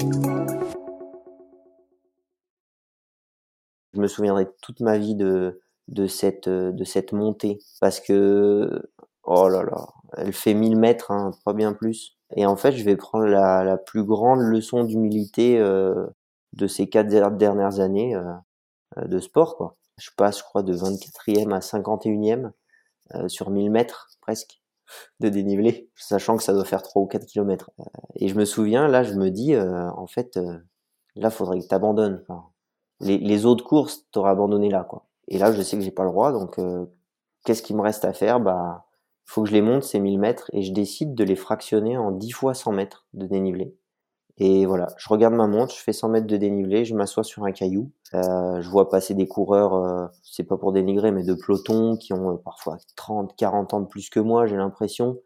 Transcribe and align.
Je 0.00 0.06
me 3.94 4.06
souviendrai 4.06 4.46
toute 4.62 4.80
ma 4.80 4.96
vie 4.96 5.14
de, 5.14 5.60
de, 5.88 6.06
cette, 6.06 6.48
de 6.48 6.84
cette 6.84 7.12
montée 7.12 7.58
parce 7.82 8.00
que, 8.00 8.90
oh 9.24 9.48
là 9.48 9.62
là, 9.62 9.88
elle 10.16 10.32
fait 10.32 10.54
1000 10.54 10.78
mètres, 10.78 11.10
hein, 11.10 11.32
pas 11.44 11.52
bien 11.52 11.74
plus. 11.74 12.16
Et 12.34 12.46
en 12.46 12.56
fait, 12.56 12.72
je 12.72 12.82
vais 12.82 12.96
prendre 12.96 13.26
la, 13.26 13.62
la 13.62 13.76
plus 13.76 14.04
grande 14.04 14.40
leçon 14.40 14.84
d'humilité 14.84 15.58
euh, 15.58 16.06
de 16.54 16.66
ces 16.66 16.88
quatre 16.88 17.08
dernières 17.08 17.80
années 17.80 18.14
euh, 18.14 18.32
de 19.04 19.18
sport. 19.18 19.56
Quoi. 19.58 19.76
Je 19.98 20.08
passe, 20.16 20.38
je 20.38 20.44
crois, 20.44 20.62
de 20.62 20.74
24e 20.74 21.52
à 21.52 21.58
51e 21.58 22.52
euh, 23.16 23.28
sur 23.28 23.50
1000 23.50 23.70
mètres 23.70 24.08
presque 24.22 24.62
de 25.20 25.28
dénivelé, 25.28 25.90
sachant 25.94 26.36
que 26.36 26.42
ça 26.42 26.52
doit 26.52 26.64
faire 26.64 26.82
3 26.82 27.02
ou 27.02 27.06
4 27.06 27.26
kilomètres. 27.26 27.70
Et 28.16 28.28
je 28.28 28.34
me 28.34 28.44
souviens, 28.44 28.88
là, 28.88 29.02
je 29.02 29.14
me 29.14 29.30
dis, 29.30 29.56
en 29.56 30.06
fait, 30.06 30.38
là, 31.16 31.30
faudrait 31.30 31.60
que 31.60 31.66
tu 31.66 31.74
abandonnes. 31.74 32.22
Enfin, 32.22 32.44
les, 33.00 33.46
autres 33.46 33.64
courses, 33.64 34.06
t'aurais 34.12 34.30
abandonné 34.30 34.68
là, 34.68 34.84
quoi. 34.84 35.06
Et 35.28 35.38
là, 35.38 35.52
je 35.52 35.62
sais 35.62 35.76
que 35.76 35.82
j'ai 35.82 35.90
pas 35.90 36.04
le 36.04 36.10
droit, 36.10 36.32
donc 36.32 36.58
euh, 36.58 36.86
qu'est-ce 37.44 37.62
qui 37.62 37.74
me 37.74 37.80
reste 37.80 38.04
à 38.04 38.12
faire? 38.12 38.40
Bah, 38.40 38.86
faut 39.24 39.42
que 39.42 39.48
je 39.48 39.54
les 39.54 39.62
monte 39.62 39.84
ces 39.84 40.00
1000 40.00 40.18
mètres 40.18 40.50
et 40.52 40.62
je 40.62 40.72
décide 40.72 41.14
de 41.14 41.24
les 41.24 41.36
fractionner 41.36 41.96
en 41.96 42.10
10 42.10 42.32
fois 42.32 42.54
100 42.54 42.72
mètres 42.72 43.06
de 43.14 43.26
dénivelé. 43.26 43.76
Et 44.40 44.66
voilà, 44.66 44.88
je 44.96 45.08
regarde 45.08 45.34
ma 45.34 45.46
montre, 45.46 45.74
je 45.74 45.80
fais 45.80 45.92
100 45.92 46.08
mètres 46.08 46.26
de 46.26 46.36
dénivelé, 46.36 46.84
je 46.84 46.94
m'assois 46.94 47.22
sur 47.22 47.44
un 47.44 47.52
caillou, 47.52 47.92
euh, 48.14 48.60
je 48.60 48.68
vois 48.68 48.88
passer 48.88 49.14
des 49.14 49.28
coureurs, 49.28 49.74
euh, 49.74 50.06
c'est 50.22 50.44
pas 50.44 50.56
pour 50.56 50.72
dénigrer, 50.72 51.12
mais 51.12 51.22
de 51.22 51.34
peloton 51.34 51.96
qui 51.96 52.12
ont 52.14 52.38
parfois 52.38 52.78
30, 52.96 53.36
40 53.36 53.74
ans 53.74 53.80
de 53.80 53.86
plus 53.86 54.10
que 54.10 54.18
moi, 54.18 54.46
j'ai 54.46 54.56
l'impression. 54.56 55.18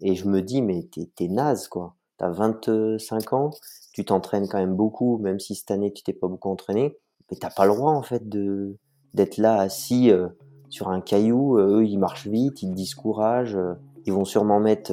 Et 0.00 0.14
je 0.14 0.26
me 0.28 0.40
dis, 0.40 0.62
mais 0.62 0.88
t'es, 1.16 1.28
naze, 1.28 1.68
quoi. 1.68 1.96
T'as 2.16 2.30
25 2.30 3.32
ans, 3.32 3.50
tu 3.92 4.04
t'entraînes 4.04 4.48
quand 4.48 4.58
même 4.58 4.76
beaucoup, 4.76 5.18
même 5.18 5.40
si 5.40 5.54
cette 5.54 5.70
année 5.70 5.92
tu 5.92 6.02
t'es 6.02 6.12
pas 6.12 6.28
beaucoup 6.28 6.50
entraîné 6.50 6.96
mais 7.30 7.36
t'as 7.38 7.50
pas 7.50 7.66
le 7.66 7.74
droit 7.74 7.92
en 7.92 8.02
fait 8.02 8.28
de 8.28 8.76
d'être 9.14 9.38
là 9.38 9.58
assis 9.60 10.10
euh, 10.10 10.28
sur 10.68 10.88
un 10.88 11.00
caillou. 11.00 11.58
Euh, 11.58 11.78
eux, 11.78 11.84
ils 11.84 11.98
marchent 11.98 12.28
vite, 12.28 12.62
ils 12.62 12.70
te 12.70 12.74
discouragent. 12.74 13.56
Euh, 13.56 13.74
ils 14.06 14.12
vont 14.12 14.24
sûrement 14.24 14.60
mettre 14.60 14.92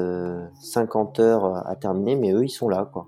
50 0.61 1.21
heures 1.21 1.65
à 1.65 1.77
terminer, 1.77 2.17
mais 2.17 2.33
eux, 2.33 2.43
ils 2.43 2.49
sont 2.49 2.67
là, 2.67 2.89
quoi. 2.91 3.07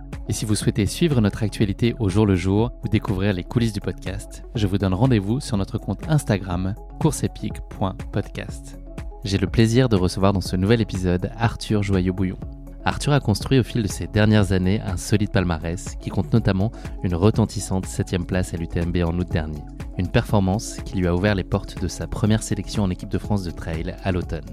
Et 0.31 0.33
si 0.33 0.45
vous 0.45 0.55
souhaitez 0.55 0.85
suivre 0.85 1.19
notre 1.19 1.43
actualité 1.43 1.93
au 1.99 2.07
jour 2.07 2.25
le 2.25 2.37
jour 2.37 2.71
ou 2.85 2.87
découvrir 2.87 3.33
les 3.33 3.43
coulisses 3.43 3.73
du 3.73 3.81
podcast, 3.81 4.45
je 4.55 4.65
vous 4.65 4.77
donne 4.77 4.93
rendez-vous 4.93 5.41
sur 5.41 5.57
notre 5.57 5.77
compte 5.77 6.07
Instagram 6.07 6.73
courseepique.podcast. 7.01 8.79
J'ai 9.25 9.37
le 9.37 9.47
plaisir 9.47 9.89
de 9.89 9.97
recevoir 9.97 10.31
dans 10.31 10.39
ce 10.39 10.55
nouvel 10.55 10.79
épisode 10.79 11.31
Arthur 11.37 11.83
Joyeux-Bouillon. 11.83 12.37
Arthur 12.85 13.11
a 13.11 13.19
construit 13.19 13.59
au 13.59 13.63
fil 13.63 13.83
de 13.83 13.89
ces 13.89 14.07
dernières 14.07 14.53
années 14.53 14.79
un 14.79 14.95
solide 14.95 15.33
palmarès 15.33 15.97
qui 15.99 16.09
compte 16.09 16.31
notamment 16.31 16.71
une 17.03 17.15
retentissante 17.15 17.85
7 17.85 18.25
place 18.25 18.53
à 18.53 18.57
l'UTMB 18.57 18.99
en 19.05 19.19
août 19.19 19.27
dernier. 19.29 19.59
Une 19.97 20.07
performance 20.07 20.77
qui 20.85 20.95
lui 20.95 21.07
a 21.07 21.13
ouvert 21.13 21.35
les 21.35 21.43
portes 21.43 21.81
de 21.81 21.89
sa 21.89 22.07
première 22.07 22.41
sélection 22.41 22.83
en 22.83 22.89
équipe 22.89 23.09
de 23.09 23.17
France 23.17 23.43
de 23.43 23.51
trail 23.51 23.97
à 24.01 24.13
l'automne. 24.13 24.45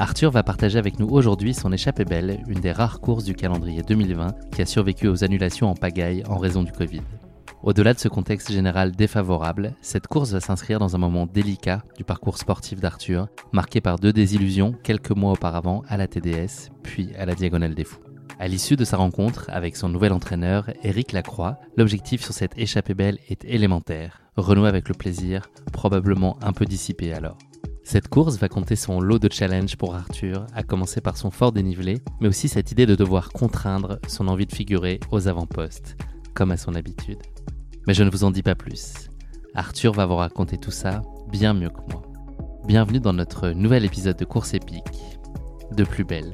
Arthur 0.00 0.30
va 0.30 0.42
partager 0.42 0.78
avec 0.78 0.98
nous 0.98 1.08
aujourd'hui 1.10 1.52
son 1.52 1.72
échappée 1.72 2.06
belle, 2.06 2.42
une 2.48 2.60
des 2.60 2.72
rares 2.72 3.02
courses 3.02 3.24
du 3.24 3.34
calendrier 3.34 3.82
2020 3.82 4.34
qui 4.50 4.62
a 4.62 4.64
survécu 4.64 5.08
aux 5.08 5.24
annulations 5.24 5.68
en 5.68 5.74
pagaille 5.74 6.22
en 6.26 6.38
raison 6.38 6.62
du 6.62 6.72
Covid. 6.72 7.02
Au-delà 7.62 7.92
de 7.92 7.98
ce 7.98 8.08
contexte 8.08 8.50
général 8.50 8.92
défavorable, 8.92 9.74
cette 9.82 10.06
course 10.06 10.32
va 10.32 10.40
s'inscrire 10.40 10.78
dans 10.78 10.96
un 10.96 10.98
moment 10.98 11.26
délicat 11.26 11.82
du 11.98 12.04
parcours 12.04 12.38
sportif 12.38 12.80
d'Arthur, 12.80 13.28
marqué 13.52 13.82
par 13.82 13.98
deux 13.98 14.14
désillusions 14.14 14.72
quelques 14.82 15.10
mois 15.10 15.32
auparavant 15.32 15.82
à 15.86 15.98
la 15.98 16.06
TDS, 16.06 16.70
puis 16.82 17.10
à 17.18 17.26
la 17.26 17.34
Diagonale 17.34 17.74
des 17.74 17.84
Fous. 17.84 18.00
À 18.38 18.48
l'issue 18.48 18.76
de 18.76 18.86
sa 18.86 18.96
rencontre 18.96 19.50
avec 19.52 19.76
son 19.76 19.90
nouvel 19.90 20.14
entraîneur, 20.14 20.70
Eric 20.82 21.12
Lacroix, 21.12 21.58
l'objectif 21.76 22.24
sur 22.24 22.32
cette 22.32 22.56
échappée 22.56 22.94
belle 22.94 23.18
est 23.28 23.44
élémentaire, 23.44 24.22
renouer 24.38 24.70
avec 24.70 24.88
le 24.88 24.94
plaisir, 24.94 25.50
probablement 25.74 26.38
un 26.40 26.54
peu 26.54 26.64
dissipé 26.64 27.12
alors. 27.12 27.36
Cette 27.90 28.06
course 28.06 28.36
va 28.36 28.48
compter 28.48 28.76
son 28.76 29.00
lot 29.00 29.18
de 29.18 29.28
challenges 29.28 29.74
pour 29.74 29.96
Arthur, 29.96 30.46
à 30.54 30.62
commencer 30.62 31.00
par 31.00 31.16
son 31.16 31.32
fort 31.32 31.50
dénivelé, 31.50 31.98
mais 32.20 32.28
aussi 32.28 32.48
cette 32.48 32.70
idée 32.70 32.86
de 32.86 32.94
devoir 32.94 33.30
contraindre 33.30 33.98
son 34.06 34.28
envie 34.28 34.46
de 34.46 34.54
figurer 34.54 35.00
aux 35.10 35.26
avant-postes, 35.26 35.96
comme 36.32 36.52
à 36.52 36.56
son 36.56 36.76
habitude. 36.76 37.18
Mais 37.88 37.94
je 37.94 38.04
ne 38.04 38.10
vous 38.10 38.22
en 38.22 38.30
dis 38.30 38.44
pas 38.44 38.54
plus. 38.54 39.10
Arthur 39.56 39.92
va 39.92 40.06
vous 40.06 40.14
raconter 40.14 40.56
tout 40.56 40.70
ça 40.70 41.02
bien 41.32 41.52
mieux 41.52 41.70
que 41.70 41.80
moi. 41.90 42.02
Bienvenue 42.64 43.00
dans 43.00 43.12
notre 43.12 43.48
nouvel 43.50 43.84
épisode 43.84 44.16
de 44.16 44.24
Course 44.24 44.54
épique, 44.54 45.18
de 45.72 45.82
plus 45.82 46.04
belle. 46.04 46.32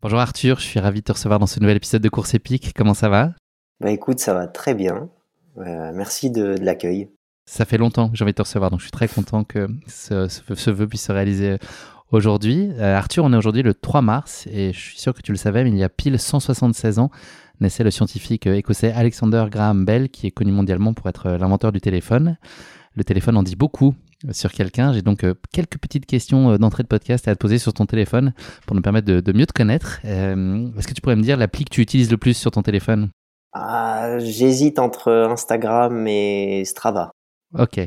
Bonjour 0.00 0.20
Arthur, 0.20 0.60
je 0.60 0.66
suis 0.66 0.78
ravi 0.78 1.00
de 1.00 1.06
te 1.06 1.12
recevoir 1.12 1.40
dans 1.40 1.48
ce 1.48 1.58
nouvel 1.58 1.78
épisode 1.78 2.02
de 2.02 2.08
Course 2.08 2.34
épique. 2.34 2.72
Comment 2.72 2.94
ça 2.94 3.08
va? 3.08 3.32
Bah 3.80 3.90
écoute, 3.90 4.20
ça 4.20 4.32
va 4.32 4.46
très 4.46 4.74
bien. 4.74 5.08
Euh, 5.58 5.90
merci 5.92 6.30
de, 6.30 6.54
l'accueil. 6.60 7.08
Ça 7.46 7.64
fait 7.64 7.78
longtemps 7.78 8.08
que 8.08 8.16
j'ai 8.16 8.24
envie 8.24 8.32
de 8.32 8.36
te 8.36 8.42
recevoir, 8.42 8.70
donc 8.70 8.80
je 8.80 8.84
suis 8.84 8.90
très 8.90 9.08
content 9.08 9.44
que 9.44 9.68
ce, 9.86 10.70
vœu 10.70 10.88
puisse 10.88 11.04
se 11.04 11.12
réaliser 11.12 11.58
aujourd'hui. 12.10 12.70
Euh, 12.78 12.96
Arthur, 12.96 13.24
on 13.24 13.32
est 13.32 13.36
aujourd'hui 13.36 13.62
le 13.62 13.74
3 13.74 14.00
mars 14.02 14.46
et 14.50 14.72
je 14.72 14.78
suis 14.78 14.98
sûr 14.98 15.12
que 15.12 15.20
tu 15.20 15.32
le 15.32 15.38
savais, 15.38 15.62
mais 15.64 15.70
il 15.70 15.76
y 15.76 15.84
a 15.84 15.88
pile 15.88 16.18
176 16.18 16.98
ans, 16.98 17.10
naissait 17.60 17.84
le 17.84 17.90
scientifique 17.90 18.46
écossais 18.46 18.92
Alexander 18.92 19.46
Graham 19.50 19.84
Bell, 19.84 20.08
qui 20.08 20.26
est 20.26 20.30
connu 20.30 20.52
mondialement 20.52 20.94
pour 20.94 21.08
être 21.08 21.30
l'inventeur 21.30 21.70
du 21.70 21.80
téléphone. 21.80 22.38
Le 22.96 23.04
téléphone 23.04 23.36
en 23.36 23.42
dit 23.42 23.56
beaucoup 23.56 23.94
sur 24.32 24.52
quelqu'un. 24.52 24.92
J'ai 24.92 25.02
donc 25.02 25.24
euh, 25.24 25.34
quelques 25.52 25.78
petites 25.78 26.06
questions 26.06 26.52
euh, 26.52 26.58
d'entrée 26.58 26.82
de 26.82 26.88
podcast 26.88 27.28
à 27.28 27.34
te 27.34 27.40
poser 27.40 27.58
sur 27.58 27.72
ton 27.72 27.86
téléphone 27.86 28.32
pour 28.66 28.74
nous 28.74 28.82
permettre 28.82 29.06
de, 29.06 29.32
mieux 29.32 29.46
te 29.46 29.52
connaître. 29.52 30.00
Euh, 30.04 30.68
est-ce 30.78 30.88
que 30.88 30.94
tu 30.94 31.00
pourrais 31.00 31.16
me 31.16 31.22
dire 31.22 31.36
l'appli 31.36 31.64
que 31.64 31.70
tu 31.70 31.80
utilises 31.80 32.10
le 32.10 32.16
plus 32.16 32.34
sur 32.34 32.50
ton 32.50 32.62
téléphone? 32.62 33.10
Ah, 33.52 34.18
J'hésite 34.18 34.78
entre 34.78 35.12
Instagram 35.12 36.06
et 36.06 36.64
Strava. 36.64 37.12
Ok. 37.58 37.86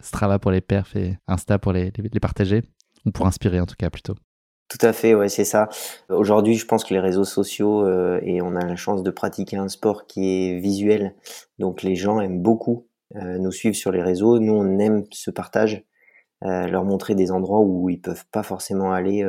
Strava 0.00 0.38
pour 0.38 0.50
les 0.50 0.60
perfs 0.60 0.96
et 0.96 1.16
Insta 1.26 1.58
pour 1.58 1.72
les, 1.72 1.92
les 1.96 2.20
partager, 2.20 2.62
ou 3.04 3.10
pour 3.10 3.26
inspirer 3.26 3.60
en 3.60 3.66
tout 3.66 3.76
cas 3.78 3.90
plutôt. 3.90 4.14
Tout 4.68 4.86
à 4.86 4.92
fait, 4.92 5.14
ouais, 5.14 5.30
c'est 5.30 5.46
ça. 5.46 5.70
Aujourd'hui, 6.10 6.54
je 6.54 6.66
pense 6.66 6.84
que 6.84 6.92
les 6.92 7.00
réseaux 7.00 7.24
sociaux 7.24 7.86
euh, 7.86 8.20
et 8.22 8.42
on 8.42 8.54
a 8.54 8.64
la 8.66 8.76
chance 8.76 9.02
de 9.02 9.10
pratiquer 9.10 9.56
un 9.56 9.68
sport 9.68 10.06
qui 10.06 10.28
est 10.28 10.58
visuel, 10.58 11.14
donc 11.58 11.82
les 11.82 11.96
gens 11.96 12.20
aiment 12.20 12.42
beaucoup 12.42 12.86
euh, 13.16 13.38
nous 13.38 13.50
suivre 13.50 13.74
sur 13.74 13.92
les 13.92 14.02
réseaux. 14.02 14.38
Nous, 14.38 14.52
on 14.52 14.78
aime 14.78 15.04
ce 15.10 15.30
partage, 15.30 15.84
euh, 16.44 16.66
leur 16.66 16.84
montrer 16.84 17.14
des 17.14 17.30
endroits 17.30 17.60
où 17.60 17.88
ils 17.88 18.00
peuvent 18.00 18.26
pas 18.30 18.42
forcément 18.42 18.92
aller 18.92 19.26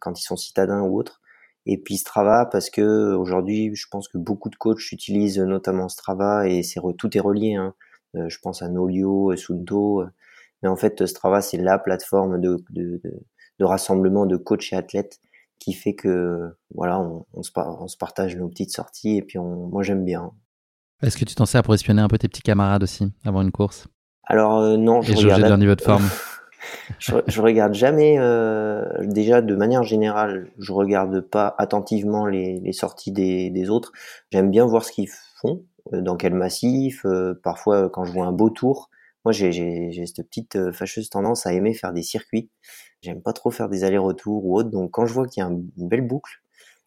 quand 0.00 0.20
ils 0.20 0.24
sont 0.24 0.36
citadins 0.36 0.82
ou 0.82 0.98
autres. 0.98 1.22
Et 1.64 1.78
puis 1.78 1.96
Strava 1.96 2.44
parce 2.44 2.68
que 2.68 3.14
aujourd'hui, 3.14 3.74
je 3.74 3.86
pense 3.90 4.08
que 4.08 4.18
beaucoup 4.18 4.50
de 4.50 4.56
coachs 4.56 4.92
utilisent 4.92 5.38
notamment 5.38 5.88
Strava 5.88 6.48
et 6.48 6.62
c'est 6.62 6.80
tout 6.98 7.16
est 7.16 7.20
relié. 7.20 7.54
Hein. 7.54 7.74
Euh, 8.16 8.28
je 8.28 8.38
pense 8.40 8.62
à 8.62 8.68
Nolio, 8.68 9.34
Sunto. 9.36 10.04
Mais 10.62 10.68
en 10.68 10.76
fait, 10.76 11.06
Strava, 11.06 11.40
c'est 11.40 11.56
la 11.56 11.78
plateforme 11.78 12.40
de, 12.40 12.62
de, 12.70 13.00
de, 13.58 13.64
rassemblement 13.64 14.26
de 14.26 14.36
coachs 14.36 14.72
et 14.72 14.76
athlètes 14.76 15.18
qui 15.58 15.72
fait 15.72 15.94
que 15.94 16.50
voilà, 16.74 17.00
on, 17.00 17.24
on, 17.34 17.42
se, 17.42 17.50
on 17.56 17.88
se 17.88 17.96
partage 17.96 18.36
nos 18.36 18.48
petites 18.48 18.72
sorties 18.72 19.16
et 19.16 19.22
puis 19.22 19.38
on, 19.38 19.68
moi 19.68 19.82
j'aime 19.82 20.04
bien. 20.04 20.32
Est-ce 21.02 21.16
que 21.16 21.24
tu 21.24 21.34
t'en 21.34 21.46
sers 21.46 21.62
pour 21.62 21.74
espionner 21.74 22.02
un 22.02 22.08
peu 22.08 22.18
tes 22.18 22.28
petits 22.28 22.42
camarades 22.42 22.82
aussi 22.82 23.12
avant 23.24 23.42
une 23.42 23.50
course? 23.50 23.88
Alors 24.24 24.58
euh, 24.58 24.76
non, 24.76 25.02
je 25.02 25.12
et 25.12 25.16
regarde 25.16 25.42
leur 25.42 25.58
niveau 25.58 25.74
de 25.74 25.80
forme. 25.80 26.08
je, 26.98 27.12
je, 27.26 27.40
regarde 27.40 27.74
jamais. 27.74 28.16
Euh, 28.18 28.84
déjà, 29.00 29.42
de 29.42 29.54
manière 29.56 29.82
générale, 29.82 30.50
je 30.58 30.72
regarde 30.72 31.20
pas 31.20 31.54
attentivement 31.58 32.26
les, 32.26 32.60
les 32.60 32.72
sorties 32.72 33.12
des, 33.12 33.50
des 33.50 33.68
autres. 33.68 33.92
J'aime 34.30 34.50
bien 34.50 34.64
voir 34.64 34.84
ce 34.84 34.92
qu'ils 34.92 35.08
font, 35.08 35.54
euh, 35.54 35.71
dans 35.92 36.16
quel 36.16 36.34
massif. 36.34 37.04
Euh, 37.04 37.34
parfois, 37.42 37.88
quand 37.90 38.04
je 38.04 38.12
vois 38.12 38.26
un 38.26 38.32
beau 38.32 38.50
tour, 38.50 38.90
moi 39.24 39.32
j'ai 39.32 39.92
cette 40.06 40.26
petite 40.28 40.72
fâcheuse 40.72 41.10
tendance 41.10 41.46
à 41.46 41.52
aimer 41.52 41.74
faire 41.74 41.92
des 41.92 42.02
circuits. 42.02 42.50
J'aime 43.02 43.22
pas 43.22 43.32
trop 43.32 43.50
faire 43.50 43.68
des 43.68 43.84
allers-retours 43.84 44.44
ou 44.44 44.56
autre. 44.56 44.70
Donc 44.70 44.92
quand 44.92 45.06
je 45.06 45.12
vois 45.14 45.26
qu'il 45.26 45.42
y 45.42 45.46
a 45.46 45.48
une 45.48 45.88
belle 45.88 46.06
boucle 46.06 46.42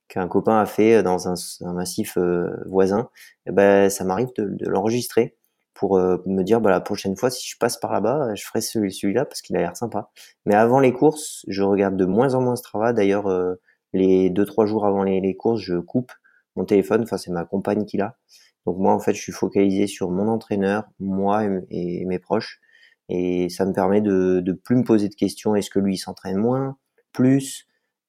qu'un 0.08 0.28
copain 0.28 0.60
a 0.60 0.66
fait 0.66 1.04
dans 1.04 1.28
un, 1.28 1.34
un 1.62 1.74
massif 1.74 2.18
euh, 2.18 2.50
voisin, 2.68 3.10
eh 3.48 3.52
ben 3.52 3.90
ça 3.90 4.04
m'arrive 4.04 4.30
de, 4.38 4.46
de 4.46 4.70
l'enregistrer 4.70 5.36
pour 5.74 5.98
euh, 5.98 6.18
me 6.26 6.44
dire 6.44 6.62
bah 6.62 6.72
la 6.72 6.80
prochaine 6.80 7.16
fois 7.16 7.30
si 7.30 7.48
je 7.48 7.58
passe 7.58 7.78
par 7.78 7.92
là-bas, 7.94 8.34
je 8.36 8.44
ferai 8.44 8.62
celui-là 8.62 9.26
parce 9.26 9.42
qu'il 9.42 9.56
a 9.58 9.60
l'air 9.60 9.76
sympa. 9.78 10.10
Mais 10.46 10.56
avant 10.56 10.80
les 10.80 10.94
courses, 10.94 11.46
je 11.48 11.62
regarde 11.64 11.98
de 11.98 12.06
moins 12.06 12.34
en 12.34 12.42
moins 12.42 12.56
Strava. 12.56 12.94
D'ailleurs, 12.94 13.28
euh, 13.28 13.56
les 13.94 14.30
deux 14.30 14.46
trois 14.46 14.66
jours 14.66 14.86
avant 14.86 15.04
les, 15.04 15.22
les, 15.22 15.36
courses, 15.36 15.62
je 15.62 15.78
coupe 15.78 16.12
mon 16.56 16.66
téléphone. 16.66 17.04
Enfin, 17.04 17.18
c'est 17.18 17.32
ma 17.32 17.46
compagne 17.46 17.86
qui 17.86 17.98
l'a. 17.98 18.18
Donc 18.66 18.78
moi, 18.78 18.94
en 18.94 19.00
fait, 19.00 19.14
je 19.14 19.22
suis 19.22 19.32
focalisé 19.32 19.88
sur 19.88 20.10
mon 20.10 20.28
entraîneur, 20.28 20.86
moi 21.00 21.46
et, 21.46 22.02
et 22.02 22.06
mes 22.06 22.20
proches 22.20 22.62
et 23.10 23.50
ça 23.50 23.66
me 23.66 23.74
permet 23.74 24.02
de, 24.02 24.42
de 24.44 24.54
plus 24.54 24.76
me 24.76 24.84
poser 24.84 25.10
de 25.10 25.16
questions. 25.16 25.56
Est-ce 25.56 25.70
que 25.70 25.80
lui 25.80 25.98
s'entraîne 25.98 26.38
moins, 26.38 26.78
plus? 27.14 27.68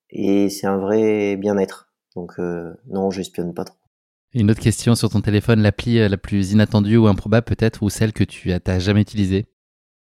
Et 0.09 0.49
c'est 0.49 0.67
un 0.67 0.77
vrai 0.77 1.35
bien-être. 1.35 1.91
Donc 2.15 2.33
euh, 2.39 2.73
non, 2.87 3.11
j'espionne 3.11 3.53
pas 3.53 3.65
trop. 3.65 3.77
Une 4.33 4.51
autre 4.51 4.59
question 4.59 4.95
sur 4.95 5.09
ton 5.09 5.21
téléphone, 5.21 5.61
l'appli 5.61 5.99
euh, 5.99 6.09
la 6.09 6.17
plus 6.17 6.51
inattendue 6.51 6.97
ou 6.97 7.07
improbable 7.07 7.45
peut-être, 7.45 7.83
ou 7.83 7.89
celle 7.89 8.13
que 8.13 8.23
tu 8.23 8.49
n'as 8.49 8.79
jamais 8.79 9.01
utilisée? 9.01 9.47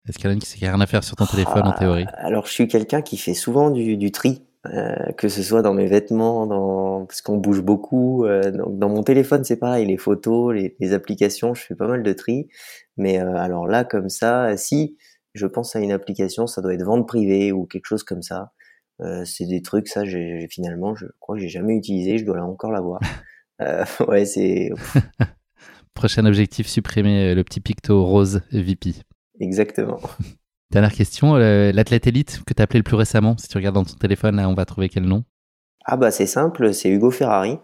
Est-ce 0.08 0.18
qu'il 0.18 0.30
y 0.30 0.32
en 0.32 0.36
a 0.36 0.40
qui 0.40 0.64
n'a 0.64 0.72
rien 0.72 0.80
à 0.80 0.86
faire 0.86 1.04
sur 1.04 1.16
ton 1.16 1.26
téléphone 1.26 1.66
en 1.66 1.72
théorie? 1.72 2.06
ah, 2.08 2.26
Alors 2.26 2.46
je 2.46 2.52
suis 2.52 2.66
quelqu'un 2.66 3.02
qui 3.02 3.18
fait 3.18 3.34
souvent 3.34 3.70
du, 3.70 3.96
du 3.96 4.10
tri. 4.10 4.42
Euh, 4.74 5.12
que 5.16 5.28
ce 5.28 5.42
soit 5.42 5.62
dans 5.62 5.72
mes 5.72 5.86
vêtements, 5.86 6.46
dans... 6.46 7.06
parce 7.06 7.22
qu'on 7.22 7.36
bouge 7.36 7.62
beaucoup. 7.62 8.24
Euh, 8.24 8.50
dans 8.50 8.88
mon 8.88 9.02
téléphone, 9.02 9.44
c'est 9.44 9.56
pareil, 9.56 9.86
les 9.86 9.96
photos, 9.96 10.54
les, 10.54 10.76
les, 10.78 10.92
applications, 10.92 11.54
je 11.54 11.62
fais 11.62 11.74
pas 11.74 11.86
mal 11.86 12.02
de 12.02 12.12
tri. 12.12 12.48
Mais 12.96 13.20
euh, 13.20 13.36
alors 13.36 13.66
là, 13.66 13.84
comme 13.84 14.08
ça, 14.08 14.56
si 14.56 14.96
je 15.34 15.46
pense 15.46 15.76
à 15.76 15.80
une 15.80 15.92
application, 15.92 16.46
ça 16.46 16.60
doit 16.60 16.74
être 16.74 16.84
vente 16.84 17.06
privée 17.06 17.52
ou 17.52 17.66
quelque 17.66 17.86
chose 17.86 18.02
comme 18.02 18.22
ça. 18.22 18.52
C'est 19.24 19.46
des 19.46 19.62
trucs, 19.62 19.86
ça, 19.86 20.04
j'ai 20.04 20.48
finalement, 20.50 20.96
je 20.96 21.06
crois 21.20 21.36
que 21.36 21.40
j'ai 21.40 21.48
jamais 21.48 21.76
utilisé, 21.76 22.18
je 22.18 22.24
dois 22.24 22.40
encore 22.40 22.72
l'avoir. 22.72 23.00
ouais, 24.08 24.24
c'est. 24.24 24.70
Prochain 25.94 26.26
objectif, 26.26 26.66
supprimer 26.66 27.32
le 27.36 27.44
petit 27.44 27.60
picto 27.60 28.04
rose 28.04 28.40
VP. 28.50 28.94
Exactement. 29.38 30.00
Dernière 30.70 30.92
question, 30.92 31.36
euh, 31.36 31.72
l'athlète 31.72 32.06
élite 32.06 32.42
que 32.46 32.52
tu 32.52 32.60
as 32.60 32.64
appelé 32.64 32.80
le 32.80 32.84
plus 32.84 32.96
récemment, 32.96 33.38
si 33.38 33.48
tu 33.48 33.56
regardes 33.56 33.76
dans 33.76 33.84
ton 33.84 33.94
téléphone, 33.94 34.36
là, 34.36 34.50
on 34.50 34.54
va 34.54 34.66
trouver 34.66 34.90
quel 34.90 35.04
nom. 35.04 35.24
Ah 35.86 35.96
bah 35.96 36.10
c'est 36.10 36.26
simple, 36.26 36.74
c'est 36.74 36.90
Hugo 36.90 37.10
Ferrari, 37.10 37.58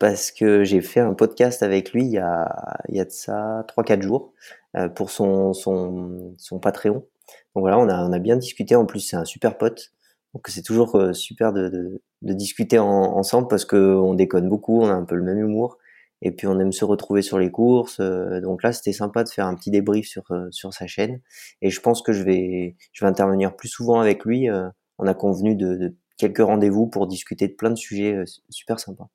parce 0.00 0.32
que 0.32 0.64
j'ai 0.64 0.80
fait 0.80 0.98
un 0.98 1.14
podcast 1.14 1.62
avec 1.62 1.92
lui 1.92 2.04
il 2.04 2.10
y 2.10 2.18
a, 2.18 2.76
il 2.88 2.96
y 2.96 3.00
a 3.00 3.04
de 3.04 3.10
ça 3.10 3.64
3-4 3.76 4.02
jours 4.02 4.32
euh, 4.76 4.88
pour 4.88 5.10
son, 5.10 5.52
son, 5.52 6.34
son 6.36 6.58
Patreon. 6.58 6.94
Donc 6.94 7.62
voilà, 7.62 7.78
on 7.78 7.88
a, 7.88 8.02
on 8.02 8.12
a 8.12 8.18
bien 8.18 8.36
discuté, 8.36 8.74
en 8.74 8.86
plus 8.86 9.00
c'est 9.00 9.16
un 9.16 9.24
super 9.24 9.56
pote, 9.56 9.92
donc 10.34 10.48
c'est 10.48 10.62
toujours 10.62 10.96
euh, 10.96 11.12
super 11.12 11.52
de, 11.52 12.00
de, 12.22 12.32
discuter 12.32 12.80
en, 12.80 12.88
ensemble 12.88 13.46
parce 13.46 13.64
qu'on 13.64 14.14
déconne 14.14 14.48
beaucoup, 14.48 14.82
on 14.82 14.88
a 14.88 14.94
un 14.94 15.04
peu 15.04 15.14
le 15.14 15.22
même 15.22 15.38
humour 15.38 15.78
et 16.22 16.32
puis 16.32 16.46
on 16.46 16.58
aime 16.58 16.72
se 16.72 16.84
retrouver 16.84 17.22
sur 17.22 17.38
les 17.38 17.50
courses. 17.50 18.00
Euh, 18.00 18.40
donc 18.40 18.62
là, 18.62 18.72
c'était 18.72 18.92
sympa 18.92 19.24
de 19.24 19.28
faire 19.28 19.46
un 19.46 19.54
petit 19.54 19.70
débrief 19.70 20.06
sur 20.06 20.24
euh, 20.30 20.48
sur 20.50 20.72
sa 20.72 20.86
chaîne. 20.86 21.20
Et 21.62 21.70
je 21.70 21.80
pense 21.80 22.02
que 22.02 22.12
je 22.12 22.22
vais 22.22 22.76
je 22.92 23.04
vais 23.04 23.08
intervenir 23.08 23.56
plus 23.56 23.68
souvent 23.68 24.00
avec 24.00 24.24
lui. 24.24 24.48
Euh, 24.48 24.68
on 24.98 25.06
a 25.06 25.14
convenu 25.14 25.54
de, 25.54 25.76
de 25.76 25.96
quelques 26.16 26.38
rendez-vous 26.38 26.88
pour 26.88 27.06
discuter 27.06 27.46
de 27.48 27.54
plein 27.54 27.70
de 27.70 27.76
sujets 27.76 28.16
super 28.50 28.80
sympas. 28.80 29.08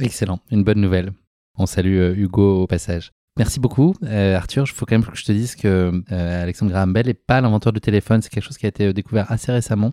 Excellent, 0.00 0.40
une 0.50 0.64
bonne 0.64 0.80
nouvelle. 0.80 1.12
On 1.58 1.66
salue 1.66 2.16
Hugo 2.16 2.62
au 2.62 2.66
passage. 2.66 3.12
Merci 3.38 3.60
beaucoup, 3.60 3.94
euh, 4.02 4.36
Arthur. 4.36 4.64
Il 4.66 4.72
faut 4.72 4.84
quand 4.84 4.96
même 4.96 5.04
que 5.04 5.16
je 5.16 5.24
te 5.24 5.32
dise 5.32 5.54
que 5.54 6.02
euh, 6.12 6.42
Alexandre 6.42 6.72
Graham 6.72 6.92
Bell 6.92 7.06
n'est 7.06 7.14
pas 7.14 7.40
l'inventeur 7.40 7.72
du 7.72 7.80
téléphone. 7.80 8.20
C'est 8.20 8.28
quelque 8.28 8.44
chose 8.44 8.58
qui 8.58 8.66
a 8.66 8.68
été 8.68 8.86
euh, 8.88 8.92
découvert 8.92 9.30
assez 9.30 9.52
récemment. 9.52 9.92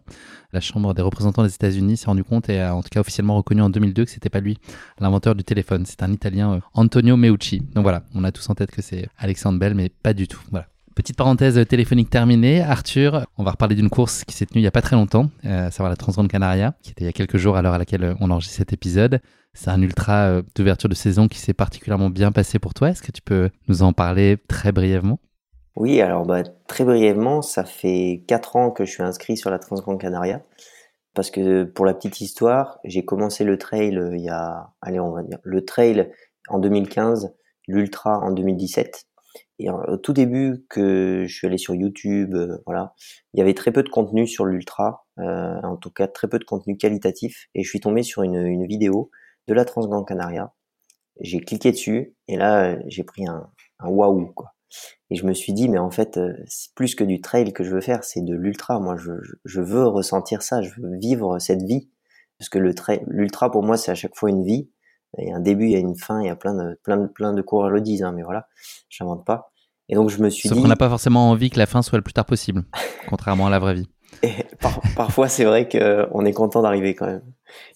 La 0.54 0.60
Chambre 0.60 0.94
des 0.94 1.01
représentants 1.01 1.44
des 1.44 1.54
États-Unis 1.54 1.98
s'est 1.98 2.07
rendu 2.07 2.24
compte 2.24 2.50
et 2.50 2.60
a 2.60 2.75
en 2.75 2.81
tout 2.81 2.89
cas 2.89 3.00
officiellement 3.00 3.38
reconnu 3.38 3.62
en 3.62 3.69
2002 3.69 4.06
que 4.06 4.12
c'était 4.12 4.30
pas 4.30 4.39
lui 4.39 4.57
l'inventeur 5.00 5.36
du 5.36 5.44
téléphone. 5.44 5.86
C'est 5.86 6.04
un 6.04 6.12
Italien, 6.12 6.60
Antonio 6.74 7.16
Meucci. 7.16 7.60
Donc 7.74 7.84
voilà, 7.84 8.04
on 8.16 8.24
a 8.24 8.31
tous 8.31 8.50
en 8.50 8.56
tête 8.56 8.72
que 8.72 8.81
c'est 8.81 9.07
Alexandre 9.18 9.60
Bell, 9.60 9.75
mais 9.75 9.90
pas 9.90 10.13
du 10.13 10.28
tout. 10.28 10.42
Voilà. 10.50 10.68
Petite 10.95 11.16
parenthèse 11.16 11.63
téléphonique 11.68 12.10
terminée. 12.10 12.62
Arthur, 12.62 13.28
on 13.38 13.44
va 13.44 13.51
reparler 13.51 13.75
d'une 13.75 13.90
course 13.90 14.24
qui 14.24 14.36
s'est 14.36 14.48
tenue 14.48 14.62
il 14.62 14.63
n'y 14.63 14.68
a 14.68 14.72
pas 14.72 14.81
très 14.81 14.95
longtemps, 14.95 15.30
à 15.44 15.69
savoir 15.69 15.92
la 15.92 15.95
Transgrande 15.95 16.28
Canaria, 16.28 16.74
qui 16.81 16.90
était 16.90 17.04
il 17.04 17.07
y 17.07 17.10
a 17.10 17.13
quelques 17.13 17.38
jours 17.38 17.56
à 17.56 17.62
l'heure 17.62 17.75
à 17.75 17.78
laquelle 17.78 18.16
on 18.19 18.31
enregistre 18.31 18.57
cet 18.57 18.74
épisode. 18.74 19.22
C'est 19.57 19.71
un 19.71 19.81
ultra 19.81 20.27
euh, 20.27 20.44
d'ouverture 20.56 20.88
de 20.88 20.94
saison 20.94 21.27
qui 21.27 21.39
s'est 21.39 21.56
particulièrement 21.56 22.12
bien 22.12 22.31
passé 22.31 22.59
pour 22.59 22.75
toi. 22.75 22.92
Est-ce 22.92 23.01
que 23.01 23.12
tu 23.12 23.24
peux 23.24 23.50
nous 23.68 23.81
en 23.81 23.92
parler 23.92 24.38
très 24.48 24.71
brièvement? 24.71 25.19
Oui, 25.75 26.00
alors 26.00 26.27
bah, 26.27 26.44
très 26.68 26.83
brièvement, 26.86 27.42
ça 27.42 27.63
fait 27.63 28.24
4 28.27 28.56
ans 28.56 28.69
que 28.69 28.86
je 28.86 28.92
suis 28.92 29.01
inscrit 29.01 29.36
sur 29.36 29.50
la 29.50 29.57
Transgrande 29.57 30.00
Canaria. 30.00 30.44
Parce 31.15 31.31
que 31.31 31.63
pour 31.63 31.88
la 31.88 31.95
petite 31.95 32.21
histoire, 32.21 32.80
j'ai 32.83 33.04
commencé 33.04 33.44
le 33.44 33.57
trail 33.57 33.98
euh, 33.98 34.15
il 34.15 34.21
y 34.21 34.30
a, 34.30 34.74
allez, 34.80 35.00
on 35.00 35.12
va 35.12 35.24
dire, 35.24 35.39
le 35.42 35.65
trail 35.65 36.12
en 36.50 36.59
2015, 36.59 37.33
l'ultra 37.68 38.19
en 38.19 38.30
2017. 38.30 39.07
Et 39.57 39.71
au 39.71 39.98
tout 39.98 40.13
début 40.13 40.68
que 40.69 41.25
je 41.27 41.33
suis 41.33 41.48
allé 41.48 41.57
sur 41.57 41.74
YouTube, 41.74 42.36
euh, 42.36 42.59
voilà, 42.68 42.94
il 43.33 43.39
y 43.39 43.42
avait 43.42 43.56
très 43.56 43.71
peu 43.71 43.81
de 43.81 43.89
contenu 43.89 44.27
sur 44.27 44.45
l'ultra, 44.45 45.07
euh, 45.18 45.59
en 45.63 45.77
tout 45.77 45.89
cas 45.89 46.07
très 46.07 46.27
peu 46.27 46.38
de 46.38 46.44
contenu 46.44 46.77
qualitatif. 46.77 47.48
Et 47.56 47.63
je 47.63 47.69
suis 47.69 47.80
tombé 47.80 48.04
sur 48.04 48.21
une 48.21 48.68
vidéo 48.68 49.09
de 49.47 49.53
la 49.53 49.65
Transgrande 49.65 50.07
Canaria. 50.07 50.53
J'ai 51.19 51.39
cliqué 51.39 51.71
dessus 51.71 52.16
et 52.27 52.37
là 52.37 52.77
j'ai 52.87 53.04
pris 53.04 53.27
un, 53.27 53.49
un 53.80 53.89
waouh 53.89 54.27
quoi. 54.33 54.54
Et 55.09 55.16
je 55.16 55.25
me 55.25 55.33
suis 55.33 55.54
dit 55.54 55.69
mais 55.69 55.77
en 55.77 55.89
fait 55.89 56.18
euh, 56.18 56.33
c'est 56.45 56.73
plus 56.75 56.94
que 56.94 57.04
du 57.04 57.21
trail 57.21 57.54
que 57.54 57.63
je 57.63 57.71
veux 57.71 57.81
faire, 57.81 58.04
c'est 58.04 58.21
de 58.21 58.35
l'ultra. 58.35 58.80
Moi 58.80 58.95
je, 58.97 59.11
je, 59.45 59.61
veux 59.61 59.87
ressentir 59.87 60.42
ça, 60.42 60.61
je 60.61 60.71
veux 60.80 60.97
vivre 60.97 61.39
cette 61.39 61.63
vie 61.63 61.89
parce 62.37 62.49
que 62.49 62.59
le 62.59 62.75
trail, 62.75 63.04
l'ultra 63.07 63.51
pour 63.51 63.63
moi 63.63 63.77
c'est 63.77 63.92
à 63.92 63.95
chaque 63.95 64.16
fois 64.16 64.30
une 64.30 64.44
vie. 64.44 64.69
Il 65.18 65.30
y 65.30 65.31
a 65.31 65.37
un 65.37 65.39
début, 65.39 65.66
il 65.66 65.71
y 65.71 65.75
a 65.75 65.80
une 65.80 65.95
fin, 65.95 66.21
il 66.21 66.27
y 66.27 66.30
a 66.30 66.35
plein 66.35 66.54
de 66.54 66.80
plein 66.83 66.97
de 66.97 67.07
plein 67.07 67.33
de 67.33 67.42
coureurs 67.42 67.69
le 67.69 67.81
disent, 67.81 68.04
hein, 68.04 68.11
mais 68.11 68.23
voilà, 68.23 68.47
j'invente 68.89 69.25
pas. 69.25 69.51
Et 69.89 69.95
donc 69.95 70.09
je 70.09 70.21
me 70.21 70.30
suis 70.30 70.49
Sauf 70.49 70.57
dit. 70.57 70.61
qu'on 70.61 70.68
n'a 70.68 70.75
pas 70.75 70.89
forcément 70.89 71.30
envie 71.31 71.49
que 71.49 71.57
la 71.57 71.66
fin 71.66 71.81
soit 71.81 71.97
le 71.97 72.04
plus 72.04 72.13
tard 72.13 72.25
possible, 72.25 72.63
contrairement 73.07 73.47
à 73.47 73.49
la 73.49 73.59
vraie 73.59 73.73
vie. 73.73 73.89
Et 74.23 74.45
par, 74.59 74.81
parfois, 74.95 75.30
c'est 75.30 75.45
vrai 75.45 75.68
qu'on 75.68 76.25
est 76.25 76.33
content 76.33 76.61
d'arriver 76.61 76.95
quand 76.95 77.06
même. 77.06 77.23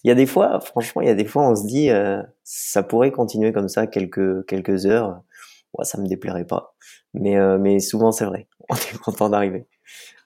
Il 0.04 0.08
y 0.08 0.10
a 0.10 0.14
des 0.14 0.26
fois, 0.26 0.60
franchement, 0.60 1.02
il 1.02 1.08
y 1.08 1.10
a 1.10 1.14
des 1.14 1.24
fois, 1.24 1.48
on 1.48 1.54
se 1.54 1.66
dit, 1.66 1.90
euh, 1.90 2.22
ça 2.44 2.82
pourrait 2.82 3.12
continuer 3.12 3.52
comme 3.52 3.68
ça 3.68 3.86
quelques 3.86 4.46
quelques 4.46 4.86
heures. 4.86 5.22
Ouais, 5.78 5.84
ça 5.84 5.98
me 6.00 6.06
déplairait 6.06 6.46
pas, 6.46 6.74
mais 7.14 7.38
euh, 7.38 7.58
mais 7.58 7.80
souvent 7.80 8.12
c'est 8.12 8.26
vrai, 8.26 8.48
on 8.70 8.74
est 8.74 8.98
content 9.02 9.30
d'arriver. 9.30 9.66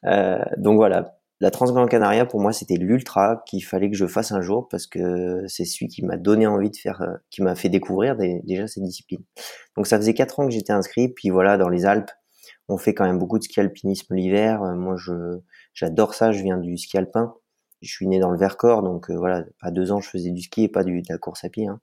Euh, 0.07 0.43
donc 0.59 0.77
voilà, 0.77 1.19
la 1.41 1.51
Transgrande 1.51 1.89
Canaria 1.89 2.27
pour 2.27 2.41
moi 2.41 2.53
c'était 2.53 2.77
l'ultra 2.77 3.43
qu'il 3.47 3.65
fallait 3.65 3.91
que 3.91 3.97
je 3.97 4.07
fasse 4.07 4.33
un 4.33 4.41
jour 4.41 4.69
parce 4.69 4.87
que 4.87 5.45
c'est 5.49 5.65
celui 5.65 5.89
qui 5.89 6.05
m'a 6.05 6.17
donné 6.17 6.47
envie 6.49 6.71
de 6.71 6.77
faire, 6.77 7.03
qui 7.31 7.43
m'a 7.43 7.55
fait 7.55 7.69
découvrir 7.69 8.17
déjà 8.17 8.67
cette 8.67 8.83
discipline. 8.85 9.23
Donc 9.77 9.87
ça 9.87 9.99
faisait 9.99 10.15
quatre 10.15 10.41
ans 10.41 10.47
que 10.47 10.53
j'étais 10.53 10.73
inscrit, 10.73 11.09
puis 11.09 11.31
voilà 11.31 11.59
dans 11.59 11.69
les 11.69 11.87
Alpes, 11.87 12.11
on 12.69 12.79
fait 12.79 12.95
quand 12.95 13.05
même 13.05 13.19
beaucoup 13.19 13.39
de 13.39 13.45
ski 13.45 13.61
alpinisme 13.61 14.15
l'hiver. 14.15 14.63
Moi 14.77 14.97
je 14.99 15.41
j'adore 15.75 16.15
ça, 16.15 16.33
je 16.33 16.43
viens 16.43 16.59
du 16.59 16.77
ski 16.77 16.99
alpin. 16.99 17.35
Je 17.83 17.91
suis 17.91 18.07
né 18.07 18.19
dans 18.19 18.31
le 18.31 18.39
Vercors, 18.39 18.83
donc 18.83 19.11
euh, 19.11 19.17
voilà, 19.17 19.45
à 19.61 19.71
deux 19.71 19.93
ans 19.93 20.01
je 20.01 20.09
faisais 20.09 20.31
du 20.31 20.43
ski 20.43 20.65
et 20.65 20.69
pas 20.69 20.85
du, 20.85 21.03
de 21.03 21.07
la 21.09 21.19
course 21.19 21.45
à 21.45 21.49
pied. 21.49 21.67
Hein. 21.67 21.81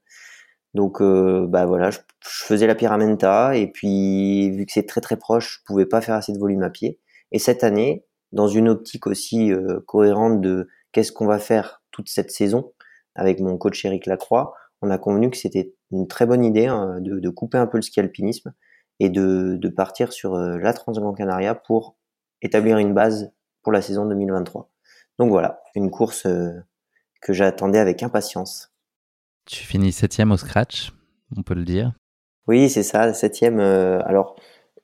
Donc 0.74 1.02
euh, 1.02 1.46
bah 1.48 1.66
voilà, 1.66 1.92
je, 1.92 2.00
faisais 2.22 2.68
la 2.68 2.76
Pyramenta 2.76 3.56
et 3.56 3.68
puis 3.72 4.50
vu 4.52 4.66
que 4.66 4.72
c'est 4.72 4.88
très 4.88 5.02
très 5.02 5.18
proche, 5.18 5.60
je 5.60 5.66
pouvais 5.66 5.86
pas 5.86 6.02
faire 6.02 6.16
assez 6.16 6.34
de 6.34 6.40
volume 6.40 6.64
à 6.64 6.70
pied. 6.70 7.00
Et 7.32 7.40
cette 7.40 7.64
année, 7.64 8.06
dans 8.32 8.48
une 8.48 8.70
optique 8.70 9.08
aussi 9.08 9.52
euh, 9.52 9.80
cohérente 9.88 10.42
de 10.42 10.68
qu'est-ce 10.92 11.12
qu'on 11.12 11.28
va 11.28 11.40
faire 11.40 11.84
toute 11.92 12.10
cette 12.10 12.32
saison 12.32 12.74
avec 13.16 13.40
mon 13.40 13.58
coach 13.58 13.86
Eric 13.86 14.08
Lacroix, 14.08 14.56
on 14.82 14.90
a 14.90 14.98
convenu 14.98 15.30
que 15.30 15.38
c'était 15.38 15.76
une 15.92 16.08
très 16.08 16.26
bonne 16.26 16.44
idée 16.44 16.66
hein, 16.68 16.98
de, 17.00 17.30
couper 17.30 17.58
un 17.58 17.68
peu 17.68 17.78
le 17.78 17.84
ski 17.84 18.00
alpinisme 18.00 18.54
et 19.00 19.10
de, 19.10 19.70
partir 19.70 20.12
sur 20.12 20.36
la 20.36 20.74
Transgrande 20.74 21.16
Canaria 21.16 21.56
pour 21.56 21.96
établir 22.42 22.78
une 22.80 22.94
base 22.94 23.32
pour 23.62 23.72
la 23.72 23.82
saison 23.82 24.06
2023. 24.08 24.73
Donc 25.20 25.29
voilà, 25.29 25.62
une 25.75 25.91
course 25.91 26.25
euh, 26.25 26.51
que 27.22 27.34
j'attendais 27.34 27.79
avec 27.79 28.03
impatience. 28.03 28.72
Tu 29.46 29.63
finis 29.63 29.91
septième 29.91 30.32
au 30.32 30.38
scratch, 30.38 30.93
on 31.36 31.43
peut 31.43 31.53
le 31.53 31.65
dire. 31.65 31.93
Oui, 32.48 32.70
c'est 32.70 32.84
ça, 32.84 33.13
septième. 33.13 33.60
Euh, 33.60 34.01
alors, 34.05 34.36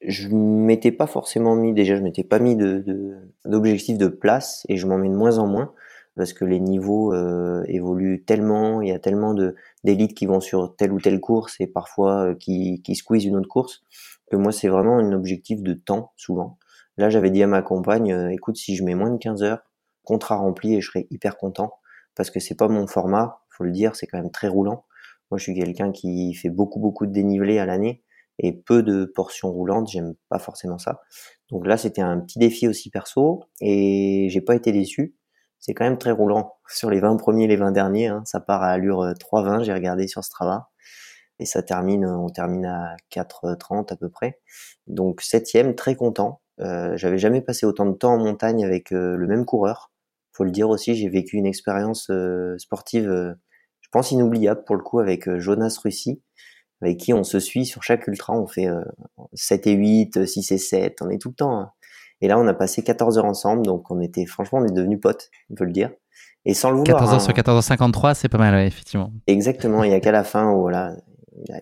je 0.01 0.29
m'étais 0.29 0.91
pas 0.91 1.07
forcément 1.07 1.55
mis, 1.55 1.73
déjà, 1.73 1.95
je 1.95 2.01
m'étais 2.01 2.23
pas 2.23 2.39
mis 2.39 2.55
de, 2.55 3.17
d'objectif 3.45 3.97
de, 3.97 4.07
place 4.07 4.65
et 4.69 4.77
je 4.77 4.87
m'en 4.87 4.97
mets 4.97 5.09
de 5.09 5.15
moins 5.15 5.37
en 5.37 5.47
moins 5.47 5.73
parce 6.15 6.33
que 6.33 6.43
les 6.45 6.59
niveaux 6.59 7.13
euh, 7.13 7.63
évoluent 7.67 8.23
tellement, 8.25 8.81
il 8.81 8.89
y 8.89 8.91
a 8.91 8.99
tellement 8.99 9.33
de 9.33 9.55
d'élites 9.83 10.13
qui 10.13 10.25
vont 10.25 10.41
sur 10.41 10.75
telle 10.75 10.91
ou 10.91 10.99
telle 10.99 11.21
course 11.21 11.55
et 11.61 11.67
parfois 11.67 12.31
euh, 12.31 12.35
qui, 12.35 12.81
qui 12.81 12.95
squeeze 12.95 13.23
une 13.25 13.37
autre 13.37 13.47
course 13.47 13.83
que 14.29 14.35
moi 14.35 14.51
c'est 14.51 14.67
vraiment 14.67 14.97
un 14.97 15.13
objectif 15.13 15.61
de 15.61 15.73
temps 15.73 16.11
souvent. 16.17 16.57
Là 16.97 17.09
j'avais 17.09 17.29
dit 17.29 17.41
à 17.41 17.47
ma 17.47 17.61
compagne, 17.61 18.11
euh, 18.11 18.29
écoute 18.31 18.57
si 18.57 18.75
je 18.75 18.83
mets 18.83 18.95
moins 18.95 19.11
de 19.11 19.17
15 19.17 19.43
heures, 19.43 19.61
contrat 20.09 20.35
rempli 20.35 20.75
et 20.75 20.81
je 20.81 20.89
serai 20.89 21.07
hyper 21.11 21.37
content 21.37 21.73
parce 22.15 22.31
que 22.31 22.39
c'est 22.39 22.55
pas 22.55 22.67
mon 22.67 22.87
format, 22.87 23.41
faut 23.49 23.63
le 23.63 23.71
dire, 23.71 23.95
c'est 23.95 24.07
quand 24.07 24.17
même 24.17 24.31
très 24.31 24.47
roulant. 24.47 24.85
Moi 25.31 25.37
je 25.37 25.43
suis 25.43 25.55
quelqu'un 25.55 25.91
qui 25.91 26.33
fait 26.33 26.49
beaucoup 26.49 26.79
beaucoup 26.79 27.05
de 27.05 27.11
dénivelé 27.11 27.59
à 27.59 27.65
l'année 27.65 28.03
et 28.39 28.53
peu 28.53 28.83
de 28.83 29.05
portions 29.05 29.51
roulantes, 29.51 29.89
j'aime 29.89 30.15
pas 30.29 30.39
forcément 30.39 30.79
ça. 30.79 31.01
Donc 31.51 31.67
là 31.67 31.77
c'était 31.77 32.01
un 32.01 32.19
petit 32.19 32.39
défi 32.39 32.67
aussi 32.67 32.89
perso 32.89 33.43
et 33.61 34.27
j'ai 34.29 34.41
pas 34.41 34.55
été 34.55 34.71
déçu 34.71 35.15
c'est 35.59 35.73
quand 35.73 35.83
même 35.83 35.97
très 35.97 36.11
roulant. 36.11 36.55
Sur 36.67 36.89
les 36.89 36.99
20 36.99 37.17
premiers 37.17 37.47
les 37.47 37.57
20 37.57 37.71
derniers, 37.71 38.07
hein, 38.07 38.23
ça 38.25 38.39
part 38.39 38.63
à 38.63 38.69
allure 38.69 39.03
3,20, 39.03 39.61
euh, 39.61 39.63
j'ai 39.63 39.73
regardé 39.73 40.07
sur 40.07 40.23
Strava. 40.23 40.69
Et 41.39 41.45
ça 41.45 41.63
termine, 41.63 42.05
euh, 42.05 42.17
on 42.17 42.29
termine 42.29 42.65
à 42.65 42.95
4,30 43.11 43.93
à 43.93 43.95
peu 43.95 44.09
près. 44.09 44.39
Donc 44.87 45.21
septième, 45.21 45.75
très 45.75 45.95
content. 45.95 46.41
Euh, 46.59 46.97
J'avais 46.97 47.17
jamais 47.17 47.41
passé 47.41 47.65
autant 47.65 47.85
de 47.85 47.93
temps 47.93 48.13
en 48.13 48.17
montagne 48.17 48.65
avec 48.65 48.91
le 48.91 49.25
même 49.27 49.45
coureur. 49.45 49.91
Faut 50.39 50.45
le 50.45 50.51
dire 50.51 50.69
aussi, 50.69 50.95
j'ai 50.95 51.09
vécu 51.09 51.35
une 51.35 51.45
expérience 51.45 52.09
sportive, 52.57 53.35
je 53.81 53.89
pense 53.91 54.11
inoubliable 54.11 54.63
pour 54.65 54.77
le 54.77 54.81
coup, 54.81 54.99
avec 54.99 55.29
Jonas 55.37 55.77
Russi, 55.83 56.21
avec 56.81 56.97
qui 56.97 57.13
on 57.13 57.25
se 57.25 57.41
suit 57.41 57.65
sur 57.65 57.83
chaque 57.83 58.07
ultra. 58.07 58.33
On 58.33 58.47
fait 58.47 58.69
7 59.33 59.67
et 59.67 59.73
8, 59.73 60.25
6 60.25 60.51
et 60.53 60.57
7, 60.57 61.01
on 61.01 61.09
est 61.09 61.21
tout 61.21 61.29
le 61.29 61.35
temps 61.35 61.59
hein. 61.59 61.71
Et 62.21 62.27
là, 62.27 62.37
on 62.37 62.47
a 62.47 62.53
passé 62.53 62.83
14 62.83 63.17
heures 63.17 63.25
ensemble, 63.25 63.65
donc 63.65 63.89
on 63.91 64.01
était, 64.01 64.25
franchement, 64.25 64.59
on 64.59 64.65
est 64.65 64.73
devenus 64.73 64.99
potes, 64.99 65.29
on 65.49 65.55
peut 65.55 65.65
le 65.65 65.71
dire. 65.71 65.91
Et 66.45 66.53
sans 66.53 66.71
le 66.71 66.77
vouloir. 66.77 66.99
14 66.99 67.13
heures 67.13 67.21
sur 67.21 67.33
14h53, 67.33 68.13
c'est 68.13 68.29
pas 68.29 68.37
mal, 68.37 68.55
effectivement. 68.65 69.11
Exactement, 69.27 69.83
il 69.83 69.91
y 69.91 69.93
a 69.93 69.99
qu'à 69.99 70.11
la 70.11 70.23
fin 70.23 70.51
où 70.51 70.61
voilà, 70.61 70.95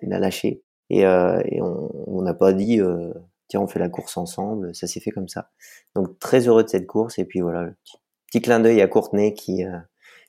il 0.01 0.13
a, 0.13 0.19
lâché. 0.19 0.63
Et, 0.89 1.05
euh, 1.05 1.41
et 1.45 1.61
on 1.61 2.21
n'a 2.21 2.33
pas 2.33 2.53
dit, 2.53 2.79
euh, 2.79 3.13
tiens, 3.47 3.61
on 3.61 3.67
fait 3.67 3.79
la 3.79 3.89
course 3.89 4.17
ensemble, 4.17 4.73
ça 4.73 4.87
s'est 4.87 4.99
fait 4.99 5.11
comme 5.11 5.27
ça. 5.27 5.49
Donc 5.95 6.17
très 6.19 6.47
heureux 6.47 6.63
de 6.63 6.69
cette 6.69 6.87
course, 6.87 7.19
et 7.19 7.25
puis 7.25 7.41
voilà, 7.41 7.63
le 7.63 7.73
petit, 7.83 7.97
petit 8.27 8.41
clin 8.41 8.59
d'œil 8.59 8.81
à 8.81 8.87
Courtenay 8.87 9.33
qui, 9.33 9.63
euh, 9.63 9.77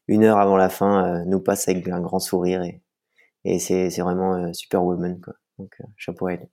une 0.06 0.24
heure 0.24 0.38
avant 0.38 0.56
la 0.56 0.68
fin, 0.68 1.04
euh, 1.04 1.24
nous 1.26 1.40
passe 1.40 1.68
avec 1.68 1.86
un 1.88 2.00
grand 2.00 2.18
sourire, 2.18 2.62
et, 2.62 2.82
et 3.44 3.58
c'est 3.58 3.88
vraiment 4.00 4.34
euh, 4.34 4.52
super 4.52 4.82
woman, 4.84 5.20
quoi. 5.20 5.34
Donc 5.58 5.76
chapeau 5.96 6.28
à 6.28 6.34
elle. 6.34 6.48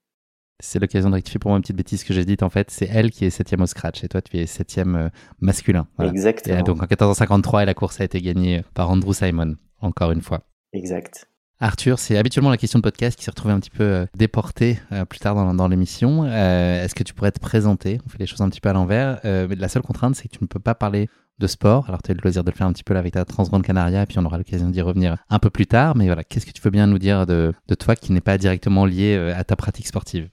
C'est 0.64 0.80
l'occasion 0.80 1.10
de 1.10 1.16
rectifier 1.16 1.38
pour 1.38 1.50
moi 1.50 1.58
une 1.58 1.62
petite 1.62 1.76
bêtise 1.76 2.04
que 2.04 2.14
j'ai 2.14 2.26
dite. 2.26 2.42
En 2.42 2.50
fait, 2.50 2.72
c'est 2.72 2.88
elle 2.88 3.12
qui 3.12 3.26
est 3.26 3.30
septième 3.30 3.62
au 3.62 3.68
scratch 3.68 4.04
et 4.04 4.08
toi, 4.08 4.22
tu 4.22 4.38
es 4.38 4.48
septième 4.48 5.12
masculin. 5.40 5.86
Exactement. 6.00 6.58
Et 6.58 6.64
donc 6.64 6.78
en 6.78 6.88
1453, 6.88 7.64
et 7.64 7.66
la 7.66 7.74
course 7.76 8.02
a 8.02 8.06
été 8.06 8.20
gagnée 8.20 8.64
par 8.74 8.90
Andrew 8.90 9.14
Simon, 9.14 9.58
encore 9.80 10.12
une 10.12 10.22
fois. 10.22 10.42
Exact. 10.74 11.28
Arthur, 11.60 12.00
c'est 12.00 12.18
habituellement 12.18 12.50
la 12.50 12.58
question 12.58 12.80
de 12.80 12.84
podcast 12.84 13.18
qui 13.18 13.26
s'est 13.26 13.32
retrouvée 13.32 13.54
un 13.54 13.60
petit 13.60 13.70
peu 13.70 14.08
déportée 14.16 14.80
plus 15.08 15.20
tard 15.20 15.36
dans, 15.36 15.54
dans 15.54 15.68
l'émission. 15.68 16.26
Est-ce 16.26 16.96
que 16.96 17.04
tu 17.04 17.14
pourrais 17.14 17.32
te 17.32 17.40
présenter? 17.40 18.00
On 18.06 18.10
fait 18.10 18.20
les 18.20 18.26
choses 18.26 18.42
un 18.42 18.50
petit 18.50 18.62
peu 18.62 18.70
à 18.70 18.74
l'envers. 18.74 19.20
mais 19.24 19.56
la 19.56 19.68
seule 19.68 19.84
contrainte, 19.84 20.16
c'est 20.16 20.30
que 20.30 20.36
tu 20.36 20.44
ne 20.44 20.48
peux 20.48 20.60
pas 20.60 20.74
parler 20.74 21.10
de 21.40 21.48
sport. 21.48 21.86
Alors, 21.88 22.02
tu 22.02 22.12
as 22.12 22.14
eu 22.14 22.18
le 22.18 22.22
loisir 22.22 22.44
de 22.44 22.52
le 22.52 22.56
faire 22.56 22.68
un 22.68 22.74
petit 22.74 22.84
peu 22.84 22.94
là 22.94 23.00
avec 23.00 23.14
ta 23.14 23.26
Transgrande 23.26 23.64
Canaria, 23.64 24.04
et 24.04 24.06
puis 24.06 24.18
on 24.20 24.26
aura 24.26 24.38
l'occasion 24.38 24.70
d'y 24.70 24.82
revenir 24.82 25.18
un 25.30 25.40
peu 25.40 25.50
plus 25.50 25.68
tard. 25.68 25.96
Mais 25.96 26.06
voilà, 26.06 26.24
qu'est-ce 26.24 26.46
que 26.46 26.52
tu 26.52 26.62
peux 26.62 26.70
bien 26.70 26.88
nous 26.88 27.00
dire 27.00 27.26
de, 27.26 27.54
de 27.68 27.76
toi 27.76 27.96
qui 27.96 28.12
n'est 28.12 28.22
pas 28.22 28.38
directement 28.38 28.86
lié 28.86 29.34
à 29.36 29.44
ta 29.44 29.56
pratique 29.56 29.88
sportive? 29.88 30.30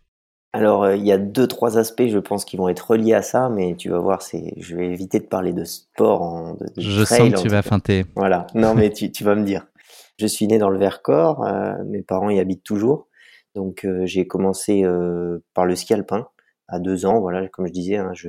Alors, 0.54 0.84
euh, 0.84 0.96
il 0.96 1.04
y 1.04 1.12
a 1.12 1.18
deux, 1.18 1.46
trois 1.46 1.78
aspects, 1.78 2.06
je 2.06 2.18
pense, 2.18 2.44
qui 2.44 2.56
vont 2.56 2.68
être 2.68 2.90
reliés 2.90 3.14
à 3.14 3.22
ça, 3.22 3.48
mais 3.48 3.74
tu 3.74 3.88
vas 3.88 3.98
voir, 3.98 4.20
c'est, 4.20 4.52
je 4.58 4.76
vais 4.76 4.86
éviter 4.86 5.18
de 5.18 5.24
parler 5.24 5.54
de 5.54 5.64
sport 5.64 6.20
en, 6.20 6.54
de, 6.54 6.66
Je 6.76 7.04
sens 7.04 7.30
que 7.30 7.40
tu 7.40 7.48
vas 7.48 7.62
feinter. 7.62 8.04
Voilà. 8.16 8.46
Non, 8.54 8.74
mais 8.74 8.90
tu, 8.92 9.10
tu 9.10 9.24
vas 9.24 9.34
me 9.34 9.44
dire. 9.44 9.66
Je 10.18 10.26
suis 10.26 10.46
né 10.46 10.58
dans 10.58 10.68
le 10.68 10.78
Vercors, 10.78 11.42
euh, 11.44 11.72
mes 11.86 12.02
parents 12.02 12.28
y 12.28 12.38
habitent 12.38 12.64
toujours. 12.64 13.08
Donc, 13.54 13.86
euh, 13.86 14.02
j'ai 14.04 14.26
commencé 14.26 14.84
par 15.54 15.64
le 15.64 15.74
ski 15.74 15.94
alpin 15.94 16.28
à 16.68 16.78
deux 16.78 17.06
ans. 17.06 17.20
Voilà, 17.20 17.48
comme 17.48 17.66
je 17.66 17.72
disais, 17.72 17.96
hein, 17.96 18.10
je, 18.12 18.28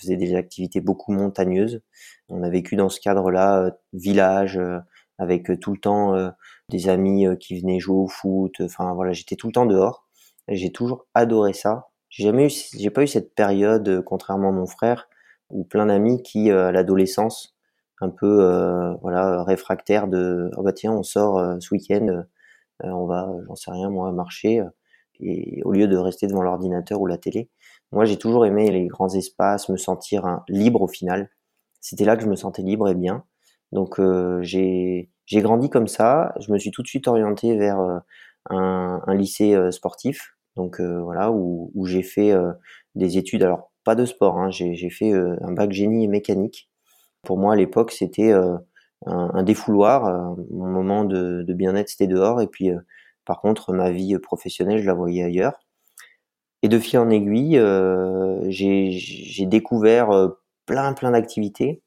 faisais 0.00 0.16
des 0.16 0.34
activités 0.34 0.80
beaucoup 0.80 1.12
montagneuses. 1.12 1.82
On 2.28 2.42
a 2.42 2.50
vécu 2.50 2.76
dans 2.76 2.88
ce 2.88 3.00
cadre-là, 3.00 3.70
village, 3.92 4.60
avec 5.18 5.60
tout 5.60 5.72
le 5.72 5.78
temps 5.78 6.32
des 6.68 6.88
amis 6.88 7.26
qui 7.40 7.60
venaient 7.60 7.80
jouer 7.80 7.96
au 7.96 8.08
foot. 8.08 8.54
Enfin, 8.60 8.94
voilà, 8.94 9.12
j'étais 9.12 9.36
tout 9.36 9.46
le 9.46 9.52
temps 9.52 9.66
dehors. 9.66 10.06
J'ai 10.48 10.72
toujours 10.72 11.06
adoré 11.14 11.52
ça. 11.52 11.88
J'ai 12.14 12.24
jamais 12.24 12.46
eu, 12.46 12.50
j'ai 12.78 12.90
pas 12.90 13.02
eu 13.02 13.08
cette 13.08 13.34
période, 13.34 13.88
euh, 13.88 14.00
contrairement 14.02 14.50
à 14.50 14.52
mon 14.52 14.66
frère, 14.66 15.08
ou 15.50 15.64
plein 15.64 15.86
d'amis 15.86 16.22
qui, 16.22 16.50
euh, 16.50 16.68
à 16.68 16.72
l'adolescence, 16.72 17.56
un 18.00 18.08
peu, 18.08 18.44
euh, 18.44 18.94
voilà, 19.02 19.42
réfractaires 19.42 20.06
de, 20.06 20.48
oh 20.56 20.62
bah 20.62 20.72
tiens, 20.72 20.92
on 20.92 21.02
sort 21.02 21.40
ce 21.60 21.74
week-end, 21.74 22.24
on 22.82 23.06
va, 23.06 23.28
j'en 23.48 23.56
sais 23.56 23.70
rien, 23.72 23.90
moi, 23.90 24.12
marcher, 24.12 24.62
et 25.20 25.62
au 25.64 25.72
lieu 25.72 25.88
de 25.88 25.96
rester 25.96 26.26
devant 26.26 26.42
l'ordinateur 26.42 27.00
ou 27.00 27.06
la 27.06 27.18
télé. 27.18 27.50
Moi, 27.92 28.04
j'ai 28.04 28.16
toujours 28.16 28.46
aimé 28.46 28.70
les 28.70 28.86
grands 28.86 29.14
espaces, 29.14 29.68
me 29.68 29.76
sentir 29.76 30.26
hein, 30.26 30.44
libre 30.48 30.82
au 30.82 30.88
final. 30.88 31.30
C'était 31.80 32.04
là 32.04 32.16
que 32.16 32.22
je 32.22 32.28
me 32.28 32.36
sentais 32.36 32.62
libre 32.62 32.88
et 32.88 32.94
bien. 32.94 33.24
Donc, 33.72 34.00
j'ai, 34.42 35.10
j'ai 35.26 35.40
grandi 35.42 35.70
comme 35.70 35.88
ça. 35.88 36.34
Je 36.40 36.52
me 36.52 36.58
suis 36.58 36.70
tout 36.70 36.82
de 36.82 36.88
suite 36.88 37.08
orienté 37.08 37.56
vers 37.56 37.78
un, 38.50 39.02
un 39.06 39.14
lycée 39.14 39.56
sportif 39.70 40.34
donc 40.56 40.80
euh, 40.80 41.00
voilà, 41.02 41.30
où, 41.30 41.70
où 41.74 41.86
j'ai 41.86 42.02
fait 42.02 42.32
euh, 42.32 42.52
des 42.94 43.18
études, 43.18 43.42
alors 43.42 43.72
pas 43.84 43.94
de 43.94 44.04
sport, 44.04 44.38
hein, 44.38 44.50
j'ai 44.50 44.90
fait 44.90 45.12
euh, 45.12 45.36
un 45.42 45.52
bac 45.52 45.72
génie 45.72 46.04
et 46.04 46.08
mécanique. 46.08 46.70
Pour 47.22 47.38
moi 47.38 47.54
à 47.54 47.56
l'époque 47.56 47.90
c'était 47.90 48.32
un, 48.32 48.62
un, 49.06 49.42
défouloir, 49.42 50.36
mon 50.50 50.66
moment 50.66 51.04
de, 51.04 51.42
de 51.42 51.54
bien-être 51.54 51.88
c'était 51.88 52.06
dehors, 52.06 52.40
et 52.40 52.46
puis 52.46 52.70
par 53.24 53.40
contre 53.40 53.72
ma 53.72 53.90
vie 53.90 54.18
professionnelle 54.18 54.80
je 54.80 54.86
la 54.86 54.94
voyais 54.94 55.22
ailleurs. 55.24 55.60
Et 56.62 56.68
de 56.68 56.78
fil 56.78 56.98
en 56.98 57.10
aiguille, 57.10 57.60
j'ai 58.48 59.46
découvert 59.46 60.08
plein 60.66 60.94
plein 60.94 61.10
d'activités 61.10 61.82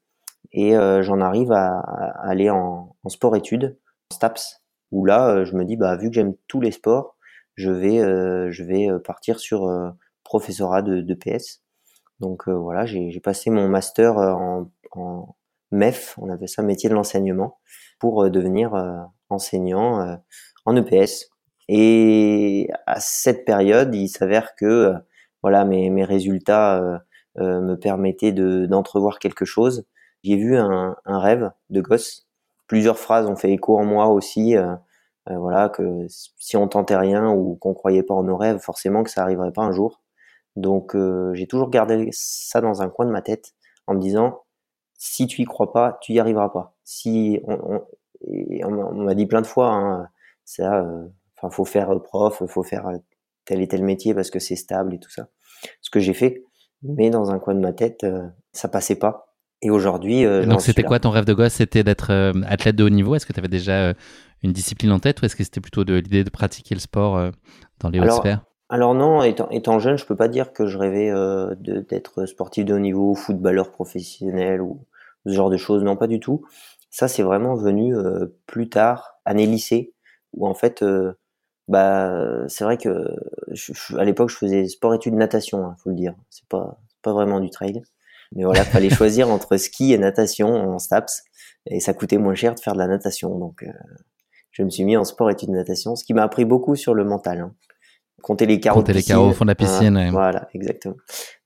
et 0.52 0.72
j'en 0.72 1.20
arrive 1.20 1.50
à, 1.50 1.80
aller 2.22 2.48
en, 2.48 2.94
en 3.02 3.08
sport-études, 3.08 3.76
STAPS, 4.12 4.62
où 4.92 5.04
là 5.04 5.44
je 5.44 5.56
me 5.56 5.64
dis 5.64 5.76
bah 5.76 5.96
vu 5.96 6.10
que 6.10 6.14
j'aime 6.14 6.34
tous 6.46 6.60
les 6.60 6.70
sports, 6.70 7.18
je 7.58 7.72
vais, 7.72 7.98
euh, 7.98 8.50
euh, 8.70 8.98
partir 9.00 9.40
sur 9.40 9.68
euh, 9.68 9.90
professorat 10.24 10.80
de, 10.82 11.14
PS. 11.14 11.62
Donc 12.20 12.48
voilà, 12.48 12.86
j'ai 12.86 13.20
passé 13.20 13.50
mon 13.50 13.68
master 13.68 14.16
en, 14.16 14.70
en, 14.92 15.36
MEF, 15.70 16.14
on 16.18 16.30
appelle 16.30 16.48
ça 16.48 16.62
métier 16.62 16.88
de 16.88 16.94
l'enseignement, 16.94 17.58
pour 18.00 18.28
devenir 18.30 18.72
enseignant 19.28 20.18
en 20.68 20.76
EPS. 20.76 21.30
Et 21.68 22.68
à 22.86 23.00
cette 23.00 23.44
période, 23.44 23.94
il 23.94 24.08
s'avère 24.08 24.54
que 24.54 24.92
voilà 25.42 25.64
mes, 25.64 25.90
mes 25.90 26.04
résultats 26.04 27.02
me 27.36 27.74
permettaient 27.74 28.32
d'entrevoir 28.32 29.18
quelque 29.18 29.44
chose. 29.44 29.86
J'ai 30.24 30.36
vu 30.36 30.56
un, 30.56 30.96
un, 31.04 31.18
rêve 31.18 31.50
de 31.70 31.80
gosse. 31.80 32.26
Plusieurs 32.66 32.98
phrases 32.98 33.26
ont 33.26 33.36
fait 33.36 33.52
écho 33.52 33.78
en 33.78 33.84
moi 33.84 34.08
aussi. 34.08 34.56
Euh, 35.30 35.36
voilà, 35.38 35.68
que 35.68 36.06
si 36.08 36.56
on 36.56 36.68
tentait 36.68 36.96
rien 36.96 37.30
ou 37.30 37.56
qu'on 37.56 37.74
croyait 37.74 38.02
pas 38.02 38.14
en 38.14 38.22
nos 38.22 38.36
rêves, 38.36 38.58
forcément 38.58 39.02
que 39.02 39.10
ça 39.10 39.22
arriverait 39.22 39.52
pas 39.52 39.62
un 39.62 39.72
jour. 39.72 40.00
Donc 40.56 40.94
euh, 40.96 41.34
j'ai 41.34 41.46
toujours 41.46 41.70
gardé 41.70 42.08
ça 42.12 42.60
dans 42.60 42.82
un 42.82 42.88
coin 42.88 43.06
de 43.06 43.10
ma 43.10 43.22
tête 43.22 43.54
en 43.86 43.94
me 43.94 44.00
disant 44.00 44.40
si 44.94 45.26
tu 45.26 45.42
y 45.42 45.44
crois 45.44 45.72
pas, 45.72 45.98
tu 46.00 46.14
y 46.14 46.20
arriveras 46.20 46.48
pas. 46.48 46.74
Si 46.84 47.40
on, 47.44 47.82
on, 48.26 48.94
m'a 48.94 49.14
dit 49.14 49.26
plein 49.26 49.42
de 49.42 49.46
fois, 49.46 49.70
hein, 49.70 50.08
ça, 50.48 50.80
euh, 50.80 51.06
enfin 51.36 51.50
faut 51.50 51.64
faire 51.64 51.90
prof, 52.02 52.42
faut 52.46 52.62
faire 52.62 52.90
tel 53.44 53.60
et 53.60 53.68
tel 53.68 53.82
métier 53.82 54.14
parce 54.14 54.30
que 54.30 54.38
c'est 54.38 54.56
stable 54.56 54.94
et 54.94 54.98
tout 54.98 55.10
ça. 55.10 55.28
Ce 55.80 55.90
que 55.90 56.00
j'ai 56.00 56.14
fait, 56.14 56.42
mais 56.82 57.10
dans 57.10 57.30
un 57.30 57.38
coin 57.38 57.54
de 57.54 57.60
ma 57.60 57.72
tête, 57.72 58.06
ça 58.52 58.68
passait 58.68 58.98
pas. 58.98 59.34
Et 59.60 59.70
aujourd'hui, 59.70 60.24
donc 60.46 60.60
c'était 60.60 60.84
quoi 60.84 61.00
ton 61.00 61.10
rêve 61.10 61.24
de 61.24 61.34
gosse? 61.34 61.54
C'était 61.54 61.82
d'être 61.82 62.12
athlète 62.46 62.76
de 62.76 62.84
haut 62.84 62.90
niveau? 62.90 63.16
Est-ce 63.16 63.26
que 63.26 63.32
tu 63.32 63.40
avais 63.40 63.48
déjà 63.48 63.92
une 64.42 64.52
discipline 64.52 64.92
en 64.92 64.98
tête? 64.98 65.20
Ou 65.20 65.26
est-ce 65.26 65.36
que 65.36 65.44
c'était 65.44 65.60
plutôt 65.60 65.84
de 65.84 65.94
l'idée 65.94 66.24
de 66.24 66.30
pratiquer 66.30 66.74
le 66.74 66.80
sport 66.80 67.16
euh, 67.16 67.30
dans 67.80 67.90
les 67.90 68.00
hautes 68.00 68.12
sphères? 68.12 68.44
alors 68.70 68.94
non, 68.94 69.22
étant, 69.22 69.48
étant, 69.48 69.78
jeune, 69.78 69.96
je 69.96 70.04
peux 70.04 70.16
pas 70.16 70.28
dire 70.28 70.52
que 70.52 70.66
je 70.66 70.76
rêvais 70.76 71.10
euh, 71.10 71.54
d'être 71.56 72.26
sportif 72.26 72.66
de 72.66 72.74
haut 72.74 72.78
niveau, 72.78 73.14
footballeur 73.14 73.70
professionnel 73.70 74.60
ou 74.60 74.84
ce 75.24 75.32
genre 75.32 75.48
de 75.48 75.56
choses. 75.56 75.82
Non, 75.82 75.96
pas 75.96 76.06
du 76.06 76.20
tout. 76.20 76.44
Ça, 76.90 77.08
c'est 77.08 77.22
vraiment 77.22 77.54
venu 77.54 77.96
euh, 77.96 78.26
plus 78.46 78.68
tard, 78.68 79.20
année 79.24 79.46
lycée, 79.46 79.94
où 80.34 80.46
en 80.46 80.54
fait, 80.54 80.82
euh, 80.82 81.12
bah, 81.68 82.46
c'est 82.48 82.64
vrai 82.64 82.76
que 82.76 83.06
je, 83.50 83.72
à 83.96 84.04
l'époque, 84.04 84.30
je 84.30 84.36
faisais 84.36 84.66
sport-études 84.66 85.14
natation, 85.14 85.64
hein, 85.66 85.76
faut 85.82 85.90
le 85.90 85.96
dire. 85.96 86.14
C'est 86.30 86.46
pas 86.48 86.80
pas 87.02 87.12
vraiment 87.12 87.38
du 87.40 87.50
trail, 87.50 87.82
mais 88.32 88.44
voilà, 88.44 88.64
fallait 88.64 88.90
choisir 88.90 89.28
entre 89.30 89.56
ski 89.56 89.92
et 89.92 89.98
natation 89.98 90.48
en 90.48 90.78
STAPS, 90.78 91.22
et 91.66 91.80
ça 91.80 91.94
coûtait 91.94 92.18
moins 92.18 92.34
cher 92.34 92.54
de 92.54 92.60
faire 92.60 92.72
de 92.72 92.78
la 92.78 92.88
natation, 92.88 93.38
donc 93.38 93.64
je 94.58 94.64
me 94.64 94.70
suis 94.70 94.84
mis 94.84 94.96
en 94.96 95.04
sport 95.04 95.30
études 95.30 95.50
natation, 95.50 95.94
ce 95.94 96.04
qui 96.04 96.14
m'a 96.14 96.24
appris 96.24 96.44
beaucoup 96.44 96.74
sur 96.74 96.92
le 96.92 97.04
mental. 97.04 97.40
Hein. 97.40 97.54
Compter 98.22 98.46
les 98.46 98.58
carreaux. 98.58 98.80
Compter 98.80 98.92
les 98.92 99.04
carreaux 99.04 99.28
au 99.28 99.32
fond 99.32 99.44
de 99.44 99.50
la 99.50 99.54
piscine. 99.54 100.10
Voilà, 100.10 100.48
exactement. 100.52 100.96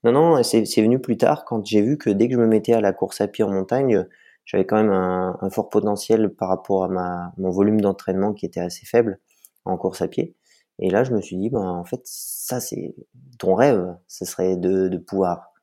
Non, 0.03 0.11
non, 0.11 0.43
c'est 0.43 0.63
venu 0.81 0.99
plus 0.99 1.17
tard 1.17 1.45
quand 1.45 1.63
j'ai 1.63 1.81
vu 1.81 1.99
que 1.99 2.09
dès 2.09 2.27
que 2.27 2.33
je 2.33 2.39
me 2.39 2.47
mettais 2.47 2.73
à 2.73 2.81
la 2.81 2.91
course 2.91 3.21
à 3.21 3.27
pied 3.27 3.43
en 3.43 3.51
montagne, 3.51 4.07
j'avais 4.45 4.65
quand 4.65 4.77
même 4.77 4.91
un, 4.91 5.49
fort 5.49 5.69
potentiel 5.69 6.29
par 6.29 6.49
rapport 6.49 6.83
à 6.83 6.87
ma, 6.87 7.33
mon 7.37 7.49
volume 7.49 7.79
d'entraînement 7.81 8.33
qui 8.33 8.45
était 8.45 8.59
assez 8.59 8.85
faible 8.85 9.19
en 9.65 9.77
course 9.77 10.01
à 10.01 10.07
pied. 10.07 10.35
Et 10.79 10.89
là, 10.89 11.03
je 11.03 11.11
me 11.11 11.21
suis 11.21 11.37
dit, 11.37 11.49
ben, 11.49 11.61
en 11.61 11.85
fait, 11.85 12.01
ça, 12.03 12.59
c'est 12.59 12.95
ton 13.39 13.55
rêve, 13.55 13.95
ce 14.07 14.25
serait 14.25 14.57
de, 14.57 14.87
de 14.87 14.97
pouvoir, 14.97 15.53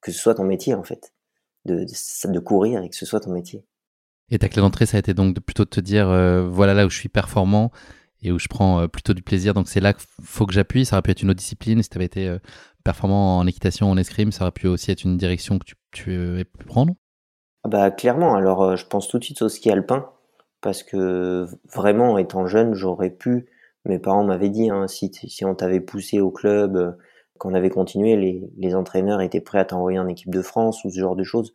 que 0.00 0.12
ce 0.12 0.18
soit 0.18 0.34
ton 0.34 0.44
métier, 0.44 0.74
en 0.74 0.84
fait, 0.84 1.14
de, 1.64 1.84
de, 1.84 2.38
courir 2.38 2.82
et 2.82 2.88
que 2.88 2.96
ce 2.96 3.06
soit 3.06 3.20
ton 3.20 3.32
métier. 3.32 3.64
Et 4.30 4.38
ta 4.38 4.48
clé 4.48 4.60
d'entrée, 4.60 4.86
ça 4.86 4.98
a 4.98 5.00
été 5.00 5.14
donc 5.14 5.34
de 5.34 5.40
plutôt 5.40 5.64
de 5.64 5.70
te 5.70 5.80
dire, 5.80 6.08
euh, 6.08 6.46
voilà 6.46 6.74
là 6.74 6.86
où 6.86 6.90
je 6.90 6.98
suis 6.98 7.08
performant 7.08 7.72
et 8.20 8.30
où 8.30 8.38
je 8.38 8.48
prends 8.48 8.80
euh, 8.80 8.88
plutôt 8.88 9.14
du 9.14 9.22
plaisir. 9.22 9.54
Donc 9.54 9.68
c'est 9.68 9.80
là 9.80 9.94
qu'il 9.94 10.06
faut 10.22 10.44
que 10.44 10.52
j'appuie. 10.52 10.84
Ça 10.84 10.96
aurait 10.96 11.02
pu 11.02 11.10
être 11.12 11.22
une 11.22 11.30
autre 11.30 11.38
discipline. 11.38 11.82
Si 11.82 11.88
tu 11.88 11.96
avais 11.96 12.04
été 12.04 12.28
euh, 12.28 12.38
performant 12.84 13.38
en 13.38 13.46
équitation, 13.46 13.90
en 13.90 13.96
escrime, 13.96 14.32
ça 14.32 14.44
aurait 14.44 14.52
pu 14.52 14.66
aussi 14.66 14.90
être 14.90 15.04
une 15.04 15.16
direction 15.16 15.58
que 15.58 15.64
tu, 15.64 15.74
tu 15.92 16.14
avais 16.14 16.44
pu 16.44 16.66
prendre. 16.66 16.94
Ah 17.68 17.70
bah 17.70 17.90
clairement. 17.90 18.34
Alors 18.34 18.76
je 18.76 18.86
pense 18.86 19.08
tout 19.08 19.18
de 19.18 19.24
suite 19.24 19.42
au 19.42 19.50
ski 19.50 19.70
alpin 19.70 20.10
parce 20.62 20.82
que 20.82 21.46
vraiment 21.70 22.16
étant 22.16 22.46
jeune, 22.46 22.72
j'aurais 22.72 23.10
pu. 23.10 23.46
Mes 23.84 23.98
parents 23.98 24.24
m'avaient 24.24 24.48
dit, 24.48 24.70
hein, 24.70 24.88
si, 24.88 25.12
si 25.12 25.44
on 25.44 25.54
t'avait 25.54 25.80
poussé 25.80 26.18
au 26.20 26.30
club, 26.30 26.96
qu'on 27.38 27.52
avait 27.52 27.68
continué, 27.68 28.16
les, 28.16 28.50
les 28.56 28.74
entraîneurs 28.74 29.20
étaient 29.20 29.42
prêts 29.42 29.58
à 29.58 29.66
t'envoyer 29.66 29.98
en 29.98 30.08
équipe 30.08 30.30
de 30.30 30.40
France 30.40 30.82
ou 30.84 30.90
ce 30.90 30.98
genre 30.98 31.14
de 31.14 31.24
choses. 31.24 31.52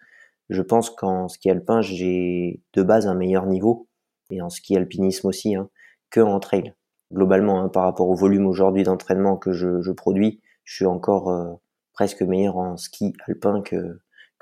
Je 0.50 0.62
pense 0.62 0.92
qu'en 0.92 1.28
ski 1.30 1.50
alpin, 1.50 1.82
j'ai 1.82 2.62
de 2.74 2.84
base 2.84 3.08
un 3.08 3.16
meilleur 3.16 3.48
niveau, 3.48 3.88
et 4.30 4.40
en 4.42 4.52
ski 4.52 4.78
alpinisme 4.78 5.28
aussi, 5.28 5.56
hein, 5.56 5.70
que 6.12 6.20
en 6.22 6.40
trail. 6.40 6.76
Globalement, 7.12 7.60
hein, 7.62 7.70
par 7.70 7.84
rapport 7.86 8.08
au 8.08 8.16
volume 8.16 8.46
aujourd'hui 8.46 8.84
d'entraînement 8.84 9.36
que 9.38 9.52
je, 9.52 9.82
je, 9.82 9.92
produis, 9.92 10.42
je 10.64 10.76
suis 10.76 10.86
encore 10.86 11.30
euh, 11.32 11.54
presque 11.94 12.22
meilleur 12.22 12.58
en 12.58 12.78
ski 12.78 13.14
alpin 13.28 13.62
que 13.64 14.00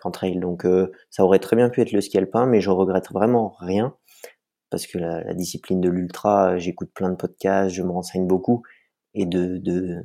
trail. 0.10 0.39
Donc 0.39 0.65
euh, 0.65 0.91
ça 1.12 1.24
aurait 1.24 1.38
très 1.38 1.55
bien 1.55 1.70
pu 1.70 1.81
être 1.81 1.91
le 1.91 2.01
ski 2.01 2.17
alpin, 2.17 2.48
mais 2.48 2.62
je 2.62 2.72
regrette 2.72 3.12
vraiment 3.12 3.55
rien 3.60 3.96
parce 4.72 4.88
que 4.88 4.98
la, 4.98 5.34
discipline 5.36 5.81
de 5.81 5.89
l'ultra, 5.89 6.58
j'écoute 6.58 6.89
plein 6.96 7.10
de 7.10 7.15
podcasts, 7.15 7.75
je 7.75 7.84
me 7.84 7.91
renseigne 7.91 8.25
beaucoup 8.25 8.63
et 9.13 9.25
de, 9.25 9.58
de, 9.58 9.98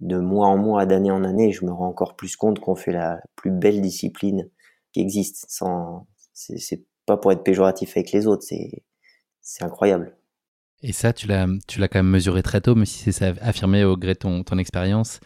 de 0.00 0.18
mois 0.18 0.48
en 0.48 0.56
mois, 0.56 0.86
d'année 0.86 1.10
en 1.10 1.22
année, 1.22 1.52
je 1.52 1.64
me 1.64 1.70
rends 1.70 1.88
encore 1.88 2.16
plus 2.16 2.34
compte 2.34 2.58
qu'on 2.58 2.74
fait 2.74 2.92
la 2.92 3.20
plus 3.36 3.52
belle 3.52 3.80
discipline 3.80 4.48
qui 4.92 5.00
existe. 5.00 5.44
Sans, 5.48 6.08
c'est 6.32 6.84
pas 7.06 7.18
pour 7.18 7.30
être 7.30 7.44
péjoratif 7.44 7.96
avec 7.96 8.10
les 8.10 8.26
autres, 8.26 8.42
c'est 8.42 8.82
c'est 9.42 9.62
incroyable. 9.62 10.16
Et 10.82 10.92
ça, 10.92 11.12
tu 11.12 11.26
l'as 11.26 11.46
tu 11.68 11.78
l'as 11.78 11.88
quand 11.88 11.98
même 11.98 12.10
mesuré 12.10 12.42
très 12.42 12.62
tôt, 12.62 12.74
mais 12.74 12.86
si 12.86 13.12
c'est 13.12 13.38
affirmé 13.42 13.84
au 13.84 13.96
gré 13.96 14.14
de 14.14 14.18
ton, 14.18 14.42
ton 14.42 14.58
expérience 14.58 15.20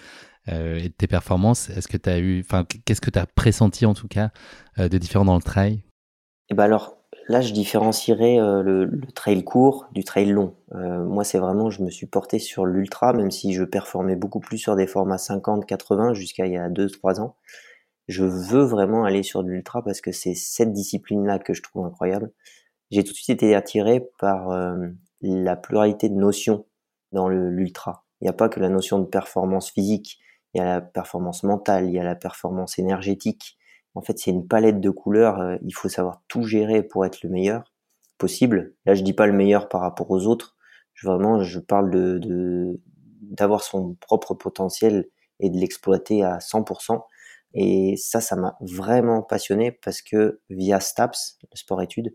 euh, 0.49 0.79
et 0.79 0.89
de 0.89 0.95
tes 0.95 1.07
performances. 1.07 1.71
Est-ce 1.71 1.89
que 1.89 1.97
tu 1.97 2.11
eu, 2.11 2.41
enfin, 2.41 2.65
qu'est-ce 2.85 3.01
que 3.01 3.11
tu 3.11 3.19
as 3.19 3.27
pressenti 3.27 3.87
en 3.87 3.95
tout 3.95 4.09
cas 4.09 4.31
euh, 4.79 4.89
de 4.89 4.99
différent 4.99 5.25
dans 5.25 5.37
le 5.37 5.43
trail? 5.43 5.75
Et 5.75 6.53
eh 6.53 6.55
ben 6.55 6.65
alors 6.65 6.97
là, 7.29 7.41
je 7.41 7.53
différencierais 7.53 8.41
euh, 8.41 8.63
le, 8.63 8.85
le, 8.87 9.13
trail 9.13 9.45
court 9.45 9.87
du 9.93 10.05
trail 10.05 10.31
long. 10.31 10.55
Moi, 10.73 11.25
c'est 11.25 11.39
vraiment, 11.39 11.71
je 11.71 11.83
me 11.83 11.91
suis 11.91 12.07
porté 12.07 12.39
sur 12.39 12.65
l'ultra, 12.65 13.13
même 13.13 13.31
si 13.31 13.53
je 13.53 13.65
performais 13.65 14.17
beaucoup 14.17 14.41
plus 14.41 14.59
sur 14.59 14.77
des 14.77 14.87
formats 14.87 15.17
50-80 15.17 16.15
jusqu'à 16.15 16.47
il 16.47 16.53
y 16.53 16.57
a 16.57 16.69
2-3 16.69 17.21
ans 17.21 17.37
je 18.07 18.25
veux 18.25 18.63
vraiment 18.63 19.05
aller 19.05 19.23
sur 19.23 19.43
l'ultra 19.43 19.85
parce 19.85 20.01
que 20.01 20.13
c'est 20.13 20.35
cette 20.35 20.73
discipline-là 20.73 21.39
que 21.39 21.53
je 21.53 21.63
trouve 21.63 21.85
incroyable. 21.85 22.33
J'ai 22.91 23.05
tout 23.05 23.13
de 23.13 23.17
suite 23.17 23.29
été 23.29 23.55
attiré 23.55 24.09
par 24.19 24.49
la 25.21 25.57
pluralité 25.57 26.09
de 26.09 26.15
notions 26.15 26.65
dans 27.13 27.29
l'ultra. 27.29 28.07
Il 28.21 28.25
n'y 28.25 28.31
a 28.31 28.35
pas 28.35 28.49
que 28.49 28.61
la 28.61 28.69
notion 28.69 28.99
de 28.99 29.07
performance 29.07 29.71
physique, 29.71 30.19
il 30.55 30.59
y 30.59 30.61
a 30.61 30.65
la 30.65 30.81
performance 30.81 31.43
mentale, 31.43 31.87
il 31.87 31.93
y 31.93 31.99
a 31.99 32.05
la 32.05 32.15
performance 32.15 32.79
énergétique. 32.79 33.59
En 33.95 34.03
fait, 34.03 34.19
c'est 34.19 34.31
une 34.31 34.47
palette 34.47 34.81
de 34.81 34.91
couleurs. 34.91 35.41
Euh, 35.41 35.57
il 35.63 35.73
faut 35.73 35.89
savoir 35.89 36.23
tout 36.29 36.45
gérer 36.45 36.83
pour 36.83 37.05
être 37.05 37.23
le 37.23 37.31
meilleur 37.31 37.73
possible. 38.19 38.75
Là, 38.87 38.95
je 38.95 39.03
dis 39.03 39.13
pas 39.13 39.27
le 39.27 39.33
meilleur 39.33 39.69
par 39.69 39.81
rapport 39.81 40.11
aux 40.11 40.27
autres. 40.27 40.57
Vraiment, 41.03 41.43
je 41.43 41.61
parle 41.61 41.91
de 41.91 42.81
d'avoir 43.23 43.63
son 43.63 43.95
propre 44.01 44.35
potentiel 44.35 45.07
et 45.41 45.51
de 45.51 45.59
l'exploiter 45.59 46.25
à 46.25 46.39
100%. 46.39 47.03
Et 47.55 47.97
ça, 47.97 48.21
ça 48.21 48.37
m'a 48.37 48.57
vraiment 48.61 49.23
passionné 49.23 49.73
parce 49.73 50.03
que 50.03 50.41
via 50.51 50.81
STAPS, 50.81 51.39
le 51.43 51.57
sport-études, 51.57 52.13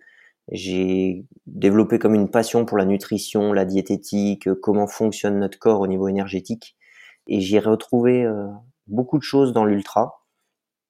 j'ai 0.51 1.25
développé 1.47 1.99
comme 1.99 2.15
une 2.15 2.29
passion 2.29 2.65
pour 2.65 2.77
la 2.77 2.85
nutrition, 2.85 3.53
la 3.53 3.65
diététique, 3.65 4.53
comment 4.61 4.87
fonctionne 4.87 5.39
notre 5.39 5.57
corps 5.57 5.79
au 5.79 5.87
niveau 5.87 6.07
énergétique. 6.07 6.75
Et 7.27 7.41
j'ai 7.41 7.59
retrouvé 7.59 8.23
euh, 8.23 8.47
beaucoup 8.87 9.17
de 9.17 9.23
choses 9.23 9.53
dans 9.53 9.65
l'ultra 9.65 10.25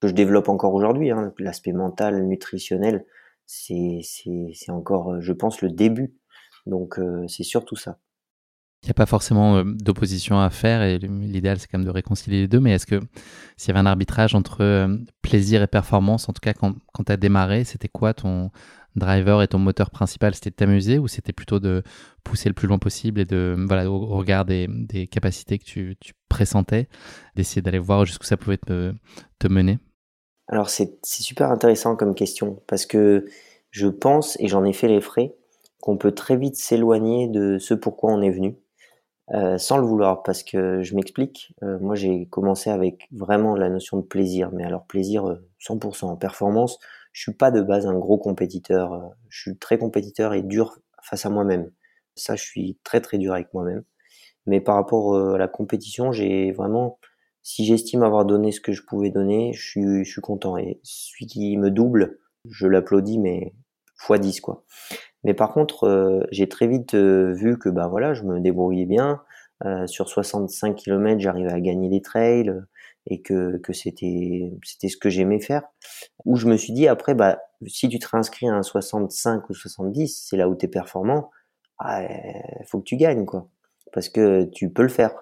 que 0.01 0.07
je 0.07 0.13
développe 0.13 0.49
encore 0.49 0.73
aujourd'hui. 0.73 1.11
Hein. 1.11 1.33
L'aspect 1.39 1.73
mental, 1.73 2.25
nutritionnel, 2.27 3.05
c'est 3.45 4.01
encore, 4.69 5.21
je 5.21 5.33
pense, 5.33 5.61
le 5.61 5.69
début. 5.69 6.15
Donc 6.65 6.99
euh, 6.99 7.27
c'est 7.27 7.43
surtout 7.43 7.75
ça. 7.75 7.99
Il 8.83 8.87
n'y 8.87 8.91
a 8.91 8.95
pas 8.95 9.05
forcément 9.05 9.55
euh, 9.55 9.63
d'opposition 9.63 10.41
à 10.41 10.49
faire 10.49 10.81
et 10.83 10.97
l'idéal 10.97 11.57
c'est 11.57 11.67
quand 11.67 11.77
même 11.77 11.87
de 11.87 11.91
réconcilier 11.91 12.41
les 12.41 12.47
deux. 12.49 12.59
Mais 12.59 12.71
est-ce 12.71 12.85
que 12.85 12.99
s'il 13.55 13.69
y 13.69 13.71
avait 13.71 13.79
un 13.79 13.85
arbitrage 13.85 14.35
entre 14.35 14.61
euh, 14.61 14.97
plaisir 15.21 15.63
et 15.63 15.67
performance, 15.67 16.27
en 16.27 16.33
tout 16.33 16.41
cas 16.41 16.53
quand, 16.53 16.75
tu 17.05 17.11
as 17.11 17.17
démarré, 17.17 17.63
c'était 17.63 17.87
quoi 17.87 18.13
ton 18.13 18.51
driver 18.97 19.41
et 19.41 19.47
ton 19.47 19.57
moteur 19.57 19.89
principal? 19.89 20.35
C'était 20.35 20.49
de 20.49 20.55
t'amuser 20.55 20.99
ou 20.99 21.07
c'était 21.07 21.31
plutôt 21.31 21.61
de 21.61 21.81
pousser 22.25 22.49
le 22.49 22.55
plus 22.55 22.67
loin 22.67 22.77
possible 22.77 23.21
et 23.21 23.25
de, 23.25 23.55
voilà, 23.67 23.89
au, 23.89 24.05
regard 24.05 24.43
des, 24.43 24.67
capacités 25.09 25.59
que 25.59 25.63
tu, 25.63 25.95
tu 26.01 26.13
pressentais, 26.27 26.89
d'essayer 27.37 27.61
d'aller 27.61 27.79
voir 27.79 28.05
jusqu'où 28.05 28.25
ça 28.25 28.35
pouvait 28.35 28.57
te, 28.57 28.93
te 29.39 29.47
mener? 29.47 29.79
Alors 30.49 30.69
c'est 30.69 30.99
super 31.05 31.51
intéressant 31.51 31.95
comme 31.95 32.15
question 32.15 32.61
parce 32.67 32.85
que 32.85 33.25
je 33.71 33.87
pense, 33.87 34.37
et 34.41 34.49
j'en 34.49 34.65
ai 34.65 34.73
fait 34.73 34.89
les 34.89 34.99
frais, 34.99 35.33
qu'on 35.79 35.97
peut 35.97 36.11
très 36.11 36.35
vite 36.35 36.57
s'éloigner 36.57 37.27
de 37.29 37.57
ce 37.57 37.73
pourquoi 37.73 38.11
on 38.11 38.21
est 38.21 38.29
venu 38.29 38.55
euh, 39.31 39.57
sans 39.57 39.77
le 39.77 39.85
vouloir, 39.85 40.21
parce 40.23 40.43
que 40.43 40.83
je 40.83 40.95
m'explique. 40.95 41.55
Euh, 41.63 41.79
moi, 41.79 41.95
j'ai 41.95 42.27
commencé 42.27 42.69
avec 42.69 43.07
vraiment 43.11 43.55
la 43.55 43.69
notion 43.69 43.97
de 43.97 44.03
plaisir, 44.03 44.51
mais 44.51 44.65
alors 44.65 44.85
plaisir 44.85 45.39
100% 45.59 46.05
euh, 46.05 46.07
en 46.09 46.17
performance. 46.17 46.77
Je 47.13 47.21
suis 47.21 47.33
pas 47.33 47.51
de 47.51 47.61
base 47.61 47.87
un 47.87 47.97
gros 47.97 48.17
compétiteur. 48.17 49.11
je 49.29 49.41
suis 49.41 49.57
très 49.57 49.77
compétiteur 49.77 50.33
et 50.33 50.41
dur 50.41 50.77
face 51.01 51.25
à 51.25 51.29
moi-même. 51.29 51.71
Ça, 52.15 52.35
je 52.35 52.43
suis 52.43 52.77
très 52.83 53.01
très 53.01 53.17
dur 53.17 53.33
avec 53.33 53.53
moi-même. 53.53 53.83
Mais 54.45 54.59
par 54.61 54.75
rapport 54.75 55.15
à 55.17 55.37
la 55.37 55.47
compétition, 55.47 56.11
j'ai 56.11 56.51
vraiment, 56.51 56.99
si 57.43 57.65
j'estime 57.65 58.03
avoir 58.03 58.25
donné 58.25 58.51
ce 58.51 58.59
que 58.61 58.73
je 58.73 58.83
pouvais 58.83 59.09
donner, 59.09 59.53
je 59.53 59.61
suis, 59.61 60.05
je 60.05 60.11
suis 60.11 60.21
content. 60.21 60.57
Et 60.57 60.79
celui 60.83 61.27
qui 61.27 61.57
me 61.57 61.71
double, 61.71 62.19
je 62.49 62.67
l'applaudis, 62.67 63.19
mais 63.19 63.53
x 64.09 64.19
10 64.19 64.41
quoi. 64.41 64.65
Mais 65.23 65.33
par 65.33 65.53
contre, 65.53 65.85
euh, 65.85 66.21
j'ai 66.31 66.49
très 66.49 66.67
vite 66.67 66.95
euh, 66.95 67.33
vu 67.33 67.57
que 67.57 67.69
bah 67.69 67.87
voilà, 67.87 68.13
je 68.13 68.23
me 68.23 68.39
débrouillais 68.39 68.85
bien. 68.85 69.21
Euh, 69.65 69.87
sur 69.87 70.09
65 70.09 70.75
km, 70.75 71.21
j'arrivais 71.21 71.51
à 71.51 71.61
gagner 71.61 71.89
des 71.89 72.01
trails 72.01 72.53
et 73.07 73.21
que, 73.21 73.57
que 73.57 73.71
c'était 73.71 74.51
c'était 74.63 74.89
ce 74.89 74.97
que 74.97 75.09
j'aimais 75.09 75.39
faire. 75.39 75.63
Où 76.25 76.35
je 76.35 76.47
me 76.47 76.57
suis 76.57 76.73
dit 76.73 76.87
après, 76.87 77.15
bah 77.15 77.39
si 77.67 77.87
tu 77.89 77.99
te 77.99 78.07
réinscris 78.07 78.49
à 78.49 78.53
un 78.55 78.63
65 78.63 79.49
ou 79.49 79.53
70, 79.53 80.25
c'est 80.29 80.37
là 80.37 80.49
où 80.49 80.55
tu 80.55 80.65
es 80.65 80.69
performant. 80.69 81.29
Ah, 81.79 82.01
faut 82.67 82.79
que 82.79 82.83
tu 82.85 82.97
gagnes 82.97 83.25
quoi, 83.25 83.49
parce 83.93 84.09
que 84.09 84.45
tu 84.45 84.69
peux 84.71 84.83
le 84.83 84.89
faire. 84.89 85.13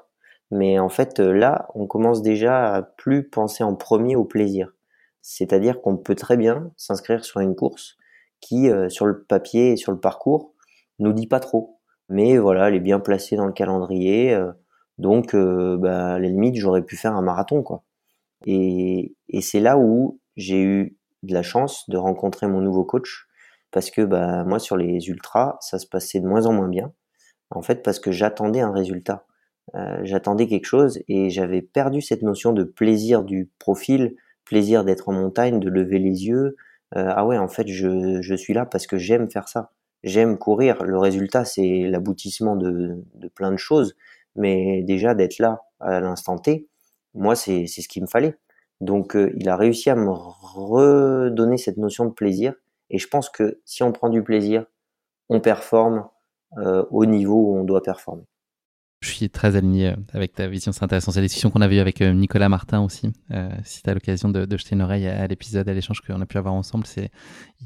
Mais 0.51 0.79
en 0.79 0.89
fait, 0.89 1.19
là, 1.19 1.69
on 1.75 1.87
commence 1.87 2.21
déjà 2.21 2.73
à 2.75 2.81
plus 2.83 3.29
penser 3.29 3.63
en 3.63 3.75
premier 3.75 4.15
au 4.15 4.25
plaisir. 4.25 4.73
C'est-à-dire 5.21 5.81
qu'on 5.81 5.97
peut 5.97 6.15
très 6.15 6.37
bien 6.37 6.71
s'inscrire 6.77 7.23
sur 7.25 7.39
une 7.41 7.55
course 7.55 7.97
qui, 8.41 8.69
euh, 8.69 8.89
sur 8.89 9.05
le 9.05 9.23
papier 9.23 9.71
et 9.71 9.75
sur 9.77 9.91
le 9.91 9.99
parcours, 9.99 10.53
nous 10.99 11.13
dit 11.13 11.27
pas 11.27 11.39
trop. 11.39 11.79
Mais 12.09 12.37
voilà, 12.37 12.67
elle 12.67 12.75
est 12.75 12.81
bien 12.81 12.99
placée 12.99 13.35
dans 13.35 13.45
le 13.45 13.53
calendrier. 13.53 14.33
Euh, 14.33 14.51
donc, 14.97 15.33
euh, 15.33 15.77
bah, 15.77 16.15
à 16.15 16.19
la 16.19 16.27
limite, 16.27 16.55
j'aurais 16.55 16.83
pu 16.83 16.97
faire 16.97 17.15
un 17.15 17.21
marathon, 17.21 17.63
quoi. 17.63 17.83
Et, 18.45 19.15
et 19.29 19.41
c'est 19.41 19.59
là 19.59 19.77
où 19.77 20.19
j'ai 20.35 20.61
eu 20.61 20.97
de 21.23 21.33
la 21.33 21.43
chance 21.43 21.89
de 21.89 21.97
rencontrer 21.97 22.47
mon 22.47 22.61
nouveau 22.61 22.83
coach, 22.83 23.27
parce 23.71 23.91
que 23.91 24.01
bah, 24.01 24.43
moi, 24.43 24.59
sur 24.59 24.77
les 24.77 25.07
ultras, 25.07 25.57
ça 25.61 25.79
se 25.79 25.87
passait 25.87 26.19
de 26.19 26.27
moins 26.27 26.45
en 26.45 26.53
moins 26.53 26.67
bien. 26.67 26.91
En 27.51 27.61
fait, 27.61 27.83
parce 27.83 27.99
que 27.99 28.11
j'attendais 28.11 28.61
un 28.61 28.71
résultat. 28.71 29.25
Euh, 29.75 29.99
j'attendais 30.03 30.47
quelque 30.47 30.65
chose 30.65 30.99
et 31.07 31.29
j'avais 31.29 31.61
perdu 31.61 32.01
cette 32.01 32.23
notion 32.23 32.51
de 32.51 32.63
plaisir 32.63 33.23
du 33.23 33.49
profil, 33.59 34.15
plaisir 34.45 34.83
d'être 34.83 35.09
en 35.09 35.13
montagne, 35.13 35.59
de 35.59 35.69
lever 35.69 35.99
les 35.99 36.25
yeux, 36.25 36.55
ah 36.93 37.25
ouais, 37.25 37.37
en 37.37 37.47
fait, 37.47 37.67
je, 37.67 38.21
je 38.21 38.35
suis 38.35 38.53
là 38.53 38.65
parce 38.65 38.87
que 38.87 38.97
j'aime 38.97 39.29
faire 39.29 39.47
ça. 39.47 39.71
J'aime 40.03 40.37
courir. 40.37 40.83
Le 40.83 40.97
résultat, 40.97 41.45
c'est 41.45 41.83
l'aboutissement 41.87 42.55
de, 42.55 43.03
de 43.15 43.27
plein 43.27 43.51
de 43.51 43.57
choses. 43.57 43.95
Mais 44.35 44.83
déjà, 44.83 45.13
d'être 45.13 45.39
là 45.39 45.61
à 45.79 45.99
l'instant 45.99 46.37
T, 46.37 46.67
moi, 47.13 47.35
c'est 47.35 47.67
ce 47.67 47.87
qu'il 47.87 48.01
me 48.03 48.07
fallait. 48.07 48.37
Donc, 48.81 49.15
euh, 49.15 49.31
il 49.37 49.47
a 49.49 49.55
réussi 49.55 49.89
à 49.89 49.95
me 49.95 50.09
redonner 50.11 51.57
cette 51.57 51.77
notion 51.77 52.05
de 52.05 52.11
plaisir. 52.11 52.53
Et 52.89 52.97
je 52.97 53.07
pense 53.07 53.29
que 53.29 53.61
si 53.65 53.83
on 53.83 53.91
prend 53.91 54.09
du 54.09 54.23
plaisir, 54.23 54.65
on 55.29 55.39
performe 55.39 56.07
au 56.57 57.05
niveau 57.05 57.35
où 57.35 57.57
on 57.57 57.63
doit 57.63 57.81
performer. 57.81 58.25
Je 59.03 59.09
suis 59.09 59.29
très 59.31 59.55
aligné 59.55 59.87
euh, 59.87 59.95
avec 60.13 60.33
ta 60.33 60.47
vision, 60.47 60.71
c'est 60.71 60.83
intéressant. 60.83 61.11
C'est 61.11 61.21
la 61.21 61.25
discussion 61.25 61.49
qu'on 61.49 61.61
avait 61.61 61.77
eue 61.77 61.79
avec 61.79 62.01
euh, 62.01 62.13
Nicolas 62.13 62.49
Martin 62.49 62.81
aussi. 62.81 63.11
Euh, 63.31 63.49
si 63.63 63.81
tu 63.81 63.89
as 63.89 63.95
l'occasion 63.95 64.29
de, 64.29 64.45
jeter 64.55 64.75
une 64.75 64.83
oreille 64.83 65.07
à, 65.07 65.25
l'épisode, 65.25 65.67
à 65.67 65.73
l'échange 65.73 66.01
qu'on 66.01 66.21
a 66.21 66.25
pu 66.27 66.37
avoir 66.37 66.53
ensemble, 66.53 66.85
c'est 66.85 67.09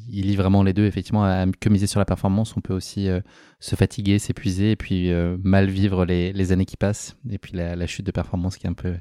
il 0.08 0.28
lit 0.28 0.38
vraiment 0.38 0.63
les 0.63 0.71
deux. 0.71 0.86
Effectivement, 0.86 1.26
à, 1.26 1.45
que 1.60 1.67
miser 1.67 1.88
sur 1.88 2.00
la 2.00 2.06
performance, 2.06 2.56
on 2.56 2.62
peut 2.62 2.74
aussi 2.74 3.10
se 3.60 3.76
fatiguer, 3.76 4.17
s'épuiser 4.17 4.71
et 4.71 4.76
puis 4.78 5.12
mal 5.43 5.69
vivre 5.69 6.06
les, 6.06 6.52
années 6.54 6.65
qui 6.65 6.78
passent. 6.78 7.17
Et 7.30 7.38
puis 7.38 7.52
la, 7.54 7.86
chute 7.86 8.06
de 8.06 8.12
performance 8.12 8.56
qui 8.56 8.65
est 8.65 8.69
un 8.69 8.74
peu 8.74 8.95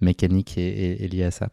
mécanique 0.00 0.58
et, 0.58 1.06
liée 1.06 1.24
à 1.24 1.30
ça. 1.30 1.50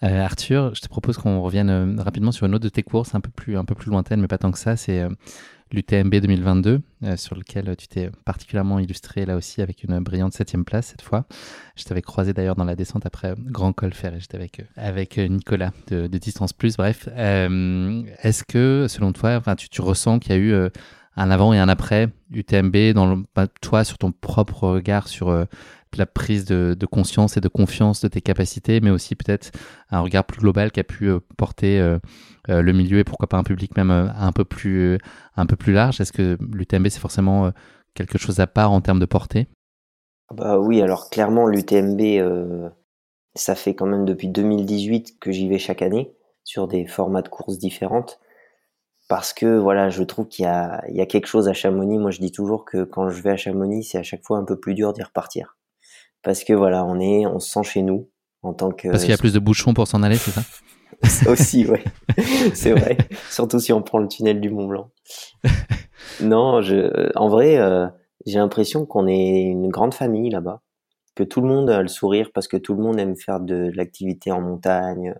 Arthur, 0.00 0.74
je 0.74 0.80
te 0.80 0.88
propose 0.88 1.16
qu'on 1.16 1.40
revienne 1.40 1.98
rapidement 2.00 2.32
sur 2.32 2.46
une 2.46 2.54
autre 2.54 2.64
de 2.64 2.68
tes 2.68 2.82
courses, 2.82 3.14
un 3.14 3.20
peu 3.20 3.30
plus, 3.30 3.58
un 3.58 3.64
peu 3.64 3.74
plus 3.74 3.90
lointaine, 3.90 4.20
mais 4.20 4.28
pas 4.28 4.38
tant 4.38 4.52
que 4.52 4.58
ça. 4.58 4.76
C'est 4.76 5.06
l'UTMB 5.72 6.14
2022, 6.14 6.80
euh, 7.04 7.16
sur 7.16 7.36
lequel 7.36 7.74
tu 7.76 7.88
t'es 7.88 8.10
particulièrement 8.24 8.78
illustré 8.78 9.26
là 9.26 9.36
aussi 9.36 9.60
avec 9.60 9.84
une 9.84 9.98
brillante 10.00 10.32
septième 10.32 10.64
place 10.64 10.86
cette 10.86 11.02
fois. 11.02 11.26
Je 11.76 11.84
t'avais 11.84 12.02
croisé 12.02 12.32
d'ailleurs 12.32 12.56
dans 12.56 12.64
la 12.64 12.74
descente 12.74 13.06
après 13.06 13.34
Grand 13.38 13.72
Col 13.72 13.92
Ferré, 13.92 14.18
j'étais 14.20 14.36
avec, 14.36 14.60
euh, 14.60 14.64
avec 14.76 15.18
euh, 15.18 15.28
Nicolas 15.28 15.72
de, 15.88 16.06
Distance 16.06 16.52
Plus. 16.52 16.76
Bref, 16.76 17.08
est-ce 17.08 18.44
que 18.44 18.86
selon 18.88 19.12
toi, 19.12 19.40
tu, 19.56 19.68
tu 19.68 19.80
ressens 19.80 20.18
qu'il 20.18 20.32
y 20.32 20.34
a 20.34 20.38
eu 20.38 20.52
un 21.16 21.30
avant 21.30 21.52
et 21.52 21.58
un 21.58 21.68
après 21.68 22.08
UTMB 22.32 22.92
dans 22.94 23.14
le, 23.14 23.22
bah, 23.34 23.46
toi 23.60 23.84
sur 23.84 23.98
ton 23.98 24.10
propre 24.10 24.64
regard 24.68 25.06
sur 25.06 25.46
la 25.96 26.06
prise 26.06 26.44
de, 26.44 26.86
conscience 26.86 27.36
et 27.36 27.40
de 27.40 27.48
confiance 27.48 28.00
de 28.00 28.08
tes 28.08 28.20
capacités, 28.20 28.80
mais 28.80 28.90
aussi 28.90 29.14
peut-être 29.16 29.50
un 29.90 30.00
regard 30.00 30.24
plus 30.24 30.40
global 30.40 30.70
qui 30.70 30.80
a 30.80 30.84
pu 30.84 31.06
euh, 31.06 31.20
porter 31.36 31.80
euh, 31.80 31.98
euh, 32.48 32.62
le 32.62 32.72
milieu 32.72 32.98
et 32.98 33.04
pourquoi 33.04 33.28
pas 33.28 33.36
un 33.36 33.44
public 33.44 33.76
même 33.76 33.90
un 33.90 34.32
peu 34.32 34.44
plus 34.44 34.98
large. 35.66 36.00
Est-ce 36.00 36.12
que 36.12 36.38
l'UTMB 36.52 36.88
c'est 36.88 37.00
forcément 37.00 37.52
quelque 37.94 38.18
chose 38.18 38.40
à 38.40 38.46
part 38.46 38.72
en 38.72 38.80
termes 38.80 39.00
de 39.00 39.06
portée? 39.06 39.48
Bah 40.34 40.58
oui, 40.58 40.82
alors 40.82 41.10
clairement 41.10 41.46
l'UTMB, 41.46 42.70
ça 43.34 43.54
fait 43.54 43.74
quand 43.74 43.86
même 43.86 44.04
depuis 44.04 44.28
2018 44.28 45.18
que 45.20 45.32
j'y 45.32 45.48
vais 45.48 45.58
chaque 45.58 45.82
année 45.82 46.12
sur 46.44 46.68
des 46.68 46.86
formats 46.86 47.22
de 47.22 47.28
courses 47.28 47.58
différentes 47.58 48.20
parce 49.08 49.32
que 49.32 49.58
voilà, 49.58 49.88
je 49.88 50.02
trouve 50.02 50.28
qu'il 50.28 50.44
y 50.44 50.46
a 50.48 51.06
quelque 51.06 51.26
chose 51.26 51.48
à 51.48 51.54
Chamonix. 51.54 51.98
Moi, 51.98 52.10
je 52.10 52.20
dis 52.20 52.30
toujours 52.30 52.66
que 52.66 52.84
quand 52.84 53.08
je 53.08 53.22
vais 53.22 53.30
à 53.30 53.36
Chamonix, 53.36 53.82
c'est 53.82 53.98
à 53.98 54.02
chaque 54.02 54.22
fois 54.22 54.36
un 54.36 54.44
peu 54.44 54.60
plus 54.60 54.74
dur 54.74 54.92
d'y 54.92 55.02
repartir 55.02 55.57
parce 56.28 56.44
que 56.44 56.52
voilà, 56.52 56.84
on 56.84 57.00
est, 57.00 57.24
on 57.24 57.38
se 57.38 57.48
sent 57.48 57.62
chez 57.62 57.80
nous 57.80 58.10
en 58.42 58.52
tant 58.52 58.70
que. 58.70 58.90
Parce 58.90 59.00
qu'il 59.00 59.12
y 59.12 59.14
a 59.14 59.16
plus 59.16 59.32
de 59.32 59.38
bouchons 59.38 59.72
pour 59.72 59.88
s'en 59.88 60.02
aller, 60.02 60.16
c'est 60.16 60.30
ça? 60.30 60.42
Ça 61.04 61.30
aussi, 61.30 61.66
ouais, 61.66 61.82
c'est 62.52 62.72
vrai. 62.72 62.98
Surtout 63.30 63.58
si 63.58 63.72
on 63.72 63.80
prend 63.80 63.96
le 63.96 64.08
tunnel 64.08 64.38
du 64.38 64.50
Mont 64.50 64.66
Blanc. 64.66 64.90
non, 66.20 66.60
je, 66.60 67.10
en 67.16 67.28
vrai, 67.28 67.56
euh, 67.56 67.86
j'ai 68.26 68.38
l'impression 68.40 68.84
qu'on 68.84 69.06
est 69.06 69.40
une 69.40 69.70
grande 69.70 69.94
famille 69.94 70.28
là-bas, 70.28 70.60
que 71.14 71.24
tout 71.24 71.40
le 71.40 71.48
monde 71.48 71.70
a 71.70 71.80
le 71.80 71.88
sourire 71.88 72.28
parce 72.34 72.46
que 72.46 72.58
tout 72.58 72.74
le 72.74 72.82
monde 72.82 73.00
aime 73.00 73.16
faire 73.16 73.40
de, 73.40 73.70
l'activité 73.74 74.30
en 74.30 74.42
montagne. 74.42 75.14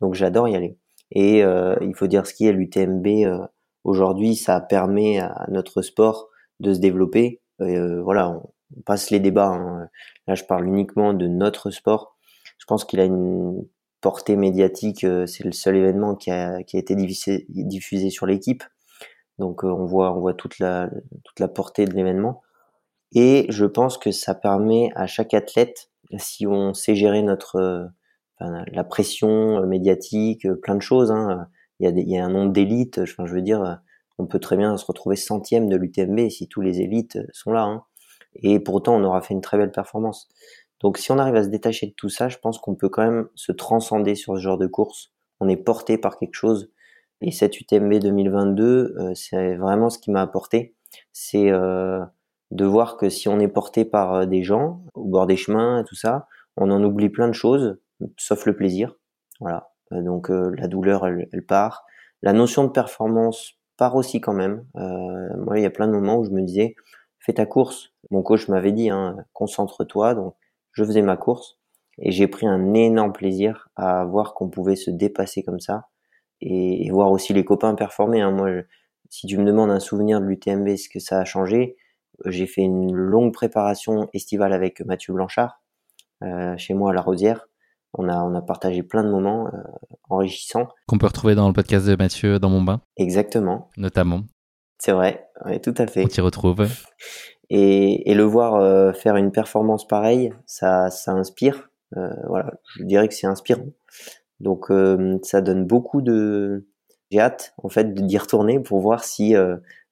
Donc 0.00 0.14
j'adore 0.14 0.48
y 0.48 0.54
aller. 0.54 0.78
Et 1.10 1.42
euh, 1.42 1.74
il 1.80 1.96
faut 1.96 2.06
dire 2.06 2.24
ce 2.24 2.34
qui 2.34 2.46
est 2.46 2.52
l'UTMB 2.52 3.06
euh, 3.24 3.38
aujourd'hui, 3.82 4.36
ça 4.36 4.60
permet 4.60 5.18
à 5.18 5.44
notre 5.48 5.82
sport 5.82 6.28
de 6.60 6.72
se 6.72 6.78
développer. 6.78 7.40
voilà, 7.58 8.30
on, 8.30 8.52
on 8.76 8.82
passe 8.82 9.10
les 9.10 9.20
débats. 9.20 9.48
Hein. 9.48 9.88
Là, 10.26 10.34
je 10.34 10.44
parle 10.44 10.66
uniquement 10.66 11.14
de 11.14 11.26
notre 11.26 11.70
sport. 11.70 12.16
Je 12.58 12.64
pense 12.66 12.84
qu'il 12.84 13.00
a 13.00 13.04
une 13.04 13.66
portée 14.00 14.36
médiatique. 14.36 15.04
Euh, 15.04 15.26
c'est 15.26 15.44
le 15.44 15.52
seul 15.52 15.76
événement 15.76 16.14
qui 16.14 16.30
a, 16.30 16.60
été 16.60 16.94
diffusé, 16.96 18.10
sur 18.10 18.26
l'équipe. 18.26 18.64
Donc, 19.38 19.64
euh, 19.64 19.68
on 19.68 19.86
voit, 19.86 20.16
on 20.16 20.20
voit 20.20 20.34
toute 20.34 20.58
la, 20.58 20.90
toute 21.24 21.40
la 21.40 21.48
portée 21.48 21.86
de 21.86 21.94
l'événement. 21.94 22.42
Et 23.14 23.46
je 23.50 23.66
pense 23.66 23.98
que 23.98 24.10
ça 24.10 24.34
permet 24.34 24.90
à 24.94 25.06
chaque 25.06 25.34
athlète, 25.34 25.90
si 26.18 26.46
on 26.46 26.72
sait 26.72 26.94
gérer 26.94 27.22
notre, 27.22 27.90
enfin, 28.40 28.64
la 28.72 28.84
pression 28.84 29.66
médiatique, 29.66 30.46
plein 30.62 30.76
de 30.76 30.82
choses. 30.82 31.10
Hein. 31.10 31.46
Il, 31.80 32.08
y 32.08 32.18
a 32.18 32.24
un 32.24 32.30
nombre 32.30 32.52
d'élites. 32.52 33.04
Je 33.04 33.14
veux 33.22 33.42
dire, 33.42 33.80
on 34.18 34.26
peut 34.26 34.38
très 34.38 34.56
bien 34.56 34.76
se 34.78 34.86
retrouver 34.86 35.16
centième 35.16 35.68
de 35.68 35.76
l'UTMB 35.76 36.30
si 36.30 36.48
tous 36.48 36.62
les 36.62 36.80
élites 36.80 37.18
sont 37.32 37.52
là. 37.52 37.64
Hein 37.64 37.84
et 38.36 38.60
pour 38.60 38.76
autant 38.76 38.96
on 38.96 39.04
aura 39.04 39.20
fait 39.20 39.34
une 39.34 39.40
très 39.40 39.58
belle 39.58 39.72
performance. 39.72 40.28
Donc 40.82 40.98
si 40.98 41.12
on 41.12 41.18
arrive 41.18 41.36
à 41.36 41.44
se 41.44 41.48
détacher 41.48 41.86
de 41.86 41.92
tout 41.92 42.08
ça, 42.08 42.28
je 42.28 42.38
pense 42.38 42.58
qu'on 42.58 42.74
peut 42.74 42.88
quand 42.88 43.04
même 43.04 43.28
se 43.34 43.52
transcender 43.52 44.14
sur 44.14 44.36
ce 44.36 44.40
genre 44.40 44.58
de 44.58 44.66
course. 44.66 45.12
On 45.40 45.48
est 45.48 45.56
porté 45.56 45.96
par 45.96 46.18
quelque 46.18 46.34
chose. 46.34 46.70
Et 47.20 47.30
cette 47.30 47.60
UTMB 47.60 47.94
2022, 48.00 48.96
euh, 48.98 49.14
c'est 49.14 49.54
vraiment 49.54 49.90
ce 49.90 49.98
qui 49.98 50.10
m'a 50.10 50.22
apporté. 50.22 50.74
C'est 51.12 51.50
euh, 51.50 52.04
de 52.50 52.64
voir 52.64 52.96
que 52.96 53.08
si 53.08 53.28
on 53.28 53.38
est 53.38 53.48
porté 53.48 53.84
par 53.84 54.14
euh, 54.14 54.26
des 54.26 54.42
gens 54.42 54.82
au 54.94 55.04
bord 55.04 55.26
des 55.26 55.36
chemins 55.36 55.80
et 55.80 55.84
tout 55.84 55.94
ça, 55.94 56.26
on 56.56 56.70
en 56.70 56.82
oublie 56.82 57.08
plein 57.08 57.28
de 57.28 57.32
choses, 57.32 57.78
sauf 58.16 58.44
le 58.44 58.56
plaisir. 58.56 58.96
Voilà. 59.40 59.70
donc 59.90 60.28
la 60.28 60.68
douleur, 60.68 61.06
elle, 61.06 61.28
elle, 61.32 61.44
part. 61.44 61.84
La 62.22 62.32
notion 62.32 62.62
de 62.64 62.68
performance 62.68 63.54
part 63.76 63.96
aussi 63.96 64.20
quand 64.20 64.34
même. 64.34 64.64
moi, 64.74 65.58
il 65.58 65.62
y 65.62 65.66
a 65.66 65.70
plein 65.70 65.88
de 65.88 65.92
moments 65.92 66.18
où 66.18 66.24
je 66.24 66.30
me 66.30 66.42
disais, 66.42 66.76
fais 67.24 67.34
ta 67.34 67.46
course. 67.46 67.92
Mon 68.10 68.22
coach 68.22 68.48
m'avait 68.48 68.72
dit, 68.72 68.90
hein, 68.90 69.16
concentre-toi. 69.32 70.14
Donc, 70.14 70.34
je 70.72 70.84
faisais 70.84 71.02
ma 71.02 71.16
course 71.16 71.58
et 71.98 72.10
j'ai 72.10 72.26
pris 72.26 72.46
un 72.46 72.74
énorme 72.74 73.12
plaisir 73.12 73.68
à 73.76 74.04
voir 74.04 74.34
qu'on 74.34 74.48
pouvait 74.48 74.76
se 74.76 74.90
dépasser 74.90 75.42
comme 75.42 75.60
ça 75.60 75.88
et, 76.40 76.90
voir 76.90 77.10
aussi 77.10 77.32
les 77.32 77.44
copains 77.44 77.74
performer. 77.74 78.20
Hein. 78.20 78.32
Moi, 78.32 78.50
si 79.10 79.26
tu 79.26 79.38
me 79.38 79.44
demandes 79.44 79.70
un 79.70 79.80
souvenir 79.80 80.20
de 80.20 80.26
l'UTMB, 80.26 80.76
ce 80.76 80.88
que 80.88 80.98
ça 80.98 81.20
a 81.20 81.24
changé, 81.24 81.76
j'ai 82.26 82.46
fait 82.46 82.62
une 82.62 82.92
longue 82.94 83.32
préparation 83.32 84.08
estivale 84.12 84.52
avec 84.52 84.80
Mathieu 84.84 85.12
Blanchard 85.12 85.62
euh, 86.22 86.56
chez 86.56 86.74
moi 86.74 86.90
à 86.90 86.94
La 86.94 87.00
Rosière. 87.00 87.46
On 87.94 88.08
a, 88.08 88.16
on 88.22 88.34
a 88.34 88.40
partagé 88.40 88.82
plein 88.82 89.04
de 89.04 89.10
moments 89.10 89.48
euh, 89.48 89.58
enrichissants. 90.08 90.68
Qu'on 90.86 90.98
peut 90.98 91.06
retrouver 91.06 91.34
dans 91.34 91.46
le 91.46 91.52
podcast 91.52 91.86
de 91.86 91.94
Mathieu 91.94 92.38
dans 92.38 92.48
mon 92.48 92.62
bain. 92.62 92.80
Exactement. 92.96 93.70
Notamment. 93.76 94.22
C'est 94.84 94.90
vrai, 94.90 95.28
ouais, 95.44 95.60
tout 95.60 95.74
à 95.78 95.86
fait. 95.86 96.02
On 96.02 96.08
t'y 96.08 96.20
retrouve. 96.20 96.66
Et, 97.50 98.10
et, 98.10 98.14
le 98.14 98.24
voir 98.24 98.56
euh, 98.56 98.92
faire 98.92 99.14
une 99.14 99.30
performance 99.30 99.86
pareille, 99.86 100.32
ça, 100.44 100.90
ça 100.90 101.12
inspire. 101.12 101.70
Euh, 101.96 102.10
voilà, 102.26 102.54
je 102.74 102.82
dirais 102.82 103.06
que 103.06 103.14
c'est 103.14 103.28
inspirant. 103.28 103.68
Donc 104.40 104.72
euh, 104.72 105.20
ça 105.22 105.40
donne 105.40 105.66
beaucoup 105.66 106.02
de. 106.02 106.66
J'ai 107.12 107.20
hâte 107.20 107.54
en 107.62 107.68
fait 107.68 107.94
d'y 107.94 108.18
retourner 108.18 108.58
pour 108.58 108.80
voir 108.80 109.04
si 109.04 109.34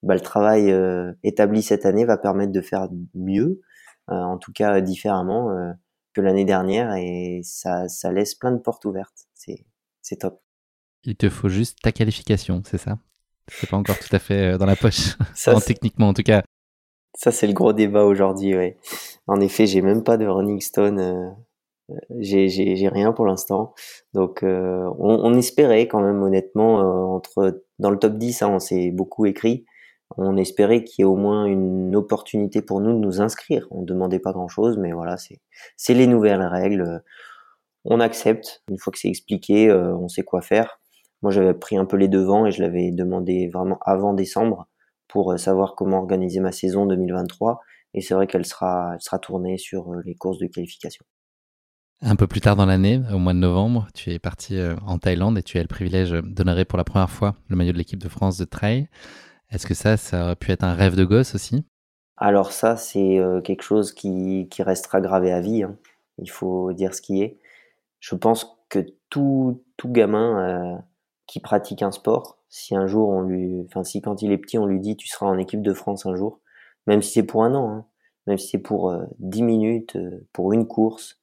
bah, 0.03 0.13
le 0.13 0.19
travail 0.19 0.75
établi 1.23 1.61
cette 1.61 1.85
année 1.85 2.03
va 2.03 2.17
permettre 2.17 2.51
de 2.51 2.61
faire 2.61 2.89
mieux, 3.13 3.61
en 4.07 4.37
tout 4.39 4.51
cas 4.51 4.81
différemment 4.81 5.73
que 6.13 6.19
l'année 6.19 6.45
dernière, 6.45 6.95
et 6.95 7.41
ça, 7.43 7.87
ça 7.87 8.11
laisse 8.11 8.35
plein 8.35 8.51
de 8.51 8.57
portes 8.57 8.83
ouvertes. 8.83 9.27
C'est 9.35 10.17
top. 10.17 10.41
Il 11.03 11.15
te 11.15 11.29
faut 11.29 11.47
juste 11.47 11.79
ta 11.81 11.91
qualification, 11.91 12.63
c'est 12.65 12.79
ça? 12.79 12.97
C'est 13.47 13.69
pas 13.69 13.77
encore 13.77 13.99
tout 13.99 14.13
à 14.15 14.19
fait 14.19 14.53
euh, 14.53 14.57
dans 14.57 14.65
la 14.65 14.75
poche, 14.75 15.17
ça, 15.35 15.59
techniquement 15.61 16.09
en 16.09 16.13
tout 16.13 16.23
cas. 16.23 16.43
Ça, 17.13 17.31
c'est 17.31 17.47
le 17.47 17.53
gros 17.53 17.73
débat 17.73 18.05
aujourd'hui, 18.05 18.55
ouais. 18.55 18.77
En 19.27 19.41
effet, 19.41 19.65
j'ai 19.67 19.81
même 19.81 20.03
pas 20.03 20.17
de 20.17 20.25
running 20.25 20.61
stone. 20.61 20.99
Euh, 20.99 21.29
euh 21.91 22.17
j'ai 22.19 22.89
rien 22.89 23.11
pour 23.11 23.25
l'instant. 23.25 23.73
Donc, 24.13 24.43
euh, 24.43 24.89
on, 24.97 25.19
on, 25.23 25.33
espérait 25.35 25.87
quand 25.87 26.01
même, 26.01 26.23
honnêtement, 26.23 26.79
euh, 26.79 27.15
entre 27.15 27.63
dans 27.79 27.89
le 27.89 27.99
top 27.99 28.17
10, 28.17 28.41
hein, 28.43 28.49
on 28.49 28.59
s'est 28.59 28.91
beaucoup 28.91 29.25
écrit. 29.25 29.65
On 30.17 30.37
espérait 30.37 30.83
qu'il 30.83 31.03
y 31.03 31.05
ait 31.05 31.05
au 31.05 31.15
moins 31.15 31.45
une 31.45 31.95
opportunité 31.95 32.61
pour 32.61 32.81
nous 32.81 32.93
de 32.93 32.99
nous 32.99 33.21
inscrire. 33.21 33.67
On 33.71 33.81
demandait 33.83 34.19
pas 34.19 34.33
grand 34.33 34.47
chose, 34.49 34.77
mais 34.77 34.91
voilà, 34.91 35.15
c'est 35.77 35.93
les 35.93 36.07
nouvelles 36.07 36.41
règles. 36.43 37.01
On 37.85 37.99
accepte. 38.01 38.63
Une 38.69 38.77
fois 38.77 38.91
que 38.91 38.99
c'est 38.99 39.07
expliqué, 39.09 39.71
on 39.71 40.09
sait 40.09 40.23
quoi 40.23 40.41
faire. 40.41 40.80
Moi, 41.21 41.31
j'avais 41.31 41.53
pris 41.53 41.77
un 41.77 41.85
peu 41.85 41.97
les 41.97 42.07
devants 42.07 42.45
et 42.45 42.51
je 42.51 42.61
l'avais 42.61 42.91
demandé 42.91 43.47
vraiment 43.47 43.77
avant 43.85 44.13
décembre 44.13 44.67
pour 45.11 45.33
euh, 45.33 45.37
savoir 45.37 45.75
comment 45.75 45.99
organiser 45.99 46.39
ma 46.39 46.51
saison 46.51 46.85
2023. 46.85 47.59
Et 47.93 48.01
c'est 48.01 48.13
vrai 48.13 48.27
qu'elle 48.27 48.45
sera, 48.45 48.91
elle 48.93 49.01
sera 49.01 49.19
tournée 49.19 49.57
sur 49.57 49.91
euh, 49.91 50.01
les 50.05 50.15
courses 50.15 50.39
de 50.39 50.47
qualification. 50.47 51.05
Un 52.01 52.15
peu 52.15 52.25
plus 52.25 52.41
tard 52.41 52.55
dans 52.55 52.65
l'année, 52.65 52.99
au 53.13 53.19
mois 53.19 53.33
de 53.33 53.37
novembre, 53.37 53.87
tu 53.93 54.09
es 54.11 54.17
parti 54.17 54.57
euh, 54.57 54.75
en 54.87 54.97
Thaïlande 54.97 55.37
et 55.37 55.43
tu 55.43 55.59
as 55.59 55.61
le 55.61 55.67
privilège 55.67 56.11
d'honorer 56.11 56.65
pour 56.65 56.77
la 56.77 56.83
première 56.83 57.11
fois 57.11 57.35
le 57.49 57.55
maillot 57.55 57.73
de 57.73 57.77
l'équipe 57.77 58.01
de 58.01 58.09
France 58.09 58.37
de 58.37 58.45
trail. 58.45 58.87
Est-ce 59.51 59.67
que 59.67 59.75
ça, 59.75 59.97
ça 59.97 60.23
aurait 60.23 60.35
pu 60.35 60.51
être 60.51 60.63
un 60.63 60.73
rêve 60.73 60.95
de 60.95 61.03
gosse 61.03 61.35
aussi? 61.35 61.65
Alors 62.17 62.53
ça, 62.53 62.77
c'est 62.77 63.19
quelque 63.43 63.63
chose 63.63 63.93
qui, 63.93 64.47
qui, 64.49 64.63
restera 64.63 65.01
gravé 65.01 65.31
à 65.31 65.41
vie. 65.41 65.63
Hein. 65.63 65.75
Il 66.19 66.29
faut 66.29 66.71
dire 66.71 66.93
ce 66.93 67.01
qui 67.01 67.21
est. 67.21 67.39
Je 67.99 68.15
pense 68.15 68.57
que 68.69 68.79
tout, 69.09 69.63
tout 69.75 69.89
gamin 69.89 70.81
qui 71.31 71.39
pratique 71.39 71.81
un 71.81 71.91
sport, 71.91 72.39
si 72.49 72.75
un 72.75 72.87
jour 72.87 73.07
on 73.07 73.21
lui, 73.21 73.63
enfin 73.65 73.85
si 73.85 74.01
quand 74.01 74.21
il 74.21 74.33
est 74.33 74.37
petit 74.37 74.57
on 74.57 74.65
lui 74.65 74.81
dit 74.81 74.97
tu 74.97 75.07
seras 75.07 75.27
en 75.27 75.37
équipe 75.37 75.61
de 75.61 75.73
France 75.73 76.05
un 76.05 76.13
jour, 76.13 76.41
même 76.87 77.01
si 77.01 77.13
c'est 77.13 77.23
pour 77.23 77.45
un 77.45 77.55
an, 77.55 77.69
hein, 77.71 77.85
même 78.27 78.37
si 78.37 78.49
c'est 78.49 78.57
pour 78.57 78.91
euh, 78.91 79.05
10 79.19 79.43
minutes, 79.43 79.95
euh, 79.95 80.27
pour 80.33 80.51
une 80.51 80.67
course, 80.67 81.21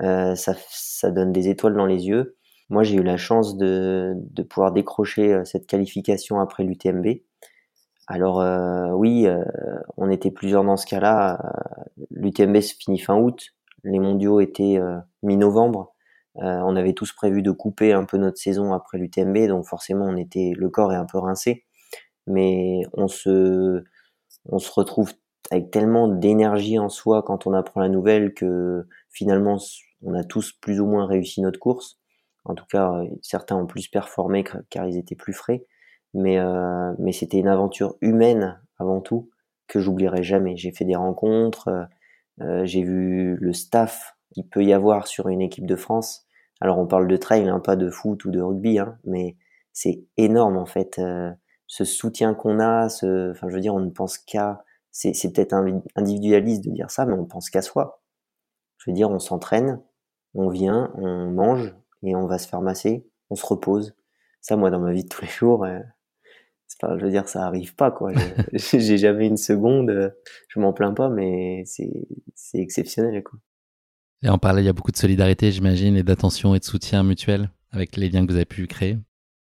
euh, 0.00 0.34
ça, 0.34 0.54
ça 0.68 1.12
donne 1.12 1.30
des 1.32 1.48
étoiles 1.48 1.76
dans 1.76 1.86
les 1.86 2.08
yeux. 2.08 2.36
Moi 2.70 2.82
j'ai 2.82 2.96
eu 2.96 3.04
la 3.04 3.16
chance 3.16 3.56
de, 3.56 4.14
de 4.16 4.42
pouvoir 4.42 4.72
décrocher 4.72 5.32
euh, 5.32 5.44
cette 5.44 5.68
qualification 5.68 6.40
après 6.40 6.64
l'UTMB. 6.64 7.06
Alors 8.08 8.36
oui, 8.96 9.26
on 9.96 10.10
était 10.10 10.30
plusieurs 10.30 10.62
dans 10.62 10.76
ce 10.76 10.86
cas-là. 10.86 11.40
L'UTMB 12.10 12.60
se 12.60 12.74
finit 12.74 13.00
fin 13.00 13.16
août, 13.16 13.52
les 13.82 13.98
mondiaux 13.98 14.38
étaient 14.38 14.78
mi-novembre. 15.24 15.95
On 16.38 16.76
avait 16.76 16.92
tous 16.92 17.12
prévu 17.12 17.42
de 17.42 17.50
couper 17.50 17.92
un 17.92 18.04
peu 18.04 18.18
notre 18.18 18.38
saison 18.38 18.72
après 18.72 18.98
l'UTMB, 18.98 19.48
donc 19.48 19.64
forcément 19.66 20.06
on 20.06 20.16
était 20.16 20.52
le 20.56 20.68
corps 20.68 20.92
est 20.92 20.96
un 20.96 21.06
peu 21.06 21.18
rincé, 21.18 21.64
mais 22.26 22.82
on 22.92 23.08
se 23.08 23.84
on 24.46 24.58
se 24.58 24.70
retrouve 24.72 25.12
avec 25.50 25.70
tellement 25.70 26.08
d'énergie 26.08 26.78
en 26.78 26.88
soi 26.88 27.22
quand 27.22 27.46
on 27.46 27.54
apprend 27.54 27.80
la 27.80 27.88
nouvelle 27.88 28.34
que 28.34 28.86
finalement 29.10 29.58
on 30.02 30.14
a 30.14 30.24
tous 30.24 30.52
plus 30.52 30.80
ou 30.80 30.86
moins 30.86 31.06
réussi 31.06 31.40
notre 31.40 31.58
course. 31.58 31.98
En 32.44 32.54
tout 32.54 32.66
cas, 32.66 32.92
euh, 32.92 33.06
certains 33.22 33.56
ont 33.56 33.66
plus 33.66 33.88
performé 33.88 34.44
car 34.70 34.86
ils 34.86 34.96
étaient 34.96 35.16
plus 35.16 35.32
frais. 35.32 35.64
Mais, 36.14 36.38
euh, 36.38 36.92
mais 36.98 37.12
c'était 37.12 37.38
une 37.38 37.48
aventure 37.48 37.96
humaine 38.00 38.60
avant 38.78 39.00
tout 39.00 39.30
que 39.68 39.80
j'oublierai 39.80 40.22
jamais. 40.22 40.56
J'ai 40.56 40.72
fait 40.72 40.84
des 40.84 40.96
rencontres, 40.96 41.68
euh, 41.68 41.84
euh 42.42 42.64
j'ai 42.66 42.82
vu 42.82 43.36
le 43.40 43.52
staff 43.52 44.16
qu'il 44.32 44.46
peut 44.48 44.64
y 44.64 44.72
avoir 44.72 45.06
sur 45.06 45.28
une 45.28 45.42
équipe 45.42 45.66
de 45.66 45.76
France. 45.76 46.25
Alors 46.60 46.78
on 46.78 46.86
parle 46.86 47.08
de 47.08 47.16
trail, 47.16 47.48
hein, 47.48 47.60
pas 47.60 47.76
de 47.76 47.90
foot 47.90 48.24
ou 48.24 48.30
de 48.30 48.40
rugby, 48.40 48.78
hein, 48.78 48.98
mais 49.04 49.36
c'est 49.72 50.04
énorme 50.16 50.56
en 50.56 50.66
fait. 50.66 50.98
Euh, 50.98 51.30
ce 51.66 51.84
soutien 51.84 52.34
qu'on 52.34 52.60
a, 52.60 52.88
ce, 52.88 53.32
enfin 53.32 53.48
je 53.48 53.54
veux 53.54 53.60
dire, 53.60 53.74
on 53.74 53.80
ne 53.80 53.90
pense 53.90 54.18
qu'à, 54.18 54.64
c'est, 54.92 55.12
c'est 55.14 55.32
peut-être 55.32 55.54
individualiste 55.96 56.64
de 56.64 56.70
dire 56.70 56.90
ça, 56.90 57.06
mais 57.06 57.14
on 57.14 57.26
pense 57.26 57.50
qu'à 57.50 57.62
soi. 57.62 58.02
Je 58.78 58.90
veux 58.90 58.94
dire, 58.94 59.10
on 59.10 59.18
s'entraîne, 59.18 59.82
on 60.34 60.48
vient, 60.48 60.92
on 60.96 61.30
mange 61.30 61.74
et 62.02 62.14
on 62.16 62.26
va 62.26 62.38
se 62.38 62.48
faire 62.48 62.60
masser, 62.62 63.06
on 63.30 63.34
se 63.34 63.44
repose. 63.44 63.96
Ça, 64.40 64.56
moi, 64.56 64.70
dans 64.70 64.80
ma 64.80 64.92
vie 64.92 65.04
de 65.04 65.08
tous 65.08 65.22
les 65.22 65.28
jours, 65.28 65.64
euh, 65.64 65.80
pas, 66.80 66.96
je 66.98 67.04
veux 67.04 67.10
dire, 67.10 67.28
ça 67.28 67.44
arrive 67.46 67.74
pas, 67.74 67.90
quoi. 67.90 68.12
J'ai 68.52 68.98
jamais 68.98 69.26
une 69.26 69.36
seconde, 69.36 69.90
euh, 69.90 70.10
je 70.48 70.60
m'en 70.60 70.72
plains 70.72 70.92
pas, 70.92 71.08
mais 71.08 71.62
c'est, 71.66 72.06
c'est 72.34 72.58
exceptionnel, 72.58 73.22
quoi. 73.22 73.38
Et 74.22 74.28
en 74.28 74.38
parler, 74.38 74.62
il 74.62 74.66
y 74.66 74.68
a 74.68 74.72
beaucoup 74.72 74.92
de 74.92 74.96
solidarité, 74.96 75.52
j'imagine, 75.52 75.96
et 75.96 76.02
d'attention 76.02 76.54
et 76.54 76.58
de 76.58 76.64
soutien 76.64 77.02
mutuel 77.02 77.50
avec 77.70 77.96
les 77.96 78.08
liens 78.08 78.24
que 78.24 78.30
vous 78.30 78.36
avez 78.36 78.44
pu 78.44 78.66
créer. 78.66 78.98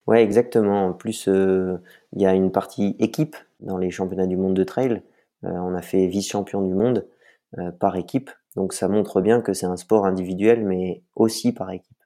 Ouais, 0.08 0.24
exactement. 0.24 0.88
En 0.88 0.94
plus, 0.94 1.28
euh, 1.28 1.78
il 2.14 2.22
y 2.22 2.26
a 2.26 2.34
une 2.34 2.52
partie 2.52 2.96
équipe 3.00 3.36
dans 3.60 3.78
les 3.78 3.92
championnats 3.92 4.28
du 4.28 4.38
monde 4.38 4.56
de 4.56 4.64
trail. 4.64 5.02
on 5.44 5.74
a 5.74 5.82
fait 5.82 6.08
vice-champion 6.08 6.62
du 6.62 6.74
monde 6.74 7.08
par 7.80 7.96
équipe. 7.96 8.30
Donc 8.56 8.74
ça 8.74 8.88
montre 8.88 9.22
bien 9.22 9.42
que 9.42 9.54
c'est 9.54 9.66
un 9.66 9.78
sport 9.78 10.06
individuel, 10.06 10.64
mais 10.64 11.04
aussi 11.16 11.54
par 11.54 11.72
équipe. 11.72 11.98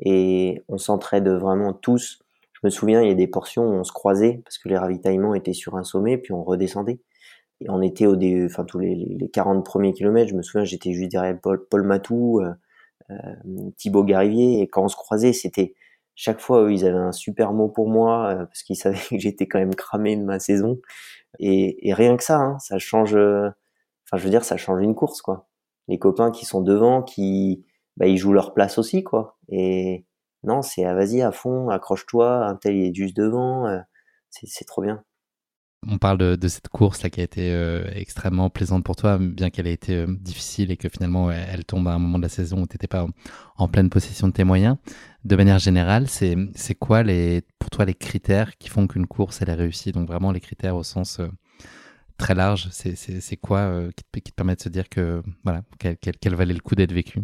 Et 0.00 0.62
on 0.68 0.78
s'entraide 0.78 1.28
vraiment 1.28 1.72
tous. 1.72 2.20
Je 2.52 2.60
me 2.64 2.70
souviens, 2.70 3.02
il 3.02 3.08
y 3.08 3.12
a 3.12 3.14
des 3.14 3.26
portions 3.26 3.64
où 3.64 3.72
on 3.72 3.84
se 3.84 3.92
croisait 3.92 4.40
parce 4.44 4.58
que 4.58 4.68
les 4.68 4.76
ravitaillements 4.76 5.34
étaient 5.34 5.52
sur 5.52 5.76
un 5.76 5.84
sommet, 5.84 6.18
puis 6.18 6.32
on 6.32 6.42
redescendait. 6.42 7.00
On 7.68 7.82
était 7.82 8.06
au 8.06 8.16
dé, 8.16 8.44
enfin 8.46 8.64
tous 8.64 8.78
les, 8.78 8.94
les 8.94 9.28
40 9.28 9.64
premiers 9.64 9.92
kilomètres. 9.92 10.30
Je 10.30 10.36
me 10.36 10.42
souviens, 10.42 10.64
j'étais 10.64 10.92
juste 10.92 11.10
derrière 11.12 11.38
Paul, 11.40 11.82
Matou, 11.82 12.40
euh, 12.40 12.52
euh, 13.10 13.70
Thibaut 13.76 14.04
Garivier, 14.04 14.60
et 14.62 14.68
quand 14.68 14.84
on 14.84 14.88
se 14.88 14.96
croisait, 14.96 15.32
c'était 15.32 15.74
chaque 16.14 16.40
fois 16.40 16.70
ils 16.70 16.84
avaient 16.84 16.98
un 16.98 17.12
super 17.12 17.52
mot 17.52 17.68
pour 17.68 17.88
moi 17.88 18.28
euh, 18.28 18.46
parce 18.46 18.62
qu'ils 18.62 18.76
savaient 18.76 18.98
que 18.98 19.18
j'étais 19.18 19.46
quand 19.46 19.58
même 19.58 19.74
cramé 19.74 20.16
de 20.16 20.24
ma 20.24 20.38
saison. 20.38 20.78
Et, 21.40 21.92
rien 21.94 22.16
que 22.16 22.24
ça, 22.24 22.38
hein, 22.38 22.58
ça 22.58 22.78
change. 22.78 23.14
Enfin, 23.14 24.16
je 24.16 24.24
veux 24.24 24.30
dire, 24.30 24.44
ça 24.44 24.56
change 24.56 24.82
une 24.82 24.94
course, 24.94 25.22
quoi 25.22 25.48
les 25.88 25.98
copains 25.98 26.30
qui 26.30 26.44
sont 26.44 26.62
devant, 26.62 27.02
qui 27.02 27.66
bah, 27.96 28.06
ils 28.06 28.16
jouent 28.16 28.32
leur 28.32 28.54
place 28.54 28.78
aussi, 28.78 29.02
quoi. 29.04 29.38
Et 29.48 30.06
non, 30.44 30.62
c'est 30.62 30.84
ah, 30.84 30.94
vas-y 30.94 31.22
à 31.22 31.32
fond, 31.32 31.68
accroche-toi, 31.70 32.46
un 32.46 32.56
tel 32.56 32.76
est 32.76 32.94
juste 32.94 33.16
devant, 33.16 33.66
c'est 34.30 34.64
trop 34.64 34.82
bien. 34.82 35.04
On 35.88 35.98
parle 35.98 36.18
de, 36.18 36.48
cette 36.48 36.68
course 36.68 37.02
là 37.02 37.10
qui 37.10 37.20
a 37.20 37.24
été 37.24 37.52
euh, 37.52 37.84
extrêmement 37.94 38.50
plaisante 38.50 38.84
pour 38.84 38.94
toi, 38.94 39.18
bien 39.18 39.50
qu'elle 39.50 39.66
ait 39.66 39.72
été 39.72 39.96
euh, 39.96 40.06
difficile 40.08 40.70
et 40.70 40.76
que 40.76 40.88
finalement 40.88 41.30
elle 41.30 41.64
tombe 41.64 41.88
à 41.88 41.92
un 41.92 41.98
moment 41.98 42.18
de 42.18 42.22
la 42.22 42.28
saison 42.28 42.58
où 42.62 42.66
tu 42.66 42.74
n'étais 42.74 42.86
pas 42.86 43.06
en, 43.56 43.68
pleine 43.68 43.90
possession 43.90 44.28
de 44.28 44.32
tes 44.32 44.44
moyens. 44.44 44.76
De 45.24 45.34
manière 45.34 45.58
générale, 45.58 46.06
c'est 46.08 46.74
quoi 46.78 47.02
les, 47.02 47.42
pour 47.58 47.70
toi 47.70 47.84
les 47.84 47.94
critères 47.94 48.56
qui 48.58 48.68
font 48.68 48.86
qu'une 48.86 49.06
course 49.06 49.42
elle 49.42 49.50
est 49.50 49.54
réussie 49.54 49.92
Donc 49.92 50.06
vraiment 50.06 50.30
les 50.32 50.40
critères 50.40 50.76
au 50.76 50.82
sens 50.84 51.20
très 52.22 52.34
large, 52.34 52.68
c'est 52.70 53.36
quoi 53.36 53.58
euh, 53.58 53.90
qui, 54.12 54.22
te, 54.22 54.34
permet 54.34 54.54
de 54.54 54.60
se 54.60 54.68
dire 54.68 54.88
que 54.88 55.22
voilà, 55.44 55.62
qu'elle 55.78 56.34
valait 56.34 56.54
le 56.54 56.60
coup 56.60 56.76
d'être 56.76 56.92
vécue? 56.92 57.20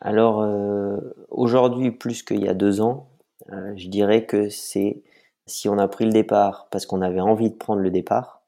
Alors 0.00 0.42
euh, 0.42 0.96
aujourd'hui, 1.30 1.92
plus 1.92 2.22
qu'il 2.22 2.42
y 2.42 2.48
a 2.48 2.54
deux 2.54 2.80
ans, 2.80 3.10
euh, 3.52 3.72
je 3.76 3.88
dirais 3.88 4.26
que 4.26 4.48
c'est 4.48 5.02
si 5.48 5.68
on 5.68 5.78
a 5.78 5.88
pris 5.88 6.04
le 6.04 6.12
départ 6.12 6.68
parce 6.70 6.86
qu'on 6.86 7.02
avait 7.02 7.20
envie 7.20 7.50
de 7.50 7.56
prendre 7.56 7.80
le 7.80 7.90
départ 7.90 8.42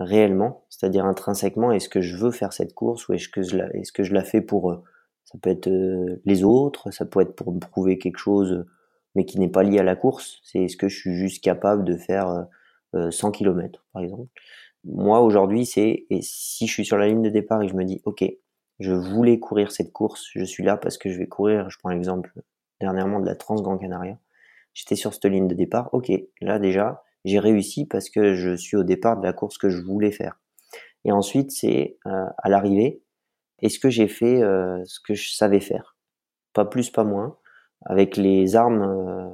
réellement, 0.00 0.64
c'est-à-dire 0.70 1.04
intrinsèquement, 1.06 1.72
est-ce 1.72 1.88
que 1.88 2.00
je 2.00 2.16
veux 2.16 2.30
faire 2.30 2.52
cette 2.52 2.74
course 2.74 3.08
ou 3.08 3.14
est-ce 3.14 3.28
que 3.28 3.42
je 3.42 3.56
la, 3.56 3.74
est-ce 3.74 3.92
que 3.92 4.02
je 4.02 4.14
la 4.14 4.24
fais 4.24 4.40
pour 4.40 4.82
ça 5.24 5.38
peut 5.40 5.50
être 5.50 5.70
les 6.24 6.44
autres, 6.44 6.90
ça 6.90 7.06
peut 7.06 7.20
être 7.20 7.34
pour 7.34 7.52
me 7.52 7.60
prouver 7.60 7.98
quelque 7.98 8.18
chose, 8.18 8.66
mais 9.14 9.24
qui 9.24 9.38
n'est 9.40 9.48
pas 9.48 9.62
lié 9.62 9.78
à 9.78 9.82
la 9.82 9.96
course. 9.96 10.40
C'est 10.44 10.64
est-ce 10.64 10.76
que 10.76 10.88
je 10.88 10.98
suis 10.98 11.14
juste 11.14 11.42
capable 11.42 11.84
de 11.84 11.96
faire 11.96 12.46
100 13.10 13.30
km, 13.32 13.84
par 13.92 14.02
exemple 14.02 14.28
moi 14.84 15.20
aujourd'hui, 15.20 15.66
c'est 15.66 16.06
et 16.10 16.20
si 16.22 16.66
je 16.66 16.72
suis 16.72 16.84
sur 16.84 16.98
la 16.98 17.08
ligne 17.08 17.22
de 17.22 17.30
départ 17.30 17.62
et 17.62 17.68
je 17.68 17.74
me 17.74 17.84
dis 17.84 18.02
ok, 18.04 18.24
je 18.80 18.92
voulais 18.92 19.38
courir 19.38 19.72
cette 19.72 19.92
course, 19.92 20.28
je 20.34 20.44
suis 20.44 20.62
là 20.62 20.76
parce 20.76 20.98
que 20.98 21.08
je 21.10 21.18
vais 21.18 21.26
courir. 21.26 21.70
Je 21.70 21.78
prends 21.78 21.90
l'exemple 21.90 22.32
dernièrement 22.80 23.20
de 23.20 23.26
la 23.26 23.34
Trans 23.34 23.60
Grand 23.60 23.78
Canaria. 23.78 24.18
J'étais 24.74 24.96
sur 24.96 25.14
cette 25.14 25.24
ligne 25.24 25.48
de 25.48 25.54
départ. 25.54 25.88
Ok, 25.92 26.12
là 26.40 26.58
déjà, 26.58 27.02
j'ai 27.24 27.38
réussi 27.38 27.86
parce 27.86 28.10
que 28.10 28.34
je 28.34 28.54
suis 28.54 28.76
au 28.76 28.82
départ 28.82 29.18
de 29.18 29.24
la 29.24 29.32
course 29.32 29.58
que 29.58 29.70
je 29.70 29.80
voulais 29.82 30.12
faire. 30.12 30.40
Et 31.04 31.12
ensuite, 31.12 31.50
c'est 31.50 31.98
euh, 32.06 32.26
à 32.38 32.48
l'arrivée, 32.48 33.02
est-ce 33.60 33.78
que 33.78 33.90
j'ai 33.90 34.08
fait 34.08 34.42
euh, 34.42 34.82
ce 34.84 35.00
que 35.00 35.14
je 35.14 35.32
savais 35.32 35.60
faire? 35.60 35.96
Pas 36.52 36.64
plus, 36.64 36.90
pas 36.90 37.04
moins, 37.04 37.38
avec 37.86 38.16
les 38.16 38.56
armes 38.56 38.82
euh, 38.82 39.28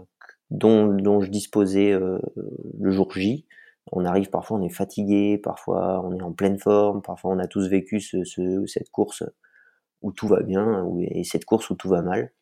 dont, 0.51 0.87
dont, 0.87 1.21
je 1.21 1.31
disposais 1.31 1.93
le 1.93 2.91
jour 2.91 3.11
J 3.13 3.47
on 3.93 4.05
arrive 4.05 4.31
parfois 4.31 4.59
on 4.59 4.63
est 4.63 4.73
fatigué, 4.73 5.39
parfois 5.39 6.03
on 6.05 6.17
est 6.17 6.23
en 6.23 6.33
pleine 6.33 6.59
forme, 6.59 7.03
parfois 7.03 7.33
on 7.33 7.39
a 7.39 7.47
tous 7.47 7.69
vécu 7.69 8.01
ce, 8.01 8.25
cette 8.67 8.91
course 8.91 9.25
où 10.03 10.13
tout 10.13 10.29
va 10.29 10.43
bien 10.43 10.87
et 11.01 11.25
cette 11.25 11.45
course 11.45 11.71
où 11.71 11.75
tout 11.75 11.89
va 11.89 12.03
mal. 12.03 12.33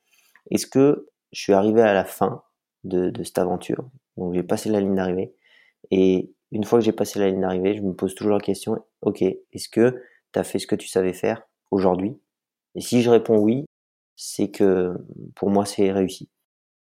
Est-ce 0.51 0.67
que 0.67 1.09
je 1.33 1.41
suis 1.41 1.53
arrivé 1.53 1.83
à 1.83 1.93
la 1.93 2.05
fin? 2.05 2.43
De, 2.85 3.13
cette 3.23 3.39
aventure 3.39 3.91
Donc 4.17 4.35
j'ai 4.35 4.43
passé 4.43 4.71
la 4.71 4.81
ligne 4.81 4.95
d'arrivée 4.95 5.35
et 5.91 6.33
une 6.51 6.65
fois 6.65 6.79
que 6.79 6.85
j'ai 6.85 6.93
passé 6.93 7.19
la 7.19 7.29
ligne 7.29 7.41
d'arrivée, 7.41 7.77
je 7.77 7.83
me 7.83 7.93
pose 7.93 8.15
toujours 8.15 8.35
la 8.35 8.41
question 8.41 8.85
ok, 9.03 9.23
est-ce 9.23 9.69
que 9.69 10.03
tu 10.33 10.39
as 10.39 10.45
fait 10.45 10.59
ce 10.59 10.67
que 10.67 10.75
tu 10.75 10.89
savais 10.89 11.13
faire 11.13 11.43
aujourd'hui? 11.71 12.19
Et 12.75 12.81
si 12.81 13.03
je 13.03 13.11
réponds 13.11 13.39
oui, 13.39 13.65
c'est 14.17 14.51
que 14.51 14.95
pour 15.35 15.51
moi 15.51 15.65
c'est 15.65 15.93
réussi. 15.93 16.29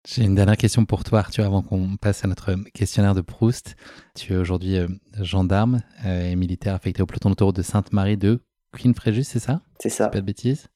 J'ai 0.07 0.25
une 0.25 0.37
dernière 0.37 0.57
question 0.57 0.87
pour 0.87 1.05
toi, 1.05 1.19
Arthur, 1.19 1.45
avant 1.45 1.61
qu'on 1.61 1.97
passe 1.97 2.25
à 2.25 2.29
notre 2.29 2.55
questionnaire 2.73 3.15
de 3.15 3.21
Proust. 3.21 3.75
Tu 4.15 4.33
es 4.33 4.37
aujourd'hui 4.37 4.79
euh, 4.79 4.87
gendarme 5.21 5.81
euh, 6.07 6.31
et 6.31 6.37
militaire 6.37 6.75
affecté 6.75 7.03
au 7.03 7.07
peloton 7.07 7.31
d'autoroute 7.31 7.57
de 7.57 7.63
Sainte-Marie 7.63 8.17
de 8.17 8.41
Queen 8.73 8.95
Fréjus, 8.95 9.25
c'est 9.25 9.41
ça? 9.41 9.61
C'est 9.81 9.91
ça. 9.91 10.09
Pas 10.09 10.21
de 10.21 10.25
bêtises 10.25 10.69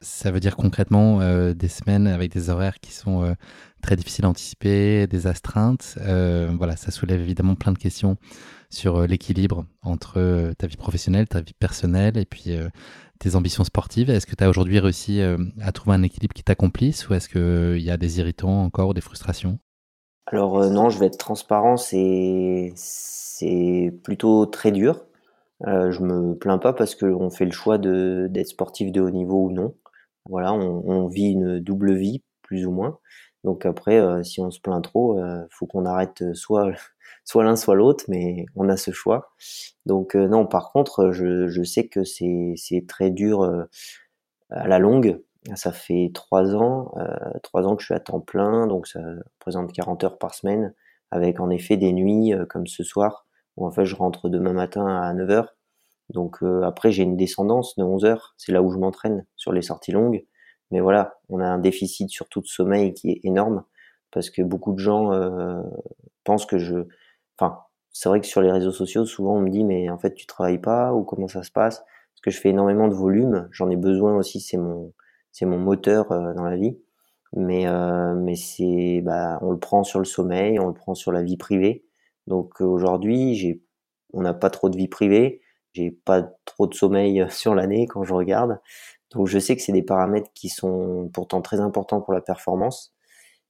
ça 0.00 0.30
veut 0.30 0.40
dire 0.40 0.56
concrètement 0.56 1.20
euh, 1.20 1.54
des 1.54 1.68
semaines 1.68 2.06
avec 2.06 2.32
des 2.32 2.50
horaires 2.50 2.78
qui 2.80 2.92
sont 2.92 3.34
très 3.86 3.96
difficiles 3.96 4.24
à 4.24 4.28
anticiper, 4.28 5.06
des 5.06 5.26
astreintes. 5.26 5.96
voilà, 6.58 6.76
ça 6.76 6.90
soulève 6.90 7.20
évidemment 7.20 7.54
plein 7.54 7.72
de 7.72 7.78
questions 7.78 8.16
sur 8.68 9.06
l'équilibre 9.06 9.64
entre 9.82 10.52
ta 10.58 10.66
vie 10.66 10.76
professionnelle, 10.76 11.28
ta 11.28 11.40
vie 11.40 11.54
personnelle 11.54 12.18
et 12.18 12.24
puis 12.24 12.50
tes 13.18 13.36
ambitions 13.36 13.64
sportives. 13.64 14.10
Est-ce 14.10 14.26
que 14.26 14.34
tu 14.34 14.44
as 14.44 14.48
aujourd'hui 14.48 14.78
réussi 14.78 15.20
euh, 15.20 15.36
à 15.60 15.72
trouver 15.72 15.96
un 15.96 16.02
équilibre 16.02 16.34
qui 16.34 16.42
t'accomplisse 16.42 17.08
ou 17.08 17.14
est-ce 17.14 17.28
qu'il 17.28 17.82
y 17.82 17.90
a 17.90 17.96
des 17.96 18.18
irritants 18.18 18.62
encore 18.64 18.90
ou 18.90 18.94
des 18.94 19.00
frustrations? 19.00 19.58
Alors 20.26 20.60
euh, 20.60 20.70
non, 20.70 20.90
je 20.90 20.98
vais 20.98 21.06
être 21.06 21.18
transparent, 21.18 21.76
c'est, 21.76 22.72
plutôt 24.02 24.46
très 24.46 24.72
dur. 24.72 25.04
Euh, 25.66 25.90
je 25.90 26.02
me 26.02 26.34
plains 26.34 26.58
pas 26.58 26.72
parce 26.72 26.94
qu'on 26.94 27.30
fait 27.30 27.46
le 27.46 27.52
choix 27.52 27.78
d'être 27.78 28.48
sportif 28.48 28.92
de 28.92 29.00
haut 29.00 29.10
niveau 29.10 29.46
ou 29.46 29.52
non. 29.52 29.74
Voilà, 30.28 30.52
on, 30.52 31.06
vit 31.06 31.30
une 31.30 31.60
double 31.60 31.94
vie, 31.94 32.24
plus 32.42 32.66
ou 32.66 32.72
moins. 32.72 32.98
Donc 33.46 33.64
après, 33.64 34.22
si 34.24 34.40
on 34.40 34.50
se 34.50 34.60
plaint 34.60 34.84
trop, 34.84 35.18
faut 35.50 35.66
qu'on 35.66 35.86
arrête 35.86 36.34
soit 36.34 36.72
soit 37.26 37.44
l'un 37.44 37.56
soit 37.56 37.74
l'autre, 37.74 38.04
mais 38.08 38.46
on 38.54 38.68
a 38.70 38.76
ce 38.76 38.92
choix. 38.92 39.30
Donc 39.84 40.16
euh, 40.16 40.28
non, 40.28 40.46
par 40.46 40.72
contre, 40.72 41.10
je, 41.12 41.62
sais 41.64 41.88
que 41.88 42.04
c'est 42.04 42.84
très 42.88 43.10
dur 43.10 43.42
euh, 43.42 43.64
à 44.50 44.68
la 44.68 44.78
longue. 44.78 45.20
Ça 45.54 45.72
fait 45.72 46.10
trois 46.14 46.54
ans, 46.56 46.92
euh, 46.98 47.38
trois 47.42 47.66
ans 47.66 47.76
que 47.76 47.82
je 47.82 47.86
suis 47.86 47.94
à 47.94 48.00
temps 48.00 48.20
plein, 48.20 48.66
donc 48.66 48.88
ça 48.88 49.00
représente 49.38 49.72
40 49.72 50.04
heures 50.04 50.18
par 50.18 50.34
semaine, 50.34 50.74
avec 51.10 51.40
en 51.40 51.50
effet 51.50 51.76
des 51.76 51.92
nuits 51.92 52.32
comme 52.48 52.66
ce 52.66 52.82
soir, 52.82 53.26
où 53.56 53.66
en 53.66 53.70
fait 53.70 53.84
je 53.84 53.94
rentre 53.96 54.28
demain 54.28 54.52
matin 54.52 54.86
à 54.86 55.12
9 55.14 55.30
heures. 55.30 55.56
Donc 56.10 56.38
après 56.64 56.90
j'ai 56.92 57.04
une 57.04 57.16
descendance 57.16 57.76
de 57.76 57.84
11 57.84 58.04
heures, 58.04 58.34
c'est 58.38 58.52
là 58.52 58.62
où 58.62 58.72
je 58.72 58.78
m'entraîne 58.78 59.24
sur 59.36 59.52
les 59.52 59.62
sorties 59.62 59.92
longues. 59.92 60.24
Mais 60.70 60.80
voilà, 60.80 61.18
on 61.28 61.40
a 61.40 61.46
un 61.46 61.58
déficit 61.58 62.10
surtout 62.10 62.40
de 62.40 62.46
sommeil 62.46 62.94
qui 62.94 63.10
est 63.10 63.20
énorme 63.24 63.64
parce 64.10 64.30
que 64.30 64.42
beaucoup 64.42 64.72
de 64.72 64.78
gens 64.78 65.10
pensent 66.24 66.46
que 66.46 66.58
je, 66.58 66.76
enfin, 67.38 67.60
c'est 67.92 68.08
vrai 68.08 68.20
que 68.20 68.26
sur 68.26 68.42
les 68.42 68.50
réseaux 68.52 68.72
sociaux, 68.72 69.04
souvent 69.06 69.36
on 69.36 69.40
me 69.40 69.50
dit 69.50 69.64
mais 69.64 69.88
en 69.90 69.98
fait 69.98 70.14
tu 70.14 70.26
travailles 70.26 70.58
pas 70.60 70.92
ou 70.94 71.04
comment 71.04 71.28
ça 71.28 71.42
se 71.42 71.50
passe? 71.50 71.78
Parce 71.80 72.20
que 72.22 72.30
je 72.30 72.40
fais 72.40 72.50
énormément 72.50 72.88
de 72.88 72.94
volume, 72.94 73.48
j'en 73.52 73.70
ai 73.70 73.76
besoin 73.76 74.16
aussi, 74.16 74.40
c'est 74.40 74.56
mon 74.58 74.92
c'est 75.32 75.46
mon 75.46 75.58
moteur 75.58 76.10
euh, 76.12 76.34
dans 76.34 76.44
la 76.44 76.56
vie. 76.56 76.78
Mais 77.34 77.66
euh, 77.68 78.14
mais 78.14 78.36
c'est 78.36 79.00
bah 79.04 79.38
on 79.42 79.50
le 79.52 79.58
prend 79.58 79.84
sur 79.84 79.98
le 79.98 80.04
sommeil, 80.04 80.58
on 80.58 80.68
le 80.68 80.74
prend 80.74 80.94
sur 80.94 81.12
la 81.12 81.22
vie 81.22 81.36
privée. 81.36 81.84
Donc 82.26 82.60
aujourd'hui 82.60 83.34
j'ai 83.34 83.62
on 84.12 84.22
n'a 84.22 84.34
pas 84.34 84.50
trop 84.50 84.68
de 84.70 84.76
vie 84.76 84.88
privée, 84.88 85.42
j'ai 85.72 85.90
pas 85.90 86.22
trop 86.44 86.66
de 86.66 86.74
sommeil 86.74 87.24
sur 87.30 87.54
l'année 87.54 87.86
quand 87.86 88.04
je 88.04 88.14
regarde. 88.14 88.58
Donc 89.10 89.28
je 89.28 89.38
sais 89.38 89.56
que 89.56 89.62
c'est 89.62 89.72
des 89.72 89.82
paramètres 89.82 90.30
qui 90.34 90.48
sont 90.48 91.10
pourtant 91.12 91.40
très 91.42 91.60
importants 91.60 92.00
pour 92.00 92.12
la 92.12 92.20
performance. 92.20 92.94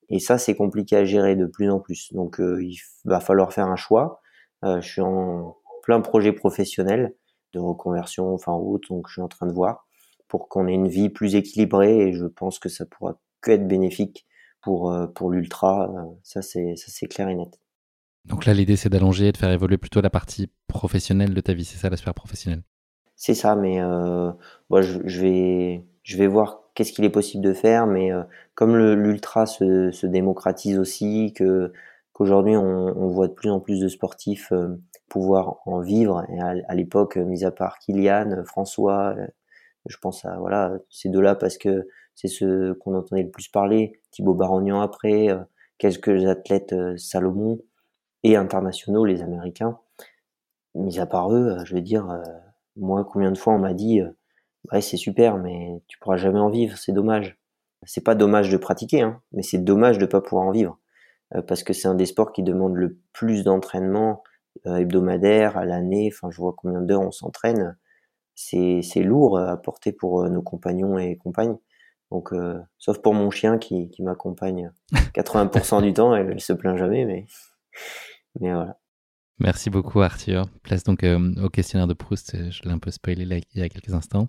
Et 0.08 0.20
ça, 0.20 0.38
c'est 0.38 0.54
compliqué 0.54 0.96
à 0.96 1.04
gérer 1.04 1.34
de 1.34 1.46
plus 1.46 1.70
en 1.70 1.80
plus. 1.80 2.12
Donc 2.12 2.36
il 2.38 2.76
va 3.04 3.20
falloir 3.20 3.52
faire 3.52 3.66
un 3.66 3.76
choix. 3.76 4.20
Euh, 4.64 4.80
je 4.80 4.88
suis 4.88 5.00
en 5.00 5.56
plein 5.82 6.00
projet 6.00 6.32
professionnel 6.32 7.14
de 7.52 7.60
reconversion, 7.60 8.34
enfin 8.34 8.52
autre, 8.52 8.88
donc 8.88 9.08
je 9.08 9.14
suis 9.14 9.22
en 9.22 9.28
train 9.28 9.46
de 9.46 9.52
voir 9.52 9.86
pour 10.28 10.48
qu'on 10.48 10.66
ait 10.66 10.74
une 10.74 10.88
vie 10.88 11.08
plus 11.08 11.36
équilibrée 11.36 12.08
et 12.08 12.12
je 12.12 12.26
pense 12.26 12.58
que 12.58 12.68
ça 12.68 12.84
pourra 12.84 13.20
que 13.40 13.52
être 13.52 13.68
bénéfique 13.68 14.26
pour 14.60 14.90
euh, 14.90 15.06
pour 15.06 15.30
l'ultra. 15.30 15.88
Euh, 15.88 16.14
ça 16.22 16.42
c'est 16.42 16.74
ça 16.76 16.86
c'est 16.88 17.06
clair 17.06 17.28
et 17.28 17.34
net. 17.34 17.60
Donc 18.24 18.44
là, 18.44 18.54
l'idée 18.54 18.74
c'est 18.74 18.88
d'allonger 18.88 19.28
et 19.28 19.32
de 19.32 19.36
faire 19.36 19.50
évoluer 19.50 19.78
plutôt 19.78 20.00
la 20.00 20.10
partie 20.10 20.50
professionnelle 20.66 21.32
de 21.32 21.40
ta 21.40 21.54
vie, 21.54 21.64
c'est 21.64 21.78
ça 21.78 21.90
la 21.90 21.96
sphère 21.96 22.14
professionnelle. 22.14 22.64
C'est 23.16 23.34
ça, 23.34 23.56
mais 23.56 23.80
euh, 23.80 24.30
je, 24.70 25.00
je, 25.04 25.20
vais 25.20 25.84
je 26.02 26.16
vais 26.16 26.26
voir 26.26 26.62
qu'est-ce 26.74 26.92
qu'il 26.92 27.04
est 27.04 27.10
possible 27.10 27.42
de 27.42 27.52
faire, 27.54 27.86
mais 27.86 28.10
comme 28.54 28.76
l'ultra 28.76 29.46
se, 29.46 29.90
se 29.90 30.06
démocratise 30.06 30.78
aussi, 30.78 31.32
que 31.34 31.72
qu'aujourd'hui 32.16 32.56
on, 32.56 32.64
on, 32.64 33.08
voit 33.08 33.28
de 33.28 33.34
plus 33.34 33.50
en 33.50 33.60
plus 33.60 33.78
de 33.78 33.88
sportifs 33.88 34.50
euh, 34.52 34.80
pouvoir 35.10 35.58
en 35.66 35.80
vivre. 35.80 36.24
Et 36.30 36.40
à, 36.40 36.74
l'époque, 36.74 37.16
mis 37.16 37.44
à 37.44 37.50
part 37.50 37.78
Kylian, 37.78 38.42
François, 38.46 39.14
euh, 39.18 39.26
je 39.84 39.98
pense 39.98 40.24
à 40.24 40.38
voilà 40.38 40.78
ces 40.88 41.10
deux-là 41.10 41.34
parce 41.34 41.58
que 41.58 41.86
c'est 42.14 42.28
ceux 42.28 42.74
qu'on 42.76 42.94
entendait 42.94 43.22
le 43.24 43.30
plus 43.30 43.48
parler. 43.48 44.00
Thibaut 44.12 44.32
Barognan 44.32 44.80
après, 44.80 45.28
euh, 45.28 45.40
quelques 45.76 46.24
athlètes 46.24 46.74
Salomon 46.96 47.60
et 48.22 48.36
internationaux, 48.36 49.04
les 49.04 49.20
Américains. 49.22 49.78
Mis 50.74 50.98
à 50.98 51.04
part 51.04 51.30
eux, 51.34 51.58
je 51.64 51.74
veux 51.74 51.82
dire, 51.82 52.22
moi 52.76 53.04
combien 53.04 53.32
de 53.32 53.38
fois 53.38 53.54
on 53.54 53.58
m'a 53.58 53.74
dit 53.74 54.00
ouais 54.72 54.80
c'est 54.80 54.96
super 54.96 55.38
mais 55.38 55.82
tu 55.88 55.98
pourras 55.98 56.16
jamais 56.16 56.40
en 56.40 56.50
vivre, 56.50 56.76
c'est 56.76 56.92
dommage. 56.92 57.38
C'est 57.84 58.04
pas 58.04 58.14
dommage 58.14 58.50
de 58.50 58.56
pratiquer, 58.56 59.02
hein, 59.02 59.22
mais 59.32 59.42
c'est 59.42 59.58
dommage 59.58 59.98
de 59.98 60.06
pas 60.06 60.20
pouvoir 60.20 60.46
en 60.46 60.50
vivre. 60.50 60.78
Euh, 61.34 61.42
parce 61.42 61.62
que 61.62 61.72
c'est 61.72 61.88
un 61.88 61.94
des 61.94 62.06
sports 62.06 62.32
qui 62.32 62.42
demande 62.42 62.74
le 62.74 62.98
plus 63.12 63.44
d'entraînement 63.44 64.22
euh, 64.66 64.76
hebdomadaire 64.76 65.56
à 65.56 65.64
l'année. 65.64 66.10
Enfin, 66.12 66.30
je 66.30 66.36
vois 66.38 66.54
combien 66.56 66.80
d'heures 66.80 67.02
on 67.02 67.10
s'entraîne. 67.10 67.76
C'est, 68.34 68.80
c'est 68.82 69.02
lourd 69.02 69.38
à 69.38 69.56
porter 69.56 69.92
pour 69.92 70.22
euh, 70.22 70.28
nos 70.28 70.42
compagnons 70.42 70.98
et 70.98 71.16
compagnes. 71.16 71.56
Donc, 72.12 72.32
sauf 72.78 72.98
pour 72.98 73.14
mon 73.14 73.32
chien 73.32 73.58
qui, 73.58 73.90
qui 73.90 74.04
m'accompagne 74.04 74.70
80% 74.92 75.82
du 75.82 75.92
temps, 75.92 76.14
elle, 76.14 76.30
elle, 76.30 76.40
se 76.40 76.52
plaint 76.52 76.76
jamais, 76.76 77.04
mais, 77.04 77.26
mais 78.38 78.52
voilà. 78.52 78.78
Merci 79.38 79.68
beaucoup 79.70 80.00
Arthur. 80.00 80.46
Place 80.62 80.82
donc 80.82 81.04
au 81.04 81.48
questionnaire 81.50 81.86
de 81.86 81.94
Proust. 81.94 82.36
Je 82.50 82.62
l'ai 82.62 82.70
un 82.70 82.78
peu 82.78 82.90
spoilé 82.90 83.24
il 83.54 83.60
y 83.60 83.62
a 83.62 83.68
quelques 83.68 83.92
instants. 83.92 84.28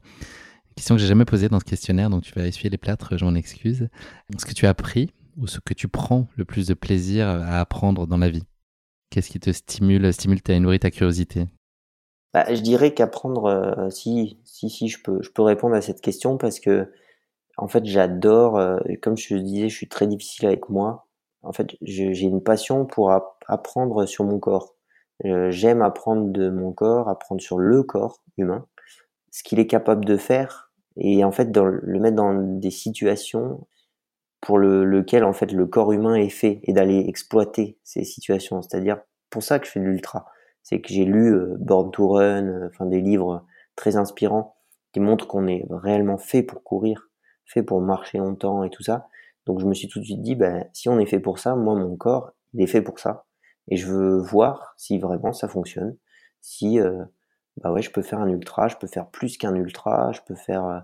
Question 0.76 0.96
que 0.96 1.02
j'ai 1.02 1.08
jamais 1.08 1.26
posée 1.26 1.50
dans 1.50 1.60
ce 1.60 1.66
questionnaire, 1.66 2.12
donc 2.12 2.22
tu 2.22 2.34
vas 2.34 2.46
essuyer 2.46 2.70
les 2.70 2.78
plâtres, 2.78 3.18
je 3.18 3.26
m'en 3.26 3.34
excuse. 3.34 3.90
Ce 4.38 4.46
que 4.46 4.54
tu 4.54 4.68
as 4.68 4.70
appris 4.70 5.12
ou 5.36 5.48
ce 5.48 5.60
que 5.60 5.74
tu 5.74 5.88
prends 5.88 6.28
le 6.36 6.46
plus 6.46 6.68
de 6.68 6.76
plaisir 6.76 7.28
à 7.28 7.60
apprendre 7.60 8.06
dans 8.06 8.18
la 8.18 8.30
vie? 8.30 8.44
Qu'est-ce 9.10 9.30
qui 9.30 9.40
te 9.40 9.52
stimule, 9.52 10.14
stimule 10.14 10.42
ta, 10.42 10.60
nourrit 10.60 10.80
ta 10.80 10.92
curiosité? 10.92 11.48
Bah, 12.34 12.54
Je 12.54 12.62
dirais 12.62 12.94
qu'apprendre, 12.94 13.46
euh, 13.46 13.90
si, 13.90 14.38
si, 14.44 14.70
si, 14.70 14.88
je 14.88 15.02
peux, 15.02 15.20
je 15.24 15.32
peux 15.32 15.42
répondre 15.42 15.74
à 15.74 15.82
cette 15.82 16.02
question 16.02 16.38
parce 16.38 16.60
que, 16.60 16.92
en 17.58 17.68
fait, 17.68 17.84
j'adore, 17.86 18.60
euh, 18.60 18.78
comme 19.02 19.18
je 19.18 19.30
te 19.30 19.34
disais, 19.34 19.70
je 19.70 19.76
suis 19.76 19.88
très 19.88 20.06
difficile 20.06 20.46
avec 20.46 20.70
moi. 20.70 21.08
En 21.42 21.54
fait, 21.54 21.76
j'ai 21.82 22.22
une 22.22 22.44
passion 22.44 22.86
pour 22.86 23.12
apprendre 23.48 24.06
sur 24.06 24.26
mon 24.26 24.38
corps. 24.38 24.76
Euh, 25.26 25.50
j'aime 25.52 25.82
apprendre 25.82 26.32
de 26.32 26.50
mon 26.50 26.72
corps, 26.72 27.10
apprendre 27.10 27.42
sur 27.42 27.58
le 27.58 27.84
corps 27.84 28.22
humain, 28.38 28.66
ce 29.32 29.44
qu'il 29.44 29.60
est 29.60 29.68
capable 29.68 30.06
de 30.06 30.18
faire, 30.18 30.72
et 30.98 31.24
en 31.24 31.32
fait, 31.32 31.52
dans, 31.52 31.66
le 31.66 32.00
mettre 32.00 32.16
dans 32.16 32.34
des 32.34 32.72
situations 32.72 33.68
pour 34.42 34.58
le, 34.58 34.86
lequel 34.86 35.24
en 35.24 35.34
fait 35.34 35.52
le 35.52 35.66
corps 35.66 35.92
humain 35.92 36.16
est 36.16 36.30
fait 36.30 36.60
et 36.64 36.74
d'aller 36.74 37.06
exploiter 37.08 37.78
ces 37.84 38.04
situations. 38.04 38.62
C'est-à-dire 38.62 39.00
pour 39.30 39.44
ça 39.44 39.60
que 39.60 39.66
je 39.68 39.72
fais 39.72 39.80
de 39.80 39.86
l'ultra. 39.86 40.26
C'est 40.64 40.82
que 40.82 40.90
j'ai 40.90 41.06
lu 41.06 41.34
euh, 41.34 41.56
Born 41.60 41.92
to 41.92 42.08
Run, 42.10 42.48
euh, 42.48 42.68
enfin 42.68 42.86
des 42.86 43.02
livres 43.02 43.46
très 43.76 43.96
inspirants 43.96 44.56
qui 44.94 45.00
montrent 45.00 45.28
qu'on 45.28 45.48
est 45.48 45.66
réellement 45.70 46.18
fait 46.18 46.44
pour 46.44 46.64
courir, 46.64 47.10
fait 47.46 47.64
pour 47.64 47.82
marcher 47.82 48.18
longtemps 48.18 48.64
et 48.64 48.70
tout 48.70 48.84
ça. 48.84 49.08
Donc 49.46 49.60
je 49.60 49.66
me 49.66 49.74
suis 49.74 49.88
tout 49.88 50.00
de 50.00 50.06
suite 50.06 50.22
dit, 50.22 50.36
ben, 50.36 50.66
si 50.74 50.90
on 50.90 51.00
est 51.00 51.06
fait 51.06 51.20
pour 51.20 51.40
ça, 51.40 51.56
moi 51.56 51.76
mon 51.76 51.96
corps, 51.96 52.32
il 52.54 52.62
est 52.62 52.68
fait 52.68 52.82
pour 52.82 53.00
ça. 53.00 53.27
Et 53.70 53.78
je 53.78 53.88
veux 53.88 54.18
voir 54.20 54.74
si 54.78 54.98
vraiment 55.00 55.34
ça 55.34 55.48
fonctionne. 55.48 55.98
Si, 56.42 56.80
euh, 56.80 57.04
bah 57.58 57.72
ouais, 57.72 57.82
je 57.82 57.92
peux 57.92 58.02
faire 58.02 58.20
un 58.20 58.30
ultra, 58.30 58.68
je 58.68 58.78
peux 58.78 58.88
faire 58.88 59.10
plus 59.10 59.38
qu'un 59.38 59.56
ultra, 59.56 60.12
je 60.14 60.22
peux 60.26 60.36
faire... 60.36 60.66
Euh, 60.66 60.80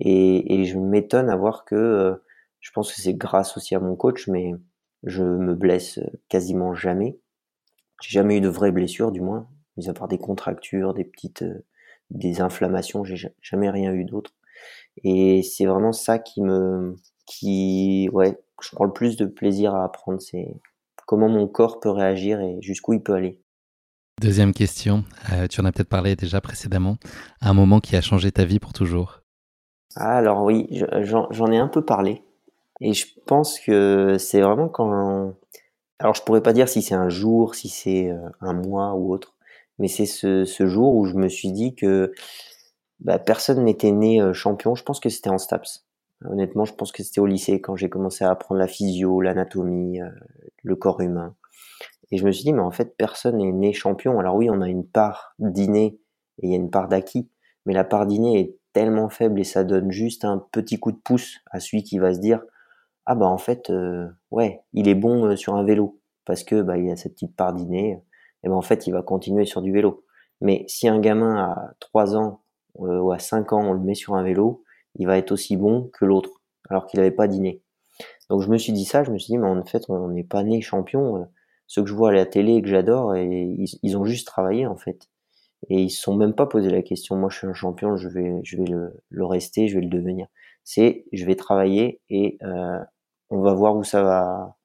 et, 0.00 0.64
je 0.64 0.78
m'étonne 0.78 1.30
à 1.30 1.36
voir 1.36 1.64
que 1.64 2.20
je 2.60 2.70
pense 2.72 2.92
que 2.92 3.00
c'est 3.00 3.14
grâce 3.14 3.56
aussi 3.56 3.74
à 3.74 3.80
mon 3.80 3.94
coach, 3.94 4.26
mais 4.26 4.52
je 5.04 5.22
me 5.22 5.54
blesse 5.54 6.00
quasiment 6.28 6.74
jamais. 6.74 7.18
J'ai 8.02 8.10
jamais 8.10 8.38
eu 8.38 8.40
de 8.40 8.48
vraies 8.48 8.72
blessures, 8.72 9.12
du 9.12 9.20
moins, 9.20 9.48
mis 9.76 9.88
à 9.88 9.94
part 9.94 10.08
des 10.08 10.18
contractures, 10.18 10.94
des 10.94 11.04
petites, 11.04 11.42
euh, 11.42 11.64
des 12.10 12.40
inflammations, 12.40 13.04
j'ai 13.04 13.34
jamais 13.40 13.70
rien 13.70 13.92
eu 13.92 14.04
d'autre. 14.04 14.32
Et 15.04 15.42
c'est 15.42 15.66
vraiment 15.66 15.92
ça 15.92 16.18
qui 16.18 16.42
me, 16.42 16.96
qui, 17.26 18.08
ouais, 18.12 18.38
je 18.62 18.70
prends 18.72 18.84
le 18.84 18.92
plus 18.92 19.16
de 19.16 19.26
plaisir 19.26 19.74
à 19.74 19.84
apprendre, 19.84 20.20
c'est 20.20 20.54
comment 21.06 21.28
mon 21.28 21.46
corps 21.46 21.80
peut 21.80 21.90
réagir 21.90 22.40
et 22.40 22.58
jusqu'où 22.60 22.92
il 22.94 23.02
peut 23.02 23.14
aller. 23.14 23.40
Deuxième 24.20 24.52
question, 24.52 25.04
euh, 25.32 25.48
tu 25.48 25.60
en 25.60 25.64
as 25.64 25.72
peut-être 25.72 25.88
parlé 25.88 26.14
déjà 26.14 26.40
précédemment, 26.40 26.96
un 27.40 27.52
moment 27.52 27.80
qui 27.80 27.96
a 27.96 28.00
changé 28.00 28.30
ta 28.30 28.44
vie 28.44 28.60
pour 28.60 28.72
toujours. 28.72 29.22
Ah, 29.96 30.16
alors 30.16 30.42
oui, 30.42 30.82
j'en 31.02 31.52
ai 31.52 31.58
un 31.58 31.68
peu 31.68 31.84
parlé. 31.84 32.22
Et 32.80 32.92
je 32.92 33.06
pense 33.26 33.58
que 33.60 34.16
c'est 34.18 34.40
vraiment 34.40 34.68
quand. 34.68 35.34
Alors, 35.98 36.14
je 36.14 36.22
pourrais 36.22 36.42
pas 36.42 36.52
dire 36.52 36.68
si 36.68 36.82
c'est 36.82 36.94
un 36.94 37.08
jour, 37.08 37.54
si 37.54 37.68
c'est 37.68 38.10
euh, 38.10 38.28
un 38.40 38.52
mois 38.52 38.94
ou 38.94 39.12
autre, 39.12 39.36
mais 39.78 39.88
c'est 39.88 40.06
ce, 40.06 40.44
ce, 40.44 40.66
jour 40.66 40.94
où 40.96 41.06
je 41.06 41.14
me 41.14 41.28
suis 41.28 41.52
dit 41.52 41.74
que 41.74 42.12
bah, 42.98 43.18
personne 43.18 43.64
n'était 43.64 43.92
né 43.92 44.20
euh, 44.20 44.32
champion. 44.32 44.74
Je 44.74 44.82
pense 44.82 45.00
que 45.00 45.08
c'était 45.08 45.30
en 45.30 45.38
STAPS. 45.38 45.86
Honnêtement, 46.28 46.64
je 46.64 46.74
pense 46.74 46.92
que 46.92 47.02
c'était 47.02 47.20
au 47.20 47.26
lycée 47.26 47.60
quand 47.60 47.76
j'ai 47.76 47.88
commencé 47.88 48.24
à 48.24 48.30
apprendre 48.30 48.58
la 48.58 48.66
physio, 48.66 49.20
l'anatomie, 49.20 50.00
euh, 50.00 50.08
le 50.62 50.76
corps 50.76 51.00
humain. 51.00 51.34
Et 52.10 52.18
je 52.18 52.24
me 52.24 52.32
suis 52.32 52.44
dit, 52.44 52.52
mais 52.52 52.60
en 52.60 52.70
fait, 52.70 52.96
personne 52.96 53.38
n'est 53.38 53.52
né 53.52 53.72
champion. 53.72 54.18
Alors 54.18 54.36
oui, 54.36 54.48
on 54.50 54.60
a 54.60 54.68
une 54.68 54.86
part 54.86 55.34
d'inné 55.38 55.98
et 56.38 56.46
il 56.46 56.50
y 56.50 56.54
a 56.54 56.56
une 56.56 56.70
part 56.70 56.88
d'acquis, 56.88 57.28
mais 57.66 57.74
la 57.74 57.84
part 57.84 58.06
d'inné 58.06 58.40
est 58.40 58.56
tellement 58.72 59.08
faible 59.08 59.40
et 59.40 59.44
ça 59.44 59.64
donne 59.64 59.90
juste 59.90 60.24
un 60.24 60.44
petit 60.52 60.78
coup 60.78 60.92
de 60.92 60.96
pouce 60.96 61.38
à 61.50 61.60
celui 61.60 61.82
qui 61.84 61.98
va 61.98 62.12
se 62.12 62.18
dire, 62.18 62.40
ah 63.06 63.14
bah 63.14 63.26
en 63.26 63.38
fait 63.38 63.70
euh, 63.70 64.08
ouais 64.30 64.62
il 64.72 64.88
est 64.88 64.94
bon 64.94 65.26
euh, 65.26 65.36
sur 65.36 65.54
un 65.54 65.64
vélo 65.64 66.00
parce 66.24 66.42
que 66.44 66.62
bah 66.62 66.78
il 66.78 66.90
a 66.90 66.96
cette 66.96 67.14
petite 67.14 67.36
part 67.36 67.52
d'inné 67.52 68.02
et 68.42 68.48
ben 68.48 68.54
en 68.54 68.62
fait 68.62 68.86
il 68.86 68.92
va 68.92 69.02
continuer 69.02 69.44
sur 69.44 69.62
du 69.62 69.72
vélo 69.72 70.04
mais 70.40 70.64
si 70.68 70.88
un 70.88 70.98
gamin 70.98 71.36
a 71.36 71.72
3 71.80 72.16
ans 72.16 72.40
euh, 72.80 73.00
ou 73.00 73.12
à 73.12 73.18
5 73.18 73.52
ans 73.52 73.62
on 73.62 73.72
le 73.72 73.80
met 73.80 73.94
sur 73.94 74.14
un 74.14 74.22
vélo 74.22 74.63
il 74.96 75.06
va 75.06 75.18
être 75.18 75.32
aussi 75.32 75.56
bon 75.56 75.90
que 75.92 76.04
l'autre 76.04 76.30
alors 76.70 76.86
qu'il 76.86 77.00
n'avait 77.00 77.10
pas 77.10 77.28
d'inné 77.28 77.62
donc 78.30 78.42
je 78.42 78.48
me 78.48 78.58
suis 78.58 78.72
dit 78.72 78.84
ça 78.84 79.04
je 79.04 79.10
me 79.10 79.18
suis 79.18 79.32
dit 79.32 79.38
mais 79.38 79.48
en 79.48 79.64
fait 79.64 79.84
on 79.88 80.08
n'est 80.08 80.24
pas 80.24 80.42
né 80.42 80.60
champion 80.60 81.26
ceux 81.66 81.82
que 81.82 81.88
je 81.88 81.94
vois 81.94 82.10
à 82.10 82.12
la 82.12 82.26
télé 82.26 82.54
et 82.54 82.62
que 82.62 82.68
j'adore 82.68 83.14
et 83.16 83.26
ils, 83.26 83.78
ils, 83.82 83.96
ont 83.96 84.04
juste 84.04 84.26
travaillé 84.26 84.66
en 84.66 84.76
fait. 84.76 85.08
Et 85.70 85.80
ils 85.82 85.90
se 85.90 86.02
sont 86.02 86.14
même 86.14 86.34
pas 86.34 86.46
posé 86.46 86.70
la 86.70 86.82
question 86.82 87.16
moi 87.16 87.30
je 87.30 87.38
suis 87.38 87.46
un 87.46 87.54
champion 87.54 87.96
je 87.96 88.08
vais 88.08 88.40
je 88.44 88.56
vais 88.56 88.66
le, 88.66 89.02
le 89.08 89.24
rester 89.26 89.68
je 89.68 89.76
vais 89.76 89.84
le 89.84 89.88
devenir. 89.88 90.26
C'est 90.62 91.06
je 91.12 91.24
vais 91.24 91.36
travailler 91.36 92.00
et 92.10 92.38
euh, 92.42 92.78
on 93.30 93.40
va 93.40 93.54
voir 93.54 93.76
où 93.76 93.84
ça 93.84 94.02
va 94.02 94.56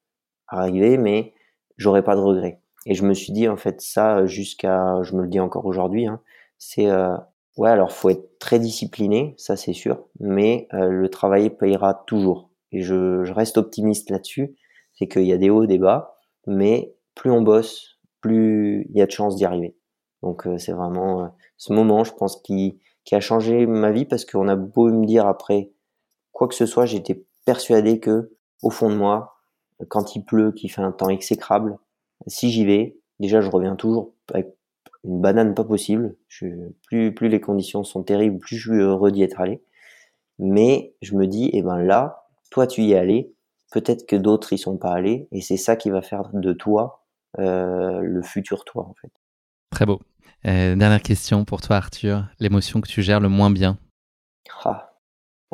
arriver, 0.48 0.98
mais 0.98 1.34
j'aurai 1.76 2.02
pas 2.02 2.16
de 2.16 2.20
regrets. 2.20 2.60
Et 2.86 2.94
je 2.94 3.04
me 3.04 3.14
suis 3.14 3.32
dit 3.32 3.48
en 3.48 3.56
fait 3.56 3.80
ça 3.80 4.26
jusqu'à, 4.26 5.02
je 5.02 5.14
me 5.14 5.22
le 5.22 5.28
dis 5.28 5.40
encore 5.40 5.66
aujourd'hui, 5.66 6.06
hein, 6.06 6.20
c'est 6.58 6.88
euh, 6.90 7.16
ouais 7.56 7.70
alors 7.70 7.92
faut 7.92 8.10
être 8.10 8.38
très 8.38 8.58
discipliné, 8.58 9.34
ça 9.36 9.56
c'est 9.56 9.72
sûr, 9.72 10.06
mais 10.18 10.68
euh, 10.74 10.88
le 10.88 11.08
travail 11.08 11.50
payera 11.50 11.94
toujours. 12.06 12.50
Et 12.72 12.82
je, 12.82 13.24
je 13.24 13.32
reste 13.32 13.58
optimiste 13.58 14.10
là-dessus, 14.10 14.56
c'est 14.94 15.08
qu'il 15.08 15.24
y 15.24 15.32
a 15.32 15.38
des 15.38 15.50
hauts, 15.50 15.66
des 15.66 15.78
bas, 15.78 16.18
mais 16.46 16.94
plus 17.14 17.30
on 17.30 17.42
bosse, 17.42 17.98
plus 18.20 18.86
il 18.90 18.96
y 18.96 19.02
a 19.02 19.06
de 19.06 19.10
chances 19.10 19.36
d'y 19.36 19.44
arriver. 19.44 19.76
Donc 20.22 20.46
euh, 20.46 20.58
c'est 20.58 20.72
vraiment 20.72 21.24
euh, 21.24 21.28
ce 21.56 21.72
moment, 21.72 22.04
je 22.04 22.12
pense, 22.12 22.40
qui, 22.42 22.78
qui 23.04 23.14
a 23.14 23.20
changé 23.20 23.66
ma 23.66 23.90
vie 23.90 24.04
parce 24.04 24.24
qu'on 24.24 24.48
a 24.48 24.56
beau 24.56 24.90
me 24.90 25.06
dire 25.06 25.26
après 25.26 25.70
quoi 26.32 26.48
que 26.48 26.54
ce 26.54 26.66
soit, 26.66 26.86
j'étais 26.86 27.24
persuadé 27.44 28.00
que 28.00 28.32
au 28.62 28.70
fond 28.70 28.90
de 28.90 28.94
moi, 28.94 29.36
quand 29.88 30.14
il 30.14 30.24
pleut, 30.24 30.52
qu'il 30.52 30.70
fait 30.70 30.82
un 30.82 30.92
temps 30.92 31.08
exécrable, 31.08 31.78
si 32.26 32.50
j'y 32.50 32.64
vais, 32.64 32.98
déjà, 33.18 33.40
je 33.40 33.50
reviens 33.50 33.76
toujours 33.76 34.12
avec 34.32 34.54
une 35.04 35.20
banane 35.20 35.54
pas 35.54 35.64
possible. 35.64 36.16
Je, 36.28 36.46
plus, 36.86 37.14
plus 37.14 37.28
les 37.28 37.40
conditions 37.40 37.84
sont 37.84 38.02
terribles, 38.02 38.38
plus 38.38 38.56
je 38.56 38.70
suis 38.70 38.80
heureux 38.80 39.10
d'y 39.10 39.22
être 39.22 39.40
allé. 39.40 39.62
Mais 40.38 40.94
je 41.02 41.14
me 41.14 41.26
dis, 41.26 41.50
eh 41.52 41.62
ben 41.62 41.78
là, 41.78 42.24
toi, 42.50 42.66
tu 42.66 42.82
y 42.82 42.92
es 42.92 42.96
allé. 42.96 43.34
Peut-être 43.72 44.06
que 44.06 44.16
d'autres 44.16 44.52
y 44.52 44.58
sont 44.58 44.78
pas 44.78 44.92
allés, 44.92 45.28
et 45.30 45.40
c'est 45.40 45.56
ça 45.56 45.76
qui 45.76 45.90
va 45.90 46.02
faire 46.02 46.30
de 46.32 46.52
toi 46.52 47.04
euh, 47.38 48.00
le 48.00 48.22
futur 48.22 48.64
toi, 48.64 48.84
en 48.84 48.94
fait. 49.00 49.12
Très 49.70 49.86
beau. 49.86 50.00
Euh, 50.46 50.74
dernière 50.74 51.02
question 51.02 51.44
pour 51.44 51.60
toi, 51.60 51.76
Arthur. 51.76 52.24
L'émotion 52.40 52.80
que 52.80 52.88
tu 52.88 53.02
gères 53.02 53.20
le 53.20 53.28
moins 53.28 53.50
bien? 53.50 53.78
Ah. 54.64 54.92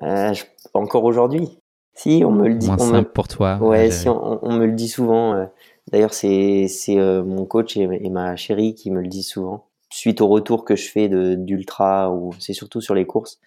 Euh, 0.02 0.32
encore 0.72 1.04
aujourd'hui. 1.04 1.58
Si, 1.92 2.22
on 2.24 2.30
me 2.30 2.48
le 2.48 2.54
dit. 2.54 2.68
Moins 2.68 2.78
simple 2.78 3.10
pour 3.12 3.28
toi. 3.28 3.58
Ouais, 3.60 3.90
si, 3.90 4.08
on, 4.08 4.52
me 4.52 4.66
le 4.66 4.72
dit 4.72 4.88
souvent. 4.88 5.48
Euh. 5.88 5.92
D'ailleurs, 5.92 6.14
c'est 6.14 6.68
euh, 6.90 7.22
mon 7.24 7.44
coach 7.44 7.76
et, 7.76 8.10
ma 8.10 8.36
chérie 8.36 8.74
qui 8.74 8.90
me 8.90 9.00
le 9.00 9.08
disent 9.08 9.28
souvent. 9.28 9.68
Suite 9.90 10.20
au 10.20 10.28
retour 10.28 10.64
que 10.64 10.76
je 10.76 10.88
fais 10.88 11.08
d'ultra, 11.08 12.12
ou 12.12 12.32
c'est 12.40 12.52
surtout 12.52 12.80
sur 12.80 12.94
les 12.94 13.06
courses, 13.06 13.38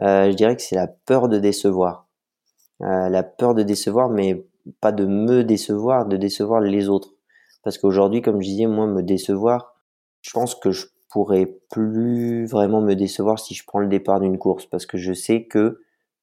je 0.00 0.32
dirais 0.32 0.56
que 0.56 0.62
c'est 0.62 0.74
la 0.74 0.88
peur 0.88 1.28
de 1.28 1.38
décevoir. 1.38 2.08
la 2.80 3.22
peur 3.22 3.54
de 3.54 3.62
décevoir, 3.62 4.10
mais 4.10 4.44
pas 4.80 4.90
de 4.92 5.06
me 5.06 5.44
décevoir, 5.44 6.06
de 6.06 6.16
décevoir 6.16 6.60
les 6.60 6.88
autres. 6.88 7.14
Parce 7.62 7.78
qu'aujourd'hui, 7.78 8.22
comme 8.22 8.42
je 8.42 8.48
disais, 8.48 8.66
moi, 8.66 8.86
me 8.86 9.02
décevoir, 9.02 9.74
je 10.20 10.32
pense 10.32 10.54
que 10.56 10.72
je 10.72 10.86
pourrais 11.14 11.46
plus 11.70 12.44
vraiment 12.46 12.80
me 12.80 12.94
décevoir 12.94 13.38
si 13.38 13.54
je 13.54 13.64
prends 13.64 13.78
le 13.78 13.86
départ 13.86 14.18
d'une 14.18 14.36
course 14.36 14.66
parce 14.66 14.84
que 14.84 14.98
je 14.98 15.12
sais 15.12 15.44
que 15.44 15.80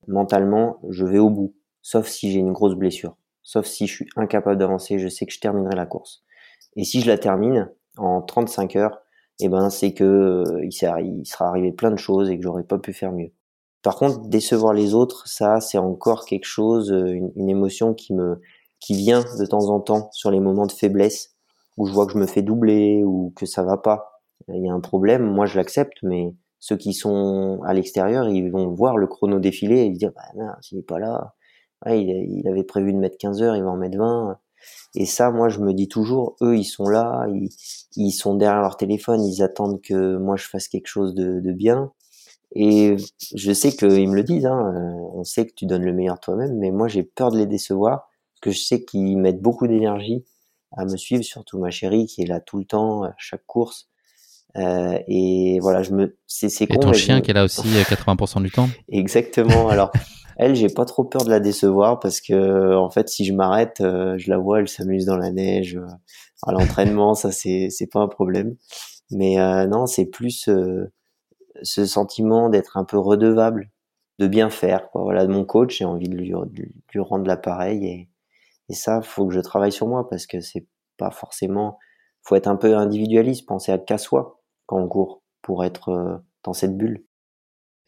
mentalement, 0.08 0.80
je 0.90 1.06
vais 1.06 1.18
au 1.18 1.30
bout, 1.30 1.56
sauf 1.82 2.08
si 2.08 2.30
j'ai 2.30 2.40
une 2.40 2.52
grosse 2.52 2.76
blessure, 2.76 3.16
sauf 3.44 3.66
si 3.66 3.88
je 3.88 3.96
suis 3.96 4.10
incapable 4.16 4.58
d'avancer, 4.58 5.00
je 5.00 5.08
sais 5.08 5.26
que 5.26 5.34
je 5.34 5.40
terminerai 5.40 5.76
la 5.76 5.86
course. 5.86 6.24
Et 6.76 6.84
si 6.84 7.02
je 7.02 7.08
la 7.08 7.18
termine 7.18 7.70
en 7.98 8.22
35 8.22 8.76
heures, 8.76 9.00
eh 9.40 9.50
ben 9.50 9.70
c'est 9.70 9.94
que 9.94 10.04
euh, 10.04 10.66
il, 10.66 11.26
sera 11.26 11.48
arrivé 11.48 11.72
plein 11.72 11.92
de 11.92 11.98
choses 11.98 12.30
et 12.30 12.38
que 12.38 12.44
j'aurais 12.44 12.64
pas 12.64 12.78
pu 12.78 12.94
faire 12.94 13.12
mieux. 13.12 13.32
Par 13.82 13.96
contre, 13.96 14.28
décevoir 14.28 14.74
les 14.74 14.94
autres, 14.94 15.28
ça 15.28 15.60
c'est 15.60 15.78
encore 15.78 16.26
quelque 16.26 16.46
chose, 16.46 16.92
euh, 16.92 17.30
une, 17.36 17.50
émotion 17.50 17.94
qui 17.94 18.14
me 18.14 18.40
qui 18.80 18.96
vient 18.96 19.24
de 19.40 19.46
temps 19.46 19.70
en 19.70 19.80
temps 19.80 20.10
sur 20.12 20.32
les 20.32 20.40
moments 20.40 20.66
de 20.66 20.72
faiblesse 20.72 21.36
où 21.78 21.86
je 21.86 21.94
vois 21.94 22.06
que 22.06 22.14
je 22.14 22.18
me 22.18 22.26
fais 22.26 22.42
doubler 22.42 23.04
ou 23.04 23.34
que 23.36 23.46
ça 23.46 23.64
va 23.64 23.78
pas 23.78 24.12
il 24.48 24.66
y 24.66 24.70
a 24.70 24.74
un 24.74 24.80
problème, 24.80 25.24
moi 25.24 25.46
je 25.46 25.58
l'accepte, 25.58 25.98
mais 26.04 26.36
ceux 26.60 26.78
qui 26.78 26.94
sont 26.94 27.62
à 27.66 27.74
l'extérieur, 27.74 28.28
ils 28.28 28.52
vont 28.52 28.70
voir 28.70 28.98
le 28.98 29.08
chrono 29.08 29.40
défiler 29.40 29.82
et 29.82 29.90
dire, 29.90 30.12
bah 30.16 30.22
non, 30.36 30.52
s'il 30.62 30.78
n'est 30.78 30.84
pas 30.84 31.00
là, 31.00 31.34
il, 31.88 32.48
avait 32.48 32.64
prévu 32.64 32.94
de 32.94 32.98
mettre 32.98 33.18
15 33.18 33.42
heures, 33.42 33.56
il 33.56 33.64
va 33.64 33.70
en 33.70 33.78
mettre 33.78 33.98
20. 33.98 34.38
Et 34.96 35.06
ça, 35.06 35.32
moi, 35.32 35.50
je 35.50 35.60
me 35.60 35.74
dis 35.74 35.88
toujours, 35.88 36.36
eux, 36.42 36.58
ils 36.58 36.66
sont 36.66 36.88
là, 36.88 37.26
ils, 37.96 38.12
sont 38.12 38.36
derrière 38.36 38.62
leur 38.62 38.78
téléphone, 38.78 39.24
ils 39.24 39.42
attendent 39.42 39.82
que 39.82 40.18
moi 40.18 40.36
je 40.36 40.46
fasse 40.46 40.68
quelque 40.68 40.88
chose 40.88 41.16
de, 41.16 41.52
bien. 41.52 41.92
Et 42.54 42.98
je 43.34 43.54
sais 43.54 43.72
qu'ils 43.72 44.10
me 44.10 44.16
le 44.16 44.24
disent, 44.24 44.46
hein, 44.46 44.74
euh, 44.76 45.10
on 45.14 45.24
sait 45.24 45.46
que 45.46 45.54
tu 45.56 45.66
donnes 45.66 45.86
le 45.86 45.94
meilleur 45.94 46.20
toi-même, 46.20 46.58
mais 46.58 46.72
moi 46.72 46.90
j'ai 46.90 47.04
peur 47.04 47.32
de 47.32 47.38
les 47.38 47.46
décevoir, 47.46 48.10
parce 48.34 48.42
que 48.42 48.52
je 48.52 48.60
sais 48.60 48.84
qu'ils 48.84 49.18
mettent 49.18 49.42
beaucoup 49.42 49.68
d'énergie 49.68 50.26
à 50.74 50.84
me 50.84 50.98
suivre, 50.98 51.24
surtout 51.24 51.60
ma 51.60 51.72
chérie 51.72 52.08
qui 52.08 52.24
est 52.24 52.26
là 52.26 52.42
tout 52.42 52.58
le 52.58 52.66
temps, 52.66 53.04
à 53.04 53.14
chaque 53.18 53.46
course. 53.46 53.90
Euh, 54.58 55.00
et 55.08 55.60
voilà, 55.62 55.84
je 55.84 55.92
me, 55.92 56.18
c'est, 56.28 56.50
c'est 56.50 56.68
con. 56.68 56.76
Et 56.76 56.80
ton 56.80 56.94
chien 56.94 57.22
qui 57.22 57.32
est 57.32 57.34
là 57.34 57.44
aussi 57.44 57.62
80% 57.62 58.40
euh, 58.40 58.42
du 58.42 58.52
temps. 58.52 58.70
Exactement. 58.90 59.70
Alors, 59.70 59.92
elle, 60.42 60.56
j'ai 60.56 60.70
pas 60.70 60.86
trop 60.86 61.04
peur 61.04 61.24
de 61.24 61.30
la 61.30 61.40
décevoir 61.40 62.00
parce 62.00 62.22
que, 62.22 62.76
en 62.76 62.90
fait, 62.90 63.10
si 63.10 63.26
je 63.26 63.34
m'arrête, 63.34 63.82
euh, 63.82 64.18
je 64.18 64.30
la 64.30 64.38
vois, 64.38 64.60
elle 64.60 64.68
s'amuse 64.68 65.06
dans 65.06 65.18
la 65.18 65.32
neige, 65.32 65.80
à 66.44 66.52
l'entraînement, 66.52 67.14
ça 67.16 67.32
c'est, 67.32 67.70
c'est 67.70 67.88
pas 67.88 68.00
un 68.00 68.08
problème. 68.08 68.56
Mais 69.12 69.36
non, 69.68 69.88
c'est 69.88 70.06
plus 70.06 70.50
ce 71.64 71.86
sentiment 71.86 72.50
d'être 72.50 72.78
un 72.78 72.86
peu 72.86 72.98
redevable, 72.98 73.72
de 74.20 74.28
bien 74.28 74.50
faire. 74.50 74.90
Quoi. 74.90 75.04
Voilà, 75.04 75.28
mon 75.28 75.46
coach, 75.46 75.78
j'ai 75.80 75.86
envie 75.86 76.10
de 76.10 76.16
lui, 76.16 76.32
de 76.32 76.64
lui 76.94 77.00
rendre 77.02 77.28
l'appareil 77.28 77.86
et, 77.86 78.10
et 78.70 78.74
ça, 78.74 79.02
faut 79.02 79.28
que 79.28 79.34
je 79.34 79.42
travaille 79.42 79.72
sur 79.74 79.88
moi 79.88 80.08
parce 80.10 80.26
que 80.26 80.40
c'est 80.40 80.66
pas 80.98 81.12
forcément, 81.12 81.78
faut 82.24 82.36
être 82.36 82.48
un 82.48 82.56
peu 82.56 82.78
individualiste, 82.78 83.46
penser 83.46 83.72
à 83.74 83.78
qu'à 83.78 83.98
soi 83.98 84.42
en 84.70 84.88
cours 84.88 85.22
pour 85.42 85.66
être 85.66 85.90
euh, 85.90 86.18
dans 86.44 86.54
cette 86.54 86.78
bulle. 86.78 87.04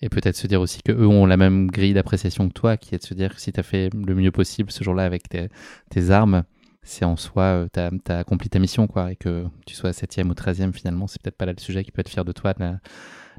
Et 0.02 0.10
peut-être 0.10 0.36
se 0.36 0.48
dire 0.48 0.60
aussi 0.60 0.82
que 0.84 0.92
eux 0.92 1.08
ont 1.08 1.26
la 1.26 1.38
même 1.38 1.72
grille 1.72 1.94
d'appréciation 1.94 2.50
que 2.50 2.54
toi, 2.54 2.78
qui 2.78 2.94
est 2.94 2.98
de 2.98 3.04
se 3.04 3.14
dire 3.14 3.36
que 3.36 3.42
si 3.42 3.54
tu 3.54 3.60
as 3.60 3.64
fait 3.64 3.90
le 3.94 4.16
mieux 4.16 4.32
possible 4.32 4.70
ce 4.70 4.84
jour-là 4.84 5.06
avec 5.06 5.24
tes, 5.30 6.10
armes, 6.10 6.44
c'est 6.82 7.06
en 7.06 7.16
soi, 7.16 7.44
euh, 7.44 7.68
tu 7.74 8.12
as, 8.12 8.18
accompli 8.18 8.50
ta 8.50 8.60
mission, 8.60 8.88
quoi. 8.88 9.14
Et 9.14 9.16
que 9.16 9.46
tu 9.66 9.76
sois 9.76 9.92
7e 9.92 10.30
ou 10.30 10.34
13e, 10.34 10.74
finalement, 10.74 11.08
c'est 11.08 11.22
peut-être 11.22 11.38
pas 11.38 11.46
là 11.46 11.54
le 11.56 11.62
sujet 11.62 11.86
qui 11.86 11.92
peut 11.92 12.02
être 12.02 12.10
fier 12.10 12.26
de 12.26 12.34
toi 12.34 12.54
de 12.54 12.60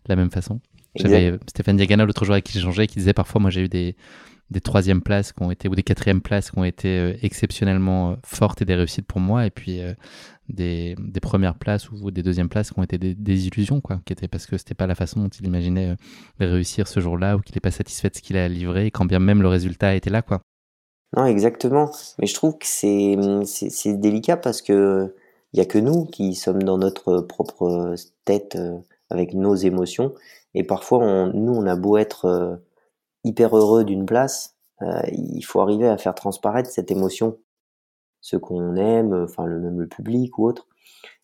la, 0.08 0.16
même 0.16 0.30
façon. 0.30 0.60
J'avais 0.94 1.38
Stéphane 1.48 1.76
Diagana 1.76 2.06
l'autre 2.06 2.24
jour 2.24 2.34
avec 2.34 2.44
qui 2.44 2.52
j'ai 2.52 2.60
changé, 2.60 2.86
qui 2.86 2.98
disait 2.98 3.12
parfois, 3.12 3.40
moi 3.40 3.50
j'ai 3.50 3.62
eu 3.62 3.68
des, 3.68 3.96
des 4.50 4.60
troisièmes 4.60 5.02
places 5.02 5.32
qui 5.32 5.42
ont 5.42 5.50
été 5.50 5.68
ou 5.68 5.74
des 5.74 5.82
quatrièmes 5.82 6.20
places 6.20 6.50
qui 6.50 6.58
ont 6.58 6.64
été 6.64 6.98
euh, 6.98 7.14
exceptionnellement 7.22 8.16
fortes 8.24 8.62
et 8.62 8.64
des 8.64 8.74
réussites 8.74 9.06
pour 9.06 9.20
moi 9.20 9.46
et 9.46 9.50
puis 9.50 9.80
des, 10.48 10.94
des, 10.98 11.20
premières 11.20 11.54
places 11.54 11.90
ou 11.90 12.10
des 12.10 12.22
deuxièmes 12.22 12.48
places 12.48 12.70
qui 12.70 12.78
ont 12.78 12.82
été 12.82 12.98
des, 12.98 13.46
illusions, 13.46 13.80
quoi, 13.80 14.00
qui 14.04 14.12
étaient 14.12 14.28
parce 14.28 14.46
que 14.46 14.58
c'était 14.58 14.74
pas 14.74 14.86
la 14.86 14.94
façon 14.94 15.20
dont 15.20 15.28
il 15.28 15.46
imaginait 15.46 15.90
euh, 15.90 16.52
réussir 16.52 16.88
ce 16.88 17.00
jour-là 17.00 17.36
ou 17.36 17.40
qu'il 17.40 17.54
n'est 17.56 17.60
pas 17.60 17.70
satisfait 17.70 18.10
de 18.10 18.16
ce 18.16 18.22
qu'il 18.22 18.36
a 18.36 18.48
livré, 18.48 18.90
quand 18.90 19.04
bien 19.04 19.18
même 19.18 19.42
le 19.42 19.48
résultat 19.48 19.94
était 19.94 20.10
là, 20.10 20.22
quoi. 20.22 20.40
Non, 21.16 21.26
exactement. 21.26 21.90
Mais 22.18 22.26
je 22.26 22.34
trouve 22.34 22.58
que 22.58 22.66
c'est, 22.66 23.16
c'est, 23.44 24.00
délicat 24.00 24.36
parce 24.36 24.62
que 24.62 25.14
il 25.52 25.58
y 25.58 25.60
a 25.60 25.64
que 25.64 25.78
nous 25.78 26.06
qui 26.06 26.34
sommes 26.34 26.64
dans 26.64 26.76
notre 26.76 27.20
propre 27.20 27.94
tête 28.24 28.56
euh, 28.56 28.78
avec 29.10 29.32
nos 29.32 29.54
émotions. 29.54 30.12
Et 30.54 30.64
parfois, 30.64 30.98
on, 30.98 31.32
nous, 31.32 31.54
on 31.54 31.66
a 31.66 31.76
beau 31.76 31.96
être 31.96 32.24
euh, 32.24 32.56
hyper 33.24 33.56
heureux 33.56 33.84
d'une 33.84 34.06
place, 34.06 34.56
il 35.12 35.42
faut 35.42 35.60
arriver 35.60 35.88
à 35.88 35.96
faire 35.98 36.14
transparaître 36.14 36.70
cette 36.70 36.90
émotion 36.90 37.38
ceux 38.24 38.38
qu'on 38.38 38.76
aime, 38.76 39.12
enfin 39.12 39.44
le 39.44 39.60
même 39.60 39.78
le 39.78 39.86
public 39.86 40.38
ou 40.38 40.46
autre. 40.46 40.66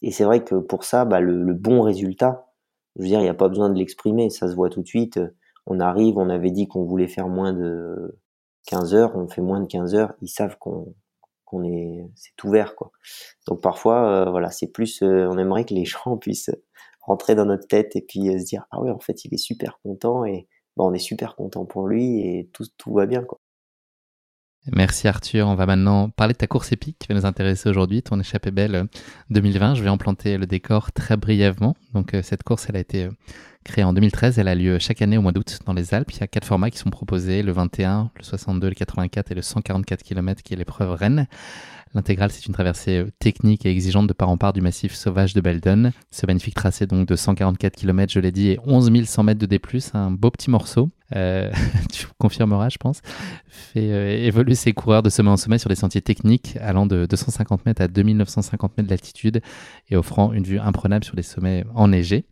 Et 0.02 0.12
c'est 0.12 0.24
vrai 0.24 0.44
que 0.44 0.56
pour 0.56 0.84
ça, 0.84 1.06
bah, 1.06 1.20
le, 1.20 1.54
bon 1.54 1.80
résultat, 1.80 2.52
je 2.96 3.02
veux 3.02 3.08
dire, 3.08 3.20
il 3.20 3.22
n'y 3.22 3.28
a 3.30 3.34
pas 3.34 3.48
besoin 3.48 3.70
de 3.70 3.78
l'exprimer, 3.78 4.28
ça 4.28 4.48
se 4.48 4.54
voit 4.54 4.68
tout 4.68 4.82
de 4.82 4.86
suite. 4.86 5.18
On 5.66 5.80
arrive, 5.80 6.18
on 6.18 6.28
avait 6.28 6.50
dit 6.50 6.68
qu'on 6.68 6.84
voulait 6.84 7.08
faire 7.08 7.28
moins 7.28 7.54
de 7.54 8.20
15 8.66 8.94
heures, 8.94 9.16
on 9.16 9.28
fait 9.28 9.40
moins 9.40 9.60
de 9.60 9.66
15 9.66 9.94
heures, 9.94 10.12
ils 10.20 10.28
savent 10.28 10.58
qu'on 10.58 10.94
qu'on 11.46 11.64
est, 11.64 12.08
c'est 12.14 12.44
ouvert 12.44 12.76
quoi. 12.76 12.92
Donc 13.48 13.60
parfois, 13.62 14.26
euh, 14.26 14.30
voilà, 14.30 14.50
c'est 14.50 14.68
plus, 14.68 15.02
euh, 15.02 15.26
on 15.28 15.38
aimerait 15.38 15.64
que 15.64 15.74
les 15.74 15.84
gens 15.86 16.16
puissent 16.18 16.50
rentrer 17.00 17.34
dans 17.34 17.46
notre 17.46 17.66
tête 17.66 17.96
et 17.96 18.02
puis 18.02 18.28
euh, 18.28 18.38
se 18.38 18.44
dire 18.44 18.66
ah 18.70 18.80
ouais, 18.80 18.90
en 18.90 19.00
fait, 19.00 19.24
il 19.24 19.34
est 19.34 19.38
super 19.38 19.80
content 19.82 20.24
et 20.26 20.48
bah, 20.76 20.84
on 20.84 20.94
est 20.94 20.98
super 20.98 21.36
content 21.36 21.64
pour 21.64 21.86
lui 21.86 22.20
et 22.20 22.50
tout 22.52 22.94
va 22.94 23.06
bien 23.06 23.22
quoi. 23.22 23.38
Merci 24.66 25.08
Arthur. 25.08 25.48
On 25.48 25.54
va 25.54 25.64
maintenant 25.64 26.10
parler 26.10 26.34
de 26.34 26.38
ta 26.38 26.46
course 26.46 26.70
épique 26.70 26.98
qui 26.98 27.08
va 27.08 27.14
nous 27.14 27.24
intéresser 27.24 27.70
aujourd'hui, 27.70 28.02
ton 28.02 28.20
échappée 28.20 28.50
belle 28.50 28.88
2020. 29.30 29.74
Je 29.74 29.82
vais 29.82 29.88
en 29.88 29.96
planter 29.96 30.36
le 30.36 30.46
décor 30.46 30.92
très 30.92 31.16
brièvement. 31.16 31.76
Donc 31.94 32.12
euh, 32.12 32.20
cette 32.22 32.42
course, 32.42 32.66
elle 32.68 32.76
a 32.76 32.80
été 32.80 33.04
euh, 33.04 33.10
créée 33.64 33.84
en 33.84 33.94
2013. 33.94 34.38
Elle 34.38 34.48
a 34.48 34.54
lieu 34.54 34.78
chaque 34.78 35.00
année 35.00 35.16
au 35.16 35.22
mois 35.22 35.32
d'août 35.32 35.60
dans 35.64 35.72
les 35.72 35.94
Alpes. 35.94 36.12
Il 36.12 36.20
y 36.20 36.22
a 36.22 36.26
quatre 36.26 36.44
formats 36.44 36.70
qui 36.70 36.76
sont 36.76 36.90
proposés, 36.90 37.42
le 37.42 37.52
21, 37.52 38.10
le 38.14 38.22
62, 38.22 38.68
le 38.68 38.74
84 38.74 39.32
et 39.32 39.34
le 39.34 39.42
144 39.42 40.02
km 40.02 40.42
qui 40.42 40.52
est 40.52 40.56
l'épreuve 40.58 40.90
Rennes. 40.90 41.26
L'intégrale, 41.92 42.30
c'est 42.30 42.46
une 42.46 42.52
traversée 42.52 42.98
euh, 42.98 43.10
technique 43.18 43.66
et 43.66 43.70
exigeante 43.70 44.06
de 44.06 44.12
part 44.12 44.28
en 44.28 44.36
part 44.36 44.52
du 44.52 44.60
massif 44.60 44.94
sauvage 44.94 45.34
de 45.34 45.40
Beldon. 45.40 45.90
Ce 46.12 46.24
magnifique 46.24 46.54
tracé 46.54 46.86
donc 46.86 47.08
de 47.08 47.16
144 47.16 47.74
km, 47.74 48.12
je 48.12 48.20
l'ai 48.20 48.30
dit, 48.30 48.50
et 48.50 48.60
11 48.64 49.04
100 49.04 49.22
mètres 49.24 49.40
de 49.40 49.46
D+, 49.46 49.60
un 49.94 50.12
beau 50.12 50.30
petit 50.30 50.50
morceau. 50.50 50.90
Euh, 51.16 51.50
tu 51.92 52.06
confirmeras, 52.18 52.68
je 52.68 52.78
pense, 52.78 53.00
fait 53.48 53.90
euh, 53.90 54.24
évoluer 54.24 54.54
ses 54.54 54.72
coureurs 54.72 55.02
de 55.02 55.10
sommet 55.10 55.30
en 55.30 55.36
sommet 55.36 55.58
sur 55.58 55.68
des 55.68 55.74
sentiers 55.74 56.00
techniques 56.00 56.56
allant 56.60 56.86
de 56.86 57.06
250 57.06 57.66
mètres 57.66 57.82
à 57.82 57.88
2950 57.88 58.78
mètres 58.78 58.88
d'altitude 58.88 59.42
et 59.88 59.96
offrant 59.96 60.32
une 60.32 60.44
vue 60.44 60.60
imprenable 60.60 61.04
sur 61.04 61.16
les 61.16 61.24
sommets 61.24 61.64
enneigés. 61.74 62.24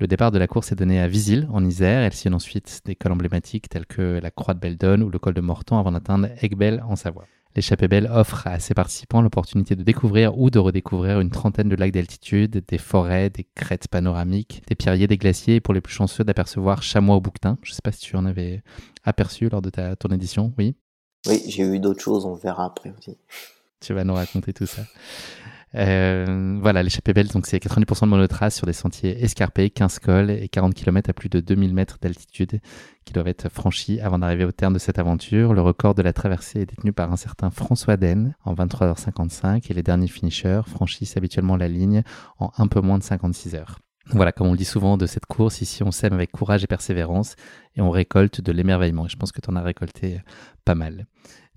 Le 0.00 0.08
départ 0.08 0.32
de 0.32 0.38
la 0.38 0.48
course 0.48 0.72
est 0.72 0.76
donné 0.76 1.00
à 1.00 1.06
Visil, 1.06 1.48
en 1.52 1.64
Isère. 1.64 2.02
Elle 2.02 2.12
sillonne 2.12 2.34
ensuite 2.34 2.80
des 2.84 2.96
cols 2.96 3.12
emblématiques 3.12 3.68
tels 3.68 3.86
que 3.86 4.18
la 4.20 4.32
Croix 4.32 4.54
de 4.54 4.60
Beldon 4.60 5.02
ou 5.02 5.10
le 5.10 5.18
col 5.20 5.34
de 5.34 5.40
Morton 5.40 5.78
avant 5.78 5.92
d'atteindre 5.92 6.28
Aigbel 6.40 6.82
en 6.88 6.96
Savoie. 6.96 7.26
L'échappée 7.58 7.88
belle 7.88 8.08
offre 8.12 8.46
à 8.46 8.60
ses 8.60 8.72
participants 8.72 9.20
l'opportunité 9.20 9.74
de 9.74 9.82
découvrir 9.82 10.38
ou 10.38 10.48
de 10.48 10.60
redécouvrir 10.60 11.18
une 11.18 11.30
trentaine 11.30 11.68
de 11.68 11.74
lacs 11.74 11.90
d'altitude, 11.90 12.62
des 12.68 12.78
forêts, 12.78 13.30
des 13.30 13.48
crêtes 13.56 13.88
panoramiques, 13.88 14.62
des 14.68 14.76
pierriers, 14.76 15.08
des 15.08 15.16
glaciers 15.16 15.56
et 15.56 15.60
pour 15.60 15.74
les 15.74 15.80
plus 15.80 15.92
chanceux 15.92 16.22
d'apercevoir 16.22 16.84
chamois 16.84 17.16
au 17.16 17.20
bouquetin. 17.20 17.58
Je 17.64 17.72
ne 17.72 17.74
sais 17.74 17.82
pas 17.82 17.90
si 17.90 17.98
tu 17.98 18.14
en 18.14 18.26
avais 18.26 18.62
aperçu 19.02 19.48
lors 19.48 19.60
de 19.60 19.70
ta, 19.70 19.96
ton 19.96 20.10
édition, 20.10 20.54
oui? 20.56 20.76
Oui, 21.26 21.42
j'ai 21.48 21.64
eu 21.64 21.80
d'autres 21.80 22.00
choses, 22.00 22.26
on 22.26 22.34
verra 22.34 22.64
après 22.64 22.94
aussi. 22.96 23.18
Tu 23.80 23.92
vas 23.92 24.04
nous 24.04 24.14
raconter 24.14 24.52
tout 24.52 24.66
ça. 24.66 24.82
Euh, 25.74 26.58
voilà, 26.60 26.82
l'échappée 26.82 27.12
belle, 27.12 27.28
donc 27.28 27.46
c'est 27.46 27.58
90% 27.58 28.02
de 28.02 28.06
monotrace 28.06 28.56
sur 28.56 28.66
des 28.66 28.72
sentiers 28.72 29.22
escarpés, 29.22 29.70
15 29.70 29.98
cols 29.98 30.30
et 30.30 30.48
40 30.48 30.74
km 30.74 31.10
à 31.10 31.12
plus 31.12 31.28
de 31.28 31.40
2000 31.40 31.74
mètres 31.74 31.98
d'altitude 32.00 32.60
qui 33.04 33.12
doivent 33.12 33.28
être 33.28 33.48
franchis 33.48 34.00
avant 34.00 34.18
d'arriver 34.18 34.44
au 34.44 34.52
terme 34.52 34.74
de 34.74 34.78
cette 34.78 34.98
aventure. 34.98 35.52
Le 35.52 35.60
record 35.60 35.94
de 35.94 36.02
la 36.02 36.12
traversée 36.12 36.60
est 36.60 36.66
détenu 36.66 36.92
par 36.92 37.12
un 37.12 37.16
certain 37.16 37.50
François 37.50 37.96
Den 37.96 38.34
en 38.44 38.54
23h55 38.54 39.70
et 39.70 39.74
les 39.74 39.82
derniers 39.82 40.08
finishers 40.08 40.62
franchissent 40.66 41.16
habituellement 41.16 41.56
la 41.56 41.68
ligne 41.68 42.02
en 42.38 42.50
un 42.56 42.66
peu 42.66 42.80
moins 42.80 42.98
de 42.98 43.04
56 43.04 43.54
heures. 43.54 43.78
Voilà, 44.12 44.32
comme 44.32 44.46
on 44.46 44.52
le 44.52 44.56
dit 44.56 44.64
souvent 44.64 44.96
de 44.96 45.04
cette 45.04 45.26
course, 45.26 45.60
ici 45.60 45.82
on 45.82 45.90
sème 45.90 46.14
avec 46.14 46.32
courage 46.32 46.64
et 46.64 46.66
persévérance 46.66 47.36
et 47.76 47.82
on 47.82 47.90
récolte 47.90 48.40
de 48.40 48.52
l'émerveillement. 48.52 49.04
Et 49.04 49.10
je 49.10 49.16
pense 49.16 49.32
que 49.32 49.40
tu 49.42 49.50
en 49.50 49.56
as 49.56 49.62
récolté 49.62 50.22
pas 50.64 50.74
mal. 50.74 51.06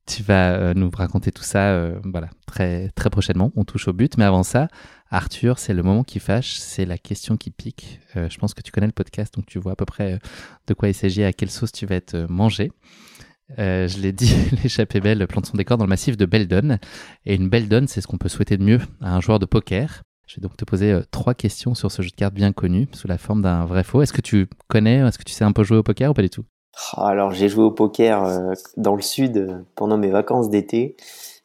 Tu 0.07 0.23
vas 0.23 0.53
euh, 0.53 0.73
nous 0.73 0.89
raconter 0.89 1.31
tout 1.31 1.43
ça 1.43 1.71
euh, 1.71 1.99
voilà, 2.03 2.29
très, 2.47 2.89
très 2.89 3.09
prochainement. 3.09 3.51
On 3.55 3.63
touche 3.63 3.87
au 3.87 3.93
but. 3.93 4.17
Mais 4.17 4.23
avant 4.23 4.43
ça, 4.43 4.67
Arthur, 5.09 5.59
c'est 5.59 5.73
le 5.73 5.83
moment 5.83 6.03
qui 6.03 6.19
fâche, 6.19 6.55
c'est 6.55 6.85
la 6.85 6.97
question 6.97 7.37
qui 7.37 7.51
pique. 7.51 7.99
Euh, 8.15 8.29
je 8.29 8.37
pense 8.37 8.53
que 8.53 8.61
tu 8.61 8.71
connais 8.71 8.87
le 8.87 8.93
podcast, 8.93 9.33
donc 9.35 9.45
tu 9.45 9.59
vois 9.59 9.73
à 9.73 9.75
peu 9.75 9.85
près 9.85 10.19
de 10.67 10.73
quoi 10.73 10.89
il 10.89 10.93
s'agit, 10.93 11.23
à 11.23 11.33
quelle 11.33 11.51
sauce 11.51 11.71
tu 11.71 11.85
vas 11.85 11.95
être 11.95 12.25
mangé. 12.29 12.71
je 13.57 13.99
l'ai 13.99 14.11
dit, 14.11 14.33
l'échappée 14.63 15.01
belle 15.01 15.25
plante 15.27 15.45
son 15.45 15.57
décor 15.57 15.77
dans 15.77 15.85
le 15.85 15.89
massif 15.89 16.17
de 16.17 16.25
Beldon. 16.25 16.77
Et 17.25 17.35
une 17.35 17.49
Beldon, 17.49 17.85
c'est 17.87 18.01
ce 18.01 18.07
qu'on 18.07 18.17
peut 18.17 18.29
souhaiter 18.29 18.57
de 18.57 18.63
mieux 18.63 18.79
à 19.01 19.15
un 19.15 19.21
joueur 19.21 19.39
de 19.39 19.45
poker. 19.45 20.01
Je 20.27 20.37
vais 20.37 20.41
donc 20.41 20.55
te 20.57 20.65
poser 20.65 20.97
trois 21.11 21.35
questions 21.35 21.75
sur 21.75 21.91
ce 21.91 22.01
jeu 22.01 22.09
de 22.09 22.15
cartes 22.15 22.33
bien 22.33 22.53
connu, 22.53 22.87
sous 22.93 23.07
la 23.07 23.17
forme 23.17 23.41
d'un 23.41 23.65
vrai 23.65 23.83
faux. 23.83 24.01
Est-ce 24.01 24.13
que 24.13 24.21
tu 24.21 24.47
connais, 24.67 24.99
est-ce 24.99 25.17
que 25.17 25.23
tu 25.23 25.33
sais 25.33 25.43
un 25.43 25.51
peu 25.51 25.63
jouer 25.63 25.77
au 25.77 25.83
poker 25.83 26.11
ou 26.11 26.13
pas 26.13 26.21
du 26.21 26.29
tout? 26.29 26.45
Alors 26.97 27.31
j'ai 27.31 27.49
joué 27.49 27.63
au 27.63 27.71
poker 27.71 28.23
euh, 28.23 28.53
dans 28.77 28.95
le 28.95 29.01
sud 29.01 29.37
euh, 29.37 29.57
pendant 29.75 29.97
mes 29.97 30.09
vacances 30.09 30.49
d'été, 30.49 30.95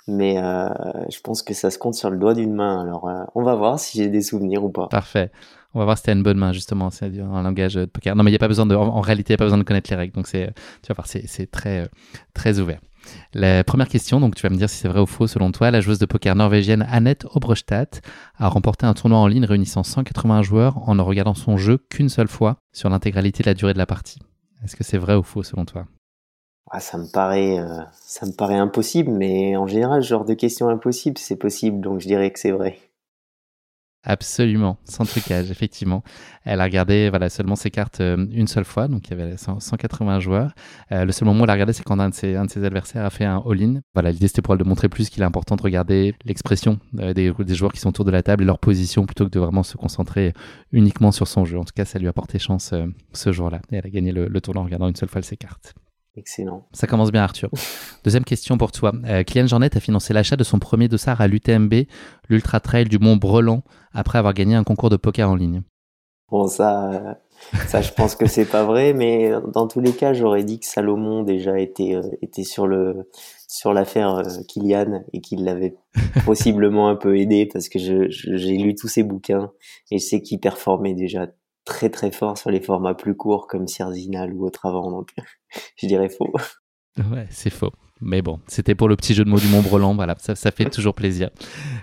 mais 0.07 0.39
euh, 0.39 0.68
je 1.11 1.20
pense 1.20 1.43
que 1.43 1.55
ça 1.55 1.70
se 1.70 1.78
compte 1.78 1.95
sur 1.95 2.11
le 2.11 2.16
doigt 2.16 2.34
d'une 2.34 2.55
main. 2.55 2.82
Alors 2.82 3.09
on 3.34 3.43
va 3.43 3.55
voir 3.55 3.78
si 3.78 3.99
j'ai 3.99 4.09
des 4.09 4.22
souvenirs 4.22 4.64
ou 4.64 4.70
pas. 4.70 4.89
Parfait. 4.89 5.30
On 5.74 5.78
va 5.78 5.84
voir 5.84 5.99
si 5.99 6.05
t'as 6.05 6.12
une 6.12 6.22
bonne 6.22 6.39
main 6.39 6.53
justement, 6.53 6.91
c'est 6.91 7.07
un 7.20 7.43
langage 7.43 7.74
de 7.74 7.84
poker. 7.84 8.16
Non 8.16 8.22
mais 8.22 8.30
il 8.30 8.34
a 8.34 8.39
pas 8.39 8.49
besoin 8.49 8.66
de, 8.66 8.74
en, 8.74 9.01
réalité 9.01 9.32
il 9.32 9.34
n'y 9.34 9.37
a 9.37 9.39
pas 9.39 9.45
besoin 9.45 9.59
de 9.59 9.64
connaître 9.64 9.91
les 9.91 9.97
règles, 9.97 10.14
donc 10.14 10.26
c'est, 10.26 10.55
tu 10.82 10.89
vas 10.89 10.95
voir, 10.95 11.07
c'est 11.07 11.51
très 11.51 11.89
très 12.32 12.59
ouvert. 12.59 12.80
La 13.34 13.62
première 13.62 13.89
question, 13.89 14.20
donc 14.20 14.34
tu 14.34 14.43
vas 14.43 14.51
me 14.51 14.57
dire 14.57 14.68
si 14.68 14.78
c'est 14.78 14.89
vrai 14.89 15.01
ou 15.01 15.07
faux 15.07 15.26
selon 15.26 15.53
toi. 15.53 15.70
La 15.70 15.80
joueuse 15.80 15.99
de 15.99 16.07
poker 16.07 16.34
norvégienne 16.34 16.87
Annette 16.91 17.26
Obrestadt 17.34 18.01
a 18.37 18.49
remporté 18.49 18.87
un 18.87 18.95
tournoi 18.95 19.18
en 19.18 19.26
ligne 19.26 19.45
réunissant 19.45 19.82
180 19.82 20.43
joueurs 20.43 20.89
en 20.89 20.95
ne 20.95 21.03
regardant 21.03 21.34
son 21.34 21.57
jeu 21.57 21.78
qu'une 21.91 22.09
seule 22.09 22.28
fois 22.28 22.57
sur 22.72 22.89
l'intégralité 22.89 23.43
de 23.43 23.49
la 23.49 23.55
durée 23.55 23.74
de 23.74 23.78
la 23.78 23.87
partie. 23.87 24.18
Est-ce 24.67 24.75
que 24.75 24.83
c'est 24.83 24.99
vrai 24.99 25.14
ou 25.14 25.23
faux 25.23 25.45
selon 25.45 25.64
toi? 25.64 25.87
Ah, 26.71 26.81
ça 26.81 26.99
me 26.99 27.07
paraît, 27.07 27.61
euh, 27.61 27.83
ça 27.93 28.27
me 28.27 28.33
paraît 28.33 28.57
impossible, 28.57 29.11
mais 29.12 29.57
en 29.57 29.69
général, 29.69 30.03
ce 30.03 30.09
genre 30.09 30.25
de 30.25 30.35
questions 30.35 30.69
impossibles, 30.69 31.19
c'est 31.19 31.37
possible, 31.37 31.81
donc 31.81 32.01
je 32.01 32.09
dirais 32.09 32.33
que 32.33 32.41
c'est 32.41 32.51
vrai. 32.51 32.81
Absolument, 34.09 34.79
sans 34.85 35.05
trucage, 35.05 35.51
effectivement. 35.51 36.05
Elle 36.45 36.61
a 36.61 36.65
regardé 36.65 37.11
voilà, 37.11 37.29
seulement 37.29 37.57
ses 37.57 37.73
cartes 37.73 38.01
euh, 38.01 38.25
une 38.31 38.47
seule 38.47 38.65
fois, 38.65 38.87
donc 38.87 39.09
il 39.09 39.19
y 39.19 39.21
avait 39.21 39.37
180 39.37 40.21
joueurs. 40.21 40.53
Euh, 40.93 41.05
le 41.05 41.11
seul 41.11 41.27
moment 41.27 41.41
où 41.41 41.45
elle 41.45 41.51
a 41.51 41.55
regardé, 41.55 41.73
c'est 41.73 41.83
quand 41.83 41.99
un 41.99 42.11
de, 42.11 42.15
ses, 42.15 42.37
adversaires 42.37 43.05
a 43.05 43.11
fait 43.11 43.25
un 43.25 43.43
all-in. 43.45 43.81
Voilà, 43.95 44.13
l'idée 44.13 44.29
c'était 44.29 44.43
pour 44.43 44.55
elle 44.55 44.61
de 44.61 44.65
montrer 44.65 44.89
plus 44.89 45.11
qu'il 45.11 45.25
est 45.25 45.27
important 45.27 45.57
de 45.57 45.63
regarder 45.63 46.15
l'expression 46.25 46.79
euh, 47.01 47.15
des, 47.15 47.33
des, 47.33 47.55
joueurs 47.57 47.73
qui 47.73 47.81
sont 47.81 47.89
autour 47.89 48.05
de 48.05 48.13
la 48.13 48.23
table 48.23 48.45
et 48.45 48.47
leur 48.47 48.61
position 48.61 49.07
plutôt 49.07 49.25
que 49.25 49.31
de 49.31 49.41
vraiment 49.41 49.65
se 49.65 49.77
concentrer 49.77 50.35
uniquement 50.71 51.11
sur 51.11 51.27
son 51.27 51.45
jeu. 51.45 51.59
En 51.59 51.65
tout 51.65 51.75
cas, 51.75 51.85
ça 51.85 51.99
lui 51.99 52.07
a 52.07 52.13
porté 52.13 52.39
chance 52.39 52.73
ce 53.13 53.33
jour-là. 53.33 53.61
Et 53.73 53.77
elle 53.77 53.87
a 53.87 53.91
gagné 53.91 54.13
le, 54.13 54.29
le 54.29 54.41
tournoi 54.41 54.63
en 54.63 54.67
regardant 54.67 54.87
une 54.87 54.95
seule 54.95 55.09
fois 55.09 55.23
ses 55.23 55.37
cartes. 55.37 55.75
Excellent. 56.17 56.67
Ça 56.73 56.87
commence 56.87 57.12
bien, 57.12 57.23
Arthur. 57.23 57.51
Deuxième 58.05 58.25
question 58.25 58.57
pour 58.57 58.73
toi. 58.73 58.93
Euh, 59.05 59.23
Kylian 59.23 59.47
Jornet 59.47 59.77
a 59.77 59.81
financé 59.81 60.14
l'achat 60.14 60.37
de 60.37 60.45
son 60.45 60.59
premier 60.59 60.89
dossard 60.89 61.21
à 61.21 61.29
l'UTMB, 61.29 61.75
l'Ultra 62.29 62.61
Trail 62.61 62.87
du 62.87 62.99
Mont 62.99 63.17
Brelan, 63.17 63.62
après 63.93 64.19
avoir 64.19 64.33
gagné 64.33 64.55
un 64.55 64.64
concours 64.64 64.89
de 64.89 64.97
poker 64.97 65.31
en 65.31 65.35
ligne. 65.35 65.62
Bon, 66.31 66.49
ça, 66.49 66.91
euh, 66.91 67.14
ça 67.67 67.83
je 67.83 67.93
pense 67.93 68.17
que 68.17 68.27
c'est 68.27 68.47
pas 68.47 68.64
vrai, 68.64 68.95
mais 68.95 69.31
dans 69.53 69.69
tous 69.69 69.81
les 69.81 69.93
cas, 69.93 70.14
j'aurais 70.14 70.43
dit 70.43 70.59
que 70.59 70.67
Salomon 70.67 71.23
déjà 71.23 71.59
était, 71.59 71.95
euh, 71.95 72.03
était 72.23 72.45
sur 72.45 72.67
le 72.67 73.11
sur 73.49 73.73
l'affaire 73.73 74.23
Kylian 74.49 75.05
et 75.12 75.21
qu'il 75.21 75.45
l'avait 75.45 75.77
possiblement 76.25 76.89
un 76.89 76.97
peu 76.97 77.17
aidé 77.17 77.49
parce 77.51 77.69
que 77.69 77.79
j'ai 77.79 78.57
lu 78.57 78.75
tous 78.75 78.89
ses 78.89 79.05
bouquins 79.05 79.53
et 79.91 79.99
je 79.99 80.05
sais 80.05 80.21
qu'il 80.21 80.41
performait 80.41 80.95
déjà 80.95 81.29
très 81.67 81.91
très 81.91 82.11
fort 82.11 82.39
sur 82.39 82.51
les 82.51 82.62
formats 82.62 82.95
plus 82.95 83.14
courts 83.14 83.47
comme 83.47 83.69
Sierzinal 83.69 84.33
ou 84.33 84.47
autre 84.47 84.64
avant, 84.64 84.91
donc 84.91 85.11
je 85.77 85.87
dirais 85.87 86.09
faux. 86.09 86.33
Ouais, 86.97 87.27
c'est 87.29 87.51
faux. 87.51 87.73
Mais 88.01 88.23
bon, 88.23 88.41
c'était 88.47 88.75
pour 88.75 88.89
le 88.89 88.97
petit 88.97 89.12
jeu 89.12 89.25
de 89.25 89.29
mots 89.29 89.39
du 89.39 89.49
Mont 89.49 89.61
Brelan, 89.61 89.95
voilà, 89.95 90.14
ça, 90.19 90.35
ça 90.35 90.51
fait 90.51 90.71
toujours 90.71 90.95
plaisir. 90.95 91.31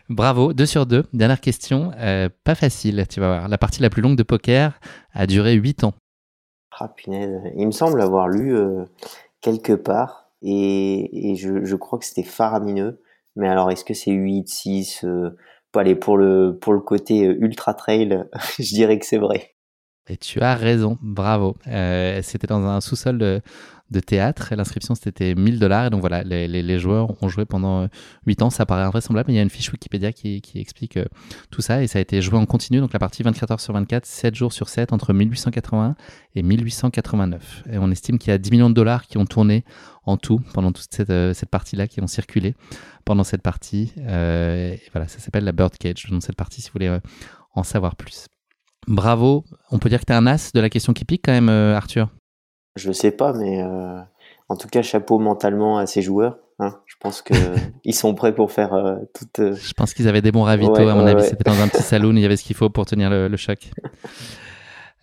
Bravo, 0.09 0.53
2 0.53 0.65
sur 0.65 0.85
2. 0.85 1.05
Dernière 1.13 1.41
question, 1.41 1.91
euh, 1.97 2.29
pas 2.43 2.55
facile, 2.55 3.05
tu 3.07 3.19
vas 3.19 3.27
voir. 3.27 3.47
La 3.47 3.57
partie 3.59 3.81
la 3.81 3.89
plus 3.89 4.01
longue 4.01 4.15
de 4.15 4.23
poker 4.23 4.79
a 5.13 5.27
duré 5.27 5.53
8 5.53 5.83
ans. 5.83 5.93
Ah 6.79 6.87
punaise, 6.87 7.41
il 7.55 7.67
me 7.67 7.71
semble 7.71 8.01
avoir 8.01 8.27
lu 8.27 8.55
euh, 8.55 8.85
quelque 9.41 9.73
part 9.73 10.31
et, 10.41 11.31
et 11.31 11.35
je, 11.35 11.63
je, 11.63 11.75
crois 11.75 11.99
que 11.99 12.05
c'était 12.05 12.23
faramineux. 12.23 12.99
Mais 13.35 13.47
alors, 13.47 13.71
est-ce 13.71 13.85
que 13.85 13.93
c'est 13.93 14.11
8, 14.11 14.47
6 14.47 15.05
euh, 15.05 15.31
Allez, 15.75 15.95
pour 15.95 16.17
le, 16.17 16.57
pour 16.59 16.73
le 16.73 16.81
côté 16.81 17.25
euh, 17.25 17.35
ultra 17.39 17.73
trail, 17.73 18.25
je 18.59 18.73
dirais 18.75 18.99
que 18.99 19.05
c'est 19.05 19.17
vrai. 19.17 19.52
Et 20.09 20.17
tu 20.17 20.41
as 20.41 20.55
raison, 20.55 20.97
bravo. 21.01 21.55
Euh, 21.67 22.19
c'était 22.23 22.47
dans 22.47 22.61
un 22.65 22.81
sous-sol 22.81 23.17
de, 23.17 23.41
théâtre. 24.05 24.53
L'inscription, 24.53 24.95
c'était 24.95 25.33
1000 25.33 25.59
dollars. 25.59 25.85
Et 25.85 25.89
donc 25.91 26.01
voilà, 26.01 26.23
les, 26.23 26.79
joueurs 26.79 27.23
ont 27.23 27.29
joué 27.29 27.45
pendant 27.45 27.87
8 28.25 28.41
ans. 28.41 28.49
Ça 28.49 28.65
paraît 28.65 28.83
invraisemblable, 28.83 29.27
mais 29.27 29.35
il 29.35 29.37
y 29.37 29.39
a 29.39 29.43
une 29.43 29.49
fiche 29.49 29.71
Wikipédia 29.71 30.11
qui, 30.11 30.41
explique 30.55 30.97
euh, 30.97 31.05
tout 31.51 31.61
ça. 31.61 31.81
Et 31.83 31.87
ça 31.87 31.99
a 31.99 32.01
été 32.01 32.21
joué 32.21 32.37
en 32.37 32.45
continu. 32.45 32.81
Donc 32.81 32.91
la 32.91 32.99
partie 32.99 33.23
24 33.23 33.51
heures 33.51 33.59
sur 33.61 33.73
24, 33.73 34.05
7 34.05 34.35
jours 34.35 34.51
sur 34.51 34.67
7, 34.67 34.91
entre 34.91 35.13
1881 35.13 35.95
et 36.35 36.43
1889. 36.43 37.63
Et 37.71 37.77
on 37.77 37.89
estime 37.89 38.17
qu'il 38.19 38.31
y 38.31 38.33
a 38.33 38.37
10 38.37 38.51
millions 38.51 38.69
de 38.69 38.75
dollars 38.75 39.07
qui 39.07 39.17
ont 39.17 39.25
tourné 39.25 39.63
en 40.05 40.17
tout 40.17 40.41
pendant 40.53 40.73
toute 40.73 40.87
cette, 40.89 41.11
euh, 41.11 41.33
partie-là, 41.49 41.87
qui 41.87 42.01
ont 42.01 42.07
circulé 42.07 42.55
pendant 43.05 43.23
cette 43.23 43.41
partie. 43.41 43.93
Et 43.97 44.81
voilà, 44.91 45.07
ça 45.07 45.19
s'appelle 45.19 45.45
la 45.45 45.53
Birdcage, 45.53 46.07
de 46.09 46.19
cette 46.19 46.35
partie, 46.35 46.61
si 46.61 46.69
vous 46.69 46.73
voulez 46.73 46.99
en 47.53 47.63
savoir 47.63 47.95
plus. 47.95 48.25
Bravo. 48.87 49.43
On 49.71 49.79
peut 49.79 49.89
dire 49.89 49.99
que 49.99 50.05
tu 50.05 50.13
es 50.13 50.15
un 50.15 50.27
as 50.27 50.51
de 50.53 50.59
la 50.59 50.69
question 50.69 50.93
qui 50.93 51.05
pique 51.05 51.23
quand 51.25 51.31
même, 51.31 51.49
euh, 51.49 51.75
Arthur 51.75 52.09
Je 52.75 52.91
sais 52.91 53.11
pas, 53.11 53.33
mais 53.33 53.61
euh, 53.61 53.99
en 54.49 54.55
tout 54.55 54.67
cas, 54.67 54.81
chapeau 54.81 55.19
mentalement 55.19 55.77
à 55.77 55.85
ces 55.85 56.01
joueurs. 56.01 56.37
Hein. 56.59 56.79
Je 56.85 56.95
pense 56.99 57.21
qu'ils 57.21 57.93
sont 57.95 58.13
prêts 58.13 58.33
pour 58.33 58.51
faire 58.51 58.73
euh, 58.73 58.95
toute. 59.13 59.55
Je 59.55 59.73
pense 59.73 59.93
qu'ils 59.93 60.07
avaient 60.07 60.21
des 60.21 60.31
bons 60.31 60.43
ravitaux, 60.43 60.87
à 60.87 60.95
mon 60.95 61.05
avis. 61.05 61.23
C'était 61.23 61.49
dans 61.49 61.59
un 61.61 61.67
petit 61.67 61.83
salon, 61.83 62.11
il 62.11 62.19
y 62.19 62.25
avait 62.25 62.37
ce 62.37 62.43
qu'il 62.43 62.55
faut 62.55 62.69
pour 62.69 62.85
tenir 62.85 63.09
le 63.09 63.37
choc. 63.37 63.69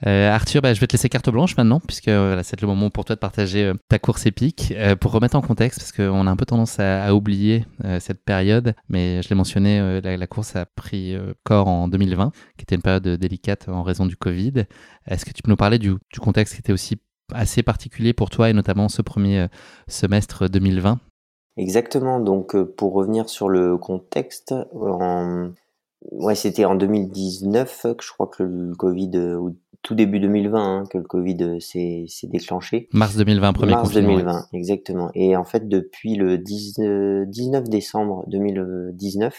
Euh, 0.06 0.30
Arthur, 0.30 0.62
bah, 0.62 0.72
je 0.72 0.80
vais 0.80 0.86
te 0.86 0.92
laisser 0.92 1.10
carte 1.10 1.28
blanche 1.28 1.56
maintenant, 1.56 1.80
puisque 1.80 2.08
voilà, 2.08 2.42
c'est 2.42 2.60
le 2.60 2.66
moment 2.66 2.88
pour 2.88 3.04
toi 3.04 3.16
de 3.16 3.20
partager 3.20 3.64
euh, 3.64 3.74
ta 3.88 3.98
course 3.98 4.24
épique. 4.24 4.72
Euh, 4.76 4.96
pour 4.96 5.12
remettre 5.12 5.36
en 5.36 5.42
contexte, 5.42 5.78
parce 5.78 5.92
qu'on 5.92 6.26
a 6.26 6.30
un 6.30 6.36
peu 6.36 6.46
tendance 6.46 6.80
à, 6.80 7.04
à 7.04 7.12
oublier 7.12 7.66
euh, 7.84 8.00
cette 8.00 8.24
période, 8.24 8.74
mais 8.88 9.22
je 9.22 9.28
l'ai 9.28 9.34
mentionné, 9.34 10.00
la, 10.00 10.16
la, 10.16 10.26
course 10.26 10.56
a 10.56 10.64
pris 10.64 11.16
corps 11.44 11.68
en 11.68 11.88
2020, 11.88 12.32
qui 12.56 12.62
était 12.62 12.76
une 12.76 12.82
période 12.82 13.06
délicate 13.06 13.68
en 13.68 13.82
raison 13.82 14.06
du 14.06 14.16
Covid. 14.16 14.64
Est-ce 15.06 15.24
que 15.24 15.32
tu 15.32 15.42
peux 15.42 15.50
nous 15.50 15.56
parler 15.56 15.78
du, 15.78 15.94
du, 16.12 16.20
contexte 16.20 16.54
qui 16.54 16.60
était 16.60 16.72
aussi 16.72 16.96
assez 17.32 17.62
particulier 17.62 18.12
pour 18.12 18.30
toi, 18.30 18.48
et 18.48 18.52
notamment 18.52 18.88
ce 18.88 19.02
premier 19.02 19.46
semestre 19.86 20.48
2020 20.48 20.98
Exactement, 21.56 22.20
donc 22.20 22.56
pour 22.56 22.94
revenir 22.94 23.28
sur 23.28 23.48
le 23.48 23.76
contexte, 23.76 24.54
en... 24.72 25.50
ouais, 26.12 26.34
c'était 26.34 26.64
en 26.64 26.74
2019 26.74 27.86
que 27.98 28.04
je 28.04 28.12
crois 28.12 28.28
que 28.28 28.42
le 28.42 28.74
Covid, 28.74 29.18
ou 29.38 29.56
tout 29.82 29.94
début 29.94 30.20
2020 30.20 30.58
hein, 30.58 30.84
que 30.90 30.98
le 30.98 31.04
Covid 31.04 31.36
euh, 31.40 31.60
s'est 31.60 32.06
déclenché. 32.24 32.88
Mars 32.92 33.16
2020, 33.16 33.52
premier 33.52 33.72
Mars 33.72 33.92
2020, 33.92 34.48
exactement. 34.52 35.10
Et 35.14 35.36
en 35.36 35.44
fait, 35.44 35.68
depuis 35.68 36.16
le 36.16 36.38
19 36.38 37.64
décembre 37.68 38.24
2019, 38.28 39.34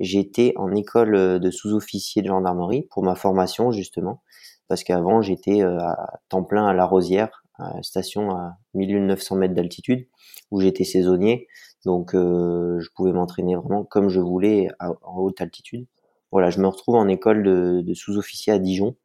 j'étais 0.00 0.54
en 0.56 0.74
école 0.74 1.14
euh, 1.14 1.38
de 1.38 1.50
sous-officier 1.50 2.22
de 2.22 2.28
gendarmerie 2.28 2.88
pour 2.90 3.04
ma 3.04 3.14
formation 3.14 3.70
justement, 3.70 4.22
parce 4.66 4.82
qu'avant 4.82 5.22
j'étais 5.22 5.62
euh, 5.62 5.78
à 5.78 6.18
temps 6.28 6.42
plein 6.42 6.66
à 6.66 6.72
La 6.72 6.86
Rosière, 6.86 7.44
à 7.58 7.80
station 7.82 8.30
à 8.30 8.56
1900 8.74 9.36
mètres 9.36 9.54
d'altitude, 9.54 10.08
où 10.50 10.60
j'étais 10.60 10.84
saisonnier, 10.84 11.46
donc 11.84 12.14
euh, 12.14 12.80
je 12.80 12.88
pouvais 12.96 13.12
m'entraîner 13.12 13.54
vraiment 13.54 13.84
comme 13.84 14.08
je 14.08 14.20
voulais 14.20 14.68
en 14.80 15.18
haute 15.18 15.40
altitude. 15.40 15.86
Voilà, 16.32 16.50
je 16.50 16.60
me 16.60 16.68
retrouve 16.68 16.94
en 16.94 17.08
école 17.08 17.42
de, 17.42 17.82
de 17.82 17.94
sous-officier 17.94 18.52
à 18.52 18.58
Dijon, 18.58 18.96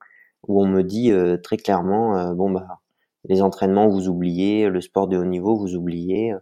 où 0.47 0.61
on 0.61 0.67
me 0.67 0.83
dit 0.83 1.11
euh, 1.11 1.37
très 1.37 1.57
clairement 1.57 2.17
euh, 2.17 2.33
bon 2.33 2.49
bah 2.51 2.81
les 3.25 3.41
entraînements 3.41 3.87
vous 3.89 4.07
oubliez, 4.07 4.69
le 4.69 4.81
sport 4.81 5.07
de 5.07 5.17
haut 5.17 5.25
niveau 5.25 5.57
vous 5.57 5.75
oubliez. 5.75 6.33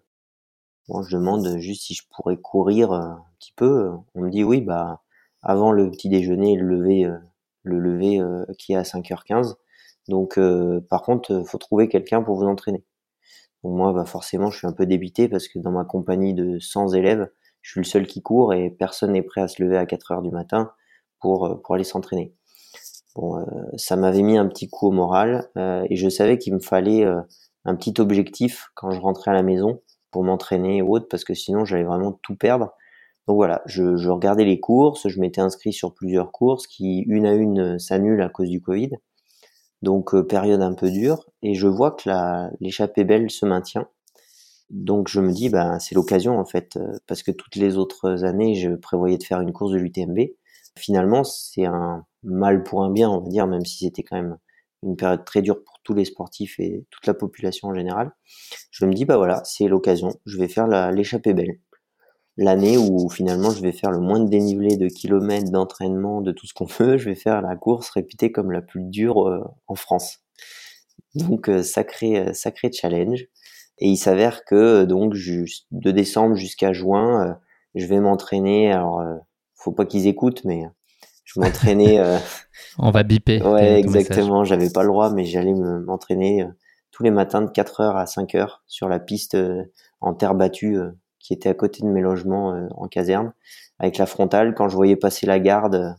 Bon, 0.90 1.02
je 1.02 1.16
demande 1.16 1.58
juste 1.60 1.84
si 1.84 1.94
je 1.94 2.04
pourrais 2.10 2.38
courir 2.38 2.92
euh, 2.92 3.00
un 3.00 3.26
petit 3.40 3.54
peu. 3.56 3.92
On 4.16 4.22
me 4.22 4.30
dit 4.30 4.44
oui 4.44 4.62
bah 4.62 5.02
avant 5.42 5.72
le 5.72 5.92
petit 5.92 6.10
déjeuner 6.10 6.56
le 6.58 6.68
lever 6.68 7.10
le 7.64 7.80
lever 7.80 8.22
qui 8.58 8.74
est 8.74 8.78
à 8.78 8.84
5h15. 8.84 9.56
Donc 10.10 10.40
par 10.90 11.04
contre 11.04 11.44
faut 11.46 11.58
trouver 11.58 11.90
quelqu'un 11.90 12.22
pour 12.24 12.36
vous 12.38 12.46
entraîner. 12.46 12.84
Moi 13.64 13.94
bah 13.94 14.06
forcément 14.06 14.52
je 14.52 14.58
suis 14.60 14.68
un 14.68 14.74
peu 14.74 14.86
débité 14.86 15.30
parce 15.30 15.48
que 15.48 15.60
dans 15.60 15.72
ma 15.72 15.86
compagnie 15.86 16.34
de 16.34 16.60
100 16.60 16.94
élèves, 16.94 17.30
je 17.62 17.72
suis 17.72 17.80
le 17.82 17.86
seul 17.86 18.08
qui 18.08 18.22
court 18.22 18.54
et 18.54 18.70
personne 18.70 19.14
n'est 19.14 19.22
prêt 19.24 19.42
à 19.42 19.48
se 19.48 19.64
lever 19.64 19.78
à 19.78 19.86
4 19.86 20.12
heures 20.12 20.22
du 20.22 20.32
matin 20.32 20.72
pour 21.20 21.62
aller 21.74 21.86
s'entraîner. 21.86 22.36
Bon, 23.16 23.38
euh, 23.40 23.46
ça 23.78 23.96
m'avait 23.96 24.24
mis 24.24 24.38
un 24.38 24.48
petit 24.48 24.70
coup 24.70 24.88
au 24.88 24.92
moral 24.92 25.48
euh, 25.58 25.86
et 25.90 25.96
je 25.96 26.10
savais 26.10 26.38
qu'il 26.40 26.54
me 26.54 26.60
fallait 26.60 27.06
euh, 27.06 27.22
un 27.64 27.76
petit 27.76 27.94
objectif 28.00 28.70
quand 28.74 28.92
je 28.92 29.00
rentrais 29.00 29.32
à 29.32 29.34
la 29.36 29.44
maison 29.44 29.82
pour 30.12 30.24
m'entraîner 30.24 30.82
ou 30.82 30.96
autre 30.96 31.08
parce 31.10 31.24
que 31.24 31.36
sinon 31.36 31.64
j'allais 31.66 31.84
vraiment 31.84 32.20
tout 32.24 32.36
perdre. 32.36 32.72
Donc 33.28 33.38
voilà, 33.38 33.62
je, 33.68 33.96
je, 33.98 34.10
regardais 34.10 34.46
les 34.46 34.60
courses, 34.60 35.08
je 35.08 35.20
m'étais 35.20 35.42
inscrit 35.42 35.74
sur 35.74 35.94
plusieurs 35.94 36.32
courses 36.32 36.68
qui 36.68 37.00
une 37.08 37.26
à 37.26 37.34
une 37.34 37.80
s'annulent 37.80 38.22
à 38.22 38.30
cause 38.30 38.50
du 38.50 38.62
Covid. 38.62 38.90
Donc 39.82 40.20
période 40.28 40.62
un 40.62 40.74
peu 40.74 40.90
dure 40.90 41.26
et 41.42 41.54
je 41.56 41.68
vois 41.68 41.92
que 41.92 42.10
l'échappée 42.62 43.04
belle 43.04 43.30
se 43.30 43.46
maintient. 43.46 43.88
Donc 44.70 45.08
je 45.08 45.22
me 45.22 45.32
dis 45.32 45.50
bah 45.50 45.78
c'est 45.80 45.96
l'occasion 45.96 46.40
en 46.40 46.46
fait 46.46 46.80
parce 47.08 47.22
que 47.24 47.32
toutes 47.32 47.56
les 47.58 47.78
autres 47.78 48.24
années 48.24 48.56
je 48.56 48.72
prévoyais 48.72 49.18
de 49.18 49.24
faire 49.24 49.42
une 49.42 49.54
course 49.54 49.72
de 49.72 49.78
l'UTMB. 49.78 50.20
Finalement 50.78 51.24
c'est 51.24 51.66
un 51.66 52.06
mal 52.24 52.64
pour 52.64 52.84
un 52.84 52.92
bien, 52.92 53.10
on 53.10 53.22
va 53.22 53.30
dire, 53.30 53.48
même 53.48 53.66
si 53.66 53.86
c'était 53.86 54.04
quand 54.04 54.16
même 54.16 54.38
une 54.84 54.96
période 54.96 55.26
très 55.26 55.42
dure 55.42 55.64
pour 55.64 55.80
tous 55.84 55.94
les 55.94 56.06
sportifs 56.06 56.60
et 56.60 56.86
toute 56.90 57.08
la 57.08 57.14
population 57.14 57.70
en 57.70 57.76
général. 57.76 58.12
Je 58.72 58.86
me 58.86 58.94
dis, 58.94 59.06
bah 59.06 59.18
voilà, 59.18 59.42
c'est 59.46 59.68
l'occasion, 59.68 60.14
je 60.26 60.38
vais 60.38 60.48
faire 60.48 60.68
l'échappée 60.92 61.34
belle. 61.34 61.60
L'année 62.36 62.78
où 62.78 63.10
finalement 63.10 63.52
je 63.52 63.62
vais 63.62 63.72
faire 63.72 63.92
le 63.92 64.00
moins 64.00 64.20
de 64.20 64.28
dénivelé 64.28 64.76
de 64.76 64.88
kilomètres, 64.88 65.52
d'entraînement, 65.52 66.22
de 66.22 66.32
tout 66.32 66.48
ce 66.48 66.54
qu'on 66.54 66.66
veut, 66.80 66.98
je 66.98 67.06
vais 67.06 67.16
faire 67.16 67.42
la 67.42 67.56
course 67.56 67.90
réputée 67.92 68.32
comme 68.32 68.52
la 68.52 68.62
plus 68.62 68.84
dure 68.84 69.28
euh, 69.28 69.44
en 69.68 69.76
France. 69.76 70.20
Donc 71.16 71.50
euh, 71.50 71.62
sacré, 71.64 72.20
euh, 72.20 72.34
sacré 72.34 72.72
challenge. 72.72 73.26
Et 73.80 73.88
il 73.90 73.98
s'avère 73.98 74.46
que 74.46 74.86
donc 74.86 75.14
de 75.72 75.92
décembre 75.92 76.36
jusqu'à 76.36 76.74
juin, 76.74 77.40
je 77.74 77.86
vais 77.88 78.00
m'entraîner. 78.00 78.72
Alors, 78.72 79.02
faut 79.64 79.72
pas 79.72 79.86
qu'ils 79.86 80.08
écoutent, 80.08 80.44
mais 80.44 80.64
je 81.24 81.40
m'entraînais. 81.40 82.00
Euh, 82.00 82.18
On 82.80 82.92
va 82.92 83.04
biper. 83.04 83.42
Ouais, 83.42 83.80
exactement. 83.80 84.44
J'avais 84.44 84.70
pas 84.70 84.84
le 84.84 84.90
droit, 84.90 85.12
mais 85.12 85.26
j'allais 85.26 85.54
m'entraîner 85.54 86.44
euh, 86.44 86.48
tous 86.92 87.04
les 87.04 87.12
matins 87.12 87.42
de 87.42 87.50
4 87.50 87.82
heures 87.82 87.98
à 87.98 88.06
5 88.06 88.36
heures 88.36 88.64
sur 88.68 88.90
la 88.90 89.00
piste 89.00 89.36
euh, 89.36 89.64
en 90.02 90.14
terre 90.14 90.36
battue 90.36 90.78
qui 91.20 91.34
était 91.34 91.50
à 91.50 91.54
côté 91.54 91.82
de 91.84 91.88
mes 91.88 92.02
logements 92.02 92.68
en 92.76 92.90
caserne, 92.90 93.32
avec 93.80 93.98
la 93.98 94.06
frontale. 94.06 94.54
Quand 94.56 94.68
je 94.68 94.76
voyais 94.76 94.98
passer 94.98 95.26
la 95.26 95.40
garde, 95.40 95.96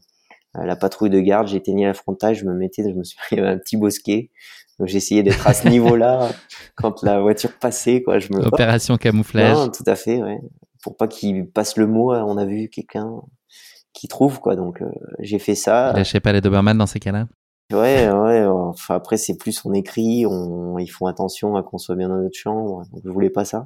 la 0.53 0.77
patrouille 0.77 1.09
de 1.09 1.19
garde, 1.19 1.49
j'éteignais 1.49 1.87
la 1.87 1.95
frontale, 1.95 2.35
je 2.35 2.45
me 2.45 2.53
mettais, 2.53 2.83
je 2.83 2.95
me 2.95 3.05
suis 3.05 3.17
pris 3.29 3.41
un 3.41 3.57
petit 3.57 3.79
bosquet. 3.79 4.31
Donc 4.79 4.89
j'essayais 4.89 5.23
d'être 5.23 5.47
à 5.47 5.55
ce 5.55 5.67
niveau-là 5.69 6.29
quand 6.75 7.03
la 7.03 7.23
voiture 7.23 7.57
passait, 7.59 8.03
quoi. 8.03 8.19
Je 8.19 8.35
me 8.35 8.45
opération 8.45 8.99
camouflage. 8.99 9.57
Non, 9.57 9.71
tout 9.71 9.85
à 9.87 9.95
fait, 9.95 10.23
ouais. 10.23 10.41
Pour 10.85 10.99
pas 10.99 11.09
qu'il 11.09 11.51
passe 11.51 11.78
le 11.78 11.87
mot, 11.87 12.14
on 12.14 12.37
a 12.37 12.45
vu 12.45 12.68
quelqu'un 12.68 13.22
qui 13.95 14.09
trouve 14.09 14.41
quoi. 14.41 14.55
Donc 14.55 14.82
euh, 14.82 14.91
j'ai 15.20 15.39
fait 15.39 15.55
ça. 15.55 15.95
Lâchez 15.95 16.20
pas 16.20 16.32
les 16.32 16.43
Doberman 16.43 16.76
dans 16.76 16.87
ces 16.87 17.01
cas-là? 17.01 17.26
Ouais, 17.72 18.11
ouais. 18.11 18.45
Enfin 18.45 18.97
après 18.97 19.16
c'est 19.16 19.39
plus 19.39 19.64
on 19.64 19.72
écrit, 19.72 20.26
on, 20.26 20.78
ils 20.78 20.89
font 20.89 21.07
attention 21.07 21.57
à 21.57 21.62
qu'on 21.62 21.78
soit 21.78 21.97
bien 21.97 22.11
dans 22.11 22.18
notre 22.18 22.37
chambre. 22.37 22.82
Donc 22.93 23.01
je 23.03 23.11
voulais 23.11 23.30
pas 23.30 23.47
ça. 23.47 23.64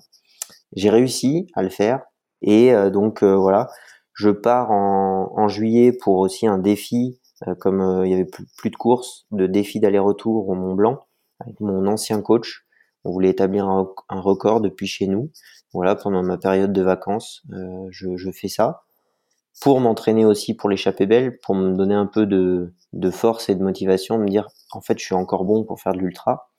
J'ai 0.76 0.90
réussi 0.90 1.48
à 1.54 1.64
le 1.64 1.70
faire 1.70 2.02
et 2.40 2.72
euh, 2.72 2.90
donc 2.90 3.24
euh, 3.24 3.34
voilà, 3.34 3.68
je 4.12 4.30
pars 4.30 4.70
en, 4.70 5.32
en, 5.34 5.48
juillet 5.48 5.92
pour 5.92 6.18
aussi 6.18 6.46
un 6.46 6.58
défi 6.58 7.20
comme 7.60 8.02
il 8.04 8.10
y 8.10 8.14
avait 8.14 8.24
plus, 8.24 8.46
plus, 8.56 8.70
de 8.70 8.76
courses, 8.76 9.26
de 9.30 9.46
défi 9.46 9.78
d'aller-retour 9.78 10.48
au 10.48 10.54
Mont 10.54 10.74
Blanc 10.74 11.00
avec 11.40 11.60
mon 11.60 11.86
ancien 11.86 12.20
coach. 12.20 12.64
On 13.04 13.12
voulait 13.12 13.30
établir 13.30 13.66
un, 13.68 13.88
un 14.08 14.20
record 14.20 14.60
depuis 14.60 14.88
chez 14.88 15.06
nous. 15.06 15.30
Voilà, 15.72 15.94
pendant 15.94 16.22
ma 16.22 16.38
période 16.38 16.72
de 16.72 16.82
vacances, 16.82 17.42
je, 17.90 18.16
je 18.16 18.30
fais 18.30 18.48
ça 18.48 18.84
pour 19.60 19.80
m'entraîner 19.80 20.24
aussi 20.24 20.54
pour 20.54 20.68
l'échappée 20.68 21.06
belle, 21.06 21.38
pour 21.40 21.54
me 21.54 21.74
donner 21.76 21.94
un 21.94 22.06
peu 22.06 22.26
de, 22.26 22.74
de, 22.92 23.10
force 23.10 23.48
et 23.48 23.54
de 23.54 23.62
motivation, 23.62 24.18
me 24.18 24.28
dire 24.28 24.48
en 24.72 24.80
fait 24.80 24.98
je 24.98 25.04
suis 25.04 25.14
encore 25.14 25.44
bon 25.44 25.64
pour 25.64 25.80
faire 25.80 25.92
de 25.92 25.98
l'ultra. 25.98 26.50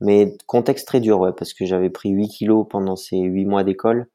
Mais 0.00 0.36
contexte 0.46 0.86
très 0.86 1.00
dur, 1.00 1.20
ouais, 1.20 1.32
parce 1.36 1.52
que 1.52 1.66
j'avais 1.66 1.90
pris 1.90 2.10
8 2.10 2.28
kilos 2.28 2.66
pendant 2.70 2.96
ces 2.96 3.18
8 3.18 3.46
mois 3.46 3.64
d'école, 3.64 4.08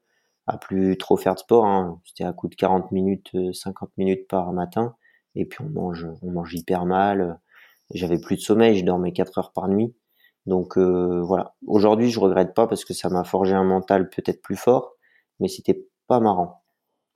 à 0.46 0.56
plus 0.58 0.96
trop 0.98 1.16
faire 1.16 1.34
de 1.34 1.40
sport, 1.40 1.66
hein. 1.66 2.00
c'était 2.04 2.24
à 2.24 2.32
coup 2.32 2.48
de 2.48 2.54
40 2.54 2.90
minutes, 2.90 3.30
50 3.52 3.88
euh, 3.88 3.92
minutes 3.98 4.26
par 4.28 4.52
matin, 4.52 4.96
et 5.34 5.44
puis 5.44 5.62
on 5.64 5.68
mange, 5.68 6.06
on 6.22 6.30
mange 6.30 6.54
hyper 6.54 6.86
mal, 6.86 7.38
j'avais 7.92 8.18
plus 8.18 8.36
de 8.36 8.40
sommeil, 8.40 8.78
je 8.78 8.84
dormais 8.84 9.12
4 9.12 9.38
heures 9.38 9.52
par 9.52 9.68
nuit. 9.68 9.94
Donc 10.46 10.76
euh, 10.76 11.22
voilà, 11.22 11.54
aujourd'hui 11.66 12.10
je 12.10 12.20
regrette 12.20 12.54
pas 12.54 12.66
parce 12.66 12.84
que 12.84 12.92
ça 12.92 13.08
m'a 13.08 13.24
forgé 13.24 13.54
un 13.54 13.64
mental 13.64 14.10
peut-être 14.10 14.42
plus 14.42 14.56
fort, 14.56 14.92
mais 15.40 15.48
c'était 15.48 15.86
pas 16.06 16.20
marrant. 16.20 16.62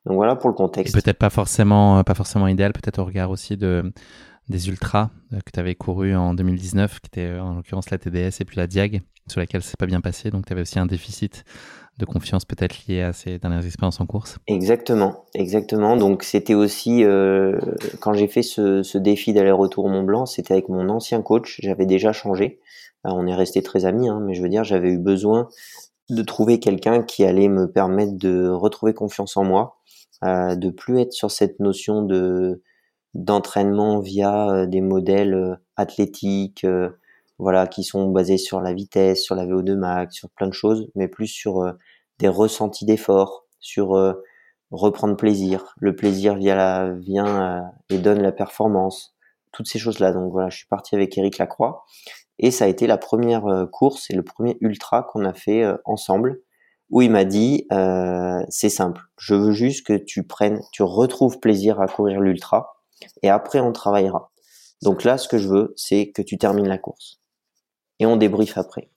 Donc 0.07 0.17
voilà 0.17 0.37
pour 0.37 0.49
le 0.49 0.55
contexte. 0.55 0.95
Peut-être 0.95 1.19
pas 1.19 1.31
forcément, 1.31 1.99
euh, 1.99 2.03
pas 2.03 2.15
forcément 2.15 2.49
idéal, 2.49 2.73
peut-être 2.73 2.99
au 2.99 3.05
regard 3.05 3.31
aussi 3.31 3.59
de, 3.59 3.93
des 4.49 4.69
ultras 4.69 5.11
euh, 5.35 5.41
que 5.45 5.51
tu 5.53 5.61
avais 5.61 5.75
couru 5.75 6.17
en 6.17 6.33
2019, 6.33 7.01
qui 7.01 7.09
était 7.09 7.39
en 7.39 7.57
l'occurrence 7.57 7.91
la 7.91 7.99
TDS 7.99 8.41
et 8.41 8.45
puis 8.47 8.57
la 8.57 8.67
Diag, 8.67 9.03
sur 9.27 9.41
laquelle 9.41 9.63
c'est 9.63 9.79
pas 9.79 9.87
bien 9.87 10.01
passé. 10.01 10.31
Donc 10.31 10.47
tu 10.47 10.53
avais 10.55 10.63
aussi 10.63 10.79
un 10.79 10.87
déficit 10.87 11.45
de 11.99 12.07
confiance 12.07 12.47
peut-être 12.47 12.87
lié 12.87 13.03
à 13.03 13.13
ces 13.13 13.39
dernières 13.39 13.67
expériences 13.67 14.01
en 14.01 14.07
course. 14.07 14.39
Exactement, 14.47 15.27
exactement. 15.35 15.97
Donc 15.97 16.23
c'était 16.23 16.55
aussi 16.55 17.03
quand 17.99 18.13
j'ai 18.13 18.29
fait 18.29 18.43
ce, 18.43 18.85
ce 18.85 18.99
défi 18.99 19.33
d'aller-retour 19.33 19.87
au 19.87 19.89
Mont 19.89 20.05
Blanc, 20.05 20.25
c'était 20.25 20.53
avec 20.53 20.69
mon 20.69 20.89
ancien 20.91 21.23
coach. 21.23 21.59
J'avais 21.61 21.87
déjà 21.87 22.13
changé. 22.13 22.61
On 23.05 23.27
est 23.27 23.35
resté 23.35 23.63
très 23.63 23.85
amis, 23.85 24.09
hein, 24.09 24.21
mais 24.25 24.35
je 24.35 24.43
veux 24.43 24.49
dire, 24.49 24.65
j'avais 24.65 24.91
eu 24.91 24.99
besoin 24.99 25.49
de 26.11 26.23
trouver 26.23 26.59
quelqu'un 26.59 27.03
qui 27.03 27.25
allait 27.25 27.49
me 27.49 27.71
permettre 27.71 28.17
de 28.17 28.49
retrouver 28.49 28.95
confiance 28.95 29.37
en 29.37 29.45
moi, 29.45 29.79
euh, 30.25 30.57
de 30.57 30.71
plus 30.71 31.01
être 31.01 31.13
sur 31.13 31.31
cette 31.31 31.61
notion 31.61 32.03
de 32.03 32.63
d'entraînement 33.15 34.01
via 34.01 34.51
euh, 34.51 34.67
des 34.67 34.81
modèles 34.81 35.35
euh, 35.35 35.55
athlétiques, 35.77 36.67
voilà, 37.39 37.67
qui 37.67 37.85
sont 37.85 38.11
basés 38.11 38.39
sur 38.39 38.61
la 38.61 38.73
vitesse, 38.73 39.23
sur 39.23 39.35
la 39.35 39.47
VO2 39.47 39.77
max, 39.77 40.17
sur 40.17 40.31
plein 40.31 40.49
de 40.49 40.53
choses, 40.53 40.89
mais 40.95 41.09
plus 41.09 41.29
sur 41.29 41.73
des 42.19 42.29
ressentis 42.29 42.85
d'effort, 42.85 43.47
sur 43.61 43.91
reprendre 44.73 45.17
plaisir. 45.17 45.75
Le 45.79 45.95
plaisir 45.95 46.35
via 46.35 46.57
la, 46.57 46.91
vient 46.91 47.71
et 47.91 47.99
donne 47.99 48.23
la 48.23 48.33
performance. 48.33 49.15
Toutes 49.53 49.69
ces 49.69 49.79
choses-là. 49.79 50.13
Donc 50.13 50.33
voilà, 50.33 50.51
je 50.51 50.59
suis 50.59 50.67
parti 50.67 50.97
avec 50.97 51.17
Eric 51.17 51.39
Lacroix 51.39 51.85
et 52.39 52.51
ça 52.51 52.65
a 52.65 52.69
été 52.69 52.87
la 52.87 52.99
première 52.99 53.67
course 53.73 54.11
et 54.11 54.15
le 54.15 54.23
premier 54.23 54.57
ultra 54.61 55.03
qu'on 55.03 55.25
a 55.25 55.35
fait 55.35 55.65
ensemble 55.85 56.41
où 56.91 57.03
il 57.03 57.11
m'a 57.11 57.25
dit 57.25 57.67
euh, 57.73 58.41
c'est 58.49 58.71
simple, 58.71 59.03
je 59.19 59.35
veux 59.35 59.53
juste 59.53 59.87
que 59.87 59.93
tu 59.93 60.27
prennes, 60.27 60.61
tu 60.73 60.83
retrouves 60.83 61.39
plaisir 61.39 61.81
à 61.81 61.87
courir 61.87 62.21
l'ultra 62.21 62.83
et 63.23 63.29
après 63.29 63.61
on 63.61 63.73
travaillera. 63.73 64.33
Donc 64.83 65.05
là, 65.05 65.19
ce 65.19 65.29
que 65.29 65.39
je 65.39 65.49
veux, 65.49 65.75
c'est 65.77 66.11
que 66.11 66.23
tu 66.23 66.39
termines 66.39 66.69
la 66.69 66.79
course 66.79 67.21
et 67.99 68.07
on 68.07 68.17
débriefe 68.17 68.57
après. 68.57 68.91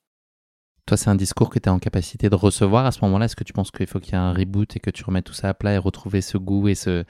Toi, 0.86 0.96
c'est 0.96 1.10
un 1.10 1.14
discours 1.14 1.48
que 1.48 1.60
tu 1.60 1.68
es 1.68 1.68
en 1.68 1.78
capacité 1.78 2.28
de 2.28 2.34
recevoir 2.34 2.86
à 2.86 2.90
ce 2.90 2.98
moment-là. 3.02 3.26
Est-ce 3.26 3.36
que 3.36 3.44
tu 3.44 3.52
penses 3.52 3.70
qu'il 3.70 3.86
faut 3.86 4.00
qu'il 4.00 4.14
y 4.14 4.16
ait 4.16 4.20
un 4.20 4.32
reboot 4.32 4.76
et 4.76 4.80
que 4.80 4.90
tu 4.90 5.04
remettes 5.04 5.26
tout 5.26 5.32
ça 5.32 5.48
à 5.48 5.54
plat 5.54 5.74
et 5.74 5.78
retrouver 5.78 6.20
ce 6.20 6.38
goût 6.38 6.66
et 6.66 6.74
ce, 6.74 7.04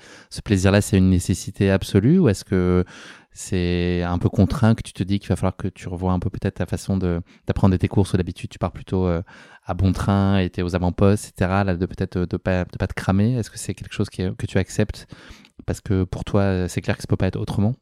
plaisir-là, 0.44 0.82
c'est 0.82 0.98
une 0.98 1.08
nécessité 1.08 1.70
absolue 1.70 2.18
ou 2.18 2.28
est-ce 2.28 2.44
que 2.44 2.84
c'est 3.32 4.02
un 4.02 4.18
peu 4.18 4.28
contraint 4.28 4.74
que 4.74 4.82
tu 4.82 4.92
te 4.92 5.02
dis 5.02 5.18
qu'il 5.18 5.30
va 5.30 5.36
falloir 5.36 5.56
que 5.56 5.68
tu 5.68 5.88
revoies 5.88 6.12
un 6.12 6.18
peu 6.18 6.28
peut-être 6.28 6.56
ta 6.56 6.66
façon 6.66 6.98
d'apprendre 6.98 7.74
tes 7.78 7.88
courses? 7.88 8.12
Où 8.12 8.18
d'habitude 8.18 8.50
tu 8.50 8.58
pars 8.58 8.72
plutôt 8.72 9.06
euh, 9.06 9.22
à 9.64 9.72
bon 9.72 9.92
train 9.92 10.36
et 10.36 10.50
tu 10.50 10.60
es 10.60 10.62
aux 10.62 10.76
avant-postes, 10.76 11.30
etc. 11.30 11.62
Là, 11.64 11.74
de 11.74 11.86
peut-être 11.86 12.18
de 12.18 12.36
pas, 12.36 12.64
de 12.64 12.76
pas 12.76 12.86
te 12.86 12.94
cramer. 12.94 13.38
Est-ce 13.38 13.50
que 13.50 13.58
c'est 13.58 13.72
quelque 13.72 13.94
chose 13.94 14.10
que 14.10 14.46
tu 14.46 14.58
acceptes? 14.58 15.06
Parce 15.64 15.80
que 15.80 16.04
pour 16.04 16.24
toi, 16.24 16.68
c'est 16.68 16.82
clair 16.82 16.96
que 16.96 17.02
ça 17.02 17.06
peut 17.06 17.16
pas 17.16 17.28
être 17.28 17.40
autrement 17.40 17.74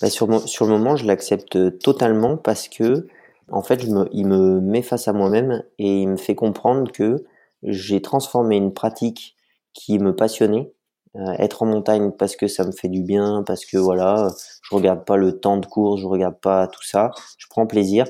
bah 0.00 0.10
sur, 0.10 0.48
sur 0.48 0.66
le 0.66 0.72
moment, 0.72 0.96
je 0.96 1.06
l'accepte 1.06 1.78
totalement 1.78 2.36
parce 2.36 2.68
que 2.68 3.06
en 3.50 3.62
fait, 3.62 3.84
il 4.12 4.26
me 4.26 4.60
met 4.60 4.82
face 4.82 5.08
à 5.08 5.12
moi-même 5.12 5.62
et 5.78 6.02
il 6.02 6.08
me 6.08 6.16
fait 6.16 6.34
comprendre 6.34 6.90
que 6.92 7.24
j'ai 7.62 8.02
transformé 8.02 8.56
une 8.56 8.72
pratique 8.72 9.36
qui 9.72 9.98
me 9.98 10.14
passionnait, 10.14 10.72
euh, 11.16 11.32
être 11.38 11.62
en 11.62 11.66
montagne 11.66 12.10
parce 12.12 12.36
que 12.36 12.46
ça 12.46 12.64
me 12.64 12.72
fait 12.72 12.88
du 12.88 13.02
bien, 13.02 13.42
parce 13.46 13.64
que 13.64 13.76
voilà, 13.76 14.28
je 14.62 14.74
regarde 14.74 15.04
pas 15.04 15.16
le 15.16 15.38
temps 15.38 15.58
de 15.58 15.66
course, 15.66 16.00
je 16.00 16.06
regarde 16.06 16.38
pas 16.40 16.66
tout 16.66 16.82
ça, 16.82 17.10
je 17.38 17.46
prends 17.48 17.66
plaisir 17.66 18.06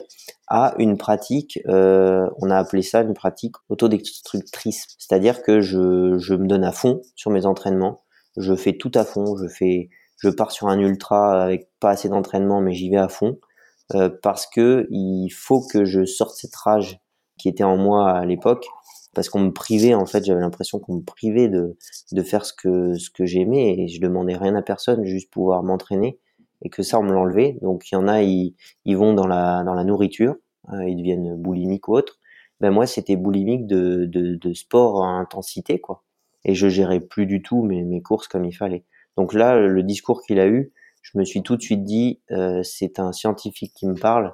à 0.49 0.75
une 0.79 0.97
pratique, 0.97 1.59
euh, 1.67 2.29
on 2.39 2.51
a 2.51 2.57
appelé 2.57 2.83
ça 2.83 3.01
une 3.03 3.15
pratique 3.15 3.57
autodestructrice, 3.69 4.87
c'est-à-dire 4.99 5.43
que 5.43 5.61
je, 5.61 6.19
je 6.19 6.35
me 6.35 6.47
donne 6.47 6.65
à 6.65 6.73
fond 6.73 7.01
sur 7.17 7.31
mes 7.31 7.47
entraînements, 7.47 8.03
je 8.37 8.55
fais 8.55 8.77
tout 8.77 8.93
à 8.95 9.05
fond, 9.05 9.37
je 9.37 9.49
fais, 9.49 9.89
je 10.19 10.29
pars 10.29 10.53
sur 10.53 10.69
un 10.69 10.79
ultra 10.79 11.43
avec 11.43 11.69
pas 11.81 11.91
assez 11.91 12.09
d'entraînement, 12.09 12.61
mais 12.61 12.75
j'y 12.75 12.91
vais 12.91 12.99
à 12.99 13.09
fond 13.09 13.39
euh, 13.95 14.09
parce 14.23 14.47
que 14.47 14.87
il 14.91 15.31
faut 15.31 15.67
que 15.67 15.85
je 15.85 16.05
sorte 16.05 16.37
cette 16.37 16.55
rage 16.55 17.01
qui 17.39 17.49
était 17.49 17.65
en 17.65 17.77
moi 17.77 18.11
à 18.11 18.25
l'époque 18.25 18.67
parce 19.15 19.29
qu'on 19.29 19.41
me 19.41 19.53
privait 19.53 19.95
en 19.95 20.07
fait 20.07 20.25
j'avais 20.25 20.41
l'impression 20.41 20.79
qu'on 20.79 20.97
me 20.97 21.03
privait 21.03 21.49
de 21.49 21.77
de 22.13 22.23
faire 22.23 22.45
ce 22.45 22.53
que 22.53 22.95
ce 22.95 23.11
que 23.11 23.27
j'aimais 23.27 23.79
et 23.79 23.89
je 23.89 24.01
demandais 24.01 24.37
rien 24.37 24.55
à 24.55 24.63
personne 24.63 25.05
juste 25.05 25.31
pouvoir 25.31 25.63
m'entraîner 25.63 26.19
et 26.63 26.71
que 26.71 26.83
ça 26.83 26.99
on 26.99 27.03
me 27.03 27.13
l'enlevait. 27.13 27.59
Donc 27.63 27.91
il 27.91 27.95
y 27.95 27.99
en 27.99 28.09
a 28.09 28.23
ils, 28.23 28.55
ils 28.85 28.97
vont 28.97 29.15
dans 29.15 29.27
la 29.27 29.65
dans 29.65 29.75
la 29.75 29.85
nourriture 29.85 30.37
euh, 30.73 30.89
ils 30.89 30.97
deviennent 30.97 31.37
boulimiques 31.37 31.89
ou 31.89 31.97
autres. 31.97 32.19
Ben 32.61 32.71
moi 32.71 32.87
c'était 32.87 33.17
boulimique 33.17 33.67
de, 33.67 34.07
de, 34.07 34.37
de 34.37 34.53
sport 34.55 35.05
à 35.05 35.09
intensité 35.09 35.81
quoi. 35.81 36.05
Et 36.45 36.55
je 36.55 36.69
gérais 36.69 37.01
plus 37.01 37.27
du 37.27 37.43
tout 37.43 37.63
mes, 37.63 37.83
mes 37.83 38.03
courses 38.03 38.29
comme 38.29 38.45
il 38.45 38.53
fallait. 38.53 38.85
Donc 39.17 39.35
là, 39.35 39.59
le 39.59 39.83
discours 39.83 40.23
qu'il 40.23 40.41
a 40.41 40.47
eu, 40.47 40.73
je 41.03 41.19
me 41.19 41.25
suis 41.25 41.43
tout 41.43 41.57
de 41.57 41.63
suite 41.63 41.85
dit, 41.85 42.21
euh, 42.31 42.63
c'est 42.63 42.99
un 42.99 43.13
scientifique 43.13 43.73
qui 43.75 43.87
me 43.87 43.95
parle 43.95 44.33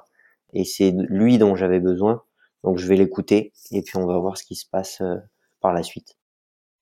et 0.53 0.63
c'est 0.63 0.93
lui 1.09 1.37
dont 1.37 1.55
j'avais 1.55 1.79
besoin. 1.79 2.21
Donc 2.63 2.77
je 2.77 2.87
vais 2.87 2.95
l'écouter 2.95 3.53
et 3.71 3.81
puis 3.81 3.97
on 3.97 4.05
va 4.05 4.17
voir 4.19 4.37
ce 4.37 4.43
qui 4.43 4.55
se 4.55 4.65
passe 4.69 5.01
euh, 5.01 5.15
par 5.61 5.73
la 5.73 5.83
suite. 5.83 6.15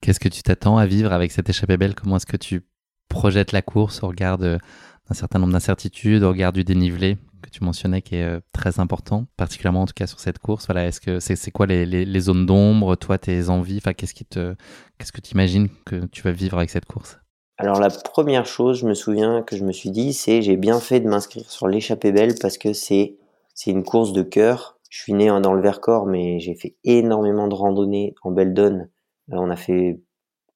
Qu'est-ce 0.02 0.20
que 0.20 0.30
tu 0.30 0.44
t'attends 0.44 0.78
à 0.78 0.86
vivre 0.86 1.12
avec 1.12 1.32
cette 1.32 1.50
échappée 1.50 1.78
belle? 1.78 1.96
Comment 1.96 2.18
est-ce 2.18 2.26
que 2.26 2.38
tu 2.38 2.68
projettes 3.08 3.52
la 3.52 3.62
course 3.62 4.04
au 4.04 4.10
regard 4.10 4.38
d'un 4.38 4.60
certain 5.12 5.40
nombre 5.40 5.54
d'incertitudes, 5.54 6.22
au 6.22 6.30
regard 6.30 6.52
du 6.52 6.64
dénivelé 6.64 7.18
que 7.42 7.50
tu 7.50 7.64
mentionnais 7.64 8.02
qui 8.02 8.16
est 8.16 8.24
euh, 8.24 8.40
très 8.52 8.80
important, 8.80 9.28
particulièrement 9.38 9.84
en 9.84 9.86
tout 9.86 9.94
cas 9.96 10.08
sur 10.08 10.20
cette 10.20 10.40
course? 10.40 10.66
Voilà, 10.68 10.86
est-ce 10.86 11.00
que 11.00 11.20
c'est 11.20 11.52
quoi 11.52 11.66
les, 11.66 11.86
les, 11.86 12.20
zones 12.20 12.46
d'ombre, 12.46 12.96
toi 12.96 13.18
tes 13.18 13.50
envies, 13.50 13.78
enfin 13.78 13.94
qu'est-ce 13.94 14.14
qu'est-ce 14.14 15.12
que 15.12 15.22
tu 15.22 15.32
imagines 15.32 15.70
que 15.86 16.06
tu 16.08 16.24
vas 16.24 16.32
vivre 16.32 16.58
avec 16.58 16.70
cette 16.72 16.86
course? 16.86 17.20
Alors 17.60 17.80
la 17.80 17.90
première 17.90 18.46
chose, 18.46 18.80
je 18.80 18.86
me 18.86 18.94
souviens 18.94 19.42
que 19.42 19.56
je 19.56 19.64
me 19.64 19.72
suis 19.72 19.90
dit, 19.90 20.14
c'est 20.14 20.44
j'ai 20.44 20.58
bien 20.58 20.80
fait 20.80 21.00
de 21.00 21.10
m'inscrire 21.10 21.50
sur 21.50 21.68
l'échappée 21.68 22.12
belle 22.12 22.36
parce 22.40 22.58
que 22.60 22.72
c'est 22.74 23.18
c'est 23.56 23.72
une 23.72 23.84
course 23.84 24.14
de 24.14 24.22
cœur. 24.22 24.78
Je 24.92 25.02
suis 25.02 25.14
né 25.14 25.28
dans 25.42 25.54
le 25.54 25.62
Vercors, 25.62 26.06
mais 26.06 26.40
j'ai 26.40 26.54
fait 26.54 26.76
énormément 26.84 27.48
de 27.48 27.56
randonnées 27.56 28.14
en 28.22 28.32
Beldon. 28.32 28.88
Euh, 29.32 29.36
on 29.38 29.50
a 29.50 29.56
fait, 29.56 30.00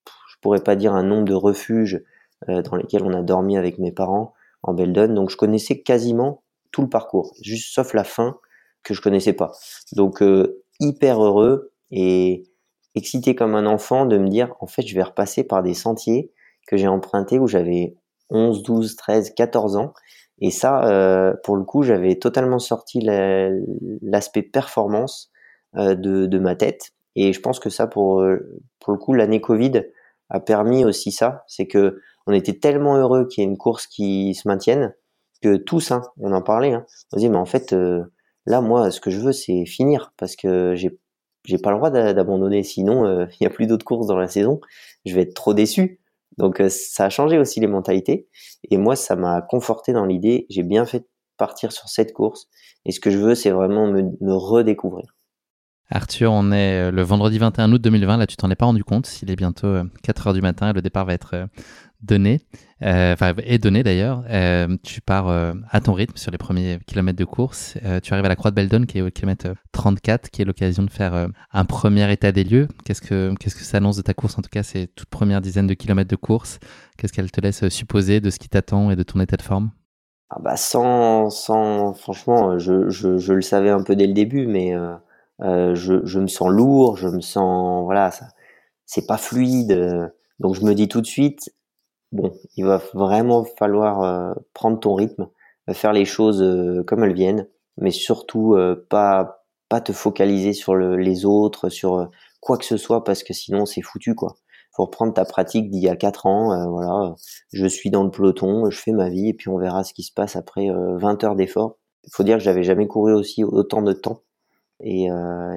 je 0.06 0.36
pourrais 0.42 0.64
pas 0.64 0.76
dire 0.76 0.94
un 0.94 1.02
nombre 1.04 1.26
de 1.26 1.34
refuges 1.34 2.04
euh, 2.48 2.62
dans 2.62 2.76
lesquels 2.76 3.04
on 3.04 3.14
a 3.14 3.24
dormi 3.24 3.58
avec 3.58 3.80
mes 3.80 3.92
parents 3.92 4.34
en 4.62 4.76
Beldon. 4.76 5.14
Donc 5.16 5.32
je 5.32 5.38
connaissais 5.38 5.82
quasiment 5.82 6.44
tout 6.72 6.84
le 6.84 6.90
parcours, 6.90 7.34
juste 7.42 7.74
sauf 7.74 7.94
la 7.96 8.04
fin 8.04 8.38
que 8.84 8.94
je 8.94 9.02
connaissais 9.02 9.34
pas. 9.34 9.52
Donc 9.94 10.22
euh, 10.22 10.64
hyper 10.80 11.24
heureux 11.24 11.74
et 11.90 12.44
excité 12.94 13.34
comme 13.34 13.56
un 13.56 13.66
enfant 13.66 14.06
de 14.06 14.20
me 14.20 14.30
dire 14.30 14.54
en 14.60 14.68
fait 14.68 14.84
je 14.84 14.94
vais 14.94 15.04
repasser 15.04 15.44
par 15.44 15.64
des 15.64 15.74
sentiers 15.74 16.32
que 16.68 16.78
j'ai 16.78 16.88
empruntés 16.88 17.40
où 17.40 17.48
j'avais 17.48 17.96
11, 18.30 18.64
12, 18.64 18.96
13, 18.96 19.34
14 19.36 19.76
ans. 19.78 19.94
Et 20.40 20.52
ça, 20.52 20.86
euh, 20.86 21.34
pour 21.44 21.56
le 21.56 21.64
coup, 21.64 21.84
j'avais 21.84 22.16
totalement 22.16 22.60
sorti 22.60 23.00
l'aspect 23.02 24.42
performance 24.42 25.32
euh, 25.78 25.96
de, 25.96 26.26
de, 26.26 26.40
ma 26.40 26.56
tête. 26.56 26.92
Et 27.16 27.34
je 27.34 27.40
pense 27.40 27.60
que 27.60 27.70
ça, 27.70 27.88
pour, 27.88 28.26
pour 28.80 28.94
le 28.94 29.00
coup, 29.00 29.14
l'année 29.14 29.42
Covid 29.42 29.84
a 30.30 30.40
permis 30.40 30.86
aussi 30.86 31.12
ça. 31.12 31.44
C'est 31.48 31.68
que 31.68 32.00
on 32.28 32.34
était 32.34 32.58
tellement 32.58 32.96
heureux 32.98 33.28
qu'il 33.28 33.44
y 33.44 33.46
ait 33.46 33.50
une 33.50 33.58
course 33.58 33.88
qui 33.88 34.34
se 34.36 34.48
maintienne 34.48 34.94
que 35.42 35.58
tous, 35.58 35.92
hein, 35.92 36.04
on 36.20 36.32
en 36.34 36.42
parlait, 36.42 36.74
hein, 36.74 36.86
on 37.12 37.18
disait 37.18 37.30
mais 37.30 37.38
en 37.38 37.46
fait 37.46 37.74
euh, 37.74 38.04
là 38.46 38.62
moi 38.62 38.92
ce 38.92 39.02
que 39.02 39.10
je 39.10 39.20
veux 39.20 39.32
c'est 39.32 39.66
finir 39.66 40.14
parce 40.18 40.36
que 40.36 40.76
j'ai 40.76 41.00
j'ai 41.46 41.58
pas 41.58 41.72
le 41.72 41.78
droit 41.78 41.90
d'abandonner 41.90 42.62
sinon 42.64 43.06
euh, 43.06 43.26
il 43.40 43.44
y 43.44 43.48
a 43.48 43.50
plus 43.50 43.68
d'autres 43.68 43.86
courses 43.86 44.08
dans 44.08 44.18
la 44.18 44.28
saison, 44.28 44.62
je 45.06 45.16
vais 45.16 45.22
être 45.22 45.34
trop 45.34 45.54
déçu. 45.54 46.01
Donc 46.38 46.62
euh, 46.62 46.70
ça 46.70 47.06
a 47.06 47.10
changé 47.10 47.38
aussi 47.38 47.60
les 47.60 47.68
mentalités 47.68 48.28
et 48.70 48.78
moi 48.78 48.96
ça 48.96 49.16
m'a 49.16 49.42
conforté 49.42 49.94
dans 49.94 50.06
l'idée, 50.06 50.46
j'ai 50.50 50.64
bien 50.64 50.86
fait 50.86 51.06
partir 51.38 51.72
sur 51.72 51.90
cette 51.90 52.14
course 52.14 52.48
et 52.86 52.92
ce 52.92 53.00
que 53.00 53.10
je 53.10 53.18
veux 53.18 53.36
c'est 53.36 53.52
vraiment 53.52 53.88
me, 53.88 54.04
me 54.22 54.34
redécouvrir. 54.34 55.16
Arthur, 55.92 56.32
on 56.32 56.52
est 56.52 56.92
le 56.92 57.02
vendredi 57.02 57.38
21 57.38 57.72
août 57.74 57.82
2020, 57.82 58.18
là 58.18 58.28
tu 58.28 58.38
t'en 58.38 58.50
es 58.50 58.56
pas 58.56 58.66
rendu 58.66 58.84
compte, 58.84 59.22
il 59.22 59.30
est 59.30 59.36
bientôt 59.36 59.68
4 60.04 60.28
heures 60.28 60.34
du 60.34 60.42
matin 60.42 60.70
et 60.70 60.74
le 60.74 60.82
départ 60.82 61.06
va 61.06 61.14
être 61.14 61.48
donné, 62.02 62.42
euh, 62.82 63.14
enfin 63.14 63.34
est 63.44 63.60
donné 63.60 63.84
d'ailleurs. 63.84 64.24
Euh, 64.30 64.76
tu 64.84 65.02
pars 65.02 65.30
euh, 65.30 65.54
à 65.70 65.82
ton 65.82 65.94
rythme 65.94 66.18
sur 66.18 66.32
les 66.32 66.38
premiers 66.38 66.80
kilomètres 66.88 67.20
de 67.20 67.26
course. 67.26 67.78
tu 68.04 68.14
arrives 68.14 68.26
à 68.26 68.30
la 68.30 68.36
Croix 68.36 68.52
de 68.52 68.56
Beldon 68.56 68.86
qui 68.86 68.98
est 68.98 69.02
au 69.02 69.10
kilomètre 69.10 69.50
34, 69.72 70.30
qui 70.30 70.42
est 70.42 70.46
l'occasion 70.46 70.84
de 70.84 70.90
faire 70.90 71.28
un 71.52 71.66
premier 71.66 72.12
état 72.12 72.32
des 72.32 72.44
lieux. 72.44 72.68
Qu'est-ce 72.86 73.02
que 73.02 73.36
ça 73.40 73.78
annonce 73.78 73.98
de 73.98 74.02
ta 74.02 74.14
course? 74.14 74.38
En 74.38 74.42
tout 74.42 74.50
cas, 74.50 74.64
c'est 74.64 74.88
toute 74.88 75.10
première 75.10 75.42
dizaine 75.42 75.68
de 75.68 75.74
kilomètres 75.74 76.10
de 76.10 76.16
course. 76.16 76.60
Qu'est-ce 76.98 77.14
qu'elle 77.14 77.32
te 77.32 77.42
laisse 77.42 77.68
supposer 77.70 78.20
de 78.20 78.30
ce 78.30 78.40
qui 78.40 78.50
t'attend 78.50 78.92
et 78.92 78.96
de 78.96 79.04
ton 79.04 79.20
état 79.20 79.38
de 79.38 79.42
forme? 79.42 79.72
Ah 80.30 80.40
bah 80.42 80.56
sans, 80.56 81.30
sans 81.30 81.94
franchement, 81.94 82.58
je, 82.58 83.34
le 83.34 83.42
savais 83.42 83.70
un 83.70 83.84
peu 83.84 83.96
dès 83.96 84.08
le 84.08 84.14
début, 84.14 84.48
mais 84.48 84.74
je, 85.42 86.06
je 86.06 86.20
me 86.20 86.28
sens 86.28 86.50
lourd, 86.50 86.98
je 86.98 87.08
me 87.08 87.22
sens 87.22 87.84
voilà, 87.84 88.12
ça, 88.12 88.28
c'est 88.86 89.08
pas 89.08 89.18
fluide. 89.18 90.12
Donc 90.40 90.56
je 90.56 90.62
me 90.64 90.74
dis 90.74 90.88
tout 90.88 91.02
de 91.02 91.08
suite, 91.08 91.52
bon, 92.12 92.34
il 92.58 92.66
va 92.66 92.82
vraiment 92.94 93.44
falloir 93.44 94.02
euh, 94.04 94.34
prendre 94.54 94.80
ton 94.80 94.96
rythme, 94.96 95.28
euh, 95.70 95.74
faire 95.74 95.94
les 95.94 96.06
choses 96.06 96.42
euh, 96.42 96.84
comme 96.86 97.04
elles 97.04 97.14
viennent, 97.14 97.48
mais 97.78 97.92
surtout 97.92 98.56
pas 98.90 99.38
pas 99.70 99.82
te 99.82 99.94
focaliser 99.94 100.52
sur 100.54 100.76
le, 100.76 100.98
les 100.98 101.26
autres, 101.26 101.70
sur 101.70 102.10
quoi 102.42 102.58
que 102.58 102.66
ce 102.66 102.76
soit, 102.78 103.04
parce 103.06 103.24
que 103.24 103.34
sinon 103.34 103.66
c'est 103.66 103.82
foutu 103.82 104.16
quoi. 104.16 104.36
Faut 104.76 104.86
reprendre 104.86 105.14
ta 105.14 105.26
pratique 105.26 105.70
d'il 105.70 105.82
y 105.82 105.90
a 105.90 105.96
quatre 105.96 106.26
ans, 106.26 106.70
voilà, 106.70 107.16
je 107.54 107.68
suis 107.68 107.90
dans 107.90 108.04
le 108.04 108.12
peloton, 108.12 108.70
je 108.70 108.80
fais 108.80 108.92
ma 108.92 109.10
vie 109.10 109.30
et 109.30 109.34
puis 109.34 109.50
on 109.50 109.58
verra 109.58 109.84
ce 109.84 109.94
qui 109.94 110.04
se 110.04 110.14
passe 110.14 110.36
après 110.36 110.68
20 110.70 111.24
heures 111.24 111.36
d'effort. 111.36 111.78
Il 112.04 112.10
faut 112.14 112.24
dire 112.24 112.38
que 112.38 112.44
j'avais 112.44 112.64
jamais 112.64 112.88
couru 112.88 113.14
aussi 113.14 113.44
autant 113.44 113.82
de 113.82 113.94
temps 113.94 114.24
et, 114.84 115.06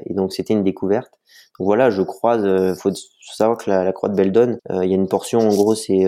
et 0.06 0.14
donc 0.14 0.32
c'était 0.32 0.54
une 0.54 0.64
découverte. 0.64 1.12
Donc 1.58 1.66
voilà, 1.66 1.90
je 1.90 2.02
croise. 2.02 2.74
faut, 2.76 2.90
savoir 3.34 3.58
que 3.58 3.70
la, 3.70 3.84
la 3.84 3.92
croix 3.92 4.08
de 4.08 4.14
Beldon, 4.14 4.58
il 4.70 4.88
y 4.88 4.92
a 4.92 4.96
une 4.96 5.08
portion 5.08 5.40
en 5.40 5.54
gros 5.54 5.74
c'est 5.74 6.04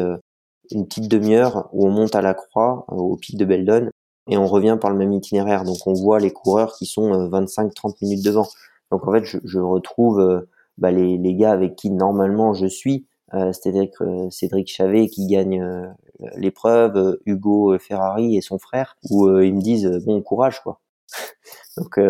une 0.71 0.87
petite 0.87 1.09
demi-heure 1.09 1.69
où 1.73 1.87
on 1.87 1.91
monte 1.91 2.14
à 2.14 2.23
la 2.23 2.35
croix, 2.35 2.85
euh, 2.91 2.97
au 2.97 3.17
pic 3.17 3.37
de 3.37 3.45
Beldon, 3.45 3.91
et 4.29 4.37
on 4.37 4.47
revient 4.47 4.79
par 4.81 4.91
le 4.91 4.97
même 4.97 5.12
itinéraire. 5.12 5.64
Donc 5.64 5.79
on 5.87 5.93
voit 5.93 6.19
les 6.21 6.33
coureurs 6.33 6.75
qui 6.77 6.87
sont 6.87 7.29
25-30 7.29 7.71
euh, 7.71 7.93
minutes 8.03 8.25
devant. 8.25 8.47
Donc 8.91 9.07
en 9.07 9.12
fait, 9.12 9.25
je, 9.25 9.39
je 9.45 9.59
retrouve 9.59 10.21
euh, 10.21 10.49
bah, 10.79 10.91
les, 10.91 11.19
les, 11.19 11.35
gars 11.35 11.53
avec 11.53 11.77
qui 11.77 11.91
normalement 11.91 12.55
je 12.55 12.67
suis, 12.67 13.07
c'est-à-dire 13.33 13.89
Cédric 14.31 14.69
Chavet 14.69 15.09
qui 15.09 15.27
gagne 15.27 15.93
l'épreuve, 16.37 17.19
Hugo 17.27 17.77
Ferrari 17.79 18.37
et 18.37 18.41
son 18.41 18.59
frère, 18.59 18.97
où 19.11 19.29
ils 19.41 19.53
me 19.53 19.61
disent 19.61 19.91
bon 20.07 20.23
courage 20.23 20.62
quoi. 20.62 20.81
Donc 21.76 22.00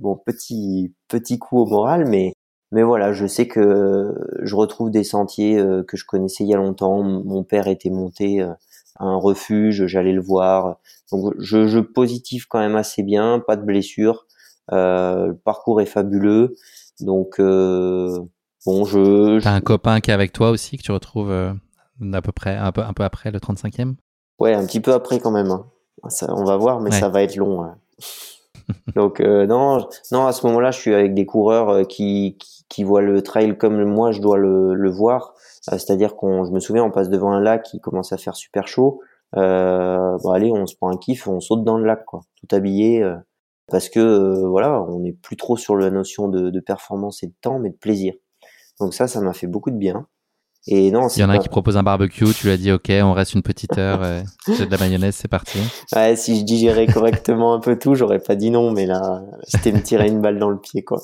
bon 0.00 0.16
petit 0.16 0.92
petit 1.08 1.38
coup 1.38 1.58
au 1.58 1.66
moral, 1.66 2.06
mais 2.08 2.34
mais 2.74 2.82
voilà, 2.82 3.12
je 3.12 3.24
sais 3.28 3.46
que 3.46 4.12
je 4.42 4.56
retrouve 4.56 4.90
des 4.90 5.04
sentiers 5.04 5.60
euh, 5.60 5.84
que 5.84 5.96
je 5.96 6.04
connaissais 6.04 6.42
il 6.42 6.50
y 6.50 6.54
a 6.54 6.56
longtemps. 6.56 7.04
Mon 7.04 7.44
père 7.44 7.68
était 7.68 7.88
monté 7.88 8.42
euh, 8.42 8.52
à 8.96 9.04
un 9.04 9.14
refuge, 9.14 9.86
j'allais 9.86 10.12
le 10.12 10.20
voir. 10.20 10.78
Donc 11.12 11.34
je, 11.38 11.68
je 11.68 11.78
positive 11.78 12.46
quand 12.48 12.58
même 12.58 12.74
assez 12.74 13.04
bien, 13.04 13.40
pas 13.46 13.54
de 13.54 13.62
blessures. 13.62 14.26
Euh, 14.72 15.28
le 15.28 15.36
parcours 15.36 15.80
est 15.82 15.86
fabuleux. 15.86 16.56
Donc 16.98 17.38
euh, 17.38 18.18
bon, 18.66 18.84
je. 18.84 19.40
T'as 19.40 19.52
un 19.52 19.60
copain 19.60 20.00
qui 20.00 20.10
est 20.10 20.14
avec 20.14 20.32
toi 20.32 20.50
aussi 20.50 20.76
que 20.76 20.82
tu 20.82 20.90
retrouves 20.90 21.30
à 21.30 22.22
peu 22.22 22.32
près 22.32 22.56
un 22.56 22.72
peu 22.72 22.82
un 22.82 22.92
peu 22.92 23.04
après 23.04 23.30
le 23.30 23.38
35e. 23.38 23.94
Ouais, 24.40 24.52
un 24.52 24.66
petit 24.66 24.80
peu 24.80 24.92
après 24.92 25.20
quand 25.20 25.30
même. 25.30 25.52
Hein. 25.52 25.64
Ça, 26.08 26.26
on 26.34 26.44
va 26.44 26.56
voir, 26.56 26.80
mais 26.80 26.90
ça 26.90 27.08
va 27.08 27.22
être 27.22 27.36
long. 27.36 27.62
Hein. 27.62 27.78
Donc 28.94 29.20
euh, 29.20 29.46
non, 29.46 29.86
non, 30.12 30.26
à 30.26 30.32
ce 30.32 30.46
moment-là, 30.46 30.70
je 30.70 30.78
suis 30.78 30.94
avec 30.94 31.14
des 31.14 31.26
coureurs 31.26 31.68
euh, 31.70 31.84
qui, 31.84 32.38
qui, 32.68 32.84
voient 32.84 33.02
le 33.02 33.22
trail 33.22 33.56
comme 33.56 33.84
moi, 33.84 34.12
je 34.12 34.20
dois 34.20 34.38
le, 34.38 34.90
voir. 34.90 35.34
Euh, 35.72 35.78
c'est-à-dire 35.78 36.16
qu'on, 36.16 36.44
je 36.44 36.52
me 36.52 36.60
souviens, 36.60 36.84
on 36.84 36.90
passe 36.90 37.08
devant 37.08 37.32
un 37.32 37.40
lac 37.40 37.62
qui 37.62 37.80
commence 37.80 38.12
à 38.12 38.16
faire 38.16 38.36
super 38.36 38.68
chaud. 38.68 39.00
Bon 39.32 40.30
allez, 40.30 40.52
on 40.52 40.66
se 40.66 40.76
prend 40.76 40.90
un 40.90 40.96
kiff, 40.96 41.26
on 41.26 41.40
saute 41.40 41.64
dans 41.64 41.76
le 41.76 41.84
lac, 41.84 42.04
quoi, 42.04 42.20
tout 42.36 42.54
habillé, 42.54 43.04
parce 43.68 43.88
que 43.88 44.44
voilà, 44.46 44.80
on 44.82 45.00
n'est 45.00 45.12
plus 45.12 45.36
trop 45.36 45.56
sur 45.56 45.74
la 45.76 45.90
notion 45.90 46.28
de, 46.28 46.50
de 46.50 46.60
performance 46.60 47.24
et 47.24 47.26
de 47.26 47.34
temps, 47.40 47.58
mais 47.58 47.70
de 47.70 47.76
plaisir. 47.76 48.14
Donc 48.78 48.94
ça, 48.94 49.08
ça 49.08 49.20
m'a 49.20 49.32
fait 49.32 49.48
beaucoup 49.48 49.70
de 49.70 49.76
bien. 49.76 50.06
Et 50.66 50.90
non, 50.90 51.08
il 51.08 51.20
y 51.20 51.24
en 51.24 51.28
a 51.28 51.38
qui 51.38 51.50
propose 51.50 51.76
un 51.76 51.82
barbecue, 51.82 52.24
tu 52.32 52.46
lui 52.46 52.52
as 52.52 52.56
dit 52.56 52.72
ok, 52.72 52.90
on 53.02 53.12
reste 53.12 53.34
une 53.34 53.42
petite 53.42 53.76
heure, 53.76 54.02
euh, 54.02 54.22
j'ai 54.56 54.64
de 54.64 54.70
la 54.70 54.78
mayonnaise, 54.78 55.14
c'est 55.14 55.28
parti. 55.28 55.58
Ouais, 55.94 56.16
si 56.16 56.38
je 56.38 56.44
digérais 56.44 56.86
correctement 56.86 57.52
un 57.52 57.60
peu 57.60 57.78
tout, 57.78 57.94
j'aurais 57.94 58.18
pas 58.18 58.34
dit 58.34 58.50
non, 58.50 58.70
mais 58.70 58.86
là, 58.86 59.22
c'était 59.42 59.72
me 59.72 59.82
tirer 59.82 60.08
une 60.08 60.22
balle 60.22 60.38
dans 60.38 60.48
le 60.48 60.58
pied, 60.58 60.82
quoi. 60.82 61.02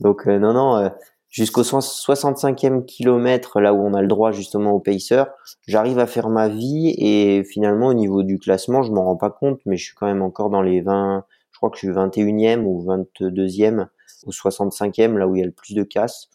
Donc 0.00 0.26
euh, 0.26 0.40
non, 0.40 0.52
non, 0.52 0.76
euh, 0.78 0.88
jusqu'au 1.28 1.62
65e 1.62 2.84
kilomètre, 2.86 3.60
là 3.60 3.72
où 3.72 3.86
on 3.86 3.94
a 3.94 4.02
le 4.02 4.08
droit 4.08 4.32
justement 4.32 4.72
au 4.72 4.80
pacer, 4.80 5.22
j'arrive 5.68 6.00
à 6.00 6.08
faire 6.08 6.28
ma 6.28 6.48
vie 6.48 6.94
et 6.98 7.44
finalement 7.44 7.88
au 7.88 7.94
niveau 7.94 8.24
du 8.24 8.40
classement, 8.40 8.82
je 8.82 8.90
m'en 8.90 9.04
rends 9.04 9.16
pas 9.16 9.30
compte, 9.30 9.60
mais 9.64 9.76
je 9.76 9.84
suis 9.84 9.94
quand 9.94 10.06
même 10.06 10.22
encore 10.22 10.50
dans 10.50 10.62
les 10.62 10.80
20, 10.80 11.24
je 11.52 11.56
crois 11.58 11.70
que 11.70 11.76
je 11.76 11.86
suis 11.86 11.94
21e 11.94 12.64
ou 12.64 12.84
22e 12.84 13.86
ou 14.26 14.30
65e, 14.32 15.16
là 15.16 15.28
où 15.28 15.36
il 15.36 15.40
y 15.40 15.42
a 15.42 15.46
le 15.46 15.52
plus 15.52 15.74
de 15.74 15.84
casse. 15.84 16.28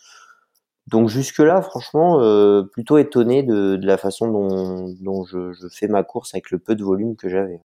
Donc 0.94 1.10
jusque-là, 1.10 1.64
franchement, 1.64 2.22
euh, 2.22 2.62
plutôt 2.62 3.00
étonné 3.00 3.42
de, 3.42 3.78
de, 3.78 3.88
la 3.88 3.98
façon 3.98 4.28
dont, 4.28 4.94
dont 5.02 5.26
je, 5.26 5.52
je, 5.52 5.68
fais 5.68 5.88
ma 5.88 6.04
course 6.04 6.36
avec 6.36 6.52
le 6.52 6.60
peu 6.60 6.76
de 6.76 6.84
volume 6.84 7.16
que 7.16 7.30
j'avais. 7.30 7.62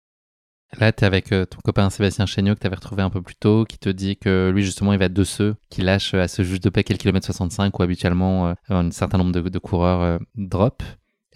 Là, 0.80 0.90
tu 0.90 1.04
es 1.04 1.06
avec 1.06 1.30
euh, 1.30 1.44
ton 1.44 1.58
copain 1.62 1.88
Sébastien 1.88 2.26
Chéniaud 2.26 2.56
que 2.56 2.58
tu 2.58 2.66
avais 2.66 2.74
retrouvé 2.74 3.00
un 3.00 3.10
peu 3.10 3.22
plus 3.22 3.36
tôt, 3.36 3.64
qui 3.64 3.78
te 3.78 3.88
dit 3.88 4.16
que 4.16 4.50
lui, 4.52 4.64
justement, 4.64 4.92
il 4.92 4.98
va 4.98 5.04
être 5.04 5.12
de 5.12 5.22
ceux 5.22 5.54
qui 5.70 5.82
lâchent 5.82 6.14
à 6.14 6.26
ce 6.26 6.42
juge 6.42 6.60
de 6.60 6.68
paix 6.68 6.82
quelques 6.82 7.02
kilomètres 7.02 7.26
65 7.26 7.78
où 7.78 7.82
habituellement 7.84 8.48
euh, 8.48 8.54
un 8.70 8.90
certain 8.90 9.18
nombre 9.18 9.30
de, 9.30 9.48
de 9.48 9.58
coureurs 9.60 10.02
euh, 10.02 10.18
drop. 10.34 10.82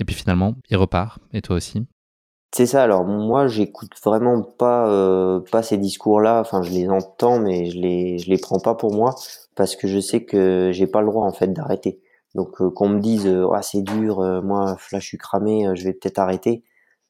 Et 0.00 0.04
puis 0.04 0.16
finalement, 0.16 0.54
il 0.68 0.76
repart. 0.76 1.20
Et 1.32 1.40
toi 1.40 1.54
aussi? 1.54 1.86
C'est 2.52 2.66
ça. 2.66 2.82
Alors 2.82 3.04
moi, 3.04 3.46
j'écoute 3.46 3.92
vraiment 4.04 4.42
pas 4.42 4.90
euh, 4.90 5.38
pas 5.52 5.62
ces 5.62 5.76
discours-là. 5.76 6.40
Enfin, 6.40 6.62
je 6.62 6.72
les 6.72 6.88
entends, 6.88 7.38
mais 7.38 7.70
je 7.70 7.78
les 7.78 8.18
je 8.18 8.28
les 8.28 8.38
prends 8.38 8.58
pas 8.58 8.74
pour 8.74 8.92
moi 8.92 9.14
parce 9.56 9.76
que 9.76 9.88
je 9.88 9.98
sais 9.98 10.24
que 10.24 10.70
j'ai 10.72 10.86
pas 10.86 11.00
le 11.00 11.08
droit 11.08 11.26
en 11.26 11.32
fait 11.32 11.52
d'arrêter. 11.52 12.00
Donc 12.34 12.56
qu'on 12.74 12.88
me 12.88 13.00
dise 13.00 13.28
ah, 13.54 13.62
c'est 13.62 13.82
dur, 13.82 14.18
moi 14.44 14.76
là 14.92 15.00
je 15.00 15.06
suis 15.06 15.18
cramé, 15.18 15.68
je 15.74 15.84
vais 15.84 15.94
peut-être 15.94 16.18
arrêter 16.18 16.64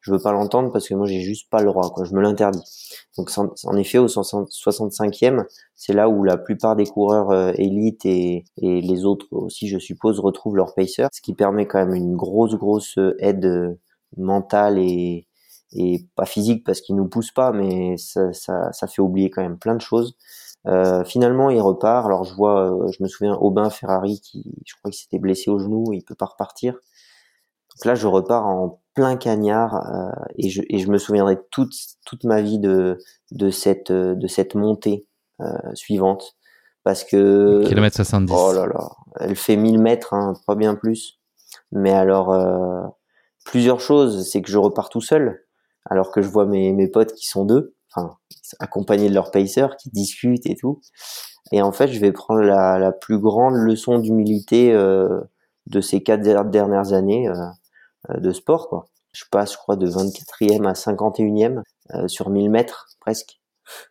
je 0.06 0.12
veux 0.12 0.20
pas 0.20 0.30
l'entendre 0.30 0.70
parce 0.70 0.88
que 0.88 0.94
moi 0.94 1.06
j'ai 1.06 1.20
juste 1.20 1.50
pas 1.50 1.60
le 1.60 1.66
droit, 1.66 1.90
quoi. 1.90 2.04
Je 2.04 2.14
me 2.14 2.20
l'interdis. 2.20 2.62
Donc 3.18 3.28
en 3.36 3.76
effet, 3.76 3.98
au 3.98 4.06
65e, 4.06 5.44
c'est 5.74 5.92
là 5.92 6.08
où 6.08 6.22
la 6.22 6.36
plupart 6.36 6.76
des 6.76 6.86
coureurs 6.86 7.30
euh, 7.30 7.52
élites 7.56 8.06
et, 8.06 8.44
les 8.56 9.04
autres 9.04 9.26
aussi, 9.32 9.66
je 9.68 9.78
suppose, 9.78 10.20
retrouvent 10.20 10.56
leur 10.56 10.74
pacer, 10.74 11.06
ce 11.12 11.20
qui 11.20 11.34
permet 11.34 11.66
quand 11.66 11.84
même 11.84 11.94
une 11.94 12.14
grosse 12.14 12.54
grosse 12.54 12.98
aide 13.18 13.46
euh, 13.46 13.74
mentale 14.16 14.78
et, 14.78 15.26
et 15.72 16.06
pas 16.14 16.26
physique 16.26 16.64
parce 16.64 16.80
qu'ils 16.80 16.94
nous 16.94 17.08
poussent 17.08 17.32
pas, 17.32 17.50
mais 17.50 17.96
ça, 17.96 18.32
ça, 18.32 18.70
ça, 18.72 18.86
fait 18.86 19.02
oublier 19.02 19.28
quand 19.30 19.42
même 19.42 19.58
plein 19.58 19.74
de 19.74 19.80
choses. 19.80 20.16
Euh, 20.66 21.04
finalement, 21.04 21.50
il 21.50 21.60
repart. 21.60 22.06
Alors 22.06 22.24
je 22.24 22.34
vois, 22.34 22.72
euh, 22.72 22.90
je 22.90 23.02
me 23.02 23.08
souviens 23.08 23.34
Aubin 23.34 23.70
Ferrari 23.70 24.20
qui, 24.20 24.44
je 24.64 24.74
crois 24.76 24.90
qu'il 24.90 25.00
s'était 25.00 25.18
blessé 25.18 25.50
au 25.50 25.58
genou, 25.58 25.92
il 25.92 26.02
peut 26.02 26.14
pas 26.14 26.26
repartir. 26.26 26.72
Donc 26.72 27.84
là, 27.84 27.94
je 27.94 28.06
repars 28.06 28.46
en 28.46 28.80
plein 28.96 29.16
cagnard 29.16 29.74
euh, 29.74 30.10
et, 30.36 30.48
je, 30.48 30.62
et 30.68 30.78
je 30.78 30.88
me 30.88 30.98
souviendrai 30.98 31.38
toute 31.50 31.74
toute 32.04 32.24
ma 32.24 32.42
vie 32.42 32.58
de 32.58 32.98
de 33.30 33.50
cette 33.50 33.92
de 33.92 34.26
cette 34.26 34.56
montée 34.56 35.06
euh, 35.40 35.52
suivante. 35.74 36.36
Parce 36.82 37.04
que 37.04 37.64
kilomètre 37.66 37.96
70 37.96 38.32
oh 38.34 38.52
là 38.52 38.66
là 38.66 38.88
elle 39.20 39.36
fait 39.36 39.56
1000 39.56 39.80
mètres 39.80 40.14
hein, 40.14 40.34
pas 40.46 40.54
bien 40.54 40.74
plus. 40.74 41.20
Mais 41.70 41.92
alors 41.92 42.32
euh, 42.32 42.82
plusieurs 43.44 43.80
choses. 43.80 44.28
C'est 44.28 44.40
que 44.42 44.50
je 44.50 44.58
repars 44.58 44.88
tout 44.88 45.00
seul 45.02 45.44
alors 45.84 46.10
que 46.10 46.22
je 46.22 46.28
vois 46.28 46.46
mes 46.46 46.72
mes 46.72 46.88
potes 46.88 47.12
qui 47.12 47.26
sont 47.26 47.44
deux 47.44 47.75
enfin 47.96 48.16
accompagnés 48.60 49.08
de 49.08 49.14
leur 49.14 49.30
pacer 49.30 49.66
qui 49.80 49.90
discutent 49.90 50.46
et 50.46 50.54
tout 50.54 50.80
et 51.52 51.62
en 51.62 51.72
fait 51.72 51.88
je 51.88 51.98
vais 51.98 52.12
prendre 52.12 52.42
la, 52.42 52.92
plus 52.92 53.18
grande 53.18 53.54
leçon 53.54 53.98
d'humilité 53.98 54.72
euh, 54.72 55.20
de 55.66 55.80
ces 55.80 56.02
quatre 56.02 56.22
dernières 56.50 56.92
années 56.92 57.28
euh, 57.28 57.34
de 58.18 58.32
sport. 58.32 58.68
Quoi. 58.68 58.86
Je 59.16 59.24
passe, 59.30 59.52
je 59.52 59.56
crois, 59.56 59.76
de 59.76 59.88
24e 59.88 60.66
à 60.66 60.74
51e 60.74 61.62
euh, 61.94 62.08
sur 62.08 62.28
1000 62.28 62.50
mètres 62.50 62.86
presque 63.00 63.40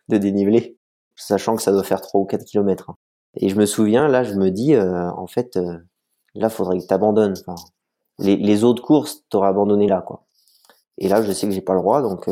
de 0.08 0.18
dénivelé, 0.18 0.78
sachant 1.16 1.56
que 1.56 1.62
ça 1.62 1.72
doit 1.72 1.82
faire 1.82 2.00
3 2.00 2.20
ou 2.20 2.24
4 2.26 2.44
kilomètres. 2.44 2.90
Hein. 2.90 2.96
Et 3.34 3.48
je 3.48 3.56
me 3.56 3.66
souviens, 3.66 4.08
là, 4.08 4.22
je 4.22 4.34
me 4.34 4.50
dis, 4.50 4.74
euh, 4.74 5.10
en 5.10 5.26
fait, 5.26 5.56
euh, 5.56 5.78
là, 6.34 6.48
faudrait 6.48 6.78
que 6.78 6.86
tu 6.86 6.94
abandonnes. 6.94 7.34
Les, 8.18 8.64
autres 8.64 8.82
courses, 8.82 9.24
t'aurais 9.28 9.48
abandonné 9.48 9.88
là, 9.88 10.00
quoi. 10.00 10.24
Et 10.98 11.08
là, 11.08 11.20
je 11.22 11.32
sais 11.32 11.46
que 11.46 11.52
j'ai 11.52 11.60
pas 11.60 11.74
le 11.74 11.80
droit, 11.80 12.00
donc 12.00 12.30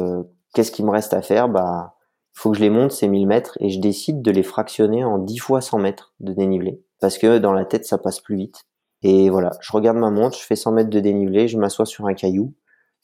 qu'est-ce 0.54 0.72
qui 0.72 0.84
me 0.84 0.90
reste 0.90 1.14
à 1.14 1.22
faire? 1.22 1.48
Bah, 1.48 1.94
il 2.36 2.40
faut 2.40 2.50
que 2.50 2.56
je 2.56 2.62
les 2.62 2.70
monte 2.70 2.92
ces 2.92 3.08
1000 3.08 3.26
mètres 3.26 3.56
et 3.60 3.70
je 3.70 3.80
décide 3.80 4.22
de 4.22 4.30
les 4.30 4.42
fractionner 4.42 5.04
en 5.04 5.18
10 5.18 5.38
fois 5.38 5.60
100 5.60 5.78
mètres 5.78 6.14
de 6.20 6.32
dénivelé, 6.32 6.82
parce 7.00 7.18
que 7.18 7.38
dans 7.38 7.52
la 7.52 7.64
tête, 7.64 7.84
ça 7.86 7.98
passe 7.98 8.20
plus 8.20 8.36
vite. 8.36 8.64
Et 9.02 9.30
voilà, 9.30 9.50
je 9.60 9.72
regarde 9.72 9.98
ma 9.98 10.10
montre, 10.10 10.38
je 10.38 10.44
fais 10.44 10.56
100 10.56 10.72
mètres 10.72 10.90
de 10.90 11.00
dénivelé, 11.00 11.46
je 11.48 11.58
m'assois 11.58 11.86
sur 11.86 12.06
un 12.06 12.14
caillou, 12.14 12.54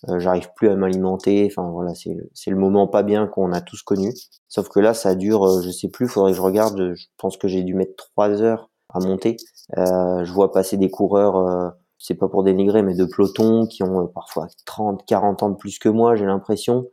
euh, 0.09 0.19
j'arrive 0.19 0.51
plus 0.57 0.69
à 0.71 0.77
m'alimenter, 0.77 1.47
enfin 1.51 1.69
voilà, 1.71 1.95
c'est 1.95 2.17
c'est 2.35 2.51
le 2.51 2.57
moment 2.57 2.87
pas 2.89 3.03
bien 3.03 3.27
qu'on 3.27 3.53
a 3.53 3.61
tous 3.61 3.83
connu. 3.83 4.15
Sauf 4.49 4.69
que 4.71 4.81
là, 4.81 4.95
ça 4.95 5.15
dure, 5.15 5.45
euh, 5.47 5.63
je 5.63 5.71
sais 5.71 5.89
plus, 5.89 6.09
faudrait 6.09 6.33
que 6.33 6.37
je 6.39 6.43
regarde, 6.43 6.95
je 6.95 7.07
pense 7.19 7.37
que 7.37 7.49
j'ai 7.49 7.63
dû 7.63 7.75
mettre 7.75 7.95
3 7.97 8.43
heures 8.43 8.71
à 8.89 9.01
monter. 9.01 9.37
Euh, 9.79 10.25
je 10.25 10.33
vois 10.33 10.53
passer 10.53 10.77
des 10.77 10.91
coureurs, 10.91 11.37
euh, 11.37 11.71
c'est 11.99 12.15
pas 12.15 12.29
pour 12.29 12.43
dénigrer, 12.45 12.83
mais 12.83 12.95
de 12.95 13.05
peloton 13.05 13.67
qui 13.67 13.83
ont 13.83 14.07
parfois 14.09 14.49
30, 14.67 15.05
40 15.07 15.43
ans 15.43 15.51
de 15.51 15.57
plus 15.57 15.79
que 15.79 15.89
moi, 15.89 16.17
j'ai 16.17 16.27
l'impression. 16.27 16.87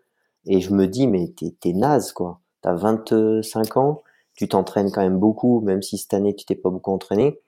Et 0.48 0.62
je 0.62 0.74
me 0.74 0.88
dis, 0.88 1.08
mais 1.08 1.28
t'es 1.30 1.56
es 1.66 1.74
naze 1.74 2.12
quoi. 2.12 2.40
T'as 2.62 2.74
25 2.74 3.78
ans, 3.78 4.02
tu 4.36 4.48
t'entraînes 4.48 4.92
quand 4.92 5.02
même 5.02 5.20
beaucoup, 5.20 5.62
même 5.62 5.82
si 5.82 5.98
cette 5.98 6.14
année 6.14 6.36
tu 6.36 6.46
t'es 6.46 6.56
pas 6.56 6.70
beaucoup 6.70 6.92
entraîné 6.92 7.40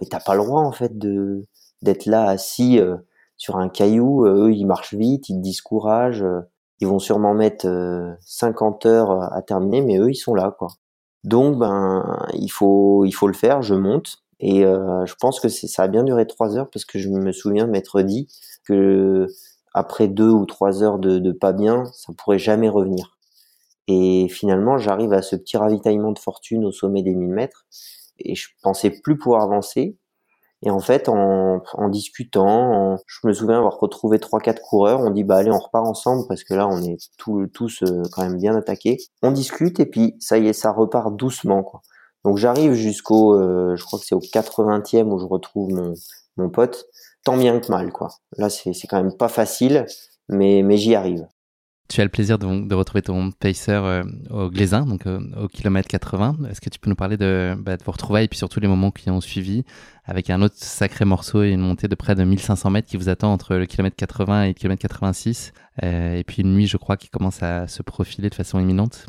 mais 0.00 0.06
t'as 0.06 0.20
pas 0.20 0.34
le 0.34 0.42
droit 0.42 0.62
en 0.62 0.72
fait 0.72 0.98
de 0.98 1.46
d'être 1.82 2.06
là 2.06 2.28
assis 2.28 2.78
euh, 2.78 2.96
sur 3.36 3.56
un 3.56 3.68
caillou. 3.68 4.26
Euh, 4.26 4.46
eux, 4.46 4.52
ils 4.52 4.66
marchent 4.66 4.94
vite, 4.94 5.28
ils 5.28 5.36
te 5.36 5.42
disent. 5.42 5.62
Euh, 5.72 6.40
ils 6.82 6.88
vont 6.88 6.98
sûrement 6.98 7.34
mettre 7.34 7.66
50 8.24 8.86
heures 8.86 9.34
à 9.34 9.42
terminer, 9.42 9.82
mais 9.82 9.98
eux, 9.98 10.10
ils 10.10 10.14
sont 10.14 10.34
là, 10.34 10.54
quoi. 10.58 10.68
Donc, 11.24 11.58
ben, 11.58 12.18
il 12.32 12.48
faut, 12.48 13.04
il 13.04 13.12
faut 13.12 13.26
le 13.26 13.34
faire. 13.34 13.60
Je 13.60 13.74
monte 13.74 14.22
et 14.40 14.62
je 14.62 15.14
pense 15.20 15.40
que 15.40 15.50
ça 15.50 15.82
a 15.82 15.88
bien 15.88 16.04
duré 16.04 16.26
trois 16.26 16.56
heures 16.56 16.70
parce 16.70 16.86
que 16.86 16.98
je 16.98 17.10
me 17.10 17.32
souviens 17.32 17.66
m'être 17.66 18.00
dit 18.00 18.28
que 18.64 19.26
après 19.74 20.08
deux 20.08 20.30
ou 20.30 20.46
trois 20.46 20.82
heures 20.82 20.98
de, 20.98 21.18
de 21.18 21.32
pas 21.32 21.52
bien, 21.52 21.84
ça 21.92 22.12
pourrait 22.16 22.38
jamais 22.38 22.68
revenir. 22.68 23.18
Et 23.88 24.28
finalement, 24.28 24.78
j'arrive 24.78 25.12
à 25.12 25.22
ce 25.22 25.36
petit 25.36 25.56
ravitaillement 25.56 26.12
de 26.12 26.18
fortune 26.18 26.64
au 26.64 26.72
sommet 26.72 27.02
des 27.02 27.14
1000 27.14 27.30
mètres 27.30 27.66
et 28.18 28.34
je 28.34 28.48
pensais 28.62 28.90
plus 28.90 29.18
pouvoir 29.18 29.42
avancer. 29.42 29.96
Et 30.62 30.70
en 30.70 30.80
fait, 30.80 31.08
en, 31.08 31.62
en 31.72 31.88
discutant, 31.88 32.98
je 33.06 33.26
me 33.26 33.32
souviens 33.32 33.58
avoir 33.58 33.78
retrouvé 33.78 34.18
trois 34.18 34.40
quatre 34.40 34.60
coureurs. 34.60 35.00
On 35.00 35.10
dit 35.10 35.24
bah 35.24 35.36
allez, 35.36 35.50
on 35.50 35.58
repart 35.58 35.86
ensemble 35.86 36.26
parce 36.28 36.44
que 36.44 36.54
là, 36.54 36.68
on 36.68 36.82
est 36.82 36.98
tous 37.16 37.82
euh, 37.82 38.02
quand 38.12 38.22
même 38.22 38.36
bien 38.36 38.54
attaqués. 38.54 38.98
On 39.22 39.30
discute 39.32 39.80
et 39.80 39.86
puis 39.86 40.16
ça 40.20 40.38
y 40.38 40.48
est, 40.48 40.52
ça 40.52 40.70
repart 40.70 41.16
doucement 41.16 41.62
quoi. 41.62 41.80
Donc 42.24 42.36
j'arrive 42.36 42.74
jusqu'au, 42.74 43.34
euh, 43.34 43.74
je 43.76 43.84
crois 43.84 43.98
que 43.98 44.04
c'est 44.04 44.14
au 44.14 44.20
80e 44.20 45.10
où 45.10 45.18
je 45.18 45.24
retrouve 45.24 45.72
mon 45.72 45.94
mon 46.36 46.50
pote. 46.50 46.86
Tant 47.24 47.36
bien 47.36 47.58
que 47.60 47.70
mal 47.70 47.92
quoi. 47.92 48.08
Là, 48.36 48.48
c'est 48.48 48.72
quand 48.88 49.02
même 49.02 49.16
pas 49.16 49.28
facile, 49.28 49.86
mais 50.28 50.62
mais 50.62 50.76
j'y 50.76 50.94
arrive. 50.94 51.26
Tu 51.90 52.00
as 52.00 52.04
le 52.04 52.10
plaisir 52.10 52.38
de, 52.38 52.68
de 52.68 52.74
retrouver 52.76 53.02
ton 53.02 53.32
pacer 53.32 53.72
euh, 53.72 54.04
au 54.30 54.48
Glaisin, 54.48 54.86
donc 54.86 55.08
euh, 55.08 55.18
au 55.36 55.48
kilomètre 55.48 55.88
80. 55.88 56.36
Est-ce 56.48 56.60
que 56.60 56.70
tu 56.70 56.78
peux 56.78 56.88
nous 56.88 56.94
parler 56.94 57.16
de, 57.16 57.56
bah, 57.58 57.76
de 57.76 57.82
vos 57.82 57.90
retrouvailles 57.90 58.26
et 58.26 58.28
puis 58.28 58.38
surtout 58.38 58.60
les 58.60 58.68
moments 58.68 58.92
qui 58.92 59.10
ont 59.10 59.20
suivi 59.20 59.64
avec 60.04 60.30
un 60.30 60.40
autre 60.40 60.54
sacré 60.56 61.04
morceau 61.04 61.42
et 61.42 61.50
une 61.50 61.62
montée 61.62 61.88
de 61.88 61.94
près 61.96 62.14
de 62.14 62.22
1500 62.22 62.70
mètres 62.70 62.88
qui 62.88 62.96
vous 62.96 63.08
attend 63.08 63.32
entre 63.32 63.56
le 63.56 63.66
kilomètre 63.66 63.96
80 63.96 64.44
et 64.44 64.46
le 64.48 64.52
kilomètre 64.52 64.82
86 64.82 65.52
euh, 65.82 66.14
et 66.14 66.22
puis 66.22 66.42
une 66.42 66.54
nuit, 66.54 66.68
je 66.68 66.76
crois, 66.76 66.96
qui 66.96 67.08
commence 67.08 67.42
à 67.42 67.66
se 67.66 67.82
profiler 67.82 68.30
de 68.30 68.36
façon 68.36 68.60
imminente? 68.60 69.06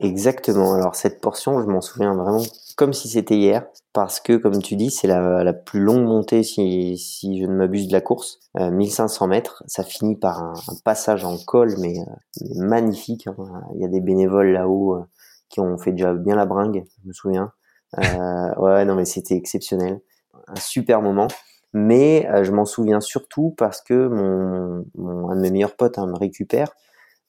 Exactement. 0.00 0.74
Alors 0.74 0.94
cette 0.94 1.20
portion, 1.20 1.60
je 1.60 1.66
m'en 1.66 1.80
souviens 1.80 2.14
vraiment 2.14 2.42
comme 2.76 2.92
si 2.92 3.08
c'était 3.08 3.36
hier, 3.36 3.66
parce 3.94 4.20
que 4.20 4.36
comme 4.36 4.62
tu 4.62 4.76
dis, 4.76 4.90
c'est 4.90 5.08
la, 5.08 5.42
la, 5.42 5.52
plus 5.54 5.80
longue 5.80 6.04
montée, 6.04 6.42
si, 6.42 6.98
si 6.98 7.40
je 7.40 7.46
ne 7.46 7.56
m'abuse 7.56 7.88
de 7.88 7.92
la 7.92 8.02
course, 8.02 8.38
euh, 8.58 8.70
1500 8.70 9.26
mètres. 9.28 9.62
Ça 9.66 9.82
finit 9.82 10.16
par 10.16 10.42
un, 10.42 10.54
passage 10.84 11.24
en 11.24 11.38
col, 11.38 11.74
mais, 11.78 11.98
euh, 11.98 12.44
magnifique. 12.56 13.26
Hein. 13.26 13.34
Il 13.74 13.80
y 13.80 13.84
a 13.86 13.88
des 13.88 14.02
bénévoles 14.02 14.52
là-haut 14.52 14.96
euh, 14.96 15.04
qui 15.48 15.60
ont 15.60 15.78
fait 15.78 15.92
déjà 15.92 16.12
bien 16.12 16.36
la 16.36 16.44
bringue, 16.44 16.84
je 17.02 17.08
me 17.08 17.12
souviens. 17.14 17.52
Euh, 17.98 18.54
ouais, 18.58 18.84
non, 18.84 18.94
mais 18.94 19.06
c'était 19.06 19.36
exceptionnel, 19.36 20.00
un 20.48 20.56
super 20.56 21.00
moment. 21.00 21.28
Mais 21.72 22.28
je 22.42 22.52
m'en 22.52 22.64
souviens 22.64 23.00
surtout 23.00 23.54
parce 23.58 23.82
que 23.82 24.08
mon, 24.08 24.86
mon, 24.94 25.30
un 25.30 25.36
de 25.36 25.40
mes 25.40 25.50
meilleurs 25.50 25.76
potes 25.76 25.98
hein, 25.98 26.06
me 26.06 26.16
récupère. 26.16 26.70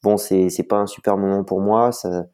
Bon, 0.04 0.16
c'est 0.18 0.50
pas 0.70 0.78
un 0.78 0.88
super 0.88 1.18
moment 1.18 1.44
pour 1.44 1.60
moi. 1.60 1.92
Ça, 1.92 2.28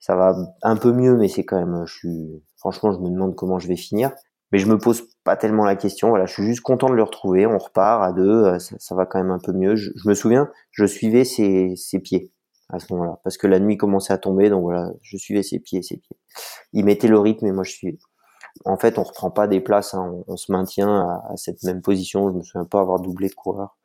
ça 0.00 0.16
va 0.16 0.34
un 0.62 0.76
peu 0.76 0.92
mieux, 0.92 1.16
mais 1.16 1.28
c'est 1.28 1.44
quand 1.44 1.58
même, 1.58 1.84
je 1.86 1.94
suis, 1.94 2.42
franchement, 2.56 2.92
je 2.92 2.98
me 2.98 3.10
demande 3.10 3.36
comment 3.36 3.58
je 3.58 3.68
vais 3.68 3.76
finir. 3.76 4.10
Mais 4.50 4.58
je 4.58 4.66
me 4.66 4.78
pose 4.78 5.04
pas 5.22 5.36
tellement 5.36 5.64
la 5.64 5.76
question. 5.76 6.08
Voilà, 6.08 6.26
je 6.26 6.32
suis 6.32 6.42
juste 6.44 6.62
content 6.62 6.88
de 6.88 6.94
le 6.94 7.02
retrouver. 7.04 7.46
On 7.46 7.58
repart 7.58 8.02
à 8.02 8.12
deux, 8.12 8.44
euh, 8.46 8.58
ça, 8.58 8.94
va 8.96 9.06
quand 9.06 9.18
même 9.18 9.30
un 9.30 9.38
peu 9.38 9.52
mieux. 9.52 9.76
Je, 9.76 9.90
me 10.06 10.14
souviens, 10.14 10.50
je 10.72 10.86
suivais 10.86 11.24
ses, 11.24 11.76
ses 11.76 12.00
pieds 12.00 12.32
à 12.70 12.78
ce 12.78 12.92
moment-là, 12.92 13.20
parce 13.24 13.36
que 13.36 13.46
la 13.46 13.58
nuit 13.58 13.76
commençait 13.76 14.12
à 14.12 14.18
tomber, 14.18 14.48
donc 14.48 14.62
voilà, 14.62 14.92
je 15.02 15.16
suivais 15.16 15.42
ses 15.42 15.58
pieds, 15.58 15.82
ses 15.82 15.96
pieds. 15.96 16.16
Il 16.72 16.84
mettait 16.84 17.08
le 17.08 17.18
rythme 17.18 17.46
et 17.46 17.52
moi 17.52 17.64
je 17.64 17.72
suivais. 17.72 17.98
En 18.64 18.76
fait, 18.76 18.96
on 18.98 19.02
reprend 19.02 19.30
pas 19.30 19.48
des 19.48 19.60
places, 19.60 19.94
hein. 19.94 20.22
on, 20.28 20.36
se 20.36 20.52
maintient 20.52 21.20
à, 21.28 21.36
cette 21.36 21.62
même 21.64 21.82
position. 21.82 22.30
Je 22.30 22.36
me 22.36 22.42
souviens 22.42 22.64
pas 22.64 22.80
avoir 22.80 23.00
doublé 23.00 23.28
de 23.28 23.34
coureur, 23.34 23.76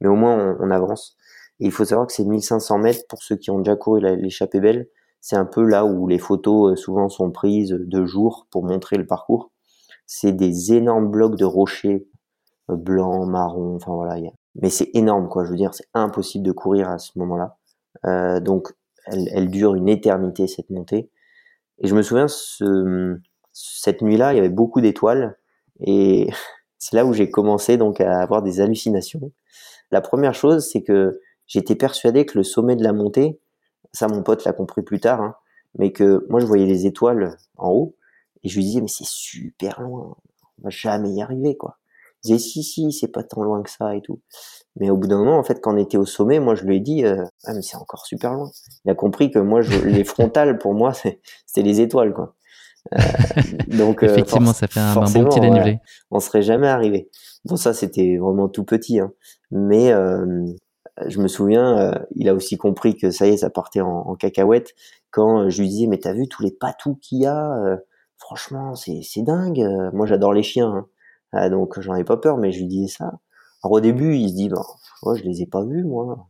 mais 0.00 0.08
au 0.08 0.14
moins 0.14 0.36
on, 0.36 0.66
on 0.66 0.70
avance. 0.70 1.16
Et 1.60 1.66
il 1.66 1.72
faut 1.72 1.84
savoir 1.84 2.06
que 2.06 2.12
c'est 2.12 2.24
1500 2.24 2.78
mètres 2.78 3.06
pour 3.08 3.22
ceux 3.22 3.36
qui 3.36 3.50
ont 3.50 3.60
déjà 3.60 3.76
couru 3.76 4.00
l'échappée 4.00 4.60
belle 4.60 4.88
c'est 5.24 5.36
un 5.36 5.46
peu 5.46 5.64
là 5.64 5.86
où 5.86 6.06
les 6.06 6.18
photos 6.18 6.72
euh, 6.72 6.76
souvent 6.76 7.08
sont 7.08 7.30
prises 7.30 7.70
de 7.70 8.04
jour 8.04 8.46
pour 8.50 8.62
montrer 8.62 8.98
le 8.98 9.06
parcours. 9.06 9.52
C'est 10.04 10.32
des 10.32 10.74
énormes 10.74 11.10
blocs 11.10 11.36
de 11.36 11.46
rochers 11.46 12.06
euh, 12.70 12.76
blancs, 12.76 13.26
marrons, 13.26 13.76
enfin 13.76 13.94
voilà. 13.94 14.20
Mais 14.56 14.68
c'est 14.68 14.90
énorme 14.92 15.30
quoi. 15.30 15.46
Je 15.46 15.50
veux 15.50 15.56
dire, 15.56 15.72
c'est 15.72 15.88
impossible 15.94 16.44
de 16.44 16.52
courir 16.52 16.90
à 16.90 16.98
ce 16.98 17.18
moment-là. 17.18 17.56
Euh, 18.04 18.38
donc, 18.38 18.74
elle, 19.06 19.30
elle, 19.32 19.48
dure 19.48 19.74
une 19.74 19.88
éternité 19.88 20.46
cette 20.46 20.68
montée. 20.68 21.10
Et 21.78 21.88
je 21.88 21.94
me 21.94 22.02
souviens, 22.02 22.28
ce, 22.28 23.16
cette 23.54 24.02
nuit-là, 24.02 24.34
il 24.34 24.36
y 24.36 24.40
avait 24.40 24.50
beaucoup 24.50 24.82
d'étoiles 24.82 25.38
et 25.80 26.28
c'est 26.78 26.96
là 26.96 27.06
où 27.06 27.14
j'ai 27.14 27.30
commencé 27.30 27.78
donc 27.78 27.98
à 28.02 28.20
avoir 28.20 28.42
des 28.42 28.60
hallucinations. 28.60 29.32
La 29.90 30.02
première 30.02 30.34
chose, 30.34 30.68
c'est 30.70 30.82
que 30.82 31.18
j'étais 31.46 31.76
persuadé 31.76 32.26
que 32.26 32.36
le 32.36 32.44
sommet 32.44 32.76
de 32.76 32.84
la 32.84 32.92
montée, 32.92 33.40
ça 33.94 34.08
mon 34.08 34.22
pote 34.22 34.44
l'a 34.44 34.52
compris 34.52 34.82
plus 34.82 35.00
tard, 35.00 35.22
hein, 35.22 35.36
mais 35.78 35.92
que 35.92 36.26
moi 36.28 36.40
je 36.40 36.46
voyais 36.46 36.66
les 36.66 36.86
étoiles 36.86 37.36
en 37.56 37.70
haut 37.70 37.96
et 38.42 38.48
je 38.48 38.56
lui 38.56 38.64
disais 38.64 38.80
mais 38.80 38.88
c'est 38.88 39.06
super 39.06 39.80
loin, 39.80 40.16
on 40.58 40.64
va 40.64 40.70
jamais 40.70 41.10
y 41.10 41.22
arriver 41.22 41.56
quoi. 41.56 41.78
Il 42.22 42.28
disait 42.28 42.38
si 42.38 42.62
si 42.62 42.92
c'est 42.92 43.08
pas 43.08 43.22
tant 43.22 43.42
loin 43.42 43.62
que 43.62 43.70
ça 43.70 43.94
et 43.94 44.00
tout. 44.00 44.20
Mais 44.76 44.90
au 44.90 44.96
bout 44.96 45.06
d'un 45.06 45.18
moment 45.18 45.38
en 45.38 45.44
fait 45.44 45.60
quand 45.60 45.74
on 45.74 45.78
était 45.78 45.96
au 45.96 46.06
sommet, 46.06 46.40
moi 46.40 46.54
je 46.54 46.64
lui 46.64 46.76
ai 46.76 46.80
dit 46.80 47.04
euh, 47.04 47.24
ah 47.44 47.54
mais 47.54 47.62
c'est 47.62 47.76
encore 47.76 48.04
super 48.06 48.34
loin. 48.34 48.50
Il 48.84 48.90
a 48.90 48.94
compris 48.94 49.30
que 49.30 49.38
moi 49.38 49.62
je, 49.62 49.78
les 49.84 50.04
frontales 50.04 50.58
pour 50.58 50.74
moi 50.74 50.92
c'était 50.92 51.62
les 51.62 51.80
étoiles 51.80 52.12
quoi. 52.12 52.34
donc 53.68 54.02
effectivement, 54.02 54.52
ça 54.52 54.66
fait 54.66 54.80
un, 54.80 54.94
bon 54.94 55.24
petit 55.24 55.40
dénivelé. 55.40 55.78
on 56.10 56.20
serait 56.20 56.42
jamais 56.42 56.68
arrivé. 56.68 57.08
Bon, 57.46 57.56
ça 57.56 57.72
c'était 57.72 58.18
vraiment 58.18 58.48
tout 58.48 58.64
petit, 58.64 59.00
hein. 59.00 59.12
mais 59.50 59.90
je 61.06 61.20
me 61.20 61.28
souviens, 61.28 61.92
il 62.14 62.28
a 62.28 62.34
aussi 62.34 62.56
compris 62.56 62.96
que 62.96 63.10
ça 63.10 63.26
y 63.26 63.30
est, 63.30 63.36
ça 63.38 63.50
partait 63.50 63.80
en, 63.80 64.14
cacahuète 64.14 64.74
quand 65.10 65.48
je 65.50 65.60
lui 65.60 65.68
disais 65.68 65.86
mais 65.86 65.98
t'as 65.98 66.12
vu 66.12 66.28
tous 66.28 66.42
les 66.42 66.52
patous 66.52 66.96
qu'il 67.00 67.18
y 67.18 67.26
a 67.26 67.78
franchement, 68.18 68.74
c'est, 68.74 69.00
c'est 69.02 69.22
dingue. 69.22 69.66
Moi, 69.92 70.06
j'adore 70.06 70.32
les 70.32 70.42
chiens, 70.42 70.68
hein. 70.68 70.86
ah, 71.32 71.48
donc 71.50 71.78
j'en 71.80 71.94
ai 71.94 72.04
pas 72.04 72.16
peur, 72.16 72.38
mais 72.38 72.52
je 72.52 72.60
lui 72.60 72.68
disais 72.68 72.88
ça. 72.88 73.12
Alors 73.62 73.72
au 73.72 73.80
début, 73.80 74.16
il 74.16 74.28
se 74.30 74.34
dit, 74.34 74.48
bah, 74.48 74.62
moi, 75.02 75.14
je 75.16 75.22
les 75.22 75.42
ai 75.42 75.46
pas 75.46 75.64
vus, 75.64 75.84
moi. 75.84 76.28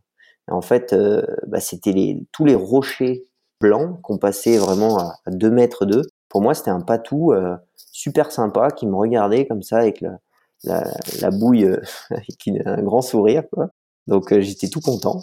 en 0.49 0.63
fait, 0.63 0.93
euh, 0.93 1.23
bah, 1.47 1.61
c'était 1.61 1.93
les, 1.93 2.27
tous 2.33 2.45
les 2.45 2.55
rochers 2.55 3.25
blancs 3.61 4.01
qu'on 4.03 4.19
passait 4.19 4.59
vraiment 4.59 4.99
à, 4.99 5.17
deux 5.29 5.51
mètres 5.51 5.87
d'eux. 5.87 6.03
Pour 6.29 6.43
moi, 6.43 6.55
c'était 6.55 6.71
un 6.71 6.81
patou 6.81 7.33
euh, 7.33 7.57
super 7.93 8.33
sympa 8.33 8.71
qui 8.71 8.87
me 8.87 8.97
regardait 8.97 9.47
comme 9.47 9.63
ça 9.63 9.79
avec 9.79 10.01
la, 10.01 10.19
la, 10.65 10.85
la 11.21 11.31
bouille, 11.31 11.65
euh, 11.65 11.81
avec 12.11 12.49
un 12.67 12.83
grand 12.83 13.03
sourire, 13.03 13.45
quoi. 13.53 13.71
Donc 14.07 14.39
j'étais 14.39 14.69
tout 14.69 14.81
content. 14.81 15.21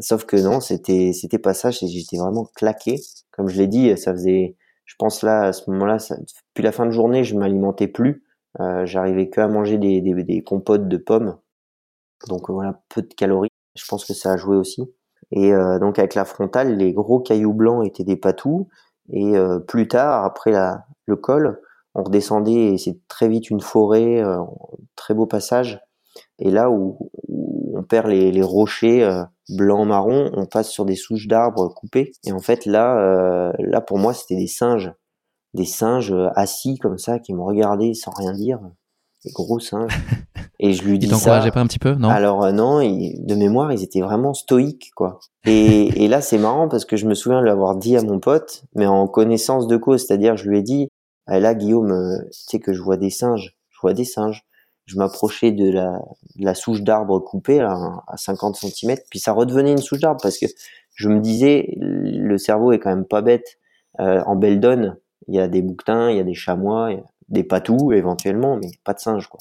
Sauf 0.00 0.24
que 0.24 0.36
non, 0.36 0.60
c'était 0.60 1.12
c'était 1.12 1.38
pas 1.38 1.54
ça. 1.54 1.70
J'étais 1.70 2.16
vraiment 2.16 2.46
claqué. 2.56 3.00
Comme 3.32 3.48
je 3.48 3.58
l'ai 3.58 3.68
dit, 3.68 3.96
ça 3.96 4.12
faisait 4.12 4.56
je 4.84 4.94
pense 4.98 5.22
là 5.22 5.42
à 5.44 5.52
ce 5.52 5.70
moment-là, 5.70 5.98
depuis 5.98 6.62
la 6.62 6.72
fin 6.72 6.86
de 6.86 6.90
journée, 6.90 7.24
je 7.24 7.36
m'alimentais 7.36 7.88
plus. 7.88 8.24
Euh, 8.60 8.86
J'arrivais 8.86 9.30
que 9.30 9.40
à 9.40 9.48
manger 9.48 9.78
des, 9.78 10.00
des, 10.00 10.22
des, 10.22 10.42
compotes 10.42 10.88
de 10.88 10.96
pommes. 10.96 11.38
Donc 12.28 12.50
voilà, 12.50 12.82
peu 12.88 13.02
de 13.02 13.12
calories. 13.14 13.50
Je 13.76 13.84
pense 13.88 14.04
que 14.04 14.14
ça 14.14 14.32
a 14.32 14.36
joué 14.36 14.56
aussi. 14.56 14.82
Et 15.32 15.52
euh, 15.52 15.78
donc 15.78 15.98
avec 15.98 16.14
la 16.14 16.24
frontale, 16.24 16.76
les 16.76 16.92
gros 16.92 17.20
cailloux 17.20 17.54
blancs 17.54 17.86
étaient 17.86 18.04
des 18.04 18.16
patous. 18.16 18.68
Et 19.12 19.36
euh, 19.36 19.58
plus 19.58 19.88
tard, 19.88 20.24
après 20.24 20.50
la, 20.52 20.86
le 21.06 21.16
col, 21.16 21.60
on 21.94 22.04
redescendait 22.04 22.74
et 22.74 22.78
c'est 22.78 22.98
très 23.08 23.28
vite 23.28 23.50
une 23.50 23.60
forêt, 23.60 24.22
euh, 24.22 24.38
très 24.96 25.14
beau 25.14 25.26
passage. 25.26 25.80
Et 26.38 26.50
là 26.50 26.70
où, 26.70 27.10
où 27.28 27.53
perd 27.84 28.08
les, 28.08 28.32
les 28.32 28.42
rochers, 28.42 29.04
euh, 29.04 29.22
blanc-marron, 29.48 30.30
on 30.34 30.46
passe 30.46 30.70
sur 30.70 30.84
des 30.84 30.96
souches 30.96 31.26
d'arbres 31.26 31.68
coupées. 31.68 32.12
Et 32.24 32.32
en 32.32 32.40
fait, 32.40 32.66
là, 32.66 32.98
euh, 32.98 33.52
là 33.58 33.80
pour 33.80 33.98
moi, 33.98 34.14
c'était 34.14 34.36
des 34.36 34.46
singes. 34.46 34.92
Des 35.52 35.64
singes 35.64 36.12
euh, 36.12 36.28
assis 36.34 36.78
comme 36.78 36.98
ça, 36.98 37.18
qui 37.18 37.34
me 37.34 37.42
regardaient 37.42 37.94
sans 37.94 38.10
rien 38.12 38.32
dire. 38.32 38.60
Des 39.24 39.30
gros 39.32 39.58
singes. 39.58 39.92
Et 40.60 40.72
je 40.72 40.84
lui 40.84 40.98
dis 40.98 41.08
ça. 41.08 41.50
pas 41.50 41.60
un 41.60 41.66
petit 41.66 41.78
peu, 41.78 41.94
non? 41.94 42.08
Alors 42.08 42.44
euh, 42.44 42.52
non, 42.52 42.78
de 42.78 43.34
mémoire, 43.34 43.72
ils 43.72 43.82
étaient 43.82 44.00
vraiment 44.00 44.34
stoïques, 44.34 44.92
quoi. 44.94 45.18
Et, 45.44 45.86
et 46.04 46.08
là, 46.08 46.20
c'est 46.20 46.38
marrant 46.38 46.68
parce 46.68 46.84
que 46.84 46.96
je 46.96 47.06
me 47.06 47.14
souviens 47.14 47.40
de 47.40 47.46
l'avoir 47.46 47.76
dit 47.76 47.96
à 47.96 48.02
mon 48.02 48.20
pote, 48.20 48.64
mais 48.74 48.86
en 48.86 49.06
connaissance 49.06 49.66
de 49.66 49.76
cause, 49.76 50.06
c'est-à-dire, 50.06 50.36
je 50.36 50.48
lui 50.48 50.58
ai 50.58 50.62
dit, 50.62 50.88
ah, 51.26 51.40
là, 51.40 51.54
Guillaume, 51.54 52.22
tu 52.32 52.40
sais 52.48 52.60
que 52.60 52.72
je 52.72 52.82
vois 52.82 52.96
des 52.96 53.10
singes, 53.10 53.56
je 53.70 53.78
vois 53.80 53.94
des 53.94 54.04
singes 54.04 54.44
je 54.86 54.96
m'approchais 54.96 55.52
de 55.52 55.70
la, 55.70 55.98
de 56.36 56.44
la 56.44 56.54
souche 56.54 56.82
d'arbre 56.82 57.18
coupée 57.18 57.60
à 57.60 58.16
50 58.16 58.56
cm, 58.56 58.96
puis 59.10 59.18
ça 59.18 59.32
redevenait 59.32 59.72
une 59.72 59.78
souche 59.78 60.00
d'arbre 60.00 60.20
parce 60.22 60.38
que 60.38 60.46
je 60.94 61.08
me 61.08 61.20
disais, 61.20 61.74
le 61.76 62.38
cerveau 62.38 62.72
est 62.72 62.78
quand 62.78 62.90
même 62.90 63.06
pas 63.06 63.22
bête. 63.22 63.58
Euh, 64.00 64.22
en 64.26 64.34
donne 64.34 64.96
il 65.28 65.34
y 65.34 65.40
a 65.40 65.48
des 65.48 65.62
bouquetins, 65.62 66.10
il 66.10 66.16
y 66.16 66.20
a 66.20 66.24
des 66.24 66.34
chamois, 66.34 66.90
des 67.28 67.44
patous 67.44 67.92
éventuellement, 67.92 68.56
mais 68.56 68.70
pas 68.84 68.94
de 68.94 68.98
singes 68.98 69.28
quoi. 69.28 69.40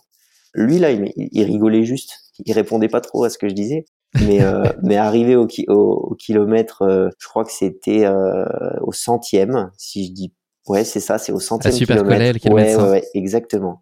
Lui 0.54 0.80
là, 0.80 0.92
il, 0.92 1.12
il, 1.16 1.44
rigolait 1.44 1.84
juste, 1.84 2.32
il 2.46 2.54
répondait 2.54 2.88
pas 2.88 3.02
trop 3.02 3.24
à 3.24 3.30
ce 3.30 3.38
que 3.38 3.50
je 3.50 3.54
disais, 3.54 3.86
mais 4.26 4.42
euh, 4.42 4.64
mais 4.84 4.98
arrivé 4.98 5.36
au, 5.36 5.48
au, 5.68 6.16
kilomètre, 6.16 6.84
euh, 6.84 7.10
je 7.18 7.28
crois 7.28 7.44
que 7.44 7.52
c'était 7.52 8.06
euh, 8.06 8.46
au 8.82 8.92
centième, 8.92 9.72
si 9.78 10.08
je 10.08 10.12
dis 10.12 10.34
ouais 10.68 10.84
c'est 10.84 11.00
ça, 11.00 11.18
c'est 11.18 11.32
au 11.32 11.40
centième 11.40 11.74
super 11.74 11.98
kilomètre. 11.98 12.34
le 12.34 12.40
kilomètre 12.40 12.84
ouais, 12.84 12.90
ouais, 12.92 13.04
exactement. 13.16 13.82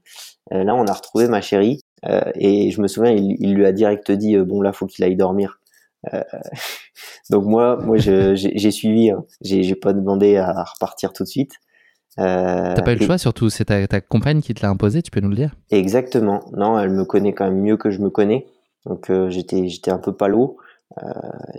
Euh, 0.51 0.63
là, 0.63 0.75
on 0.75 0.85
a 0.85 0.93
retrouvé 0.93 1.27
ma 1.27 1.41
chérie 1.41 1.81
euh, 2.05 2.31
et 2.35 2.71
je 2.71 2.81
me 2.81 2.87
souviens, 2.87 3.11
il, 3.11 3.53
lui 3.53 3.65
a 3.65 3.71
direct 3.71 4.11
dit 4.11 4.35
euh, 4.35 4.43
bon 4.43 4.61
là, 4.61 4.73
faut 4.73 4.87
qu'il 4.87 5.03
aille 5.05 5.15
dormir. 5.15 5.59
donc 7.29 7.45
moi, 7.45 7.77
moi, 7.77 7.97
j'ai 7.97 8.71
suivi. 8.71 9.11
Hein. 9.11 9.23
J'ai 9.41 9.75
pas 9.75 9.93
demandé 9.93 10.37
à 10.37 10.63
repartir 10.63 11.13
tout 11.13 11.23
de 11.23 11.29
suite. 11.29 11.53
Euh, 12.19 12.75
T'as 12.75 12.81
pas 12.81 12.93
eu 12.93 12.97
le 12.97 13.05
choix, 13.05 13.17
surtout 13.17 13.49
c'est 13.49 13.65
ta, 13.65 13.87
ta, 13.87 14.01
compagne 14.01 14.41
qui 14.41 14.53
te 14.53 14.61
l'a 14.61 14.69
imposé, 14.69 15.01
tu 15.01 15.11
peux 15.11 15.21
nous 15.21 15.29
le 15.29 15.35
dire 15.35 15.55
Exactement. 15.69 16.41
Non, 16.53 16.77
elle 16.77 16.89
me 16.89 17.05
connaît 17.05 17.33
quand 17.33 17.45
même 17.45 17.61
mieux 17.61 17.77
que 17.77 17.89
je 17.89 17.99
me 17.99 18.09
connais, 18.09 18.47
donc 18.85 19.09
euh, 19.09 19.29
j'étais 19.29 19.69
j'étais 19.69 19.91
un 19.91 19.97
peu 19.97 20.13
palo. 20.13 20.57
Euh, 21.01 21.09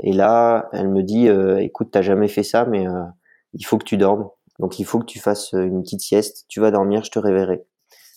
et 0.03 0.12
là, 0.12 0.68
elle 0.72 0.88
me 0.88 1.03
dit, 1.03 1.28
écoute, 1.64 1.88
t'as 1.90 2.03
jamais 2.03 2.28
fait 2.28 2.43
ça, 2.43 2.66
mais 2.66 2.84
il 3.55 3.64
faut 3.64 3.78
que 3.78 3.84
tu 3.84 3.97
dormes. 3.97 4.28
Donc 4.59 4.78
il 4.78 4.84
faut 4.84 4.99
que 4.99 5.07
tu 5.07 5.18
fasses 5.18 5.53
une 5.53 5.82
petite 5.82 6.03
sieste. 6.03 6.45
Tu 6.49 6.61
vas 6.61 6.70
dormir, 6.70 7.03
je 7.03 7.11
te 7.11 7.18
réveillerai. 7.18 7.64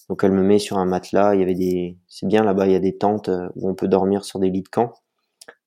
Donc 0.09 0.23
elle 0.23 0.31
me 0.31 0.43
met 0.43 0.59
sur 0.59 0.77
un 0.77 0.85
matelas. 0.85 1.35
Il 1.35 1.39
y 1.39 1.43
avait 1.43 1.55
des, 1.55 1.97
c'est 2.07 2.27
bien 2.27 2.43
là-bas, 2.43 2.67
il 2.67 2.73
y 2.73 2.75
a 2.75 2.79
des 2.79 2.97
tentes 2.97 3.29
euh, 3.29 3.49
où 3.55 3.69
on 3.69 3.75
peut 3.75 3.87
dormir 3.87 4.23
sur 4.23 4.39
des 4.39 4.49
lits 4.49 4.63
de 4.63 4.69
camp. 4.69 4.93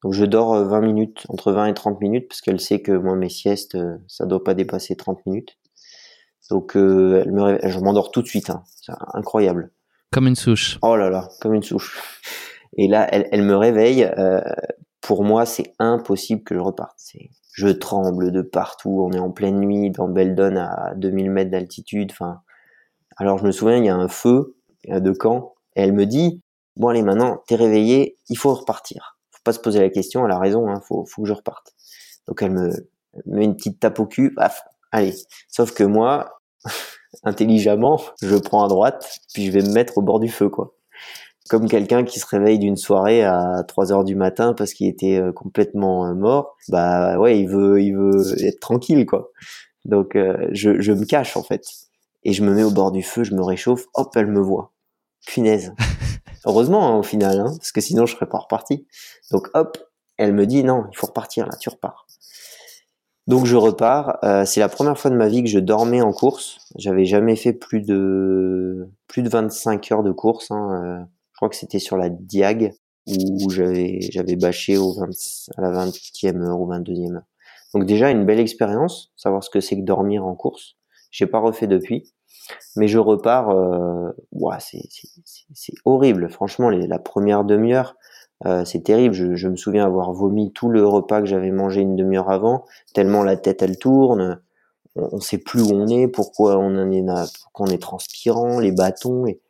Donc 0.03 0.13
je 0.13 0.25
dors 0.25 0.65
20 0.65 0.79
euh, 0.79 0.81
minutes, 0.81 1.25
entre 1.29 1.53
20 1.53 1.67
et 1.67 1.75
30 1.75 2.01
minutes, 2.01 2.29
parce 2.29 2.41
qu'elle 2.41 2.61
sait 2.61 2.81
que 2.81 2.93
moi 2.93 3.17
mes 3.17 3.29
siestes, 3.29 3.75
euh, 3.75 3.97
ça 4.07 4.27
doit 4.27 4.45
pas 4.45 4.55
dépasser 4.55 4.97
30 4.97 5.25
minutes. 5.27 5.59
Donc 6.51 6.73
elle 6.77 7.31
me, 7.31 7.59
je 7.63 7.79
m'endors 7.79 8.11
tout 8.11 8.23
de 8.23 8.27
suite. 8.27 8.49
Hein. 8.49 8.63
C'est 8.65 8.93
incroyable. 9.13 9.71
Comme 10.13 10.27
une 10.27 10.37
souche. 10.37 10.79
Oh 10.81 10.97
là 10.97 11.11
là, 11.11 11.29
comme 11.41 11.53
une 11.53 11.63
souche. 11.63 12.01
Et 12.77 12.89
là, 12.89 13.07
elle, 13.13 13.29
elle 13.33 13.43
me 13.43 13.57
réveille. 13.57 14.05
Euh, 14.05 14.41
pour 15.01 15.25
moi, 15.25 15.45
c'est 15.47 15.75
impossible 15.79 16.43
que 16.43 16.55
je 16.55 16.61
reparte. 16.61 16.95
C'est, 16.97 17.31
je 17.53 17.69
tremble 17.69 18.33
de 18.33 18.43
partout. 18.43 19.05
On 19.07 19.13
est 19.13 19.19
en 19.19 19.31
pleine 19.31 19.61
nuit 19.61 19.91
dans 19.91 20.09
Beldon 20.09 20.57
à 20.57 20.95
2000 20.95 21.31
mètres 21.31 21.51
d'altitude. 21.51 22.11
Enfin, 22.13 22.41
alors 23.19 23.39
je 23.39 23.45
me 23.45 23.53
souviens, 23.53 23.77
il 23.77 23.85
y 23.85 23.89
a 23.89 23.97
un 23.97 24.09
feu 24.09 24.57
de 24.89 25.13
camp, 25.13 25.55
et 25.77 25.83
elle 25.83 25.93
me 25.93 26.07
dit, 26.07 26.41
bon 26.77 26.89
allez 26.89 27.03
maintenant, 27.03 27.43
t'es 27.47 27.57
réveillé, 27.57 28.17
il 28.29 28.39
faut 28.39 28.55
repartir. 28.55 29.19
Faut 29.31 29.41
pas 29.45 29.53
se 29.53 29.61
poser 29.61 29.81
la 29.81 29.91
question, 29.91 30.25
elle 30.25 30.33
a 30.33 30.39
raison, 30.39 30.69
hein, 30.69 30.81
faut, 30.87 31.05
faut 31.05 31.23
que 31.23 31.29
je 31.29 31.35
reparte. 31.35 31.75
Donc 32.27 32.43
elle 32.43 32.53
me 32.53 32.71
met 33.27 33.45
une 33.45 33.57
petite 33.57 33.81
tape 33.81 33.99
au 34.01 34.07
cul, 34.07 34.35
paf, 34.35 34.63
allez. 34.93 35.15
Sauf 35.49 35.73
que 35.73 35.85
moi, 35.85 36.41
intelligemment, 37.25 38.01
je 38.23 38.37
prends 38.37 38.65
à 38.65 38.69
droite, 38.69 39.19
puis 39.35 39.47
je 39.47 39.51
vais 39.51 39.63
me 39.63 39.73
mettre 39.73 39.99
au 39.99 40.03
bord 40.03 40.21
du 40.21 40.29
feu, 40.29 40.49
quoi. 40.49 40.75
Comme 41.49 41.67
quelqu'un 41.67 42.05
qui 42.05 42.21
se 42.21 42.27
réveille 42.27 42.59
d'une 42.59 42.77
soirée 42.77 43.25
à 43.25 43.65
3 43.67 43.93
heures 43.93 44.05
du 44.05 44.15
matin 44.15 44.53
parce 44.53 44.75
qu'il 44.75 44.87
était 44.87 45.19
euh, 45.19 45.33
complètement 45.33 46.07
euh, 46.07 46.15
mort, 46.15 46.57
bah 46.69 47.19
ouais, 47.19 47.41
il 47.41 47.49
veut, 47.49 47.81
il 47.81 47.95
veut 47.97 48.45
être 48.45 48.61
tranquille, 48.61 49.07
quoi. 49.07 49.31
Donc 49.87 50.15
euh, 50.15 50.49
je, 50.53 50.81
je 50.81 50.93
me 50.93 51.07
cache 51.07 51.39
en 51.39 51.43
fait 51.43 51.63
et 52.25 52.33
je 52.33 52.43
me 52.43 52.53
mets 52.53 52.65
au 52.65 52.71
bord 52.71 52.93
du 52.93 53.03
feu, 53.03 53.25
je 53.25 53.35
me 53.35 53.43
réchauffe, 53.43 53.87
hop, 53.95 54.17
elle 54.17 54.27
me 54.27 54.41
voit. 54.41 54.73
Punaise. 55.27 55.75
Heureusement, 56.47 56.89
hein, 56.89 56.99
au 56.99 57.03
final, 57.03 57.41
hein, 57.41 57.53
parce 57.57 57.73
que 57.73 57.81
sinon 57.81 58.07
je 58.07 58.15
serais 58.15 58.29
pas 58.29 58.39
reparti. 58.39 58.87
Donc 59.31 59.49
hop, 59.55 59.79
elle 60.17 60.33
me 60.33 60.47
dit 60.47 60.65
non, 60.65 60.85
il 60.93 60.97
faut 60.97 61.07
repartir 61.09 61.47
là, 61.47 61.57
tu 61.59 61.69
repars. 61.69 62.07
Donc 63.29 63.45
je 63.45 63.57
repars. 63.57 64.19
Euh, 64.25 64.45
c'est 64.47 64.61
la 64.61 64.71
première 64.71 64.99
fois 64.99 65.11
de 65.11 65.17
ma 65.17 65.29
vie 65.29 65.45
que 65.45 65.51
je 65.51 65.59
dormais 65.59 66.01
en 66.01 66.13
course. 66.13 66.59
J'avais 66.77 67.05
jamais 67.05 67.37
fait 67.37 67.53
plus 67.53 67.83
de 67.83 68.89
plus 69.07 69.23
de 69.23 69.29
25 69.29 69.93
heures 69.93 70.03
de 70.03 70.13
course. 70.13 70.51
Hein. 70.51 70.83
Euh, 70.83 71.05
je 71.33 71.37
crois 71.37 71.51
que 71.51 71.57
c'était 71.57 71.79
sur 71.79 71.97
la 71.97 72.09
Diag 72.09 72.73
où 73.07 73.51
j'avais 73.51 74.01
j'avais 74.11 74.37
bâché 74.37 74.79
au 74.79 74.95
20, 74.95 75.09
à 75.57 75.61
la 75.61 75.87
20e 75.87 76.43
heure 76.43 76.61
ou 76.61 76.73
22e 76.73 77.17
heure. 77.17 77.23
Donc 77.75 77.85
déjà 77.85 78.11
une 78.11 78.25
belle 78.25 78.41
expérience, 78.41 79.13
savoir 79.17 79.45
ce 79.45 79.51
que 79.51 79.61
c'est 79.61 79.77
que 79.77 79.85
dormir 79.85 80.25
en 80.25 80.35
course. 80.35 80.78
J'ai 81.11 81.27
pas 81.27 81.39
refait 81.39 81.67
depuis 81.67 82.13
mais 82.77 82.89
je 82.89 82.99
repars. 82.99 83.51
Euh, 83.51 84.11
c'est 84.61 85.75
horrible. 85.85 86.29
Franchement, 86.31 86.71
la 86.71 86.99
première 86.99 87.45
demi-heure, 87.45 87.97
euh, 88.47 88.65
c'est 88.65 88.81
terrible. 88.81 89.15
Je, 89.15 89.35
je, 89.35 89.49
me 89.49 89.57
souviens 89.57 89.85
avoir 89.85 90.13
vomi 90.13 90.53
tout 90.53 90.69
le 90.69 90.87
repas 90.87 91.21
que 91.21 91.27
j'avais 91.27 91.51
mangé 91.51 91.81
une 91.81 91.97
demi-heure 91.97 92.31
avant, 92.31 92.65
tellement 92.95 93.23
la 93.23 93.37
tête 93.37 93.63
elle 93.63 93.79
tourne. 93.79 94.41
On, 94.97 95.09
on 95.13 95.21
sait 95.21 95.39
plus 95.39 95.63
où 95.63 95.73
on 95.73 95.87
est, 95.89 96.09
pourquoi 96.09 96.57
on 96.59 96.77
en 96.77 96.91
est, 96.91 97.05
pourquoi 97.43 97.67
on 97.67 97.71
est 97.71 97.83
transpirant, 97.83 98.59
les 98.61 98.73
bâtons. 98.73 99.27
Et 99.27 99.41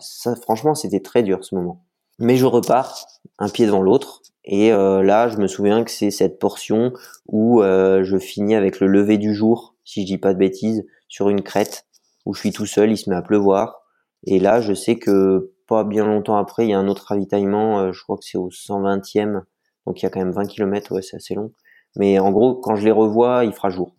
ça, 0.00 0.36
franchement, 0.36 0.74
c'était 0.74 1.00
très 1.00 1.22
dur 1.22 1.44
ce 1.44 1.54
moment. 1.54 1.84
Mais 2.18 2.36
je 2.36 2.46
repars, 2.46 3.06
un 3.38 3.48
pied 3.48 3.66
devant 3.66 3.82
l'autre. 3.82 4.22
Et 4.44 4.72
euh, 4.72 5.02
là, 5.02 5.28
je 5.28 5.38
me 5.38 5.46
souviens 5.46 5.84
que 5.84 5.90
c'est 5.90 6.10
cette 6.10 6.38
portion 6.38 6.92
où 7.26 7.62
euh, 7.62 8.04
je 8.04 8.18
finis 8.18 8.54
avec 8.54 8.78
le 8.80 8.86
lever 8.86 9.16
du 9.18 9.34
jour, 9.34 9.74
si 9.84 10.02
je 10.02 10.06
dis 10.06 10.18
pas 10.18 10.34
de 10.34 10.38
bêtises, 10.38 10.84
sur 11.08 11.28
une 11.28 11.42
crête 11.42 11.86
où 12.26 12.34
je 12.34 12.40
suis 12.40 12.52
tout 12.52 12.66
seul, 12.66 12.90
il 12.90 12.98
se 12.98 13.08
met 13.08 13.16
à 13.16 13.22
pleuvoir. 13.22 13.82
Et 14.26 14.38
là, 14.38 14.60
je 14.60 14.74
sais 14.74 14.96
que 14.96 15.52
pas 15.66 15.84
bien 15.84 16.04
longtemps 16.04 16.36
après, 16.36 16.66
il 16.66 16.70
y 16.70 16.74
a 16.74 16.78
un 16.78 16.88
autre 16.88 17.06
ravitaillement, 17.08 17.80
euh, 17.80 17.92
je 17.92 18.02
crois 18.02 18.16
que 18.16 18.24
c'est 18.24 18.38
au 18.38 18.50
120e, 18.50 19.42
donc 19.86 20.00
il 20.00 20.04
y 20.04 20.06
a 20.06 20.10
quand 20.10 20.20
même 20.20 20.32
20 20.32 20.46
km, 20.46 20.92
ouais, 20.92 21.02
c'est 21.02 21.16
assez 21.16 21.34
long. 21.34 21.52
Mais 21.96 22.18
en 22.18 22.30
gros, 22.30 22.54
quand 22.54 22.76
je 22.76 22.84
les 22.84 22.90
revois, 22.90 23.44
il 23.44 23.52
fera 23.52 23.70
jour. 23.70 23.94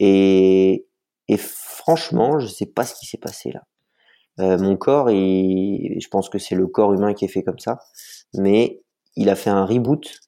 Et, 0.00 0.86
et 1.28 1.36
franchement, 1.36 2.40
je 2.40 2.46
sais 2.46 2.66
pas 2.66 2.84
ce 2.84 2.94
qui 2.94 3.06
s'est 3.06 3.18
passé 3.18 3.52
là. 3.52 3.62
Euh, 4.40 4.56
mon 4.58 4.76
corps, 4.76 5.10
et 5.10 5.98
je 6.00 6.08
pense 6.08 6.28
que 6.28 6.38
c'est 6.38 6.54
le 6.54 6.66
corps 6.66 6.92
humain 6.92 7.12
qui 7.12 7.24
est 7.24 7.28
fait 7.28 7.42
comme 7.42 7.58
ça, 7.58 7.80
mais 8.34 8.82
il 9.16 9.30
a 9.30 9.34
fait 9.34 9.50
un 9.50 9.64
reboot 9.64 10.20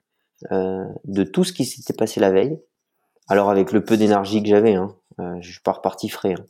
euh, 0.51 0.85
de 1.05 1.23
tout 1.23 1.45
ce 1.45 1.53
qui 1.53 1.65
s'était 1.65 1.93
passé 1.93 2.19
la 2.19 2.31
veille. 2.31 2.61
Alors 3.29 3.51
avec 3.51 3.71
le 3.71 3.85
peu 3.85 3.97
d'énergie 3.97 4.43
que 4.43 4.49
j'avais, 4.49 4.75
hein, 4.75 4.97
euh, 5.21 5.37
je 5.41 5.53
suis 5.53 5.61
pas 5.61 5.73
reparti 5.73 6.09
frais. 6.09 6.35
Hein. 6.35 6.45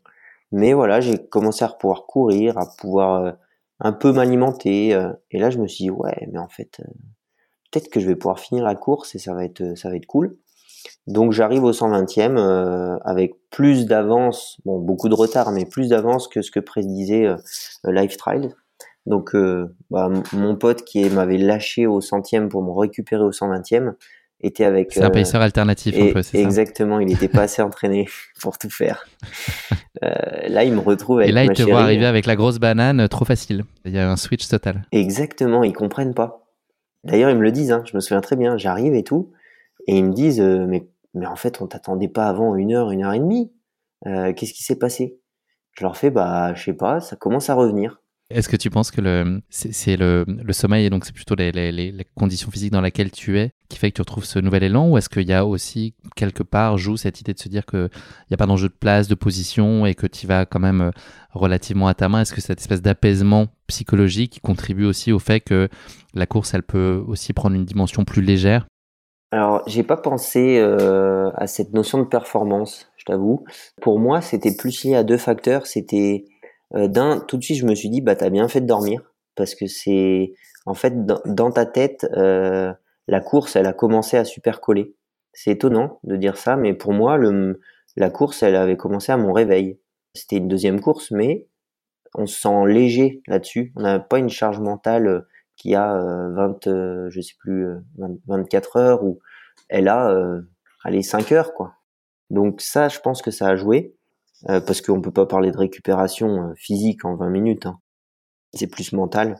Mais 0.52 0.72
voilà, 0.72 1.00
j'ai 1.00 1.18
commencé 1.18 1.64
à 1.64 1.68
pouvoir 1.68 2.06
courir, 2.06 2.56
à 2.58 2.66
pouvoir 2.78 3.36
un 3.78 3.92
peu 3.92 4.12
m'alimenter. 4.12 4.90
et 5.30 5.38
là, 5.38 5.50
je 5.50 5.58
me 5.58 5.68
suis 5.68 5.84
dit, 5.84 5.90
ouais, 5.90 6.28
mais 6.32 6.40
en 6.40 6.48
fait, 6.48 6.80
peut-être 7.70 7.88
que 7.88 8.00
je 8.00 8.08
vais 8.08 8.16
pouvoir 8.16 8.40
finir 8.40 8.64
la 8.64 8.74
course 8.74 9.14
et 9.14 9.20
ça 9.20 9.32
va 9.32 9.44
être, 9.44 9.76
ça 9.78 9.90
va 9.90 9.96
être 9.96 10.06
cool. 10.06 10.36
Donc 11.06 11.32
j'arrive 11.32 11.64
au 11.64 11.72
120e 11.72 12.36
euh, 12.36 12.96
avec 13.04 13.34
plus 13.50 13.86
d'avance, 13.86 14.58
bon 14.64 14.78
beaucoup 14.78 15.08
de 15.08 15.14
retard, 15.14 15.50
mais 15.50 15.64
plus 15.64 15.88
d'avance 15.88 16.28
que 16.28 16.42
ce 16.42 16.50
que 16.50 16.60
prédisait 16.60 17.26
euh, 17.26 17.36
Life 17.84 18.16
Trial. 18.16 18.54
Donc 19.06 19.34
euh, 19.34 19.74
bah, 19.90 20.08
mon 20.32 20.56
pote 20.56 20.84
qui 20.84 21.08
m'avait 21.10 21.38
lâché 21.38 21.86
au 21.86 22.00
centième 22.00 22.48
pour 22.48 22.62
me 22.62 22.70
récupérer 22.70 23.22
au 23.22 23.32
120e 23.32 23.94
était 24.40 24.64
avec. 24.64 24.92
C'est 24.92 25.02
un 25.02 25.10
pacer 25.10 25.36
alternatif 25.38 25.96
un 25.98 26.12
peu, 26.12 26.22
c'est 26.22 26.36
ça? 26.36 26.42
Exactement, 26.42 27.00
il 27.00 27.08
n'était 27.08 27.28
pas 27.28 27.42
assez 27.42 27.62
entraîné 27.62 28.06
pour 28.40 28.58
tout 28.58 28.70
faire. 28.70 29.04
là, 30.02 30.64
il 30.64 30.72
me 30.74 30.80
retrouve 30.80 31.18
avec. 31.18 31.30
Et 31.30 31.32
là, 31.32 31.44
il 31.44 31.52
te 31.52 31.62
voit 31.62 31.80
arriver 31.80 32.06
avec 32.06 32.26
la 32.26 32.36
grosse 32.36 32.58
banane, 32.58 33.08
trop 33.08 33.24
facile. 33.24 33.64
Il 33.84 33.92
y 33.92 33.98
a 33.98 34.08
un 34.08 34.16
switch 34.16 34.46
total. 34.48 34.84
Exactement, 34.92 35.64
ils 35.64 35.72
comprennent 35.72 36.14
pas. 36.14 36.46
D'ailleurs, 37.04 37.30
ils 37.30 37.36
me 37.36 37.42
le 37.42 37.52
disent. 37.52 37.72
Hein, 37.72 37.82
je 37.90 37.96
me 37.96 38.00
souviens 38.00 38.20
très 38.20 38.36
bien. 38.36 38.58
J'arrive 38.58 38.94
et 38.94 39.02
tout. 39.02 39.32
Et 39.90 39.98
ils 39.98 40.04
me 40.04 40.12
disent, 40.12 40.40
euh, 40.40 40.66
mais, 40.68 40.88
mais 41.14 41.26
en 41.26 41.34
fait, 41.34 41.60
on 41.60 41.66
t'attendait 41.66 42.06
pas 42.06 42.28
avant 42.28 42.54
une 42.54 42.72
heure, 42.72 42.92
une 42.92 43.02
heure 43.02 43.12
et 43.12 43.18
demie. 43.18 43.50
Euh, 44.06 44.32
Qu'est-ce 44.32 44.52
qui 44.52 44.62
s'est 44.62 44.78
passé? 44.78 45.18
Je 45.72 45.82
leur 45.82 45.96
fais, 45.96 46.10
bah, 46.10 46.54
je 46.54 46.62
sais 46.62 46.74
pas, 46.74 47.00
ça 47.00 47.16
commence 47.16 47.50
à 47.50 47.54
revenir. 47.54 48.00
Est-ce 48.30 48.48
que 48.48 48.56
tu 48.56 48.70
penses 48.70 48.92
que 48.92 49.00
le, 49.00 49.40
c'est 49.48 49.96
le, 49.96 50.24
le 50.28 50.52
sommeil 50.52 50.86
et 50.86 50.90
donc 50.90 51.04
c'est 51.04 51.12
plutôt 51.12 51.34
les, 51.34 51.50
les, 51.50 52.06
conditions 52.14 52.52
physiques 52.52 52.70
dans 52.70 52.80
lesquelles 52.80 53.10
tu 53.10 53.40
es 53.40 53.50
qui 53.68 53.76
fait 53.76 53.90
que 53.90 53.96
tu 53.96 54.02
retrouves 54.02 54.24
ce 54.24 54.38
nouvel 54.38 54.62
élan 54.62 54.88
ou 54.88 54.96
est-ce 54.96 55.08
qu'il 55.08 55.26
y 55.26 55.32
a 55.32 55.44
aussi 55.44 55.94
quelque 56.14 56.44
part 56.44 56.78
joue 56.78 56.96
cette 56.96 57.20
idée 57.20 57.34
de 57.34 57.40
se 57.40 57.48
dire 57.48 57.66
qu'il 57.66 57.90
n'y 58.30 58.34
a 58.34 58.36
pas 58.36 58.46
d'enjeu 58.46 58.68
de 58.68 58.74
place, 58.74 59.08
de 59.08 59.16
position 59.16 59.84
et 59.84 59.96
que 59.96 60.06
tu 60.06 60.28
vas 60.28 60.46
quand 60.46 60.60
même 60.60 60.80
euh, 60.80 60.90
relativement 61.32 61.88
à 61.88 61.94
ta 61.94 62.08
main? 62.08 62.20
Est-ce 62.20 62.32
que 62.32 62.40
cette 62.40 62.60
espèce 62.60 62.82
d'apaisement 62.82 63.48
psychologique 63.66 64.38
contribue 64.44 64.84
aussi 64.84 65.10
au 65.10 65.18
fait 65.18 65.40
que 65.40 65.68
la 66.14 66.26
course 66.26 66.54
elle 66.54 66.62
peut 66.62 67.02
aussi 67.08 67.32
prendre 67.32 67.56
une 67.56 67.64
dimension 67.64 68.04
plus 68.04 68.22
légère? 68.22 68.64
Alors, 69.32 69.62
j'ai 69.68 69.84
pas 69.84 69.96
pensé 69.96 70.58
euh, 70.58 71.30
à 71.36 71.46
cette 71.46 71.72
notion 71.72 71.98
de 71.98 72.04
performance, 72.04 72.90
je 72.96 73.04
t'avoue. 73.04 73.44
Pour 73.80 74.00
moi, 74.00 74.20
c'était 74.20 74.54
plus 74.54 74.84
lié 74.84 74.96
à 74.96 75.04
deux 75.04 75.18
facteurs. 75.18 75.66
C'était 75.66 76.24
euh, 76.74 76.88
d'un, 76.88 77.20
tout 77.20 77.36
de 77.36 77.44
suite, 77.44 77.58
je 77.58 77.66
me 77.66 77.76
suis 77.76 77.90
dit, 77.90 78.00
bah, 78.00 78.16
t'as 78.16 78.30
bien 78.30 78.48
fait 78.48 78.60
de 78.60 78.66
dormir, 78.66 79.00
parce 79.36 79.54
que 79.54 79.66
c'est, 79.66 80.32
en 80.66 80.74
fait, 80.74 81.06
dans, 81.06 81.52
ta 81.52 81.64
tête, 81.64 82.06
euh, 82.16 82.72
la 83.06 83.20
course, 83.20 83.54
elle 83.54 83.66
a 83.66 83.72
commencé 83.72 84.16
à 84.16 84.24
super 84.24 84.60
coller. 84.60 84.96
C'est 85.32 85.52
étonnant 85.52 86.00
de 86.02 86.16
dire 86.16 86.36
ça, 86.36 86.56
mais 86.56 86.74
pour 86.74 86.92
moi, 86.92 87.16
le, 87.16 87.60
la 87.96 88.10
course, 88.10 88.42
elle 88.42 88.56
avait 88.56 88.76
commencé 88.76 89.12
à 89.12 89.16
mon 89.16 89.32
réveil. 89.32 89.78
C'était 90.14 90.38
une 90.38 90.48
deuxième 90.48 90.80
course, 90.80 91.12
mais 91.12 91.46
on 92.14 92.26
se 92.26 92.40
sent 92.40 92.66
léger 92.66 93.22
là-dessus. 93.28 93.72
On 93.76 93.82
n'a 93.82 94.00
pas 94.00 94.18
une 94.18 94.28
charge 94.28 94.58
mentale 94.58 95.24
qui 95.60 95.74
a 95.74 95.92
20, 95.92 96.66
euh, 96.66 96.70
euh, 96.70 97.10
je 97.10 97.20
sais 97.20 97.34
plus, 97.38 97.66
24 98.26 98.76
euh, 98.76 98.80
heures 98.80 99.04
ou 99.04 99.18
elle 99.68 99.88
a, 99.88 100.40
allez, 100.84 101.02
5 101.02 101.32
heures, 101.32 101.52
quoi. 101.52 101.74
Donc 102.30 102.62
ça, 102.62 102.88
je 102.88 102.98
pense 102.98 103.20
que 103.20 103.30
ça 103.30 103.48
a 103.48 103.56
joué, 103.56 103.94
parce 104.46 104.80
qu'on 104.80 105.02
peut 105.02 105.12
pas 105.12 105.26
parler 105.26 105.50
de 105.50 105.58
récupération 105.58 106.54
physique 106.56 107.04
en 107.04 107.14
20 107.14 107.28
minutes. 107.28 107.66
Hein. 107.66 107.78
C'est 108.54 108.68
plus 108.68 108.92
mental. 108.92 109.36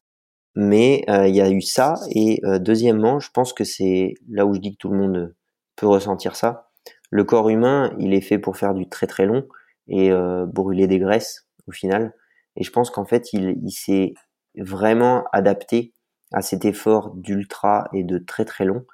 Mais 0.54 1.04
il 1.08 1.34
y 1.34 1.40
a 1.40 1.50
eu 1.50 1.62
ça. 1.62 1.94
Et 2.14 2.42
deuxièmement, 2.60 3.18
je 3.18 3.30
pense 3.30 3.52
que 3.52 3.64
c'est 3.64 4.14
là 4.28 4.44
où 4.44 4.54
je 4.54 4.60
dis 4.60 4.72
que 4.72 4.76
tout 4.76 4.90
le 4.90 4.98
monde 4.98 5.34
peut 5.76 5.86
ressentir 5.86 6.36
ça. 6.36 6.70
Le 7.10 7.24
corps 7.24 7.48
humain, 7.48 7.94
il 7.98 8.12
est 8.12 8.20
fait 8.20 8.38
pour 8.38 8.56
faire 8.56 8.74
du 8.74 8.88
très 8.88 9.06
très 9.06 9.26
long 9.26 9.48
et 9.88 10.12
brûler 10.46 10.86
des 10.86 10.98
graisses 10.98 11.48
au 11.66 11.72
final. 11.72 12.14
Et 12.56 12.62
je 12.62 12.70
pense 12.70 12.90
qu'en 12.90 13.06
fait, 13.06 13.32
il, 13.32 13.56
il 13.62 13.72
s'est 13.72 14.12
vraiment 14.56 15.24
adapté 15.32 15.92
à 16.32 16.42
cet 16.42 16.64
effort 16.64 17.14
d'ultra 17.14 17.88
et 17.92 18.04
de 18.04 18.18
très 18.18 18.44
très 18.44 18.64
long. 18.64 18.86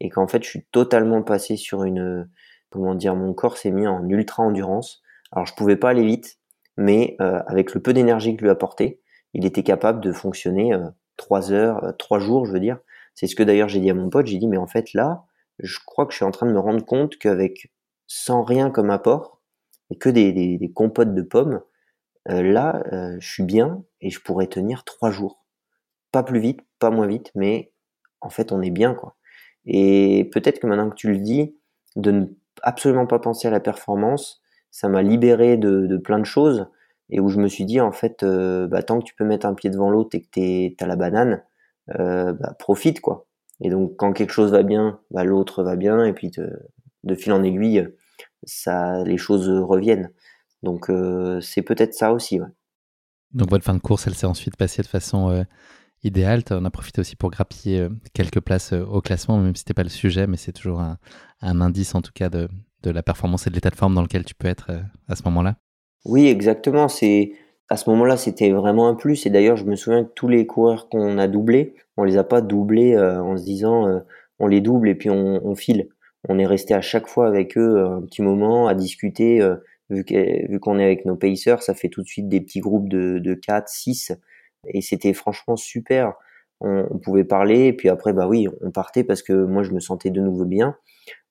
Et 0.00 0.10
qu'en 0.10 0.26
fait 0.26 0.42
je 0.42 0.48
suis 0.48 0.64
totalement 0.72 1.22
passé 1.22 1.56
sur 1.56 1.84
une 1.84 2.28
comment 2.70 2.94
dire 2.94 3.14
mon 3.14 3.34
corps 3.34 3.56
s'est 3.56 3.70
mis 3.70 3.86
en 3.86 4.08
ultra 4.08 4.42
endurance. 4.42 5.02
Alors 5.30 5.46
je 5.46 5.54
pouvais 5.54 5.76
pas 5.76 5.90
aller 5.90 6.04
vite 6.04 6.38
mais 6.76 7.16
euh, 7.20 7.42
avec 7.46 7.74
le 7.74 7.82
peu 7.82 7.92
d'énergie 7.92 8.36
que 8.36 8.42
lui 8.42 8.50
apportais 8.50 9.00
il 9.34 9.44
était 9.44 9.62
capable 9.62 10.00
de 10.00 10.10
fonctionner 10.12 10.72
euh, 10.72 10.88
trois 11.16 11.52
heures 11.52 11.84
euh, 11.84 11.92
trois 11.92 12.18
jours 12.18 12.46
je 12.46 12.52
veux 12.52 12.60
dire. 12.60 12.78
C'est 13.14 13.26
ce 13.26 13.36
que 13.36 13.42
d'ailleurs 13.42 13.68
j'ai 13.68 13.80
dit 13.80 13.90
à 13.90 13.94
mon 13.94 14.08
pote. 14.08 14.26
J'ai 14.26 14.38
dit 14.38 14.48
mais 14.48 14.56
en 14.56 14.66
fait 14.66 14.92
là 14.94 15.24
je 15.58 15.78
crois 15.84 16.06
que 16.06 16.12
je 16.12 16.16
suis 16.16 16.24
en 16.24 16.30
train 16.30 16.46
de 16.46 16.52
me 16.52 16.58
rendre 16.58 16.84
compte 16.84 17.16
qu'avec 17.18 17.72
sans 18.06 18.42
rien 18.42 18.70
comme 18.70 18.90
apport 18.90 19.40
et 19.90 19.98
que 19.98 20.08
des, 20.08 20.72
compotes 20.74 21.14
de 21.14 21.22
pommes 21.22 21.60
là 22.26 22.82
je 23.18 23.26
suis 23.26 23.42
bien 23.42 23.84
et 24.00 24.10
je 24.10 24.20
pourrais 24.20 24.46
tenir 24.46 24.84
trois 24.84 25.10
jours 25.10 25.41
pas 26.12 26.22
plus 26.22 26.40
vite, 26.40 26.60
pas 26.78 26.90
moins 26.90 27.06
vite, 27.06 27.32
mais 27.34 27.72
en 28.20 28.30
fait, 28.30 28.52
on 28.52 28.62
est 28.62 28.70
bien, 28.70 28.94
quoi. 28.94 29.16
Et 29.66 30.28
peut-être 30.32 30.60
que 30.60 30.66
maintenant 30.66 30.90
que 30.90 30.94
tu 30.94 31.10
le 31.10 31.18
dis, 31.18 31.56
de 31.96 32.10
ne 32.10 32.26
absolument 32.62 33.06
pas 33.06 33.18
penser 33.18 33.48
à 33.48 33.50
la 33.50 33.60
performance, 33.60 34.40
ça 34.70 34.88
m'a 34.88 35.02
libéré 35.02 35.56
de, 35.56 35.96
plein 35.98 36.18
de 36.18 36.24
choses 36.24 36.66
et 37.10 37.20
où 37.20 37.28
je 37.28 37.38
me 37.38 37.48
suis 37.48 37.64
dit, 37.64 37.80
en 37.80 37.92
fait, 37.92 38.22
euh, 38.22 38.66
bah, 38.66 38.82
tant 38.82 38.98
que 38.98 39.04
tu 39.04 39.14
peux 39.14 39.24
mettre 39.24 39.46
un 39.46 39.54
pied 39.54 39.70
devant 39.70 39.90
l'autre 39.90 40.16
et 40.16 40.22
que 40.22 40.28
tu 40.30 40.76
as 40.80 40.86
la 40.86 40.96
banane, 40.96 41.42
euh, 41.98 42.32
bah, 42.32 42.54
profite, 42.58 43.00
quoi. 43.00 43.26
Et 43.60 43.70
donc, 43.70 43.96
quand 43.96 44.12
quelque 44.12 44.32
chose 44.32 44.50
va 44.50 44.62
bien, 44.62 45.00
bah, 45.10 45.24
l'autre 45.24 45.62
va 45.62 45.76
bien, 45.76 46.04
et 46.04 46.12
puis 46.12 46.30
de 46.30 47.14
fil 47.14 47.32
en 47.32 47.42
aiguille, 47.42 47.86
ça, 48.44 49.04
les 49.04 49.18
choses 49.18 49.48
reviennent. 49.48 50.10
Donc, 50.62 50.88
euh, 50.90 51.40
c'est 51.40 51.62
peut-être 51.62 51.94
ça 51.94 52.12
aussi. 52.12 52.40
Donc, 53.32 53.50
votre 53.50 53.64
fin 53.64 53.74
de 53.74 53.80
course, 53.80 54.06
elle 54.06 54.14
s'est 54.14 54.26
ensuite 54.26 54.56
passée 54.56 54.82
de 54.82 54.86
façon 54.86 55.44
idéal. 56.04 56.42
On 56.50 56.64
a 56.64 56.70
profité 56.70 57.00
aussi 57.00 57.16
pour 57.16 57.30
grappiller 57.30 57.80
euh, 57.80 57.88
quelques 58.12 58.40
places 58.40 58.72
euh, 58.72 58.84
au 58.84 59.00
classement, 59.00 59.38
même 59.38 59.54
si 59.54 59.60
c'était 59.60 59.74
pas 59.74 59.82
le 59.82 59.88
sujet, 59.88 60.26
mais 60.26 60.36
c'est 60.36 60.52
toujours 60.52 60.80
un, 60.80 60.98
indice 61.40 61.94
en 61.94 62.02
tout 62.02 62.12
cas 62.14 62.28
de, 62.28 62.48
la 62.84 63.02
performance 63.02 63.46
et 63.46 63.50
de 63.50 63.54
l'état 63.54 63.70
de 63.70 63.76
forme 63.76 63.94
dans 63.94 64.02
lequel 64.02 64.24
tu 64.24 64.34
peux 64.34 64.48
être 64.48 64.70
euh, 64.70 64.80
à 65.08 65.16
ce 65.16 65.22
moment-là. 65.24 65.56
Oui, 66.04 66.26
exactement. 66.26 66.88
C'est 66.88 67.32
à 67.68 67.76
ce 67.76 67.88
moment-là, 67.90 68.16
c'était 68.16 68.50
vraiment 68.50 68.88
un 68.88 68.94
plus. 68.94 69.24
Et 69.26 69.30
d'ailleurs, 69.30 69.56
je 69.56 69.64
me 69.64 69.76
souviens 69.76 70.04
que 70.04 70.10
tous 70.14 70.28
les 70.28 70.46
coureurs 70.46 70.88
qu'on 70.88 71.16
a 71.18 71.28
doublés, 71.28 71.74
on 71.96 72.04
les 72.04 72.18
a 72.18 72.24
pas 72.24 72.40
doublés 72.40 72.98
en 72.98 73.36
se 73.36 73.44
disant 73.44 74.02
on 74.40 74.46
les 74.46 74.60
double 74.60 74.88
et 74.88 74.94
puis 74.94 75.08
on, 75.08 75.54
file. 75.54 75.88
On 76.28 76.38
est 76.38 76.44
resté 76.44 76.74
à 76.74 76.80
chaque 76.80 77.06
fois 77.06 77.28
avec 77.28 77.56
eux 77.56 77.82
un 77.82 78.02
petit 78.02 78.20
moment 78.20 78.66
à 78.66 78.74
discuter. 78.74 79.40
vu 79.88 80.60
qu'on 80.60 80.78
est 80.80 80.84
avec 80.84 81.06
nos 81.06 81.16
pacers, 81.16 81.62
ça 81.62 81.72
fait 81.72 81.88
tout 81.88 82.02
de 82.02 82.08
suite 82.08 82.28
des 82.28 82.40
petits 82.40 82.60
groupes 82.60 82.88
de, 82.88 83.18
de 83.18 83.34
4, 83.34 83.68
6 83.68 84.12
et 84.66 84.80
c'était 84.80 85.12
franchement 85.12 85.56
super. 85.56 86.14
On, 86.60 86.98
pouvait 86.98 87.24
parler 87.24 87.66
et 87.66 87.72
puis 87.72 87.88
après 87.88 88.12
bah 88.12 88.28
oui, 88.28 88.46
on 88.60 88.70
partait 88.70 89.02
parce 89.02 89.22
que 89.22 89.32
moi 89.32 89.64
je 89.64 89.72
me 89.72 89.80
sentais 89.80 90.10
de 90.10 90.20
nouveau 90.20 90.44
bien. 90.44 90.76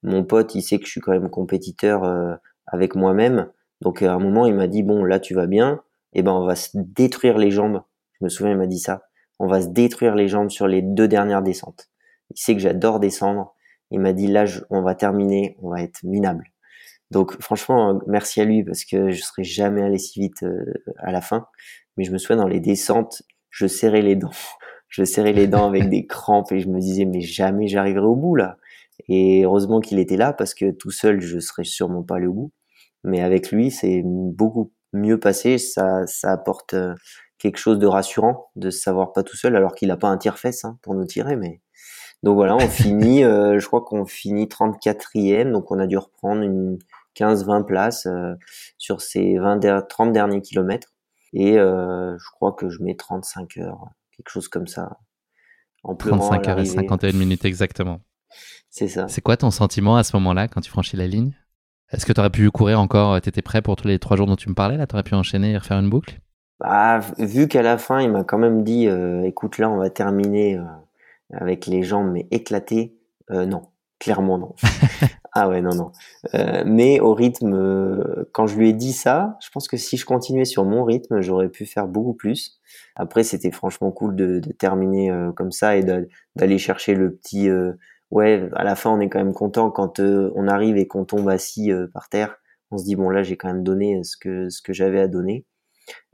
Mon 0.03 0.25
pote, 0.25 0.55
il 0.55 0.61
sait 0.61 0.77
que 0.77 0.85
je 0.85 0.91
suis 0.91 0.99
quand 0.99 1.13
même 1.13 1.29
compétiteur 1.29 2.03
euh, 2.03 2.35
avec 2.67 2.95
moi-même. 2.95 3.49
Donc 3.79 4.01
à 4.01 4.13
un 4.13 4.19
moment, 4.19 4.45
il 4.45 4.55
m'a 4.55 4.67
dit 4.67 4.83
bon, 4.83 5.05
là 5.05 5.21
tu 5.21 5.33
vas 5.33 5.47
bien, 5.47 5.81
et 6.13 6.19
eh 6.19 6.23
ben 6.23 6.33
on 6.33 6.45
va 6.45 6.55
se 6.55 6.71
détruire 6.73 7.37
les 7.37 7.49
jambes. 7.49 7.81
Je 8.19 8.25
me 8.25 8.29
souviens, 8.29 8.51
il 8.51 8.57
m'a 8.57 8.67
dit 8.67 8.79
ça. 8.79 9.03
On 9.39 9.47
va 9.47 9.61
se 9.61 9.67
détruire 9.67 10.15
les 10.15 10.27
jambes 10.27 10.49
sur 10.49 10.67
les 10.67 10.81
deux 10.81 11.07
dernières 11.07 11.41
descentes. 11.41 11.89
Il 12.31 12.37
sait 12.37 12.53
que 12.53 12.61
j'adore 12.61 12.99
descendre. 12.99 13.55
Il 13.89 14.01
m'a 14.01 14.11
dit 14.11 14.27
là, 14.27 14.45
on 14.69 14.81
va 14.81 14.95
terminer, 14.95 15.57
on 15.61 15.69
va 15.69 15.81
être 15.81 16.03
minable. 16.03 16.51
Donc 17.09 17.41
franchement, 17.41 18.01
merci 18.07 18.41
à 18.41 18.45
lui 18.45 18.63
parce 18.65 18.83
que 18.83 19.11
je 19.11 19.21
serais 19.21 19.43
jamais 19.43 19.81
allé 19.81 19.97
si 19.97 20.19
vite 20.19 20.43
euh, 20.43 20.73
à 20.97 21.11
la 21.11 21.21
fin 21.21 21.47
mais 21.97 22.03
je 22.03 22.11
me 22.11 22.17
souviens 22.17 22.37
dans 22.37 22.47
les 22.47 22.59
descentes, 22.59 23.21
je 23.51 23.67
serrais 23.67 24.01
les 24.01 24.15
dents. 24.15 24.31
Je 24.87 25.05
serrais 25.05 25.31
les 25.31 25.47
dents 25.47 25.69
avec 25.69 25.87
des 25.87 26.05
crampes 26.05 26.51
et 26.51 26.59
je 26.59 26.67
me 26.67 26.77
disais 26.81 27.05
mais 27.05 27.21
jamais 27.21 27.67
j'arriverai 27.67 28.05
au 28.05 28.17
bout 28.17 28.35
là. 28.35 28.57
Et 29.07 29.45
heureusement 29.45 29.79
qu'il 29.79 29.99
était 29.99 30.17
là 30.17 30.33
parce 30.33 30.53
que 30.53 30.69
tout 30.71 30.91
seul 30.91 31.21
je 31.21 31.39
serais 31.39 31.63
sûrement 31.63 32.03
pas 32.03 32.17
allé 32.17 32.27
au 32.27 32.33
bout. 32.33 32.51
Mais 33.05 33.21
avec 33.21 33.51
lui 33.51 33.71
c'est 33.71 34.01
beaucoup 34.03 34.73
mieux 34.91 35.17
passé. 35.17 35.57
Ça, 35.59 36.05
ça 36.07 36.33
apporte 36.33 36.73
euh, 36.73 36.93
quelque 37.37 37.57
chose 37.57 37.79
de 37.79 37.87
rassurant 37.87 38.49
de 38.57 38.69
se 38.69 38.79
savoir 38.79 39.13
pas 39.13 39.23
tout 39.23 39.37
seul 39.37 39.55
alors 39.55 39.75
qu'il 39.75 39.91
a 39.91 39.97
pas 39.97 40.09
un 40.09 40.17
tire-fesse 40.17 40.65
hein, 40.65 40.77
pour 40.81 40.93
nous 40.93 41.05
tirer. 41.05 41.37
Mais 41.37 41.61
donc 42.23 42.35
voilà, 42.35 42.55
on 42.55 42.67
finit. 42.67 43.23
Euh, 43.31 43.59
je 43.59 43.67
crois 43.67 43.81
qu'on 43.81 44.05
finit 44.05 44.45
34e, 44.45 45.51
donc 45.51 45.71
on 45.71 45.79
a 45.79 45.87
dû 45.87 45.97
reprendre 45.97 46.41
une 46.41 46.79
15-20 47.15 47.65
places 47.65 48.05
euh, 48.07 48.33
sur 48.77 49.01
ces 49.01 49.37
20 49.37 49.87
30 49.87 50.11
derniers 50.11 50.41
kilomètres. 50.41 50.93
Et 51.33 51.57
euh, 51.57 52.17
je 52.17 52.25
crois 52.31 52.53
que 52.53 52.69
je 52.69 52.81
mets 52.83 52.95
35 52.95 53.57
heures, 53.57 53.85
quelque 54.15 54.29
chose 54.29 54.47
comme 54.47 54.67
ça. 54.67 54.97
En 55.83 55.95
35 55.95 56.47
heures 56.47 56.59
et 56.59 56.65
51 56.65 57.13
minutes 57.13 57.45
exactement. 57.45 58.01
C'est 58.69 58.87
ça. 58.87 59.07
C'est 59.07 59.21
quoi 59.21 59.37
ton 59.37 59.51
sentiment 59.51 59.97
à 59.97 60.03
ce 60.03 60.15
moment-là 60.17 60.47
quand 60.47 60.61
tu 60.61 60.69
franchis 60.69 60.95
la 60.97 61.07
ligne? 61.07 61.35
Est-ce 61.91 62.05
que 62.05 62.13
tu 62.13 62.19
aurais 62.19 62.29
pu 62.29 62.49
courir 62.51 62.79
encore 62.79 63.19
Tu 63.21 63.29
étais 63.29 63.41
prêt 63.41 63.61
pour 63.61 63.75
tous 63.75 63.87
les 63.87 63.99
trois 63.99 64.15
jours 64.15 64.27
dont 64.27 64.35
tu 64.35 64.49
me 64.49 64.53
parlais 64.53 64.77
là? 64.77 64.87
Tu 64.87 64.95
aurais 64.95 65.03
pu 65.03 65.15
enchaîner 65.15 65.51
et 65.51 65.57
refaire 65.57 65.79
une 65.79 65.89
boucle? 65.89 66.19
Bah, 66.59 66.99
Vu 67.17 67.47
qu'à 67.47 67.63
la 67.63 67.77
fin, 67.77 67.99
il 68.01 68.11
m'a 68.11 68.23
quand 68.23 68.37
même 68.37 68.63
dit 68.63 68.87
euh, 68.87 69.23
écoute, 69.23 69.57
là, 69.57 69.69
on 69.69 69.77
va 69.77 69.89
terminer 69.89 70.57
euh, 70.57 70.63
avec 71.33 71.65
les 71.65 71.83
jambes 71.83 72.11
mais 72.11 72.27
éclatées. 72.31 72.95
non. 73.29 73.70
Clairement 74.01 74.39
non. 74.39 74.55
ah 75.33 75.47
ouais, 75.47 75.61
non, 75.61 75.75
non. 75.75 75.91
Euh, 76.33 76.63
mais 76.65 76.99
au 76.99 77.13
rythme, 77.13 77.53
euh, 77.53 78.27
quand 78.33 78.47
je 78.47 78.57
lui 78.57 78.69
ai 78.69 78.73
dit 78.73 78.93
ça, 78.93 79.37
je 79.43 79.49
pense 79.51 79.67
que 79.67 79.77
si 79.77 79.95
je 79.95 80.05
continuais 80.05 80.43
sur 80.43 80.65
mon 80.65 80.83
rythme, 80.83 81.21
j'aurais 81.21 81.49
pu 81.49 81.67
faire 81.67 81.87
beaucoup 81.87 82.15
plus. 82.15 82.59
Après, 82.95 83.23
c'était 83.23 83.51
franchement 83.51 83.91
cool 83.91 84.15
de, 84.15 84.39
de 84.39 84.51
terminer 84.53 85.11
euh, 85.11 85.31
comme 85.31 85.51
ça 85.51 85.77
et 85.77 85.83
d'aller 85.83 86.57
chercher 86.57 86.95
le 86.95 87.13
petit. 87.13 87.47
ouais, 88.09 88.49
à 88.55 88.63
la 88.63 88.75
fin, 88.75 88.89
on 88.89 88.99
est 88.99 89.07
quand 89.07 89.19
même 89.19 89.33
content 89.33 89.69
quand 89.69 89.99
on 89.99 90.47
arrive 90.47 90.77
et 90.77 90.87
qu'on 90.87 91.05
tombe 91.05 91.29
assis 91.29 91.71
par 91.93 92.09
terre. 92.09 92.37
On 92.71 92.77
se 92.77 92.85
dit 92.85 92.95
bon 92.95 93.09
là, 93.09 93.21
j'ai 93.21 93.37
quand 93.37 93.49
même 93.49 93.63
donné 93.63 94.03
ce 94.03 94.17
que 94.17 94.49
ce 94.49 94.61
que 94.61 94.73
j'avais 94.73 94.99
à 94.99 95.07
donner. 95.07 95.45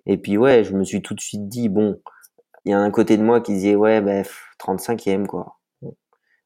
Et 0.05 0.17
puis 0.17 0.37
ouais, 0.37 0.63
je 0.65 0.73
me 0.75 0.83
suis 0.83 1.01
tout 1.01 1.13
de 1.13 1.21
suite 1.21 1.47
dit 1.47 1.69
bon, 1.69 2.01
il 2.65 2.71
y 2.71 2.73
a 2.73 2.79
un 2.79 2.91
côté 2.91 3.17
de 3.17 3.23
moi 3.23 3.41
qui 3.41 3.53
disait 3.53 3.75
ouais, 3.75 4.01
bah, 4.01 4.23
35e 4.59 5.25
quoi 5.25 5.56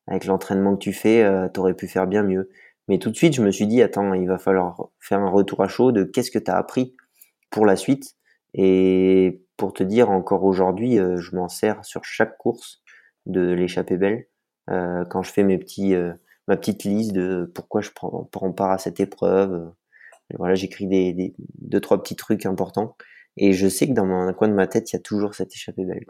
avec 0.07 0.25
l'entraînement 0.25 0.73
que 0.75 0.79
tu 0.79 0.93
fais, 0.93 1.23
euh, 1.23 1.47
tu 1.53 1.59
aurais 1.59 1.73
pu 1.73 1.87
faire 1.87 2.07
bien 2.07 2.23
mieux. 2.23 2.49
Mais 2.87 2.99
tout 2.99 3.09
de 3.09 3.15
suite, 3.15 3.33
je 3.33 3.41
me 3.41 3.51
suis 3.51 3.67
dit, 3.67 3.81
attends, 3.81 4.13
il 4.13 4.27
va 4.27 4.37
falloir 4.37 4.89
faire 4.99 5.19
un 5.19 5.29
retour 5.29 5.61
à 5.61 5.67
chaud 5.67 5.91
de 5.91 6.03
qu'est-ce 6.03 6.31
que 6.31 6.39
tu 6.39 6.51
as 6.51 6.57
appris 6.57 6.95
pour 7.49 7.65
la 7.65 7.75
suite. 7.75 8.15
Et 8.53 9.43
pour 9.57 9.73
te 9.73 9.83
dire, 9.83 10.09
encore 10.09 10.43
aujourd'hui, 10.43 10.99
euh, 10.99 11.17
je 11.17 11.35
m'en 11.35 11.47
sers 11.47 11.83
sur 11.85 12.03
chaque 12.03 12.37
course 12.37 12.83
de 13.25 13.51
l'échappée 13.51 13.97
belle. 13.97 14.27
Euh, 14.69 15.05
quand 15.05 15.23
je 15.23 15.31
fais 15.31 15.43
mes 15.43 15.57
petits, 15.57 15.93
ma 16.47 16.57
petite 16.57 16.83
liste 16.83 17.13
de 17.13 17.51
pourquoi 17.53 17.81
je 17.81 17.91
prends, 17.91 18.27
part 18.51 18.71
à 18.71 18.77
cette 18.77 18.99
épreuve. 18.99 19.71
voilà, 20.37 20.55
j'écris 20.55 20.87
des, 20.87 21.13
des, 21.13 21.35
deux, 21.59 21.79
trois 21.79 22.01
petits 22.01 22.15
trucs 22.15 22.45
importants. 22.45 22.95
Et 23.37 23.53
je 23.53 23.67
sais 23.67 23.87
que 23.87 23.93
dans 23.93 24.05
un 24.05 24.33
coin 24.33 24.47
de 24.49 24.53
ma 24.53 24.67
tête, 24.67 24.91
il 24.91 24.95
y 24.95 24.99
a 24.99 25.01
toujours 25.01 25.35
cette 25.35 25.53
échappée 25.53 25.85
belle. 25.85 26.05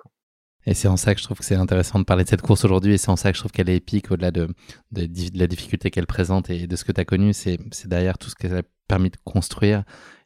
Et 0.65 0.73
c'est 0.73 0.87
en 0.87 0.97
ça 0.97 1.15
que 1.15 1.19
je 1.19 1.25
trouve 1.25 1.39
que 1.39 1.45
c'est 1.45 1.55
intéressant 1.55 1.99
de 1.99 2.03
parler 2.03 2.23
de 2.23 2.29
cette 2.29 2.41
course 2.41 2.65
aujourd'hui, 2.65 2.93
et 2.93 2.97
c'est 2.97 3.09
en 3.09 3.15
ça 3.15 3.31
que 3.31 3.35
je 3.35 3.41
trouve 3.41 3.51
qu'elle 3.51 3.69
est 3.69 3.77
épique, 3.77 4.11
au-delà 4.11 4.31
de, 4.31 4.47
la 4.91 5.47
difficulté 5.47 5.89
qu'elle 5.89 6.07
présente 6.07 6.49
et 6.49 6.67
de 6.67 6.75
ce 6.75 6.83
que 6.83 6.91
tu 6.91 7.01
as 7.01 7.05
connu, 7.05 7.33
c'est 7.33 7.59
derrière 7.85 8.17
tout 8.17 8.29
ce 8.29 8.35
qu'elle 8.35 8.55
a 8.55 8.63
permis 8.87 9.09
de 9.09 9.17
construire 9.23 9.83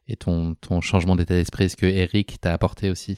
et 0.08 0.16
ton, 0.16 0.54
ton 0.54 0.80
changement 0.80 1.16
d'état 1.16 1.34
d'esprit, 1.34 1.70
ce 1.70 1.76
que 1.76 1.86
Eric 1.86 2.40
t'a 2.40 2.52
apporté 2.52 2.90
aussi 2.90 3.16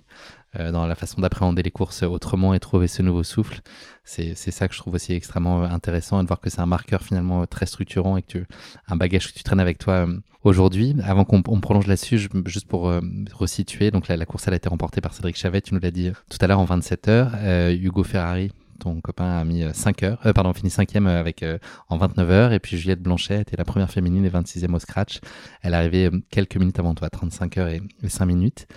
dans 0.55 0.87
la 0.87 0.95
façon 0.95 1.21
d'appréhender 1.21 1.63
les 1.63 1.71
courses 1.71 2.03
autrement 2.03 2.55
et 2.55 2.61
trouver 2.61 2.89
ce 2.89 3.03
nouveau 3.03 3.23
souffle. 3.23 3.61
C'est 4.05 4.35
ça 4.35 4.69
que 4.69 4.75
je 4.75 4.79
trouve 4.79 4.95
aussi 4.95 5.13
extrêmement 5.13 5.63
intéressant 5.65 6.21
et 6.21 6.23
de 6.23 6.29
voir 6.29 6.41
que 6.41 6.49
c'est 6.49 6.61
un 6.61 6.67
marqueur 6.67 7.03
finalement 7.03 7.47
très 7.47 7.67
structurant 7.67 8.17
et 8.17 8.23
que 8.23 8.39
tu 8.39 8.47
un 8.89 8.97
bagage 8.97 9.29
que 9.29 9.37
tu 9.37 9.45
traînes 9.45 9.61
avec 9.61 9.79
toi 9.79 10.07
euh, 10.07 10.19
aujourd'hui. 10.45 10.97
Avant 11.05 11.25
qu'on 11.25 11.43
prolonge 11.43 11.87
là-dessus, 11.87 12.29
juste 12.47 12.67
pour 12.67 12.89
euh, 12.89 13.01
resituer, 13.33 13.91
donc 13.91 14.09
la, 14.09 14.17
la, 14.17 14.25
course 14.25 14.49
elle 14.49 14.55
a 14.55 14.57
été 14.57 14.69
remportée 14.69 15.01
par 15.01 15.13
Cédric 15.13 15.37
Chavet, 15.37 15.61
tu 15.61 15.75
nous 15.75 15.81
l'as 15.81 15.91
dit 15.91 16.11
tout 16.31 16.39
à 16.41 16.47
l'heure 16.47 16.61
en 16.61 16.65
27 16.65 17.09
heures. 17.09 17.33
Hugo 17.71 18.03
Ferrari 18.03 18.51
ton 18.79 19.01
copain 19.01 19.39
a 19.39 19.45
mis 19.45 19.65
5 19.73 20.03
heures, 20.05 20.21
euh, 20.25 20.33
pardon, 20.33 20.53
fini 20.55 20.71
cinquième 20.71 21.09
avec 21.09 21.45
en 21.89 21.97
29 21.97 22.31
heures, 22.31 22.53
et 22.53 22.61
puis 22.61 22.79
Juliette 22.79 23.03
Blanchet 23.03 23.41
était 23.41 23.57
la 23.57 23.65
première 23.65 23.91
féminine 23.91 24.25
et 24.25 24.31
26e 24.31 24.73
au 24.73 24.79
scratch. 24.79 25.19
Elle 25.63 25.75
arrivée 25.75 26.11
quelques 26.31 26.57
minutes 26.57 26.79
avant 26.79 26.95
toi, 26.95 27.11
35 27.11 27.59
heures 27.59 27.69
et 27.69 27.83
5 28.07 28.25
minutes. 28.25 28.69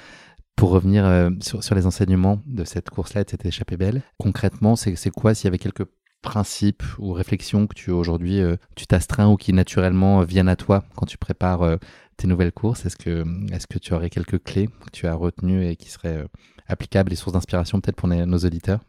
Pour 0.55 0.69
revenir 0.69 1.05
euh, 1.05 1.29
sur, 1.41 1.75
les 1.75 1.85
enseignements 1.85 2.39
de 2.45 2.63
cette 2.63 2.89
course-là, 2.89 3.23
de 3.23 3.29
cette 3.29 3.45
échappée 3.45 3.77
belle, 3.77 4.03
concrètement, 4.19 4.75
c'est 4.75 4.95
quoi? 5.09 5.33
S'il 5.33 5.45
y 5.45 5.47
avait 5.47 5.57
quelques 5.57 5.85
principes 6.21 6.83
ou 6.99 7.13
réflexions 7.13 7.65
que 7.65 7.73
tu 7.73 7.89
aujourd'hui 7.89 8.41
euh, 8.41 8.55
tu 8.75 8.85
t'astreins 8.85 9.27
ou 9.27 9.37
qui 9.37 9.53
naturellement 9.53 10.21
viennent 10.21 10.49
à 10.49 10.55
toi 10.55 10.83
quand 10.95 11.07
tu 11.07 11.17
prépares 11.17 11.63
euh, 11.63 11.77
tes 12.15 12.27
nouvelles 12.27 12.51
courses 12.51 12.85
Est-ce 12.85 12.95
que, 12.95 13.25
est 13.51 13.65
que 13.65 13.79
tu 13.79 13.95
aurais 13.95 14.11
quelques 14.11 14.43
clés 14.43 14.67
que 14.67 14.91
tu 14.91 15.07
as 15.07 15.15
retenues 15.15 15.67
et 15.67 15.75
qui 15.75 15.89
seraient 15.89 16.23
applicables 16.67 17.11
et 17.11 17.15
sources 17.15 17.33
d'inspiration 17.33 17.81
peut-être 17.81 17.95
pour 17.95 18.07
nos 18.07 18.37
auditeurs? 18.37 18.81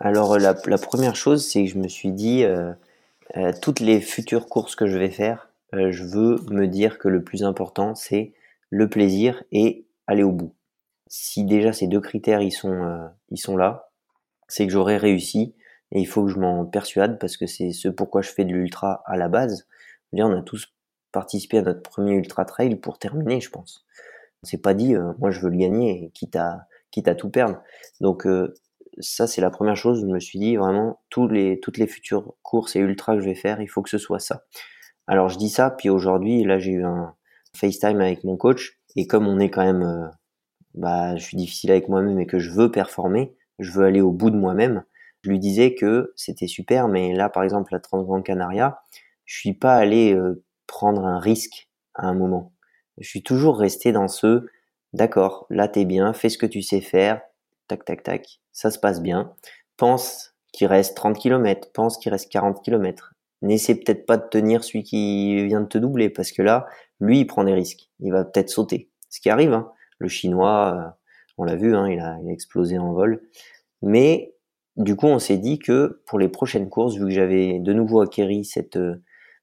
Alors 0.00 0.36
la, 0.40 0.54
première 0.54 1.14
chose, 1.14 1.46
c'est 1.46 1.64
que 1.64 1.70
je 1.70 1.78
me 1.78 1.86
suis 1.86 2.10
dit, 2.10 2.44
toutes 3.60 3.78
les 3.78 4.00
futures 4.00 4.48
courses 4.48 4.74
que 4.74 4.88
je 4.88 4.98
vais 4.98 5.10
faire, 5.10 5.50
je 5.72 6.02
veux 6.02 6.40
me 6.50 6.66
dire 6.66 6.98
que 6.98 7.06
le 7.06 7.22
plus 7.22 7.44
important, 7.44 7.94
c'est 7.94 8.32
le 8.70 8.88
plaisir 8.88 9.44
et 9.52 9.84
aller 10.08 10.24
au 10.24 10.32
bout 10.32 10.52
si 11.14 11.44
déjà 11.44 11.74
ces 11.74 11.88
deux 11.88 12.00
critères 12.00 12.40
ils 12.40 12.52
sont, 12.52 12.72
euh, 12.72 13.06
ils 13.28 13.36
sont 13.36 13.54
là, 13.54 13.90
c'est 14.48 14.66
que 14.66 14.72
j'aurais 14.72 14.96
réussi 14.96 15.54
et 15.90 16.00
il 16.00 16.06
faut 16.06 16.24
que 16.24 16.30
je 16.30 16.38
m'en 16.38 16.64
persuade 16.64 17.18
parce 17.18 17.36
que 17.36 17.46
c'est 17.46 17.72
ce 17.72 17.88
pourquoi 17.88 18.22
je 18.22 18.30
fais 18.30 18.46
de 18.46 18.52
l'ultra 18.52 19.02
à 19.04 19.18
la 19.18 19.28
base. 19.28 19.68
on 20.14 20.32
a 20.32 20.40
tous 20.40 20.72
participé 21.12 21.58
à 21.58 21.62
notre 21.62 21.82
premier 21.82 22.14
ultra 22.14 22.46
trail 22.46 22.76
pour 22.76 22.98
terminer, 22.98 23.42
je 23.42 23.50
pense. 23.50 23.84
C'est 24.42 24.62
pas 24.62 24.72
dit, 24.72 24.94
euh, 24.96 25.12
moi 25.18 25.30
je 25.30 25.40
veux 25.40 25.50
le 25.50 25.58
gagner, 25.58 26.10
quitte 26.14 26.34
à, 26.34 26.66
quitte 26.90 27.08
à 27.08 27.14
tout 27.14 27.28
perdre. 27.28 27.60
Donc 28.00 28.26
euh, 28.26 28.54
ça 28.98 29.26
c'est 29.26 29.42
la 29.42 29.50
première 29.50 29.76
chose. 29.76 30.00
Je 30.00 30.06
me 30.06 30.18
suis 30.18 30.38
dit 30.38 30.56
vraiment 30.56 31.02
tous 31.10 31.28
les, 31.28 31.60
toutes 31.60 31.76
les 31.76 31.86
futures 31.86 32.32
courses 32.42 32.74
et 32.74 32.78
ultras 32.78 33.16
que 33.16 33.20
je 33.20 33.26
vais 33.26 33.34
faire, 33.34 33.60
il 33.60 33.68
faut 33.68 33.82
que 33.82 33.90
ce 33.90 33.98
soit 33.98 34.18
ça. 34.18 34.44
Alors 35.06 35.28
je 35.28 35.36
dis 35.36 35.50
ça, 35.50 35.70
puis 35.70 35.90
aujourd'hui 35.90 36.42
là 36.44 36.58
j'ai 36.58 36.72
eu 36.72 36.84
un 36.86 37.14
FaceTime 37.54 38.00
avec 38.00 38.24
mon 38.24 38.38
coach 38.38 38.80
et 38.96 39.06
comme 39.06 39.26
on 39.28 39.38
est 39.40 39.50
quand 39.50 39.64
même 39.64 40.10
bah, 40.74 41.16
je 41.16 41.22
suis 41.22 41.36
difficile 41.36 41.70
avec 41.70 41.88
moi-même 41.88 42.18
et 42.20 42.26
que 42.26 42.38
je 42.38 42.50
veux 42.50 42.70
performer, 42.70 43.34
je 43.58 43.72
veux 43.72 43.84
aller 43.84 44.00
au 44.00 44.12
bout 44.12 44.30
de 44.30 44.36
moi-même, 44.36 44.84
je 45.22 45.30
lui 45.30 45.38
disais 45.38 45.74
que 45.74 46.12
c'était 46.16 46.48
super, 46.48 46.88
mais 46.88 47.14
là, 47.14 47.28
par 47.28 47.44
exemple, 47.44 47.72
la 47.72 47.80
Transgrande 47.80 48.24
Canaria, 48.24 48.82
je 49.24 49.38
suis 49.38 49.54
pas 49.54 49.74
allé 49.74 50.14
euh, 50.14 50.42
prendre 50.66 51.04
un 51.04 51.20
risque 51.20 51.68
à 51.94 52.06
un 52.06 52.14
moment. 52.14 52.52
Je 52.98 53.08
suis 53.08 53.22
toujours 53.22 53.58
resté 53.58 53.92
dans 53.92 54.08
ce, 54.08 54.46
d'accord, 54.92 55.46
là 55.50 55.68
t'es 55.68 55.84
bien, 55.84 56.12
fais 56.12 56.28
ce 56.28 56.38
que 56.38 56.46
tu 56.46 56.62
sais 56.62 56.80
faire, 56.80 57.22
tac, 57.68 57.84
tac, 57.84 58.02
tac, 58.02 58.40
ça 58.52 58.70
se 58.70 58.78
passe 58.78 59.00
bien. 59.00 59.34
Pense 59.76 60.34
qu'il 60.52 60.66
reste 60.66 60.96
30 60.96 61.18
km, 61.18 61.70
pense 61.72 61.98
qu'il 61.98 62.12
reste 62.12 62.30
40 62.30 62.62
km. 62.62 63.14
N'essaie 63.42 63.74
peut-être 63.74 64.06
pas 64.06 64.18
de 64.18 64.28
tenir 64.28 64.62
celui 64.62 64.82
qui 64.84 65.44
vient 65.46 65.62
de 65.62 65.66
te 65.66 65.78
doubler, 65.78 66.10
parce 66.10 66.32
que 66.32 66.42
là, 66.42 66.66
lui, 67.00 67.20
il 67.20 67.26
prend 67.26 67.44
des 67.44 67.54
risques. 67.54 67.90
Il 68.00 68.12
va 68.12 68.24
peut-être 68.24 68.50
sauter. 68.50 68.90
Ce 69.08 69.20
qui 69.20 69.30
arrive, 69.30 69.52
hein. 69.52 69.72
Le 70.02 70.08
chinois, 70.08 70.74
euh, 70.76 70.90
on 71.38 71.44
l'a 71.44 71.54
vu, 71.54 71.76
hein, 71.76 71.88
il, 71.88 72.00
a, 72.00 72.18
explosé 72.28 72.76
en 72.76 72.92
vol. 72.92 73.22
Mais 73.82 74.34
du 74.76 74.96
coup, 74.96 75.06
on 75.06 75.20
s'est 75.20 75.38
dit 75.38 75.60
que 75.60 76.02
pour 76.06 76.18
les 76.18 76.28
prochaines 76.28 76.68
courses, 76.68 76.96
vu 76.96 77.04
que 77.04 77.10
j'avais 77.10 77.60
de 77.60 77.72
nouveau 77.72 78.00
acquéri 78.00 78.44
cette, 78.44 78.76
euh, 78.76 78.96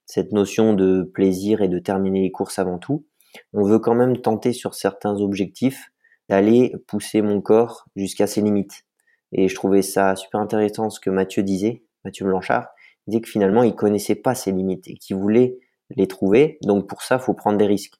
cette 0.06 0.34
notion 0.34 0.73
de 0.73 1.03
plaisir 1.03 1.61
et 1.61 1.69
de 1.69 1.80
terminer 1.80 2.23
les 2.23 2.31
courses 2.31 2.60
avant 2.60 2.77
tout, 2.77 3.06
on 3.53 3.64
veut 3.64 3.80
quand 3.80 3.95
même 3.95 4.18
tenter 4.18 4.52
sur 4.52 4.76
certains 4.76 5.15
objectifs 5.22 5.94
d'aller 6.27 6.76
pousser 6.88 7.22
mon 7.22 7.40
corps 7.40 7.86
jusqu'à 7.95 8.27
ses 8.27 8.41
limites. 8.41 8.84
Et 9.31 9.48
je 9.48 9.56
trouvais 9.56 9.81
ça 9.81 10.18
super 10.18 10.41
intéressant 10.41 10.90
ce 10.90 10.99
que 10.99 11.10
Mathieu 11.10 11.41
disait, 11.41 11.84
Mathieu 12.03 12.26
Blanchard, 12.26 12.68
il 13.07 13.11
disait 13.11 13.22
que 13.22 13.30
finalement 13.30 13.64
il 13.64 13.76
connaissait 13.76 14.15
pas 14.15 14.36
ses 14.36 14.52
limites 14.52 14.90
et 14.90 14.95
qu'il 14.95 15.15
voulait 15.15 15.57
les 15.95 16.07
trouver. 16.07 16.57
Donc 16.64 16.90
pour 16.90 17.02
ça, 17.02 17.18
faut 17.18 17.34
prendre 17.34 17.57
des 17.57 17.65
risques 17.65 17.95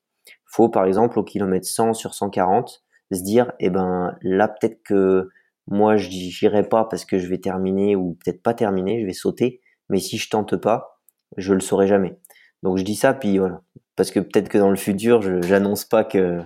faut 0.50 0.70
par 0.70 0.86
exemple 0.86 1.20
au 1.20 1.24
kilomètre 1.24 1.68
100 1.68 1.94
sur 1.94 2.14
140 2.14 2.84
se 3.12 3.24
dire 3.24 3.52
eh 3.60 3.70
ben 3.70 4.16
là 4.22 4.48
peut-être 4.48 4.84
que 4.84 5.30
moi 5.68 5.98
je 5.98 6.10
j'irai 6.10 6.64
pas 6.68 6.86
parce 6.86 7.06
que 7.06 7.20
je 7.20 7.28
vais 7.28 7.40
terminer 7.40 7.96
ou 7.96 8.18
peut-être 8.24 8.44
pas 8.44 8.54
terminer, 8.54 9.02
je 9.02 9.06
vais 9.06 9.14
sauter, 9.14 9.62
mais 9.90 10.00
si 10.00 10.18
je 10.18 10.30
tente 10.30 10.56
pas, 10.58 11.02
je 11.38 11.54
le 11.54 11.60
saurai 11.60 11.88
jamais. 11.88 12.20
Donc 12.64 12.78
je 12.78 12.84
dis 12.84 12.96
ça 12.96 13.14
puis 13.14 13.38
voilà 13.38 13.62
parce 13.96 14.12
que 14.12 14.22
peut-être 14.22 14.48
que 14.48 14.58
dans 14.58 14.70
le 14.70 14.78
futur, 14.78 15.22
je 15.22 15.42
j'annonce 15.42 15.84
pas 15.84 16.06
que, 16.06 16.42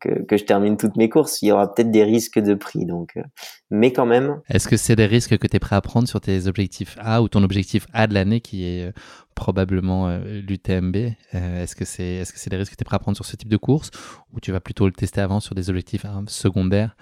que, 0.00 0.36
je 0.36 0.44
termine 0.44 0.76
toutes 0.76 0.96
mes 0.96 1.08
courses, 1.08 1.42
il 1.42 1.48
y 1.48 1.52
aura 1.52 1.72
peut-être 1.72 1.90
des 1.90 2.04
risques 2.04 2.38
de 2.38 2.54
prix 2.54 2.86
donc 2.86 3.12
euh, 3.16 3.22
mais 3.70 3.92
quand 3.92 4.06
même. 4.06 4.40
Est-ce 4.48 4.68
que 4.68 4.76
c'est 4.76 4.96
des 4.96 5.06
risques 5.06 5.38
que 5.38 5.46
tu 5.46 5.56
es 5.56 5.58
prêt 5.58 5.76
à 5.76 5.80
prendre 5.80 6.08
sur 6.08 6.20
tes 6.20 6.46
objectifs 6.46 6.96
A 7.00 7.22
ou 7.22 7.28
ton 7.28 7.42
objectif 7.42 7.86
A 7.92 8.06
de 8.06 8.14
l'année 8.14 8.40
qui 8.40 8.64
est 8.64 8.88
euh, 8.88 8.92
probablement 9.34 10.08
euh, 10.08 10.40
l'UTMB? 10.40 10.96
Est-ce 11.32 11.74
que 11.76 11.84
c'est 11.84 12.04
est-ce 12.04 12.32
que 12.32 12.38
c'est 12.38 12.50
des 12.50 12.56
risques 12.56 12.72
que 12.72 12.76
tu 12.76 12.82
es 12.82 12.84
prêt 12.84 12.96
à 12.96 13.00
prendre 13.00 13.16
sur 13.16 13.26
ce 13.26 13.36
type 13.36 13.48
de 13.48 13.56
course 13.56 13.90
ou 14.32 14.40
tu 14.40 14.52
vas 14.52 14.60
plutôt 14.60 14.86
le 14.86 14.92
tester 14.92 15.20
avant 15.20 15.40
sur 15.40 15.54
des 15.54 15.70
objectifs 15.70 16.04
hein, 16.04 16.24
secondaires 16.28 16.96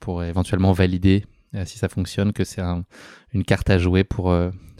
pour 0.00 0.22
éventuellement 0.22 0.72
valider 0.72 1.24
si 1.64 1.78
ça 1.78 1.88
fonctionne 1.88 2.34
que 2.34 2.44
c'est 2.44 2.60
une 3.32 3.42
carte 3.42 3.70
à 3.70 3.78
jouer 3.78 4.04
pour 4.04 4.26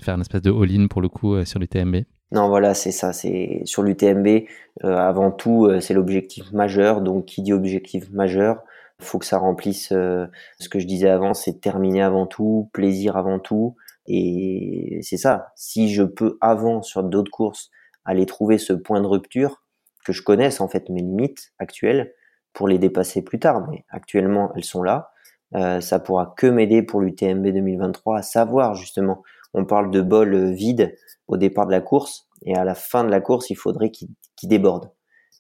faire 0.03 0.15
une 0.15 0.21
espèce 0.21 0.43
de 0.43 0.53
all-in 0.53 0.87
pour 0.87 1.01
le 1.01 1.09
coup 1.09 1.43
sur 1.47 1.59
l'UTMB? 1.59 2.05
Non, 2.33 2.49
voilà, 2.49 2.75
c'est 2.75 2.93
ça. 2.93 3.13
C'est 3.13 3.63
sur 3.65 3.83
l'UTMB. 3.83 4.45
avant 4.83 5.31
tout, 5.31 5.71
c'est 5.81 5.95
l'objectif 5.95 6.53
majeur. 6.53 7.01
Donc, 7.01 7.27
qui 7.27 7.43
dit 7.43 7.53
objectif 7.53 8.11
majeur, 8.11 8.63
faut 9.01 9.19
que 9.19 9.27
ça 9.27 9.39
remplisse 9.39 9.89
ce 9.89 10.69
que 10.71 10.79
je 10.79 10.87
disais 10.87 11.09
avant, 11.09 11.35
c'est 11.35 11.61
terminer 11.61 12.03
avant 12.03 12.27
tout, 12.27 12.69
plaisir 12.73 13.17
avant 13.17 13.39
tout. 13.39 13.77
Et 14.07 15.01
c'est 15.03 15.17
ça. 15.19 15.53
Si 15.55 15.93
je 15.93 16.03
peux 16.03 16.39
avant 16.41 16.83
sur 16.83 17.03
d'autres 17.03 17.31
courses 17.31 17.71
aller 18.05 18.25
trouver 18.27 18.59
ce 18.59 18.73
point 18.73 19.01
de 19.03 19.07
rupture, 19.07 19.63
que 20.05 20.15
je 20.15 20.23
connaisse 20.23 20.63
en 20.63 20.69
fait 20.69 20.89
mes 20.89 21.03
limites 21.03 21.53
actuelles 21.59 22.15
pour 22.55 22.67
les 22.67 22.79
dépasser 22.79 23.23
plus 23.23 23.39
tard, 23.39 23.69
mais 23.69 23.85
actuellement 23.91 24.51
elles 24.57 24.65
sont 24.65 24.83
là. 24.83 25.11
Euh, 25.55 25.83
ça 25.83 25.99
pourra 25.99 26.35
que 26.37 26.47
m'aider 26.47 26.83
pour 26.83 27.03
l'UTMB 27.03 27.47
2023 27.47 28.19
à 28.19 28.23
savoir 28.23 28.75
justement. 28.75 29.23
On 29.59 29.65
parle 29.65 29.91
de 29.91 30.01
bol 30.01 30.53
vide 30.53 30.97
au 31.27 31.37
départ 31.37 31.67
de 31.67 31.73
la 31.73 31.81
course 31.81 32.29
et 32.43 32.55
à 32.55 32.65
la 32.65 32.75
fin 32.75 33.05
de 33.05 33.11
la 33.11 33.21
course, 33.21 33.51
il 33.51 33.57
faudrait 33.57 33.91
qu'il 33.91 34.09
déborde. 34.45 34.91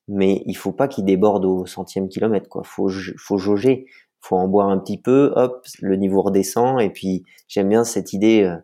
Mais 0.08 0.42
il 0.46 0.56
faut 0.56 0.72
pas 0.72 0.88
qu'il 0.88 1.04
déborde 1.04 1.44
au 1.44 1.66
centième 1.66 2.08
kilomètre. 2.08 2.48
Quoi, 2.48 2.62
faut 2.64 2.90
faut 3.16 3.38
jauger 3.38 3.86
faut 4.20 4.36
en 4.36 4.48
boire 4.48 4.68
un 4.68 4.78
petit 4.78 5.00
peu, 5.00 5.32
hop, 5.36 5.64
le 5.80 5.96
niveau 5.96 6.22
redescend. 6.22 6.80
Et 6.80 6.90
puis 6.90 7.24
j'aime 7.46 7.68
bien 7.68 7.84
cette 7.84 8.12
idée, 8.12 8.42
euh, 8.42 8.56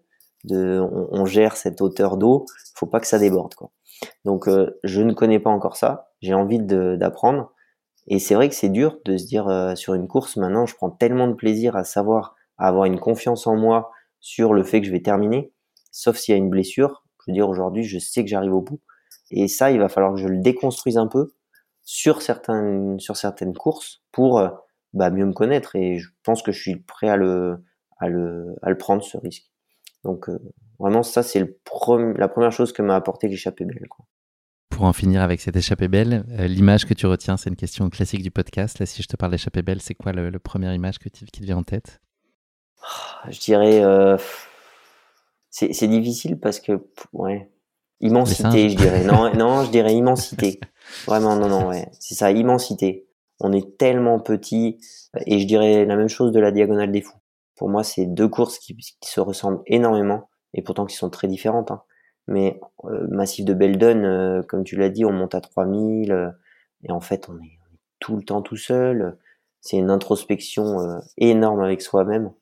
de 0.44 0.80
on, 1.10 1.24
gère 1.24 1.56
cette 1.56 1.80
hauteur 1.80 2.18
d'eau, 2.18 2.44
faut 2.74 2.86
pas 2.86 3.00
que 3.00 3.06
ça 3.06 3.18
déborde 3.18 3.54
quoi. 3.54 3.70
Donc 4.26 4.46
euh, 4.46 4.78
je 4.84 5.00
ne 5.00 5.14
connais 5.14 5.38
pas 5.38 5.48
encore 5.48 5.76
ça, 5.76 6.10
j'ai 6.20 6.34
envie 6.34 6.58
d'apprendre 6.60 7.50
et 8.08 8.18
c'est 8.18 8.34
vrai 8.34 8.50
que 8.50 8.54
c'est 8.54 8.68
dur 8.68 8.98
de 9.06 9.16
se 9.16 9.24
dire 9.24 9.48
euh, 9.48 9.74
sur 9.74 9.94
une 9.94 10.06
course 10.06 10.36
maintenant, 10.36 10.66
je 10.66 10.74
prends 10.74 10.90
tellement 10.90 11.28
de 11.28 11.32
plaisir 11.32 11.76
à 11.76 11.84
savoir 11.84 12.34
à 12.58 12.68
avoir 12.68 12.84
une 12.84 13.00
confiance 13.00 13.46
en 13.46 13.56
moi 13.56 13.90
sur 14.24 14.54
le 14.54 14.64
fait 14.64 14.80
que 14.80 14.86
je 14.86 14.90
vais 14.90 15.02
terminer, 15.02 15.52
sauf 15.90 16.16
s'il 16.16 16.32
y 16.32 16.34
a 16.34 16.38
une 16.38 16.48
blessure. 16.48 17.04
Je 17.20 17.30
veux 17.30 17.34
dire 17.34 17.46
aujourd'hui, 17.46 17.84
je 17.84 17.98
sais 17.98 18.24
que 18.24 18.30
j'arrive 18.30 18.54
au 18.54 18.62
bout 18.62 18.80
et 19.30 19.48
ça, 19.48 19.70
il 19.70 19.78
va 19.78 19.90
falloir 19.90 20.14
que 20.14 20.20
je 20.20 20.28
le 20.28 20.38
déconstruise 20.38 20.96
un 20.96 21.08
peu 21.08 21.34
sur 21.82 22.22
certaines 22.22 22.98
sur 22.98 23.18
certaines 23.18 23.52
courses 23.52 24.02
pour 24.12 24.38
euh, 24.38 24.48
bah, 24.94 25.10
mieux 25.10 25.26
me 25.26 25.34
connaître 25.34 25.76
et 25.76 25.98
je 25.98 26.08
pense 26.22 26.42
que 26.42 26.52
je 26.52 26.58
suis 26.58 26.76
prêt 26.76 27.10
à 27.10 27.16
le 27.16 27.62
à 27.98 28.08
le 28.08 28.56
à 28.62 28.70
le 28.70 28.78
prendre 28.78 29.02
ce 29.02 29.18
risque. 29.18 29.44
Donc 30.04 30.30
euh, 30.30 30.38
vraiment 30.78 31.02
ça 31.02 31.22
c'est 31.22 31.40
le 31.40 31.60
la 32.18 32.28
première 32.28 32.52
chose 32.52 32.72
que 32.72 32.80
m'a 32.80 32.96
apporté 32.96 33.28
l'échappée 33.28 33.66
belle. 33.66 33.86
Pour 34.70 34.86
en 34.86 34.94
finir 34.94 35.20
avec 35.20 35.42
cette 35.42 35.56
échappée 35.56 35.88
belle, 35.88 36.24
euh, 36.30 36.46
l'image 36.46 36.86
que 36.86 36.94
tu 36.94 37.04
retiens, 37.04 37.36
c'est 37.36 37.50
une 37.50 37.56
question 37.56 37.90
classique 37.90 38.22
du 38.22 38.30
podcast. 38.30 38.78
Là, 38.78 38.86
si 38.86 39.02
je 39.02 39.06
te 39.06 39.16
parle 39.16 39.30
d'échappée 39.30 39.62
belle, 39.62 39.80
c'est 39.80 39.94
quoi 39.94 40.12
le, 40.12 40.36
première 40.40 40.74
image 40.74 40.98
que 40.98 41.08
qui 41.10 41.26
te 41.26 41.44
vient 41.44 41.58
en 41.58 41.62
tête? 41.62 42.00
Je 43.28 43.40
dirais, 43.40 43.82
euh, 43.82 44.16
c'est 45.50 45.88
difficile 45.88 46.38
parce 46.38 46.60
que 46.60 46.86
ouais, 47.12 47.50
immensité, 48.00 48.70
je 48.70 48.76
dirais. 48.76 49.04
Non, 49.04 49.32
non, 49.36 49.64
je 49.64 49.70
dirais 49.70 49.94
immensité. 49.94 50.60
Vraiment, 51.06 51.36
non, 51.36 51.48
non, 51.48 51.68
ouais, 51.68 51.88
c'est 52.00 52.14
ça, 52.14 52.30
immensité. 52.30 53.06
On 53.40 53.52
est 53.52 53.78
tellement 53.78 54.20
petit, 54.20 54.78
et 55.26 55.40
je 55.40 55.46
dirais 55.46 55.84
la 55.84 55.96
même 55.96 56.08
chose 56.08 56.32
de 56.32 56.40
la 56.40 56.52
diagonale 56.52 56.92
des 56.92 57.00
fous. 57.00 57.18
Pour 57.56 57.68
moi, 57.68 57.84
c'est 57.84 58.06
deux 58.06 58.28
courses 58.28 58.58
qui, 58.58 58.76
se 59.02 59.20
ressemblent 59.20 59.62
énormément 59.66 60.28
et 60.54 60.62
pourtant 60.62 60.86
qui 60.86 60.96
sont 60.96 61.10
très 61.10 61.28
différentes. 61.28 61.70
Hein. 61.70 61.82
Mais 62.26 62.60
euh, 62.84 63.06
Massif 63.10 63.44
de 63.44 63.54
Beldon, 63.54 64.04
euh, 64.04 64.42
comme 64.42 64.64
tu 64.64 64.76
l'as 64.76 64.88
dit, 64.88 65.04
on 65.04 65.12
monte 65.12 65.34
à 65.34 65.40
3000 65.40 66.12
euh, 66.12 66.30
et 66.84 66.92
en 66.92 67.00
fait, 67.00 67.28
on 67.28 67.36
est, 67.36 67.58
tout 67.98 68.16
le 68.16 68.22
temps 68.22 68.42
tout 68.42 68.56
seul. 68.56 69.18
C'est 69.60 69.76
une 69.78 69.90
introspection 69.90 70.80
euh, 70.80 70.98
énorme 71.16 71.60
avec 71.60 71.80
soi-même. 71.80 72.32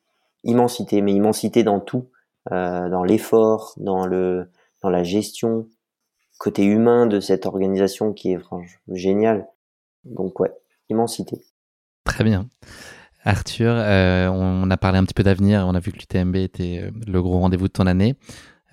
Immensité, 0.45 1.03
mais 1.03 1.13
immensité 1.13 1.63
dans 1.63 1.81
tout, 1.81 2.11
dans 2.51 3.05
l'effort, 3.05 3.75
dans 3.77 4.07
le, 4.07 4.51
dans 4.83 4.91
la 4.91 5.05
gestion, 5.05 5.69
côté 6.39 6.65
humain 6.65 7.07
de 7.07 7.21
cette 7.21 7.47
organisation 7.47 8.13
qui 8.13 8.33
est 8.33 8.39
franchement 8.39 8.95
génial. 8.95 9.47
Donc 10.05 10.41
ouais, 10.41 10.53
immensité. 10.89 11.41
Très 12.05 12.25
bien. 12.25 12.49
Arthur, 13.25 13.73
euh, 13.77 14.29
on 14.29 14.69
a 14.71 14.77
parlé 14.77 14.99
un 14.99 15.05
petit 15.05 15.15
peu 15.15 15.23
d'avenir, 15.23 15.65
on 15.69 15.75
a 15.77 15.79
vu 15.79 15.93
que 15.93 15.99
l'UTMB 15.99 16.35
était 16.37 16.81
euh, 16.83 16.91
le 17.07 17.23
gros 17.23 17.39
rendez-vous 17.39 17.69
de 17.69 17.73
ton 17.73 17.87
année. 17.87 18.17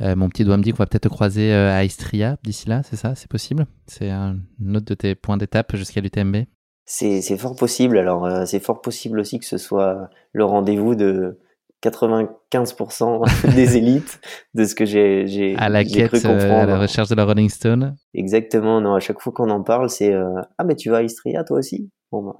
Euh, 0.01 0.15
mon 0.15 0.29
petit 0.29 0.43
doigt 0.45 0.57
me 0.57 0.63
dit 0.63 0.71
qu'on 0.71 0.77
va 0.77 0.87
peut-être 0.87 1.03
te 1.03 1.09
croiser 1.09 1.53
à 1.53 1.83
Istria 1.83 2.37
d'ici 2.43 2.67
là, 2.67 2.81
c'est 2.83 2.95
ça 2.95 3.13
C'est 3.13 3.29
possible? 3.29 3.67
C'est 3.85 4.09
un 4.09 4.39
autre 4.73 4.85
de 4.85 4.93
tes 4.95 5.13
points 5.13 5.37
d'étape 5.37 5.75
jusqu'à 5.75 6.01
l'UTMB 6.01 6.45
c'est, 6.91 7.37
fort 7.37 7.55
possible. 7.55 7.99
Alors, 7.99 8.47
c'est 8.47 8.59
fort 8.59 8.81
possible 8.81 9.19
aussi 9.19 9.37
que 9.37 9.45
ce 9.45 9.59
soit 9.59 10.09
le 10.33 10.43
rendez-vous 10.43 10.95
de 10.95 11.37
95% 11.83 13.53
des 13.55 13.77
élites 13.77 14.19
de 14.53 14.65
ce 14.65 14.75
que 14.75 14.85
j'ai, 14.85 15.27
j'ai, 15.27 15.55
à 15.55 15.69
la 15.69 15.83
quête, 15.83 16.11
cru 16.11 16.27
à 16.27 16.65
la 16.65 16.79
recherche 16.79 17.09
de 17.09 17.15
la 17.15 17.25
Rolling 17.25 17.49
Stone. 17.49 17.95
Exactement. 18.13 18.81
Non, 18.81 18.95
à 18.95 18.99
chaque 18.99 19.21
fois 19.21 19.31
qu'on 19.33 19.49
en 19.49 19.63
parle, 19.63 19.89
c'est 19.89 20.13
ah 20.13 20.63
mais 20.65 20.75
tu 20.75 20.89
vas 20.89 20.97
à 20.97 21.03
Istria 21.03 21.43
toi 21.43 21.59
aussi? 21.59 21.89
Bon 22.11 22.23
bah, 22.23 22.35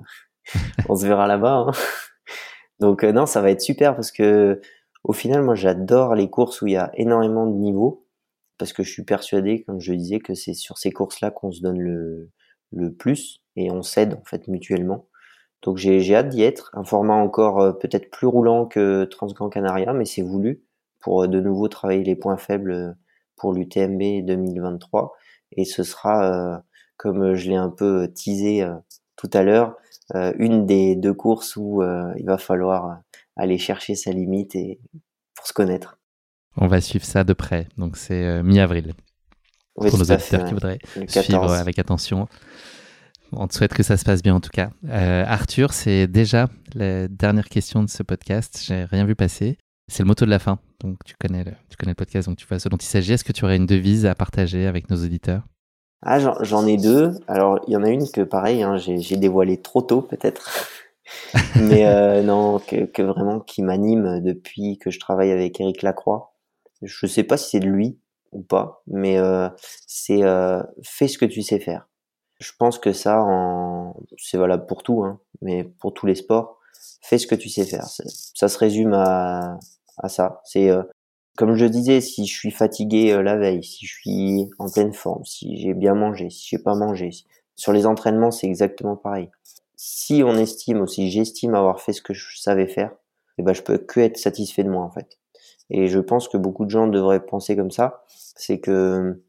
on 0.90 0.96
se 0.96 1.06
verra 1.06 1.28
là-bas. 1.28 1.66
Hein. 1.68 1.72
Donc 2.80 3.04
euh, 3.04 3.12
non, 3.12 3.26
ça 3.26 3.42
va 3.42 3.52
être 3.52 3.62
super 3.62 3.96
parce 3.96 4.12
que 4.12 4.62
au 5.04 5.14
final, 5.14 5.44
moi, 5.44 5.56
j'adore 5.56 6.16
les 6.16 6.30
courses 6.30 6.62
où 6.62 6.68
il 6.68 6.74
y 6.74 6.78
a 6.78 6.92
énormément 6.96 7.48
de 7.48 7.56
niveaux 7.56 8.06
parce 8.58 8.74
que 8.74 8.84
je 8.84 8.92
suis 8.92 9.06
persuadé, 9.06 9.64
comme 9.64 9.80
je 9.80 9.94
disais, 9.94 10.20
que 10.20 10.34
c'est 10.34 10.54
sur 10.54 10.78
ces 10.78 10.92
courses-là 10.92 11.32
qu'on 11.32 11.52
se 11.52 11.62
donne 11.62 11.80
le, 11.80 12.30
le 12.72 12.94
plus 12.94 13.42
et 13.56 13.72
on 13.72 13.82
s'aide 13.82 14.16
en 14.16 14.24
fait 14.26 14.48
mutuellement. 14.48 15.08
Donc 15.62 15.78
j'ai 15.78 16.16
hâte 16.16 16.30
d'y 16.30 16.44
être. 16.44 16.72
Un 16.74 16.84
format 16.84 17.16
encore 17.16 17.60
euh, 17.60 17.72
peut-être 17.74 18.10
plus 18.12 18.28
roulant 18.28 18.66
que 18.66 19.06
Transgran 19.06 19.50
Canaria, 19.50 19.94
mais 19.94 20.06
c'est 20.06 20.22
voulu 20.22 20.64
pour 21.00 21.24
euh, 21.24 21.28
de 21.28 21.40
nouveau 21.40 21.68
travailler 21.68 22.04
les 22.04 22.16
points 22.16 22.38
faibles 22.38 22.98
pour 23.36 23.54
l'UTMB 23.54 24.26
2023. 24.26 25.14
Et 25.54 25.66
ce 25.66 25.84
sera, 25.84 26.62
comme 26.98 27.34
je 27.34 27.50
l'ai 27.50 27.56
un 27.56 27.70
peu 27.70 28.12
teasé 28.14 28.68
tout 29.16 29.30
à 29.34 29.44
l'heure, 29.44 29.76
euh, 30.16 30.34
une 30.40 30.66
des 30.66 30.96
deux 30.96 31.14
courses 31.14 31.56
où 31.56 31.84
euh, 31.84 32.12
il 32.18 32.26
va 32.26 32.40
falloir 32.40 32.86
euh, 32.86 32.94
aller 33.36 33.60
chercher 33.60 33.94
sa 33.94 34.12
limite 34.12 34.56
et 34.56 34.80
pour 35.36 35.46
se 35.46 35.54
connaître. 35.54 36.00
On 36.58 36.68
va 36.68 36.82
suivre 36.82 37.06
ça 37.06 37.24
de 37.24 37.34
près. 37.34 37.68
Donc 37.78 37.96
c'est 37.96 38.42
mi-avril. 38.44 38.94
pour 39.76 39.86
nos 39.86 40.04
auditeurs 40.04 40.46
qui 40.46 40.54
voudraient 40.54 40.80
suivre 41.08 41.54
avec 41.54 41.78
attention. 41.78 42.28
On 43.32 43.48
te 43.48 43.54
souhaite 43.54 43.74
que 43.74 43.84
ça 43.84 43.98
se 43.98 44.06
passe 44.06 44.22
bien 44.24 44.36
en 44.36 44.40
tout 44.40 44.50
cas. 44.50 44.70
Arthur, 44.90 45.74
c'est 45.74 46.08
déjà 46.08 46.48
la 46.74 47.08
dernière 47.08 47.50
question 47.50 47.84
de 47.84 47.90
ce 47.90 48.04
podcast. 48.04 48.62
J'ai 48.66 48.86
rien 48.86 49.06
vu 49.06 49.16
passer. 49.16 49.58
C'est 49.88 50.04
le 50.04 50.08
motto 50.08 50.26
de 50.26 50.30
la 50.30 50.40
fin. 50.40 50.60
Donc 50.82 50.98
tu 51.06 51.16
connais 51.20 51.44
le, 51.44 51.52
tu 51.70 51.78
connais 51.78 51.92
le 51.92 51.96
podcast, 51.96 52.28
donc 52.28 52.38
tu 52.38 52.48
vois 52.48 52.60
ce 52.60 52.70
dont 52.70 52.78
il 52.78 52.86
s'agit. 52.86 53.14
Est-ce 53.14 53.24
que 53.24 53.34
tu 53.34 53.46
aurais 53.46 53.58
une 53.58 53.66
devise 53.66 54.06
à 54.06 54.16
partager 54.16 54.66
avec 54.66 54.90
nos 54.90 54.98
auditeurs? 54.98 55.44
Ah, 56.02 56.20
j'en 56.20 56.66
ai 56.66 56.78
deux. 56.78 57.12
Alors, 57.28 57.60
il 57.68 57.74
y 57.74 57.76
en 57.76 57.84
a 57.84 57.90
une 57.90 58.10
que, 58.10 58.22
pareil, 58.22 58.64
hein, 58.64 58.78
j'ai 58.78 59.18
dévoilé 59.18 59.62
trop 59.62 59.82
tôt, 59.82 60.02
peut-être. 60.02 60.70
Mais 61.56 61.86
euh, 61.88 62.22
non, 62.22 62.60
que, 62.60 62.86
que, 62.86 63.02
vraiment 63.02 63.40
qui 63.40 63.62
m'anime 63.62 64.22
depuis 64.22 64.78
que 64.78 64.92
je 64.92 65.00
travaille 65.00 65.32
avec 65.32 65.60
Eric 65.60 65.82
Lacroix. 65.82 66.36
Je 66.82 67.08
sais 67.08 67.24
pas 67.24 67.36
si 67.36 67.50
c'est 67.50 67.60
de 67.60 67.68
lui 67.68 68.00
ou 68.32 68.42
pas, 68.42 68.84
mais 68.86 69.18
euh, 69.18 69.50
c'est 69.88 70.24
euh, 70.24 70.62
fais 70.84 71.08
ce 71.08 71.18
que 71.18 71.26
tu 71.26 71.42
sais 71.42 71.60
faire. 71.60 71.90
Je 72.40 72.52
pense 72.58 72.80
que 72.80 72.94
ça, 72.94 73.26
c'est 74.18 74.38
valable 74.38 74.66
pour 74.66 74.84
tout, 74.84 75.04
hein, 75.04 75.20
mais 75.42 75.64
pour 75.64 75.94
tous 75.94 76.06
les 76.06 76.16
sports, 76.16 76.58
fais 77.02 77.18
ce 77.18 77.28
que 77.28 77.36
tu 77.36 77.50
sais 77.50 77.66
faire. 77.66 77.86
Ça 77.86 78.48
se 78.48 78.58
résume 78.58 78.94
à, 78.94 79.60
à 79.98 80.10
ça. 80.10 80.42
C'est 80.46 80.70
euh, 80.70 80.84
comme 81.38 81.56
je 81.56 81.66
disais, 81.66 82.02
si 82.02 82.26
je 82.26 82.38
suis 82.38 82.52
fatigué 82.52 83.12
euh, 83.14 83.22
la 83.22 83.38
veille, 83.38 83.64
si 83.64 83.86
je 83.86 83.94
suis 83.94 84.50
en 84.60 84.70
pleine 84.70 84.94
forme, 84.94 85.24
si 85.26 85.58
j'ai 85.58 85.74
bien 85.74 85.96
mangé, 85.96 86.30
si 86.30 86.48
j'ai 86.50 86.60
pas 86.60 86.76
mangé, 86.76 87.12
sur 87.56 87.72
les 87.72 87.86
entraînements, 87.86 88.32
c'est 88.32 88.48
exactement 88.48 88.96
pareil. 88.96 89.30
Si 89.76 90.22
on 90.26 90.36
estime 90.36 90.82
ou 90.82 90.88
si 90.88 91.10
j'estime 91.10 91.56
avoir 91.56 91.80
fait 91.82 91.94
ce 91.94 92.02
que 92.02 92.14
je 92.14 92.38
savais 92.40 92.68
faire, 92.68 92.92
eh 93.38 93.44
ben 93.44 93.54
je 93.54 93.62
peux 93.62 93.78
que 93.78 94.02
être 94.02 94.18
satisfait 94.18 94.64
de 94.64 94.70
moi 94.70 94.84
en 94.84 94.92
fait. 94.92 95.18
Et 95.70 95.88
je 95.88 96.00
pense 96.00 96.28
que 96.28 96.38
beaucoup 96.38 96.66
de 96.66 96.72
gens 96.72 96.88
devraient 96.88 97.26
penser 97.26 97.56
comme 97.56 97.72
ça, 97.72 98.04
c'est 98.08 98.60
que 98.60 99.22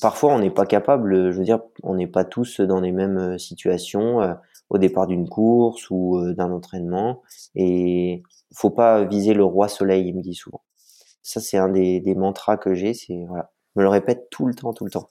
parfois 0.00 0.34
on 0.34 0.38
n'est 0.38 0.50
pas 0.50 0.66
capable, 0.66 1.32
je 1.32 1.38
veux 1.38 1.44
dire, 1.44 1.60
on 1.82 1.94
n'est 1.94 2.06
pas 2.06 2.24
tous 2.24 2.60
dans 2.60 2.80
les 2.80 2.92
mêmes 2.92 3.18
euh, 3.18 3.38
situations 3.38 4.20
euh, 4.22 4.34
au 4.68 4.78
départ 4.78 5.06
d'une 5.06 5.28
course 5.28 5.90
ou 5.90 6.32
d'un 6.34 6.50
entraînement 6.52 7.22
et 7.54 8.22
faut 8.54 8.70
pas 8.70 9.04
viser 9.04 9.34
le 9.34 9.44
roi 9.44 9.68
soleil, 9.68 10.08
il 10.08 10.14
me 10.14 10.22
dit 10.22 10.34
souvent. 10.34 10.62
Ça, 11.22 11.40
c'est 11.40 11.58
un 11.58 11.68
des, 11.68 12.00
des 12.00 12.14
mantras 12.14 12.56
que 12.56 12.74
j'ai. 12.74 12.94
C'est 12.94 13.24
voilà, 13.28 13.50
je 13.74 13.80
me 13.80 13.84
le 13.84 13.90
répète 13.90 14.28
tout 14.30 14.46
le 14.46 14.54
temps, 14.54 14.72
tout 14.72 14.84
le 14.84 14.90
temps. 14.90 15.10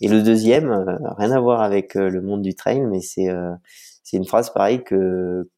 Et 0.00 0.08
le 0.08 0.22
deuxième, 0.22 0.70
euh, 0.70 0.96
rien 1.18 1.32
à 1.32 1.40
voir 1.40 1.60
avec 1.60 1.96
euh, 1.96 2.08
le 2.08 2.22
monde 2.22 2.42
du 2.42 2.54
trail, 2.54 2.80
mais 2.80 3.00
c'est 3.00 3.28
euh, 3.28 3.52
c'est 4.02 4.16
une 4.16 4.26
phrase 4.26 4.50
pareille 4.50 4.82
que 4.82 5.50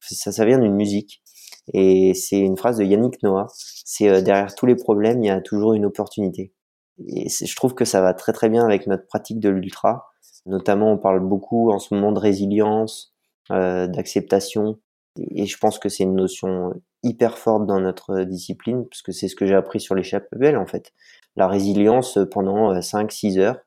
ça, 0.00 0.32
ça 0.32 0.44
vient 0.44 0.58
d'une 0.58 0.76
musique. 0.76 1.22
Et 1.74 2.14
c'est 2.14 2.38
une 2.38 2.56
phrase 2.56 2.78
de 2.78 2.84
Yannick 2.84 3.22
Noah. 3.22 3.46
C'est 3.84 4.22
derrière 4.22 4.54
tous 4.54 4.66
les 4.66 4.76
problèmes, 4.76 5.22
il 5.22 5.26
y 5.26 5.30
a 5.30 5.40
toujours 5.40 5.74
une 5.74 5.84
opportunité. 5.84 6.52
Et 7.06 7.28
je 7.28 7.56
trouve 7.56 7.74
que 7.74 7.84
ça 7.84 8.00
va 8.00 8.14
très 8.14 8.32
très 8.32 8.48
bien 8.48 8.64
avec 8.64 8.86
notre 8.86 9.06
pratique 9.06 9.40
de 9.40 9.48
l'ultra. 9.48 10.08
Notamment, 10.46 10.92
on 10.92 10.98
parle 10.98 11.20
beaucoup 11.20 11.70
en 11.70 11.78
ce 11.78 11.94
moment 11.94 12.12
de 12.12 12.18
résilience, 12.18 13.14
euh, 13.50 13.86
d'acceptation. 13.86 14.78
Et 15.18 15.46
je 15.46 15.58
pense 15.58 15.78
que 15.78 15.88
c'est 15.88 16.04
une 16.04 16.14
notion 16.14 16.72
hyper 17.02 17.38
forte 17.38 17.66
dans 17.66 17.80
notre 17.80 18.22
discipline, 18.22 18.86
parce 18.88 19.02
que 19.02 19.12
c'est 19.12 19.28
ce 19.28 19.36
que 19.36 19.46
j'ai 19.46 19.54
appris 19.54 19.80
sur 19.80 19.94
l'échappe 19.94 20.26
belle 20.32 20.56
en 20.56 20.66
fait. 20.66 20.92
La 21.36 21.48
résilience 21.48 22.18
pendant 22.30 22.72
5-6 22.80 23.38
euh, 23.38 23.42
heures. 23.42 23.60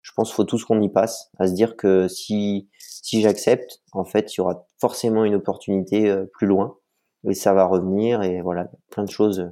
Je 0.00 0.12
pense 0.14 0.28
qu'il 0.28 0.36
faut 0.36 0.44
tout 0.44 0.58
ce 0.58 0.64
qu'on 0.64 0.80
y 0.80 0.88
passe, 0.88 1.30
à 1.38 1.46
se 1.46 1.52
dire 1.52 1.76
que 1.76 2.08
si, 2.08 2.70
si 2.78 3.20
j'accepte, 3.20 3.82
en 3.92 4.04
fait, 4.04 4.32
il 4.32 4.38
y 4.38 4.40
aura 4.40 4.66
forcément 4.80 5.24
une 5.24 5.34
opportunité 5.34 6.08
euh, 6.08 6.24
plus 6.32 6.46
loin, 6.46 6.78
et 7.28 7.34
ça 7.34 7.52
va 7.52 7.66
revenir, 7.66 8.22
et 8.22 8.40
voilà, 8.40 8.70
plein 8.90 9.04
de 9.04 9.10
choses 9.10 9.40
euh, 9.40 9.50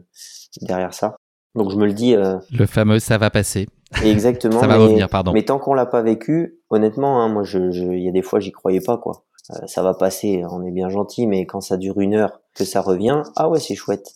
derrière 0.62 0.94
ça. 0.94 1.16
Donc 1.56 1.70
je 1.70 1.76
me 1.76 1.86
le 1.86 1.92
dis. 1.92 2.14
le 2.14 2.66
fameux 2.66 2.98
ça 2.98 3.18
va 3.18 3.30
passer. 3.30 3.66
Exactement. 4.02 4.60
ça 4.60 4.66
va 4.66 4.76
revenir, 4.76 5.08
pardon. 5.08 5.32
Mais 5.32 5.44
tant 5.44 5.58
qu'on 5.58 5.74
l'a 5.74 5.86
pas 5.86 6.02
vécu, 6.02 6.60
honnêtement, 6.70 7.22
hein, 7.22 7.28
moi, 7.28 7.42
je, 7.42 7.58
il 7.58 8.02
y 8.02 8.08
a 8.08 8.12
des 8.12 8.22
fois, 8.22 8.40
j'y 8.40 8.52
croyais 8.52 8.80
pas, 8.80 8.98
quoi. 8.98 9.24
Euh, 9.50 9.66
ça 9.66 9.82
va 9.82 9.94
passer, 9.94 10.42
on 10.50 10.64
est 10.64 10.72
bien 10.72 10.88
gentil, 10.88 11.26
mais 11.26 11.46
quand 11.46 11.60
ça 11.60 11.76
dure 11.76 12.00
une 12.00 12.14
heure, 12.14 12.40
que 12.54 12.64
ça 12.64 12.80
revient, 12.80 13.22
ah 13.36 13.48
ouais, 13.48 13.60
c'est 13.60 13.76
chouette. 13.76 14.08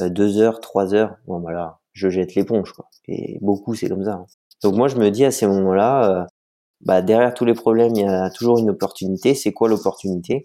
Euh, 0.00 0.08
deux 0.08 0.38
heures, 0.38 0.60
trois 0.60 0.94
heures, 0.94 1.16
bon 1.26 1.40
bah 1.40 1.80
je 1.92 2.08
jette 2.08 2.34
l'éponge, 2.34 2.72
quoi. 2.72 2.88
Et 3.08 3.38
beaucoup, 3.40 3.74
c'est 3.74 3.88
comme 3.88 4.04
ça. 4.04 4.12
Hein. 4.12 4.26
Donc 4.62 4.76
moi, 4.76 4.88
je 4.88 4.96
me 4.96 5.10
dis 5.10 5.24
à 5.24 5.30
ces 5.30 5.46
moments-là, 5.46 6.10
euh, 6.10 6.24
bah 6.82 7.02
derrière 7.02 7.34
tous 7.34 7.44
les 7.44 7.54
problèmes, 7.54 7.92
il 7.96 8.02
y 8.02 8.04
a 8.04 8.30
toujours 8.30 8.58
une 8.58 8.70
opportunité. 8.70 9.34
C'est 9.34 9.52
quoi 9.52 9.68
l'opportunité? 9.68 10.44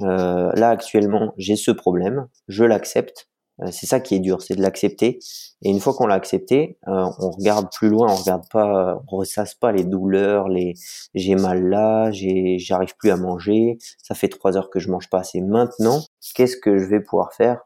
Là, 0.00 0.68
actuellement, 0.68 1.32
j'ai 1.38 1.56
ce 1.56 1.72
problème, 1.72 2.28
je 2.46 2.62
l'accepte, 2.62 3.28
Euh, 3.28 3.37
c'est 3.70 3.86
ça 3.86 4.00
qui 4.00 4.14
est 4.14 4.20
dur, 4.20 4.42
c'est 4.42 4.54
de 4.54 4.62
l'accepter. 4.62 5.18
Et 5.62 5.70
une 5.70 5.80
fois 5.80 5.92
qu'on 5.94 6.06
l'a 6.06 6.14
accepté, 6.14 6.78
euh, 6.86 7.06
on 7.18 7.30
regarde 7.30 7.68
plus 7.72 7.88
loin, 7.88 8.12
on 8.12 8.14
regarde 8.14 8.44
pas, 8.50 9.02
on 9.10 9.16
ressasse 9.16 9.54
pas 9.54 9.72
les 9.72 9.84
douleurs, 9.84 10.48
les 10.48 10.74
j'ai 11.14 11.34
mal 11.34 11.68
là, 11.68 12.10
j'ai 12.10 12.58
j'arrive 12.58 12.94
plus 12.96 13.10
à 13.10 13.16
manger, 13.16 13.78
ça 14.02 14.14
fait 14.14 14.28
trois 14.28 14.56
heures 14.56 14.70
que 14.70 14.78
je 14.78 14.90
mange 14.90 15.10
pas. 15.10 15.24
C'est 15.24 15.40
maintenant, 15.40 16.00
qu'est-ce 16.34 16.56
que 16.56 16.78
je 16.78 16.84
vais 16.84 17.00
pouvoir 17.00 17.32
faire? 17.32 17.60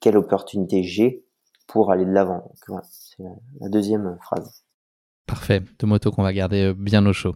Quelle 0.00 0.16
opportunité 0.16 0.82
j'ai 0.82 1.24
pour 1.66 1.90
aller 1.92 2.04
de 2.04 2.12
l'avant? 2.12 2.52
Voilà, 2.68 2.82
C'est 2.90 3.24
la 3.60 3.68
deuxième 3.68 4.16
phrase. 4.22 4.61
Parfait, 5.32 5.62
deux 5.80 5.86
motos 5.86 6.10
qu'on 6.10 6.22
va 6.22 6.34
garder 6.34 6.62
euh, 6.62 6.74
bien 6.74 7.06
au 7.06 7.14
chaud. 7.14 7.34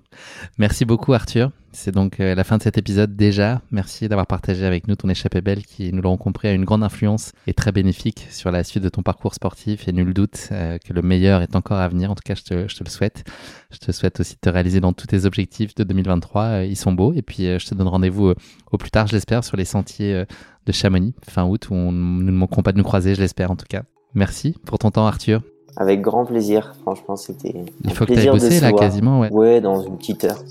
Merci 0.58 0.84
beaucoup 0.84 1.14
Arthur. 1.14 1.50
C'est 1.72 1.92
donc 1.92 2.20
euh, 2.20 2.34
la 2.34 2.44
fin 2.44 2.58
de 2.58 2.62
cet 2.62 2.76
épisode 2.76 3.16
déjà. 3.16 3.62
Merci 3.70 4.06
d'avoir 4.06 4.26
partagé 4.26 4.66
avec 4.66 4.86
nous 4.86 4.96
ton 4.96 5.08
échappée 5.08 5.40
belle 5.40 5.64
qui, 5.64 5.94
nous 5.94 6.02
l'aurons 6.02 6.18
compris, 6.18 6.48
a 6.48 6.52
une 6.52 6.66
grande 6.66 6.82
influence 6.82 7.32
et 7.46 7.54
très 7.54 7.72
bénéfique 7.72 8.26
sur 8.28 8.50
la 8.50 8.64
suite 8.64 8.82
de 8.82 8.90
ton 8.90 9.00
parcours 9.00 9.32
sportif 9.32 9.88
et 9.88 9.92
nul 9.92 10.12
doute 10.12 10.50
euh, 10.52 10.76
que 10.76 10.92
le 10.92 11.00
meilleur 11.00 11.40
est 11.40 11.56
encore 11.56 11.78
à 11.78 11.88
venir. 11.88 12.10
En 12.10 12.14
tout 12.14 12.22
cas, 12.22 12.34
je 12.34 12.42
te, 12.42 12.54
le 12.84 12.90
souhaite. 12.90 13.24
Je 13.70 13.78
te 13.78 13.90
souhaite 13.92 14.20
aussi 14.20 14.34
de 14.34 14.40
te 14.40 14.50
réaliser 14.50 14.80
dans 14.80 14.92
tous 14.92 15.06
tes 15.06 15.24
objectifs 15.24 15.74
de 15.74 15.82
2023. 15.82 16.64
ils 16.64 16.76
sont 16.76 16.92
beaux 16.92 17.14
et 17.14 17.22
puis 17.22 17.44
je 17.44 17.66
te 17.66 17.74
donne 17.74 17.88
rendez-vous 17.88 18.34
au 18.72 18.76
plus 18.76 18.90
tard, 18.90 19.06
je 19.06 19.14
l'espère, 19.14 19.42
sur 19.42 19.56
les 19.56 19.64
sentiers 19.64 20.24
de 20.66 20.72
Chamonix 20.72 21.14
fin 21.26 21.46
août 21.46 21.70
où 21.70 21.74
nous 21.74 22.22
ne 22.22 22.30
manquerons 22.30 22.62
pas 22.62 22.72
de 22.72 22.76
nous 22.76 22.84
croiser, 22.84 23.14
je 23.14 23.22
l'espère 23.22 23.50
en 23.50 23.56
tout 23.56 23.66
cas. 23.66 23.84
Merci 24.12 24.54
pour 24.66 24.78
ton 24.78 24.90
temps 24.90 25.06
Arthur. 25.06 25.40
Avec 25.76 26.00
grand 26.00 26.24
plaisir. 26.24 26.74
Franchement, 26.82 27.16
c'était. 27.16 27.54
Il 27.84 27.94
faut 27.94 28.06
que 28.06 28.14
tu 28.14 28.30
bossé 28.30 28.60
là 28.60 28.72
quasiment, 28.72 29.20
ouais. 29.20 29.30
Ouais, 29.30 29.60
dans 29.60 29.82
une 29.82 29.96
petite 29.98 30.24
heure. 30.24 30.42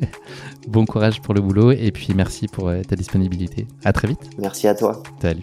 bon 0.68 0.84
courage 0.84 1.20
pour 1.20 1.34
le 1.34 1.40
boulot 1.40 1.72
et 1.72 1.90
puis 1.90 2.12
merci 2.14 2.48
pour 2.48 2.68
euh, 2.68 2.82
ta 2.82 2.96
disponibilité. 2.96 3.66
À 3.84 3.92
très 3.92 4.08
vite. 4.08 4.30
Merci 4.38 4.68
à 4.68 4.74
toi. 4.74 5.02
Salut. 5.20 5.42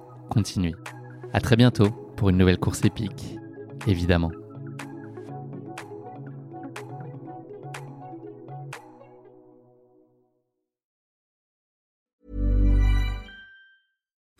continuez. 0.31 0.73
À 1.33 1.41
très 1.41 1.57
bientôt 1.57 1.89
pour 2.15 2.29
une 2.29 2.37
nouvelle 2.37 2.57
course 2.57 2.85
épique, 2.85 3.37
évidemment. 3.85 4.31